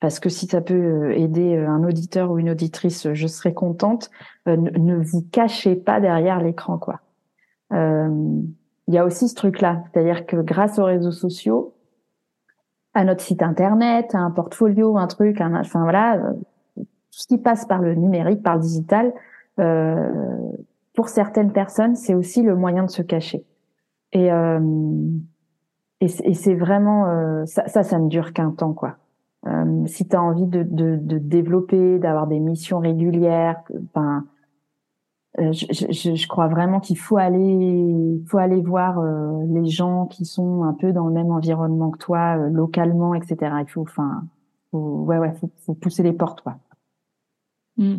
parce 0.00 0.20
que 0.20 0.28
si 0.28 0.46
ça 0.46 0.60
peut 0.60 1.12
aider 1.16 1.56
un 1.56 1.82
auditeur 1.82 2.30
ou 2.30 2.38
une 2.38 2.50
auditrice, 2.50 3.12
je 3.14 3.26
serais 3.26 3.54
contente. 3.54 4.10
Euh, 4.46 4.56
ne, 4.56 4.96
vous 4.96 5.22
cachez 5.32 5.74
pas 5.74 6.00
derrière 6.00 6.40
l'écran, 6.40 6.78
quoi. 6.78 7.00
Euh, 7.72 8.08
il 8.88 8.94
y 8.94 8.98
a 8.98 9.04
aussi 9.04 9.28
ce 9.28 9.34
truc-là, 9.34 9.82
c'est-à-dire 9.92 10.26
que 10.26 10.36
grâce 10.36 10.78
aux 10.78 10.84
réseaux 10.84 11.12
sociaux, 11.12 11.74
à 12.94 13.04
notre 13.04 13.22
site 13.22 13.42
internet, 13.42 14.14
à 14.14 14.18
un 14.18 14.30
portfolio, 14.30 14.96
un 14.96 15.06
truc, 15.06 15.40
un, 15.40 15.54
enfin 15.58 15.82
voilà, 15.82 16.16
euh, 16.16 16.32
tout 17.10 17.20
ce 17.20 17.26
qui 17.26 17.38
passe 17.38 17.64
par 17.64 17.80
le 17.80 17.94
numérique, 17.94 18.42
par 18.42 18.56
le 18.56 18.62
digital, 18.62 19.12
euh, 19.58 20.10
pour 20.94 21.08
certaines 21.08 21.52
personnes, 21.52 21.94
c'est 21.94 22.14
aussi 22.14 22.42
le 22.42 22.56
moyen 22.56 22.84
de 22.84 22.90
se 22.90 23.02
cacher. 23.02 23.44
Et, 24.12 24.32
euh, 24.32 24.60
et, 26.00 26.08
c'est 26.08 26.54
vraiment 26.54 27.06
euh, 27.06 27.44
ça, 27.46 27.66
ça, 27.68 27.98
ne 27.98 28.08
dure 28.08 28.32
qu'un 28.32 28.50
temps, 28.50 28.72
quoi. 28.72 28.96
Euh, 29.46 29.86
si 29.86 30.06
tu 30.08 30.16
as 30.16 30.22
envie 30.22 30.46
de, 30.46 30.62
de, 30.62 30.96
de 30.96 31.18
développer, 31.18 31.98
d'avoir 31.98 32.26
des 32.26 32.40
missions 32.40 32.78
régulières, 32.78 33.62
ben, 33.94 34.24
euh, 35.38 35.52
je, 35.52 35.66
je, 35.70 36.14
je, 36.14 36.28
crois 36.28 36.48
vraiment 36.48 36.80
qu'il 36.80 36.98
faut 36.98 37.18
aller, 37.18 38.22
faut 38.26 38.38
aller 38.38 38.60
voir 38.60 38.98
euh, 38.98 39.44
les 39.48 39.66
gens 39.66 40.06
qui 40.06 40.24
sont 40.24 40.64
un 40.64 40.72
peu 40.72 40.92
dans 40.92 41.06
le 41.06 41.12
même 41.12 41.30
environnement 41.30 41.90
que 41.90 41.98
toi, 41.98 42.36
localement, 42.36 43.14
etc. 43.14 43.36
Il 43.60 43.68
faut, 43.68 43.82
enfin, 43.82 44.24
ouais, 44.72 45.18
ouais, 45.18 45.32
faut, 45.34 45.50
faut 45.64 45.74
pousser 45.74 46.02
les 46.02 46.12
portes, 46.12 46.40
quoi. 46.40 46.56
Mmh. 47.78 47.96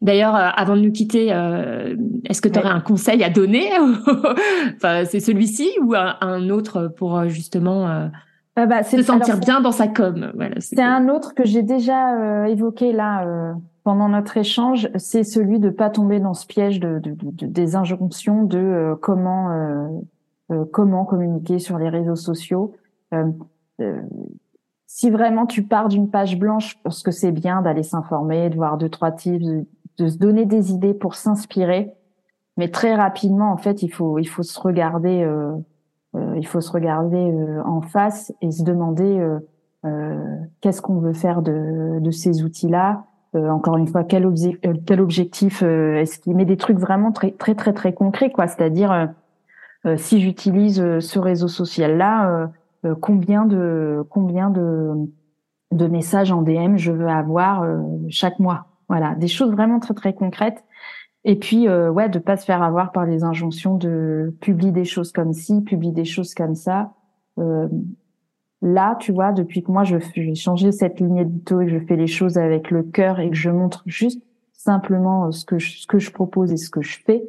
D'ailleurs, 0.00 0.34
euh, 0.34 0.48
avant 0.54 0.76
de 0.76 0.82
nous 0.82 0.92
quitter, 0.92 1.32
euh, 1.32 1.94
est-ce 2.24 2.40
que 2.40 2.48
tu 2.48 2.58
aurais 2.58 2.68
un 2.68 2.80
conseil 2.80 3.22
à 3.24 3.30
donner 3.30 3.70
enfin, 4.76 5.04
C'est 5.04 5.20
celui-ci 5.20 5.70
ou 5.82 5.94
un, 5.94 6.48
autre 6.50 6.88
pour 6.96 7.18
euh, 7.18 7.28
justement 7.28 7.88
euh, 7.88 8.08
bah, 8.56 8.82
se 8.82 9.02
sentir 9.02 9.38
bien 9.38 9.60
dans 9.60 9.72
sa 9.72 9.88
com. 9.88 10.32
Voilà, 10.34 10.56
c'est 10.58 10.80
un 10.80 11.08
autre 11.08 11.34
que 11.34 11.44
j'ai 11.44 11.62
déjà 11.62 12.46
évoqué 12.48 12.92
là 12.92 13.54
pendant 13.84 14.08
notre 14.08 14.36
échange, 14.36 14.90
c'est 14.96 15.24
celui 15.24 15.58
de 15.58 15.70
pas 15.70 15.88
tomber 15.88 16.20
dans 16.20 16.34
ce 16.34 16.46
piège 16.46 16.80
de, 16.80 16.98
de, 16.98 17.16
de 17.18 17.46
des 17.46 17.76
injonctions 17.76 18.44
de 18.44 18.94
comment 19.00 19.48
comment 20.72 21.04
communiquer 21.06 21.58
sur 21.58 21.78
les 21.78 21.88
réseaux 21.88 22.16
sociaux. 22.16 22.74
Si 24.92 25.08
vraiment 25.08 25.46
tu 25.46 25.62
pars 25.62 25.86
d'une 25.86 26.10
page 26.10 26.36
blanche, 26.36 26.76
parce 26.82 27.04
que 27.04 27.12
c'est 27.12 27.30
bien 27.30 27.62
d'aller 27.62 27.84
s'informer, 27.84 28.50
de 28.50 28.56
voir 28.56 28.76
deux 28.76 28.88
trois 28.88 29.12
tips, 29.12 29.46
de 29.98 30.08
se 30.08 30.18
donner 30.18 30.46
des 30.46 30.72
idées 30.72 30.94
pour 30.94 31.14
s'inspirer, 31.14 31.92
mais 32.56 32.68
très 32.72 32.96
rapidement 32.96 33.52
en 33.52 33.56
fait 33.56 33.84
il 33.84 33.88
faut 33.88 34.18
il 34.18 34.24
faut 34.26 34.42
se 34.42 34.58
regarder 34.58 35.22
euh, 35.22 35.56
il 36.36 36.44
faut 36.44 36.60
se 36.60 36.72
regarder 36.72 37.30
euh, 37.30 37.62
en 37.64 37.82
face 37.82 38.32
et 38.42 38.50
se 38.50 38.64
demander 38.64 39.24
euh, 39.84 40.36
qu'est-ce 40.60 40.82
qu'on 40.82 40.98
veut 40.98 41.12
faire 41.12 41.40
de, 41.40 42.00
de 42.00 42.10
ces 42.10 42.42
outils-là. 42.42 43.04
encore 43.34 43.76
une 43.76 43.86
fois, 43.86 44.02
quel, 44.02 44.28
quel 44.84 45.00
objectif 45.00 45.62
est-ce 45.62 46.18
qu'il 46.18 46.34
met 46.34 46.44
des 46.44 46.56
trucs 46.56 46.78
vraiment 46.78 47.12
très 47.12 47.30
très 47.30 47.54
très 47.54 47.72
très 47.72 47.92
concrets, 47.92 48.32
quoi. 48.32 48.48
C'est-à-dire 48.48 49.08
si 49.96 50.20
j'utilise 50.20 50.98
ce 50.98 51.18
réseau 51.20 51.46
social-là, 51.46 52.50
combien 53.00 53.46
de 53.46 54.04
combien 54.10 54.50
de 54.50 54.92
de 55.72 55.86
messages 55.86 56.32
en 56.32 56.42
DM 56.42 56.76
je 56.76 56.92
veux 56.92 57.08
avoir 57.08 57.64
chaque 58.08 58.38
mois. 58.38 58.66
Voilà, 58.88 59.14
des 59.14 59.28
choses 59.28 59.52
vraiment 59.52 59.78
très 59.78 59.94
très 59.94 60.14
concrètes 60.14 60.64
et 61.24 61.36
puis, 61.36 61.68
euh, 61.68 61.90
ouais, 61.90 62.08
de 62.08 62.18
pas 62.18 62.36
se 62.36 62.44
faire 62.44 62.62
avoir 62.62 62.92
par 62.92 63.04
les 63.04 63.24
injonctions 63.24 63.76
de 63.76 64.34
publier 64.40 64.72
des 64.72 64.84
choses 64.84 65.12
comme 65.12 65.32
ci, 65.32 65.60
publier 65.60 65.92
des 65.92 66.06
choses 66.06 66.34
comme 66.34 66.54
ça. 66.54 66.92
Euh, 67.38 67.68
là, 68.62 68.96
tu 69.00 69.12
vois, 69.12 69.32
depuis 69.32 69.62
que 69.62 69.70
moi 69.70 69.84
j'ai 69.84 70.34
changé 70.34 70.72
cette 70.72 70.98
ligne 70.98 71.18
édito 71.18 71.60
et 71.60 71.66
que 71.66 71.72
je 71.72 71.78
fais 71.78 71.96
les 71.96 72.06
choses 72.06 72.38
avec 72.38 72.70
le 72.70 72.82
cœur 72.82 73.20
et 73.20 73.28
que 73.30 73.36
je 73.36 73.50
montre 73.50 73.82
juste 73.86 74.22
simplement 74.52 75.26
euh, 75.26 75.30
ce 75.30 75.44
que 75.44 75.58
je, 75.58 75.78
ce 75.78 75.86
que 75.86 75.98
je 75.98 76.10
propose 76.10 76.52
et 76.52 76.56
ce 76.56 76.70
que 76.70 76.80
je 76.80 76.98
fais, 77.04 77.22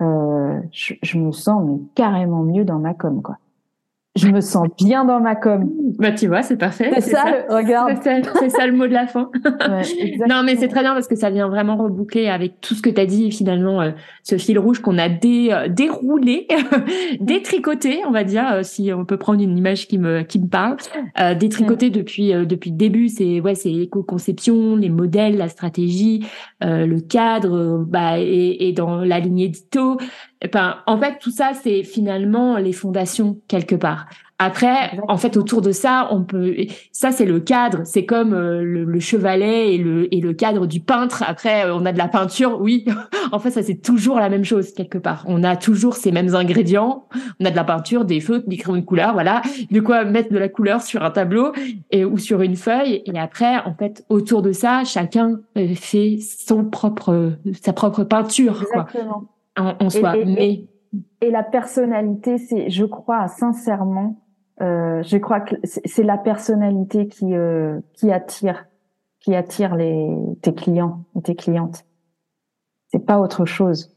euh, 0.00 0.58
je, 0.72 0.94
je, 1.02 1.18
me 1.18 1.30
sens 1.32 1.80
carrément 1.94 2.42
mieux 2.42 2.64
dans 2.64 2.78
ma 2.78 2.94
com, 2.94 3.20
quoi 3.20 3.36
je 4.16 4.26
me 4.26 4.40
sens 4.40 4.66
bien 4.76 5.04
dans 5.04 5.20
ma 5.20 5.36
com. 5.36 5.70
Bah 5.98 6.10
tu 6.10 6.26
vois, 6.26 6.42
c'est 6.42 6.56
parfait. 6.56 6.90
C'est 6.94 7.12
ça, 7.12 7.24
Le, 7.26 7.54
regarde. 7.54 7.92
C'est 8.02 8.48
ça, 8.48 8.66
le 8.66 8.72
mot 8.72 8.88
de 8.88 8.92
la 8.92 9.06
fin. 9.06 9.30
non 10.28 10.42
mais 10.44 10.56
c'est 10.56 10.66
très 10.66 10.80
bien 10.80 10.94
parce 10.94 11.06
que 11.06 11.14
ça 11.14 11.30
vient 11.30 11.48
vraiment 11.48 11.76
reboucler 11.76 12.26
avec 12.28 12.60
tout 12.60 12.74
ce 12.74 12.82
que 12.82 12.90
tu 12.90 13.00
as 13.00 13.06
dit 13.06 13.30
finalement, 13.30 13.80
euh, 13.80 13.90
ce 14.24 14.36
fil 14.36 14.58
rouge 14.58 14.80
qu'on 14.80 14.98
a 14.98 15.08
dé, 15.08 15.50
euh, 15.52 15.68
déroulé, 15.68 16.48
détricoté, 17.20 18.00
on 18.04 18.10
va 18.10 18.24
dire, 18.24 18.50
euh, 18.52 18.62
si 18.64 18.92
on 18.92 19.04
peut 19.04 19.16
prendre 19.16 19.40
une 19.40 19.56
image 19.56 19.86
qui 19.86 19.98
me 19.98 20.22
qui 20.22 20.40
me 20.40 20.48
parle, 20.48 20.76
détricoté 21.38 21.90
depuis 21.90 22.32
depuis 22.32 22.70
le 22.70 22.76
début. 22.76 23.08
C'est 23.08 23.40
ouais, 23.40 23.54
c'est 23.54 23.70
l'éco-conception, 23.70 24.74
les 24.74 24.90
modèles, 24.90 25.36
la 25.36 25.48
stratégie, 25.48 26.26
le 26.60 26.98
cadre, 26.98 27.84
bah 27.86 28.18
et, 28.18 28.68
et 28.68 28.72
dans 28.72 29.04
la 29.04 29.20
ligne 29.20 29.40
édito, 29.40 29.98
En 30.86 30.98
fait, 30.98 31.18
tout 31.20 31.30
ça, 31.30 31.52
c'est 31.60 31.82
finalement 31.82 32.56
les 32.56 32.72
fondations 32.72 33.38
quelque 33.48 33.74
part. 33.74 34.06
Après, 34.42 34.98
en 35.06 35.18
fait, 35.18 35.36
autour 35.36 35.60
de 35.60 35.70
ça, 35.70 36.08
on 36.12 36.24
peut, 36.24 36.56
ça 36.92 37.12
c'est 37.12 37.26
le 37.26 37.40
cadre, 37.40 37.82
c'est 37.84 38.06
comme 38.06 38.32
euh, 38.32 38.62
le, 38.62 38.98
chevalet 38.98 39.74
et 39.74 39.76
le 39.76 40.12
et 40.14 40.22
le 40.22 40.32
cadre 40.32 40.66
du 40.66 40.80
peintre. 40.80 41.22
Après, 41.26 41.66
euh, 41.66 41.74
on 41.74 41.84
a 41.84 41.92
de 41.92 41.98
la 41.98 42.08
peinture, 42.08 42.58
oui. 42.58 42.86
en 43.32 43.38
fait, 43.38 43.50
ça 43.50 43.62
c'est 43.62 43.82
toujours 43.82 44.18
la 44.18 44.30
même 44.30 44.44
chose 44.44 44.72
quelque 44.72 44.96
part. 44.96 45.24
On 45.26 45.44
a 45.44 45.56
toujours 45.56 45.94
ces 45.94 46.10
mêmes 46.10 46.34
ingrédients. 46.34 47.04
On 47.38 47.44
a 47.44 47.50
de 47.50 47.56
la 47.56 47.64
peinture, 47.64 48.06
des 48.06 48.20
feutres, 48.20 48.48
des 48.48 48.56
crayons 48.56 48.78
de 48.78 48.84
couleur, 48.84 49.12
voilà, 49.12 49.42
de 49.70 49.80
quoi 49.80 50.06
mettre 50.06 50.32
de 50.32 50.38
la 50.38 50.48
couleur 50.48 50.80
sur 50.80 51.02
un 51.02 51.10
tableau 51.10 51.52
et 51.90 52.06
ou 52.06 52.16
sur 52.16 52.40
une 52.40 52.56
feuille. 52.56 53.02
Et 53.04 53.18
après, 53.18 53.58
en 53.66 53.74
fait, 53.74 54.06
autour 54.08 54.40
de 54.40 54.52
ça, 54.52 54.84
chacun 54.84 55.38
euh, 55.58 55.74
fait 55.74 56.16
son 56.18 56.64
propre 56.64 57.34
sa 57.60 57.74
propre 57.74 58.04
peinture. 58.04 58.62
Exactement 58.62 59.28
en, 59.56 59.90
soi. 59.90 60.16
Et, 60.16 60.24
mais 60.24 60.64
et 61.20 61.30
la 61.30 61.42
personnalité, 61.42 62.38
c'est, 62.38 62.70
je 62.70 62.84
crois 62.84 63.28
sincèrement, 63.28 64.22
euh, 64.60 65.02
je 65.02 65.16
crois 65.16 65.40
que 65.40 65.54
c'est 65.64 66.02
la 66.02 66.18
personnalité 66.18 67.08
qui 67.08 67.34
euh, 67.34 67.80
qui 67.94 68.10
attire, 68.10 68.66
qui 69.20 69.34
attire 69.34 69.74
les 69.74 70.16
tes 70.42 70.54
clients 70.54 71.04
tes 71.22 71.34
clientes. 71.34 71.84
C'est 72.88 73.04
pas 73.04 73.20
autre 73.20 73.44
chose. 73.44 73.96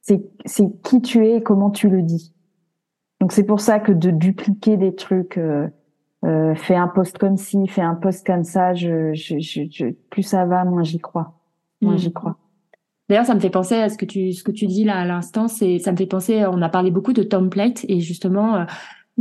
C'est 0.00 0.24
c'est 0.44 0.70
qui 0.82 1.00
tu 1.00 1.26
es 1.26 1.36
et 1.36 1.42
comment 1.42 1.70
tu 1.70 1.88
le 1.88 2.02
dis. 2.02 2.34
Donc 3.20 3.32
c'est 3.32 3.44
pour 3.44 3.60
ça 3.60 3.78
que 3.78 3.92
de 3.92 4.10
dupliquer 4.10 4.76
des 4.76 4.94
trucs, 4.94 5.38
euh, 5.38 5.68
euh 6.24 6.54
fais 6.54 6.74
un 6.74 6.88
post 6.88 7.16
comme 7.16 7.36
ci, 7.36 7.66
fais 7.68 7.80
un 7.80 7.94
post 7.94 8.26
comme 8.26 8.44
ça, 8.44 8.74
je, 8.74 9.14
je, 9.14 9.38
je, 9.38 9.92
plus 10.10 10.22
ça 10.22 10.44
va, 10.44 10.64
moins 10.64 10.82
j'y 10.82 10.98
crois. 10.98 11.32
Moins 11.80 11.94
hmm. 11.94 11.98
j'y 11.98 12.12
crois. 12.12 12.36
D'ailleurs, 13.08 13.26
ça 13.26 13.34
me 13.34 13.40
fait 13.40 13.50
penser 13.50 13.74
à 13.74 13.88
ce 13.88 13.98
que 13.98 14.06
tu 14.06 14.32
ce 14.32 14.42
que 14.42 14.52
tu 14.52 14.66
dis 14.66 14.84
là 14.84 14.98
à 14.98 15.04
l'instant. 15.04 15.48
C'est 15.48 15.78
ça 15.78 15.92
me 15.92 15.96
fait 15.96 16.06
penser. 16.06 16.44
On 16.46 16.62
a 16.62 16.68
parlé 16.68 16.90
beaucoup 16.90 17.12
de 17.12 17.22
template 17.22 17.84
et 17.88 18.00
justement, 18.00 18.56
euh, 18.56 18.64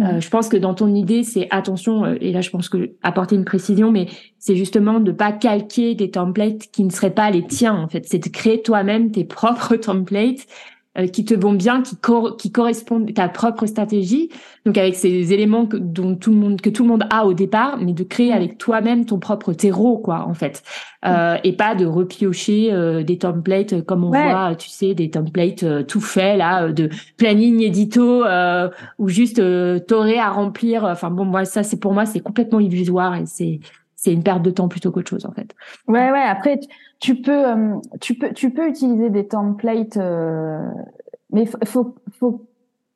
euh, 0.02 0.20
je 0.20 0.30
pense 0.30 0.50
que 0.50 0.58
dans 0.58 0.74
ton 0.74 0.94
idée, 0.96 1.24
c'est 1.24 1.48
attention. 1.52 2.06
Euh, 2.06 2.16
et 2.22 2.32
là, 2.32 2.42
je 2.42 2.50
pense 2.50 2.70
que 2.70 2.92
apporter 3.04 3.36
une 3.36 3.46
précision, 3.46 3.92
mais 3.92 4.08
c'est 4.40 4.56
justement 4.56 5.00
de 5.00 5.12
pas 5.12 5.32
calquer 5.32 5.96
des 5.96 6.12
templates 6.12 6.72
qui 6.72 6.84
ne 6.84 6.90
seraient 6.90 7.14
pas 7.14 7.30
les 7.30 7.46
tiens. 7.46 7.76
En 7.76 7.88
fait, 7.88 8.06
c'est 8.08 8.20
de 8.20 8.30
créer 8.30 8.62
toi-même 8.62 9.12
tes 9.12 9.24
propres 9.26 9.76
templates 9.76 10.48
euh, 10.98 11.08
qui 11.08 11.26
te 11.26 11.34
vont 11.34 11.54
bien, 11.54 11.82
qui, 11.82 11.98
qui 12.38 12.52
correspondent 12.52 13.10
à 13.10 13.14
ta 13.14 13.30
propre 13.30 13.66
stratégie. 13.66 14.30
Donc 14.66 14.78
avec 14.78 14.96
ces 14.96 15.34
éléments 15.34 15.66
que, 15.66 15.78
dont 15.78 16.16
tout 16.16 16.32
le 16.32 16.38
monde 16.38 16.62
que 16.62 16.70
tout 16.70 16.84
le 16.84 16.90
monde 16.90 17.06
a 17.10 17.26
au 17.26 17.34
départ, 17.34 17.78
mais 17.78 17.94
de 17.94 18.04
créer 18.04 18.32
avec 18.32 18.58
toi-même 18.60 19.06
ton 19.06 19.18
propre 19.18 19.54
terreau, 19.54 19.98
quoi, 19.98 20.26
en 20.28 20.34
fait, 20.34 20.62
euh, 21.06 21.38
et 21.44 21.54
pas 21.54 21.74
de 21.74 21.86
repiocher 21.86 22.72
euh, 22.72 23.02
des 23.02 23.18
templates 23.18 23.84
comme 23.86 24.04
on 24.04 24.10
voit, 24.10 24.56
tu 24.56 24.70
sais, 24.70 24.94
des 24.94 25.10
templates 25.10 25.66
tout 25.88 26.02
faits 26.02 26.38
là, 26.38 26.72
de 26.72 26.90
planning 27.18 27.62
édito 27.62 28.24
ou 29.00 29.08
juste 29.10 29.42
t'aurais 29.88 30.20
à 30.20 30.30
remplir. 30.30 30.84
Enfin 30.84 31.10
bon, 31.10 31.26
moi 31.26 31.46
ça 31.46 31.64
c'est 31.64 31.80
pour 31.80 31.94
moi 31.94 32.06
c'est 32.06 32.20
complètement 32.20 32.60
illusoire 32.60 33.16
et 33.16 33.26
c'est 33.26 33.60
c'est 33.96 34.12
une 34.12 34.24
perte 34.24 34.44
de 34.44 34.52
temps 34.52 34.68
plutôt 34.68 34.92
qu'autre 34.92 35.10
chose 35.10 35.26
en 35.26 35.32
fait. 35.32 35.56
Ouais 35.88 36.12
ouais. 36.12 36.22
Après 36.22 36.60
tu 36.60 36.68
peux 37.12 37.50
euh, 37.50 37.76
tu 38.00 38.16
peux 38.16 38.32
tu 38.34 38.52
peux 38.52 38.68
utiliser 38.68 39.10
des 39.10 39.28
templates, 39.28 39.98
euh, 39.98 40.66
mais 41.32 41.46
faut 41.46 41.96
faut 42.10 42.46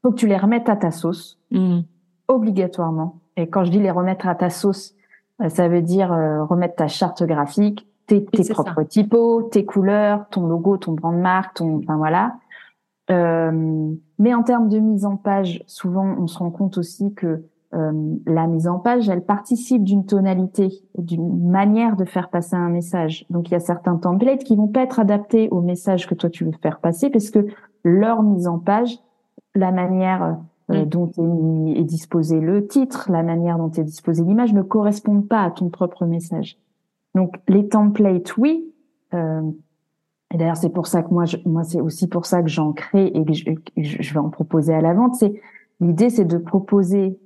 faut 0.01 0.11
que 0.11 0.15
tu 0.15 0.27
les 0.27 0.37
remettes 0.37 0.69
à 0.69 0.77
ta 0.77 0.91
sauce 0.91 1.37
mmh. 1.51 1.79
obligatoirement. 2.29 3.19
Et 3.35 3.47
quand 3.47 3.65
je 3.65 3.71
dis 3.71 3.79
les 3.79 3.91
remettre 3.91 4.27
à 4.27 4.35
ta 4.35 4.49
sauce, 4.49 4.95
euh, 5.41 5.49
ça 5.49 5.67
veut 5.67 5.81
dire 5.81 6.09
remettre 6.09 6.75
ta 6.75 6.87
charte 6.87 7.23
graphique, 7.23 7.85
tes, 8.07 8.23
tes 8.23 8.47
propres 8.49 8.83
typos, 8.83 9.43
tes 9.43 9.65
couleurs, 9.65 10.27
ton 10.29 10.47
logo, 10.47 10.77
ton 10.77 10.93
brand 10.93 11.17
marque, 11.17 11.55
ton 11.55 11.79
enfin 11.79 11.97
voilà. 11.97 12.35
mais 13.09 14.33
en 14.33 14.43
termes 14.43 14.69
de 14.69 14.79
mise 14.79 15.05
en 15.05 15.17
page, 15.17 15.63
souvent 15.67 16.15
on 16.17 16.27
se 16.27 16.39
rend 16.39 16.51
compte 16.51 16.77
aussi 16.77 17.13
que 17.13 17.43
euh, 17.73 18.15
la 18.25 18.47
mise 18.47 18.67
en 18.67 18.79
page, 18.79 19.09
elle 19.09 19.25
participe 19.25 19.83
d'une 19.83 20.05
tonalité, 20.05 20.69
d'une 20.97 21.49
manière 21.49 21.97
de 21.97 22.05
faire 22.05 22.29
passer 22.29 22.55
un 22.55 22.69
message. 22.69 23.25
Donc 23.29 23.49
il 23.49 23.51
y 23.51 23.55
a 23.55 23.59
certains 23.59 23.97
templates 23.97 24.43
qui 24.45 24.55
vont 24.55 24.69
pas 24.69 24.83
être 24.83 24.99
adaptés 24.99 25.49
au 25.49 25.59
message 25.59 26.07
que 26.07 26.15
toi 26.15 26.29
tu 26.29 26.45
veux 26.45 26.53
faire 26.61 26.79
passer, 26.79 27.09
parce 27.09 27.29
que 27.29 27.45
leur 27.83 28.23
mise 28.23 28.47
en 28.47 28.57
page, 28.57 28.99
la 29.53 29.71
manière 29.71 30.37
euh, 30.71 30.85
mm. 30.85 30.89
dont 30.89 31.11
est, 31.75 31.83
disposé 31.83 32.39
le 32.39 32.67
titre, 32.67 33.11
la 33.11 33.21
manière 33.21 33.57
dont 33.57 33.71
est 33.71 33.83
disposée 33.83 34.23
l'image 34.23 34.53
ne 34.53 34.61
correspondent 34.61 35.27
pas 35.27 35.43
à 35.43 35.51
ton 35.51 35.69
propre 35.69 36.05
message. 36.05 36.57
Donc 37.15 37.35
les 37.49 37.67
templates, 37.67 38.37
oui. 38.37 38.73
Euh, 39.13 39.41
et 40.33 40.37
d'ailleurs 40.37 40.57
c'est 40.57 40.69
pour 40.69 40.87
ça 40.87 41.03
que 41.03 41.13
moi, 41.13 41.25
je, 41.25 41.35
moi 41.45 41.63
c'est 41.63 41.81
aussi 41.81 42.07
pour 42.07 42.25
ça 42.25 42.41
que 42.41 42.49
j'en 42.49 42.71
crée 42.71 43.07
et 43.07 43.25
que 43.25 43.33
je, 43.33 43.43
je 43.75 44.13
vais 44.13 44.19
en 44.19 44.29
proposer 44.29 44.73
à 44.73 44.79
la 44.79 44.93
vente. 44.93 45.15
C'est 45.15 45.41
l'idée, 45.81 46.09
c'est 46.09 46.25
de 46.25 46.37
proposer 46.37 47.19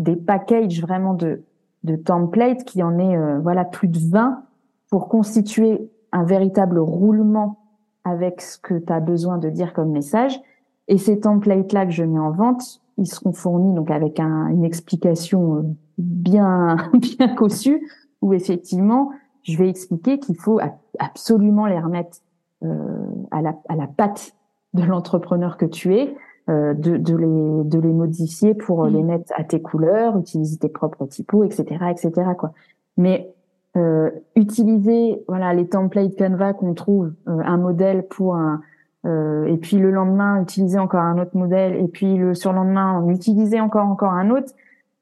des 0.00 0.16
packages 0.16 0.80
vraiment 0.80 1.14
de, 1.14 1.42
de 1.84 1.94
templates 1.94 2.64
qui 2.64 2.82
en 2.82 2.98
est 2.98 3.16
euh, 3.16 3.38
voilà 3.38 3.64
plus 3.64 3.86
de 3.86 3.98
20 3.98 4.42
pour 4.88 5.08
constituer 5.08 5.90
un 6.10 6.24
véritable 6.24 6.78
roulement 6.78 7.58
avec 8.02 8.40
ce 8.40 8.58
que 8.58 8.74
tu 8.74 8.92
as 8.92 8.98
besoin 8.98 9.38
de 9.38 9.50
dire 9.50 9.72
comme 9.74 9.90
message. 9.90 10.40
Et 10.88 10.98
ces 10.98 11.20
templates-là 11.20 11.84
que 11.84 11.92
je 11.92 12.02
mets 12.02 12.18
en 12.18 12.30
vente, 12.30 12.80
ils 12.96 13.06
seront 13.06 13.32
fournis 13.32 13.74
donc 13.74 13.90
avec 13.90 14.18
un, 14.18 14.48
une 14.48 14.64
explication 14.64 15.56
euh, 15.56 15.62
bien 15.98 16.76
bien 16.94 17.28
cossue 17.34 17.86
où 18.22 18.32
effectivement 18.32 19.10
je 19.42 19.56
vais 19.58 19.68
expliquer 19.68 20.18
qu'il 20.18 20.36
faut 20.36 20.60
absolument 20.98 21.66
les 21.66 21.78
remettre 21.78 22.18
euh, 22.62 23.06
à, 23.30 23.42
la, 23.42 23.54
à 23.68 23.76
la 23.76 23.86
patte 23.86 24.34
de 24.72 24.82
l'entrepreneur 24.82 25.56
que 25.56 25.66
tu 25.66 25.94
es 25.94 26.14
de, 26.50 26.96
de, 26.96 27.16
les, 27.16 27.64
de 27.64 27.78
les 27.78 27.92
modifier 27.92 28.54
pour 28.54 28.84
mm. 28.84 28.88
les 28.92 29.02
mettre 29.02 29.32
à 29.36 29.44
tes 29.44 29.62
couleurs, 29.62 30.18
utiliser 30.18 30.58
tes 30.58 30.68
propres 30.68 31.06
typos, 31.06 31.44
etc., 31.44 31.64
etc. 31.90 32.12
Quoi. 32.36 32.52
Mais 32.96 33.32
euh, 33.76 34.10
utiliser 34.34 35.22
voilà 35.28 35.54
les 35.54 35.68
templates 35.68 36.16
Canva 36.16 36.54
qu'on 36.54 36.74
trouve 36.74 37.12
euh, 37.28 37.38
un 37.44 37.56
modèle 37.56 38.04
pour 38.08 38.34
un 38.34 38.62
euh, 39.06 39.46
et 39.46 39.56
puis 39.58 39.78
le 39.78 39.92
lendemain 39.92 40.42
utiliser 40.42 40.78
encore 40.78 41.02
un 41.02 41.18
autre 41.22 41.36
modèle 41.36 41.76
et 41.76 41.86
puis 41.86 42.16
le 42.16 42.34
surlendemain 42.34 43.06
utiliser 43.08 43.60
encore 43.60 43.86
encore 43.86 44.12
un 44.12 44.30
autre 44.30 44.52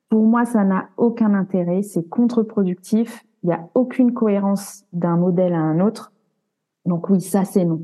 pour 0.09 0.23
moi, 0.23 0.45
ça 0.45 0.65
n'a 0.65 0.89
aucun 0.97 1.35
intérêt, 1.35 1.83
c'est 1.83 2.09
contre-productif, 2.09 3.25
il 3.43 3.49
n'y 3.49 3.55
a 3.55 3.69
aucune 3.75 4.15
cohérence 4.15 4.85
d'un 4.93 5.17
modèle 5.17 5.53
à 5.53 5.61
un 5.61 5.81
autre. 5.81 6.13
Donc 6.87 7.11
oui, 7.11 7.21
ça 7.21 7.45
c'est 7.45 7.65
non. 7.65 7.83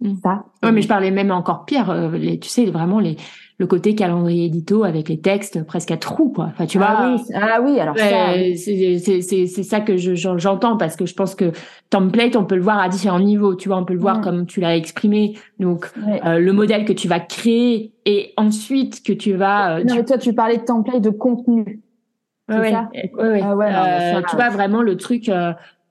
Mm. 0.00 0.14
Ça. 0.22 0.44
Ouais, 0.62 0.72
mais 0.72 0.82
je 0.82 0.88
parlais 0.88 1.10
même 1.10 1.30
encore 1.30 1.64
pire. 1.64 1.90
Euh, 1.90 2.10
les, 2.12 2.38
tu 2.38 2.48
sais, 2.48 2.66
vraiment 2.66 3.00
les 3.00 3.16
le 3.58 3.66
côté 3.66 3.96
calendrier 3.96 4.46
édito 4.46 4.84
avec 4.84 5.08
les 5.08 5.20
textes 5.20 5.64
presque 5.64 5.90
à 5.90 5.96
trous, 5.96 6.30
quoi. 6.30 6.46
Enfin, 6.46 6.66
tu 6.66 6.78
vois. 6.78 6.86
Ah 6.90 7.16
oui, 7.16 7.34
ah 7.34 7.60
oui 7.60 7.80
alors 7.80 7.98
ça. 7.98 8.34
C'est 8.56 9.62
ça 9.64 9.80
que 9.80 9.96
j'entends 9.96 10.76
parce 10.76 10.94
que 10.94 11.06
je 11.06 11.14
pense 11.14 11.34
que 11.34 11.50
template, 11.90 12.36
on 12.36 12.44
peut 12.44 12.54
le 12.54 12.62
voir 12.62 12.78
à 12.78 12.88
différents 12.88 13.18
niveaux. 13.18 13.56
Tu 13.56 13.68
vois, 13.68 13.78
on 13.78 13.84
peut 13.84 13.94
le 13.94 14.00
voir 14.00 14.18
mm. 14.18 14.22
comme 14.22 14.46
tu 14.46 14.60
l'as 14.60 14.76
exprimé. 14.76 15.36
Donc, 15.58 15.90
euh, 16.24 16.38
le 16.38 16.52
modèle 16.52 16.84
que 16.84 16.92
tu 16.92 17.08
vas 17.08 17.18
créer 17.18 17.92
et 18.06 18.32
ensuite 18.36 19.02
que 19.02 19.12
tu 19.12 19.32
vas. 19.32 19.78
Euh, 19.78 19.84
non, 19.84 19.96
mais 19.96 20.04
toi, 20.04 20.18
tu 20.18 20.32
parlais 20.32 20.58
de 20.58 20.64
template 20.64 21.02
de 21.02 21.10
contenu. 21.10 21.82
Ouais, 22.48 22.58
ouais, 22.58 22.70
ça? 22.70 22.88
Ouais, 22.94 23.40
ah 23.42 23.56
ouais. 23.56 23.72
Euh, 23.74 24.22
tu 24.30 24.36
vois 24.36 24.50
vraiment 24.50 24.82
le 24.82 24.96
truc, 24.96 25.30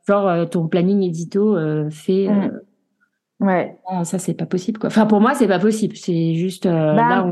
genre 0.07 0.49
ton 0.49 0.67
planning 0.67 1.03
édito 1.03 1.57
fait. 1.89 2.29
Ouais. 3.39 3.77
Ah, 3.87 4.03
ça, 4.03 4.19
c'est 4.19 4.33
pas 4.33 4.45
possible, 4.45 4.79
quoi. 4.79 4.87
Enfin, 4.87 5.05
pour 5.05 5.21
moi, 5.21 5.33
c'est 5.35 5.47
pas 5.47 5.59
possible. 5.59 5.95
C'est 5.95 6.33
juste 6.35 6.65
euh, 6.65 6.95
bah, 6.95 7.31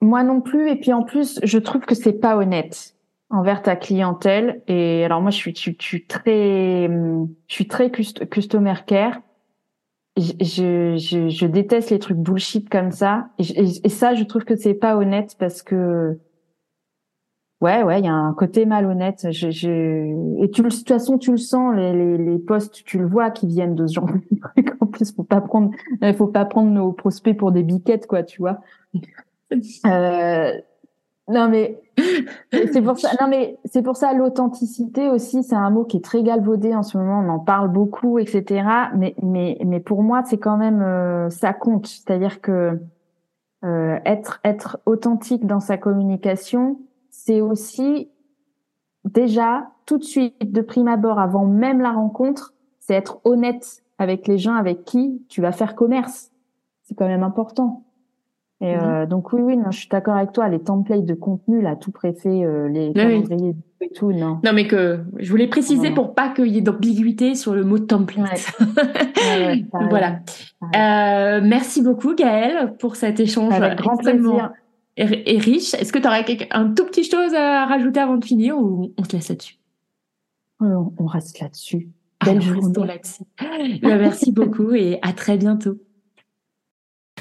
Moi 0.00 0.22
non 0.22 0.40
plus. 0.40 0.70
Et 0.70 0.76
puis, 0.76 0.92
en 0.92 1.02
plus, 1.02 1.40
je 1.42 1.58
trouve 1.58 1.82
que 1.82 1.94
c'est 1.94 2.12
pas 2.12 2.36
honnête 2.36 2.94
envers 3.30 3.62
ta 3.62 3.74
clientèle. 3.74 4.62
Et 4.68 5.04
alors, 5.04 5.20
moi, 5.20 5.30
je 5.30 5.36
suis, 5.36 5.54
je, 5.56 5.72
suis 5.78 6.06
très, 6.06 6.88
je 6.88 7.54
suis 7.54 7.66
très 7.66 7.90
customer 7.90 8.74
care. 8.86 9.20
Je, 10.16 10.96
je, 10.96 11.28
je, 11.28 11.46
déteste 11.46 11.90
les 11.90 11.98
trucs 11.98 12.16
bullshit 12.16 12.70
comme 12.70 12.90
ça. 12.90 13.28
et 13.38 13.88
ça, 13.90 14.14
je 14.14 14.24
trouve 14.24 14.44
que 14.44 14.56
c'est 14.56 14.72
pas 14.72 14.96
honnête 14.96 15.36
parce 15.38 15.62
que 15.62 16.18
Ouais, 17.62 17.82
ouais, 17.82 18.00
il 18.00 18.04
y 18.04 18.08
a 18.08 18.12
un 18.12 18.34
côté 18.34 18.66
malhonnête. 18.66 19.28
Je, 19.30 19.50
je... 19.50 20.42
Et 20.42 20.50
tu, 20.50 20.62
de 20.62 20.68
toute 20.68 20.88
façon, 20.88 21.16
tu 21.16 21.30
le 21.30 21.38
sens, 21.38 21.74
les, 21.74 21.92
les, 21.92 22.18
les 22.18 22.38
posts, 22.38 22.84
tu 22.84 22.98
le 22.98 23.06
vois, 23.06 23.30
qui 23.30 23.46
viennent 23.46 23.74
de 23.74 23.86
ce 23.86 23.94
genre 23.94 24.06
de 24.06 24.20
trucs. 24.40 24.76
En 24.80 24.86
plus, 24.86 25.14
faut 25.14 25.22
pas 25.22 25.40
prendre, 25.40 25.70
euh, 26.02 26.12
faut 26.12 26.26
pas 26.26 26.44
prendre 26.44 26.70
nos 26.70 26.92
prospects 26.92 27.36
pour 27.36 27.52
des 27.52 27.62
biquettes, 27.62 28.06
quoi, 28.06 28.22
tu 28.22 28.40
vois. 28.40 28.60
Euh... 29.86 30.50
Non 31.28 31.48
mais 31.48 31.80
c'est 32.52 32.82
pour 32.82 32.98
ça. 32.98 33.10
Non 33.20 33.26
mais 33.28 33.58
c'est 33.64 33.82
pour 33.82 33.96
ça 33.96 34.12
l'authenticité 34.12 35.08
aussi, 35.08 35.42
c'est 35.42 35.56
un 35.56 35.70
mot 35.70 35.84
qui 35.84 35.96
est 35.96 36.04
très 36.04 36.22
galvaudé 36.22 36.74
en 36.74 36.82
ce 36.82 36.96
moment. 36.96 37.20
On 37.20 37.28
en 37.28 37.38
parle 37.40 37.68
beaucoup, 37.68 38.18
etc. 38.18 38.64
Mais 38.94 39.14
mais 39.22 39.58
mais 39.64 39.80
pour 39.80 40.02
moi, 40.02 40.22
c'est 40.24 40.38
quand 40.38 40.56
même 40.56 40.82
euh, 40.82 41.28
ça 41.30 41.52
compte. 41.52 41.86
C'est-à-dire 41.86 42.40
que 42.40 42.78
euh, 43.64 43.98
être 44.04 44.40
être 44.44 44.78
authentique 44.86 45.46
dans 45.46 45.60
sa 45.60 45.76
communication, 45.78 46.78
c'est 47.16 47.40
aussi 47.40 48.08
déjà 49.04 49.70
tout 49.86 49.98
de 49.98 50.04
suite, 50.04 50.52
de 50.52 50.60
prime 50.60 50.88
abord, 50.88 51.18
avant 51.18 51.46
même 51.46 51.80
la 51.80 51.92
rencontre, 51.92 52.52
c'est 52.78 52.94
être 52.94 53.20
honnête 53.24 53.82
avec 53.98 54.28
les 54.28 54.36
gens 54.36 54.54
avec 54.54 54.84
qui 54.84 55.22
tu 55.28 55.40
vas 55.40 55.52
faire 55.52 55.74
commerce. 55.74 56.30
C'est 56.82 56.94
quand 56.94 57.08
même 57.08 57.22
important. 57.22 57.84
Et 58.60 58.74
mhm. 58.74 58.82
euh, 58.82 59.06
donc 59.06 59.32
oui, 59.32 59.40
oui, 59.42 59.56
non, 59.56 59.70
je 59.70 59.78
suis 59.78 59.88
d'accord 59.88 60.14
avec 60.14 60.32
toi. 60.32 60.48
Les 60.48 60.60
templates 60.60 61.04
de 61.04 61.14
contenu, 61.14 61.62
là, 61.62 61.74
tout 61.74 61.90
préfet, 61.90 62.44
euh, 62.44 62.68
les 62.68 62.92
calendriers 62.92 63.56
et 63.80 63.90
tout, 63.90 64.12
non. 64.12 64.40
Non, 64.44 64.52
mais 64.52 64.66
que 64.66 65.00
je 65.18 65.30
voulais 65.30 65.48
préciser 65.48 65.90
pour 65.90 66.14
pas 66.14 66.28
qu'il 66.28 66.48
y 66.48 66.58
ait 66.58 66.62
d'ambiguïté 66.62 67.34
sur 67.34 67.54
le 67.54 67.64
mot 67.64 67.78
template. 67.78 68.52
voilà. 69.90 70.20
Euh, 70.74 71.40
merci 71.42 71.82
beaucoup, 71.82 72.14
Gaëlle, 72.14 72.74
pour 72.78 72.96
cet 72.96 73.20
échange 73.20 73.54
avec 73.54 73.78
grand 73.78 73.96
plaisir 73.96 74.52
est, 74.96 75.38
riche. 75.38 75.74
Est-ce 75.74 75.92
que 75.92 75.98
tu 75.98 76.06
aurais 76.06 76.24
un 76.50 76.72
tout 76.72 76.84
petit 76.86 77.04
chose 77.04 77.34
à 77.34 77.66
rajouter 77.66 78.00
avant 78.00 78.16
de 78.16 78.24
finir 78.24 78.58
ou 78.58 78.92
on 78.96 79.04
se 79.04 79.12
laisse 79.12 79.28
là-dessus? 79.28 79.58
On, 80.60 81.06
reste 81.06 81.38
là-dessus. 81.40 81.88
Ah, 82.20 82.32
là-dessus. 82.32 83.24
Bah, 83.82 83.96
merci 83.98 84.32
beaucoup 84.32 84.72
et 84.72 84.98
à 85.02 85.12
très 85.12 85.36
bientôt. 85.36 85.78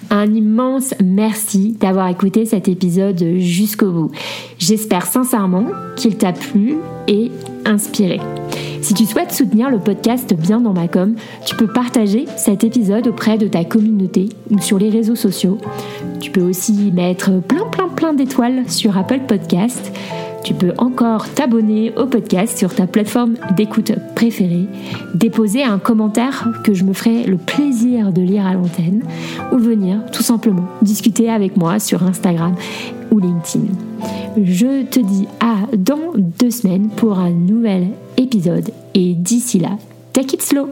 Un 0.10 0.34
immense 0.34 0.94
merci 1.04 1.72
d'avoir 1.74 2.08
écouté 2.10 2.46
cet 2.46 2.68
épisode 2.68 3.22
jusqu'au 3.38 3.92
bout. 3.92 4.12
J'espère 4.58 5.06
sincèrement 5.06 5.68
qu'il 5.96 6.18
t'a 6.18 6.34
plu 6.34 6.78
et 7.08 7.32
inspiré. 7.66 8.20
Si 8.86 8.94
tu 8.94 9.08
souhaites 9.08 9.32
soutenir 9.32 9.72
le 9.72 9.80
podcast 9.80 10.32
Bien 10.36 10.62
dans 10.62 10.74
ma 10.74 10.88
com, 10.88 11.16
tu 11.44 11.56
peux 11.56 11.66
partager 11.66 12.28
cet 12.38 12.64
épisode 12.64 13.08
auprès 13.08 13.40
de 13.40 13.48
ta 13.48 13.64
communauté 13.64 14.30
ou 14.52 14.62
sur 14.62 14.78
les 14.78 14.92
réseaux 14.92 15.16
sociaux. 15.16 15.58
Tu 16.22 16.30
peux 16.30 16.44
aussi 16.44 16.92
mettre 16.92 17.42
plein 17.42 17.66
plein 17.66 17.88
plein 17.88 18.14
d'étoiles 18.14 18.70
sur 18.70 18.96
Apple 18.96 19.22
Podcast. 19.28 19.92
Tu 20.44 20.54
peux 20.54 20.72
encore 20.78 21.28
t'abonner 21.34 21.96
au 21.98 22.06
podcast 22.06 22.60
sur 22.60 22.76
ta 22.76 22.86
plateforme 22.86 23.38
d'écoute 23.58 23.92
préférée, 24.14 24.68
déposer 25.16 25.64
un 25.64 25.80
commentaire 25.80 26.48
que 26.64 26.76
je 26.76 26.84
me 26.84 26.94
ferai 26.94 27.24
le 27.24 27.38
plaisir 27.38 28.14
de 28.14 28.22
lire 28.22 28.46
à 28.46 28.54
l'antenne 28.54 29.02
ou 29.52 29.58
venir 29.58 29.98
tout 30.12 30.22
simplement 30.22 30.68
discuter 30.84 31.32
avec 31.32 31.58
moi 31.58 31.80
sur 31.80 32.04
Instagram 32.04 32.54
ou 33.10 33.18
LinkedIn. 33.18 33.66
Je 34.44 34.84
te 34.84 35.00
dis 35.00 35.28
à 35.40 35.66
dans 35.76 36.14
deux 36.16 36.52
semaines 36.52 36.90
pour 36.90 37.18
un 37.18 37.32
nouvel 37.32 37.88
épisode. 38.18 38.72
Et 38.94 39.14
d'ici 39.14 39.60
là, 39.60 39.78
take 40.14 40.36
it 40.36 40.42
slow 40.42 40.70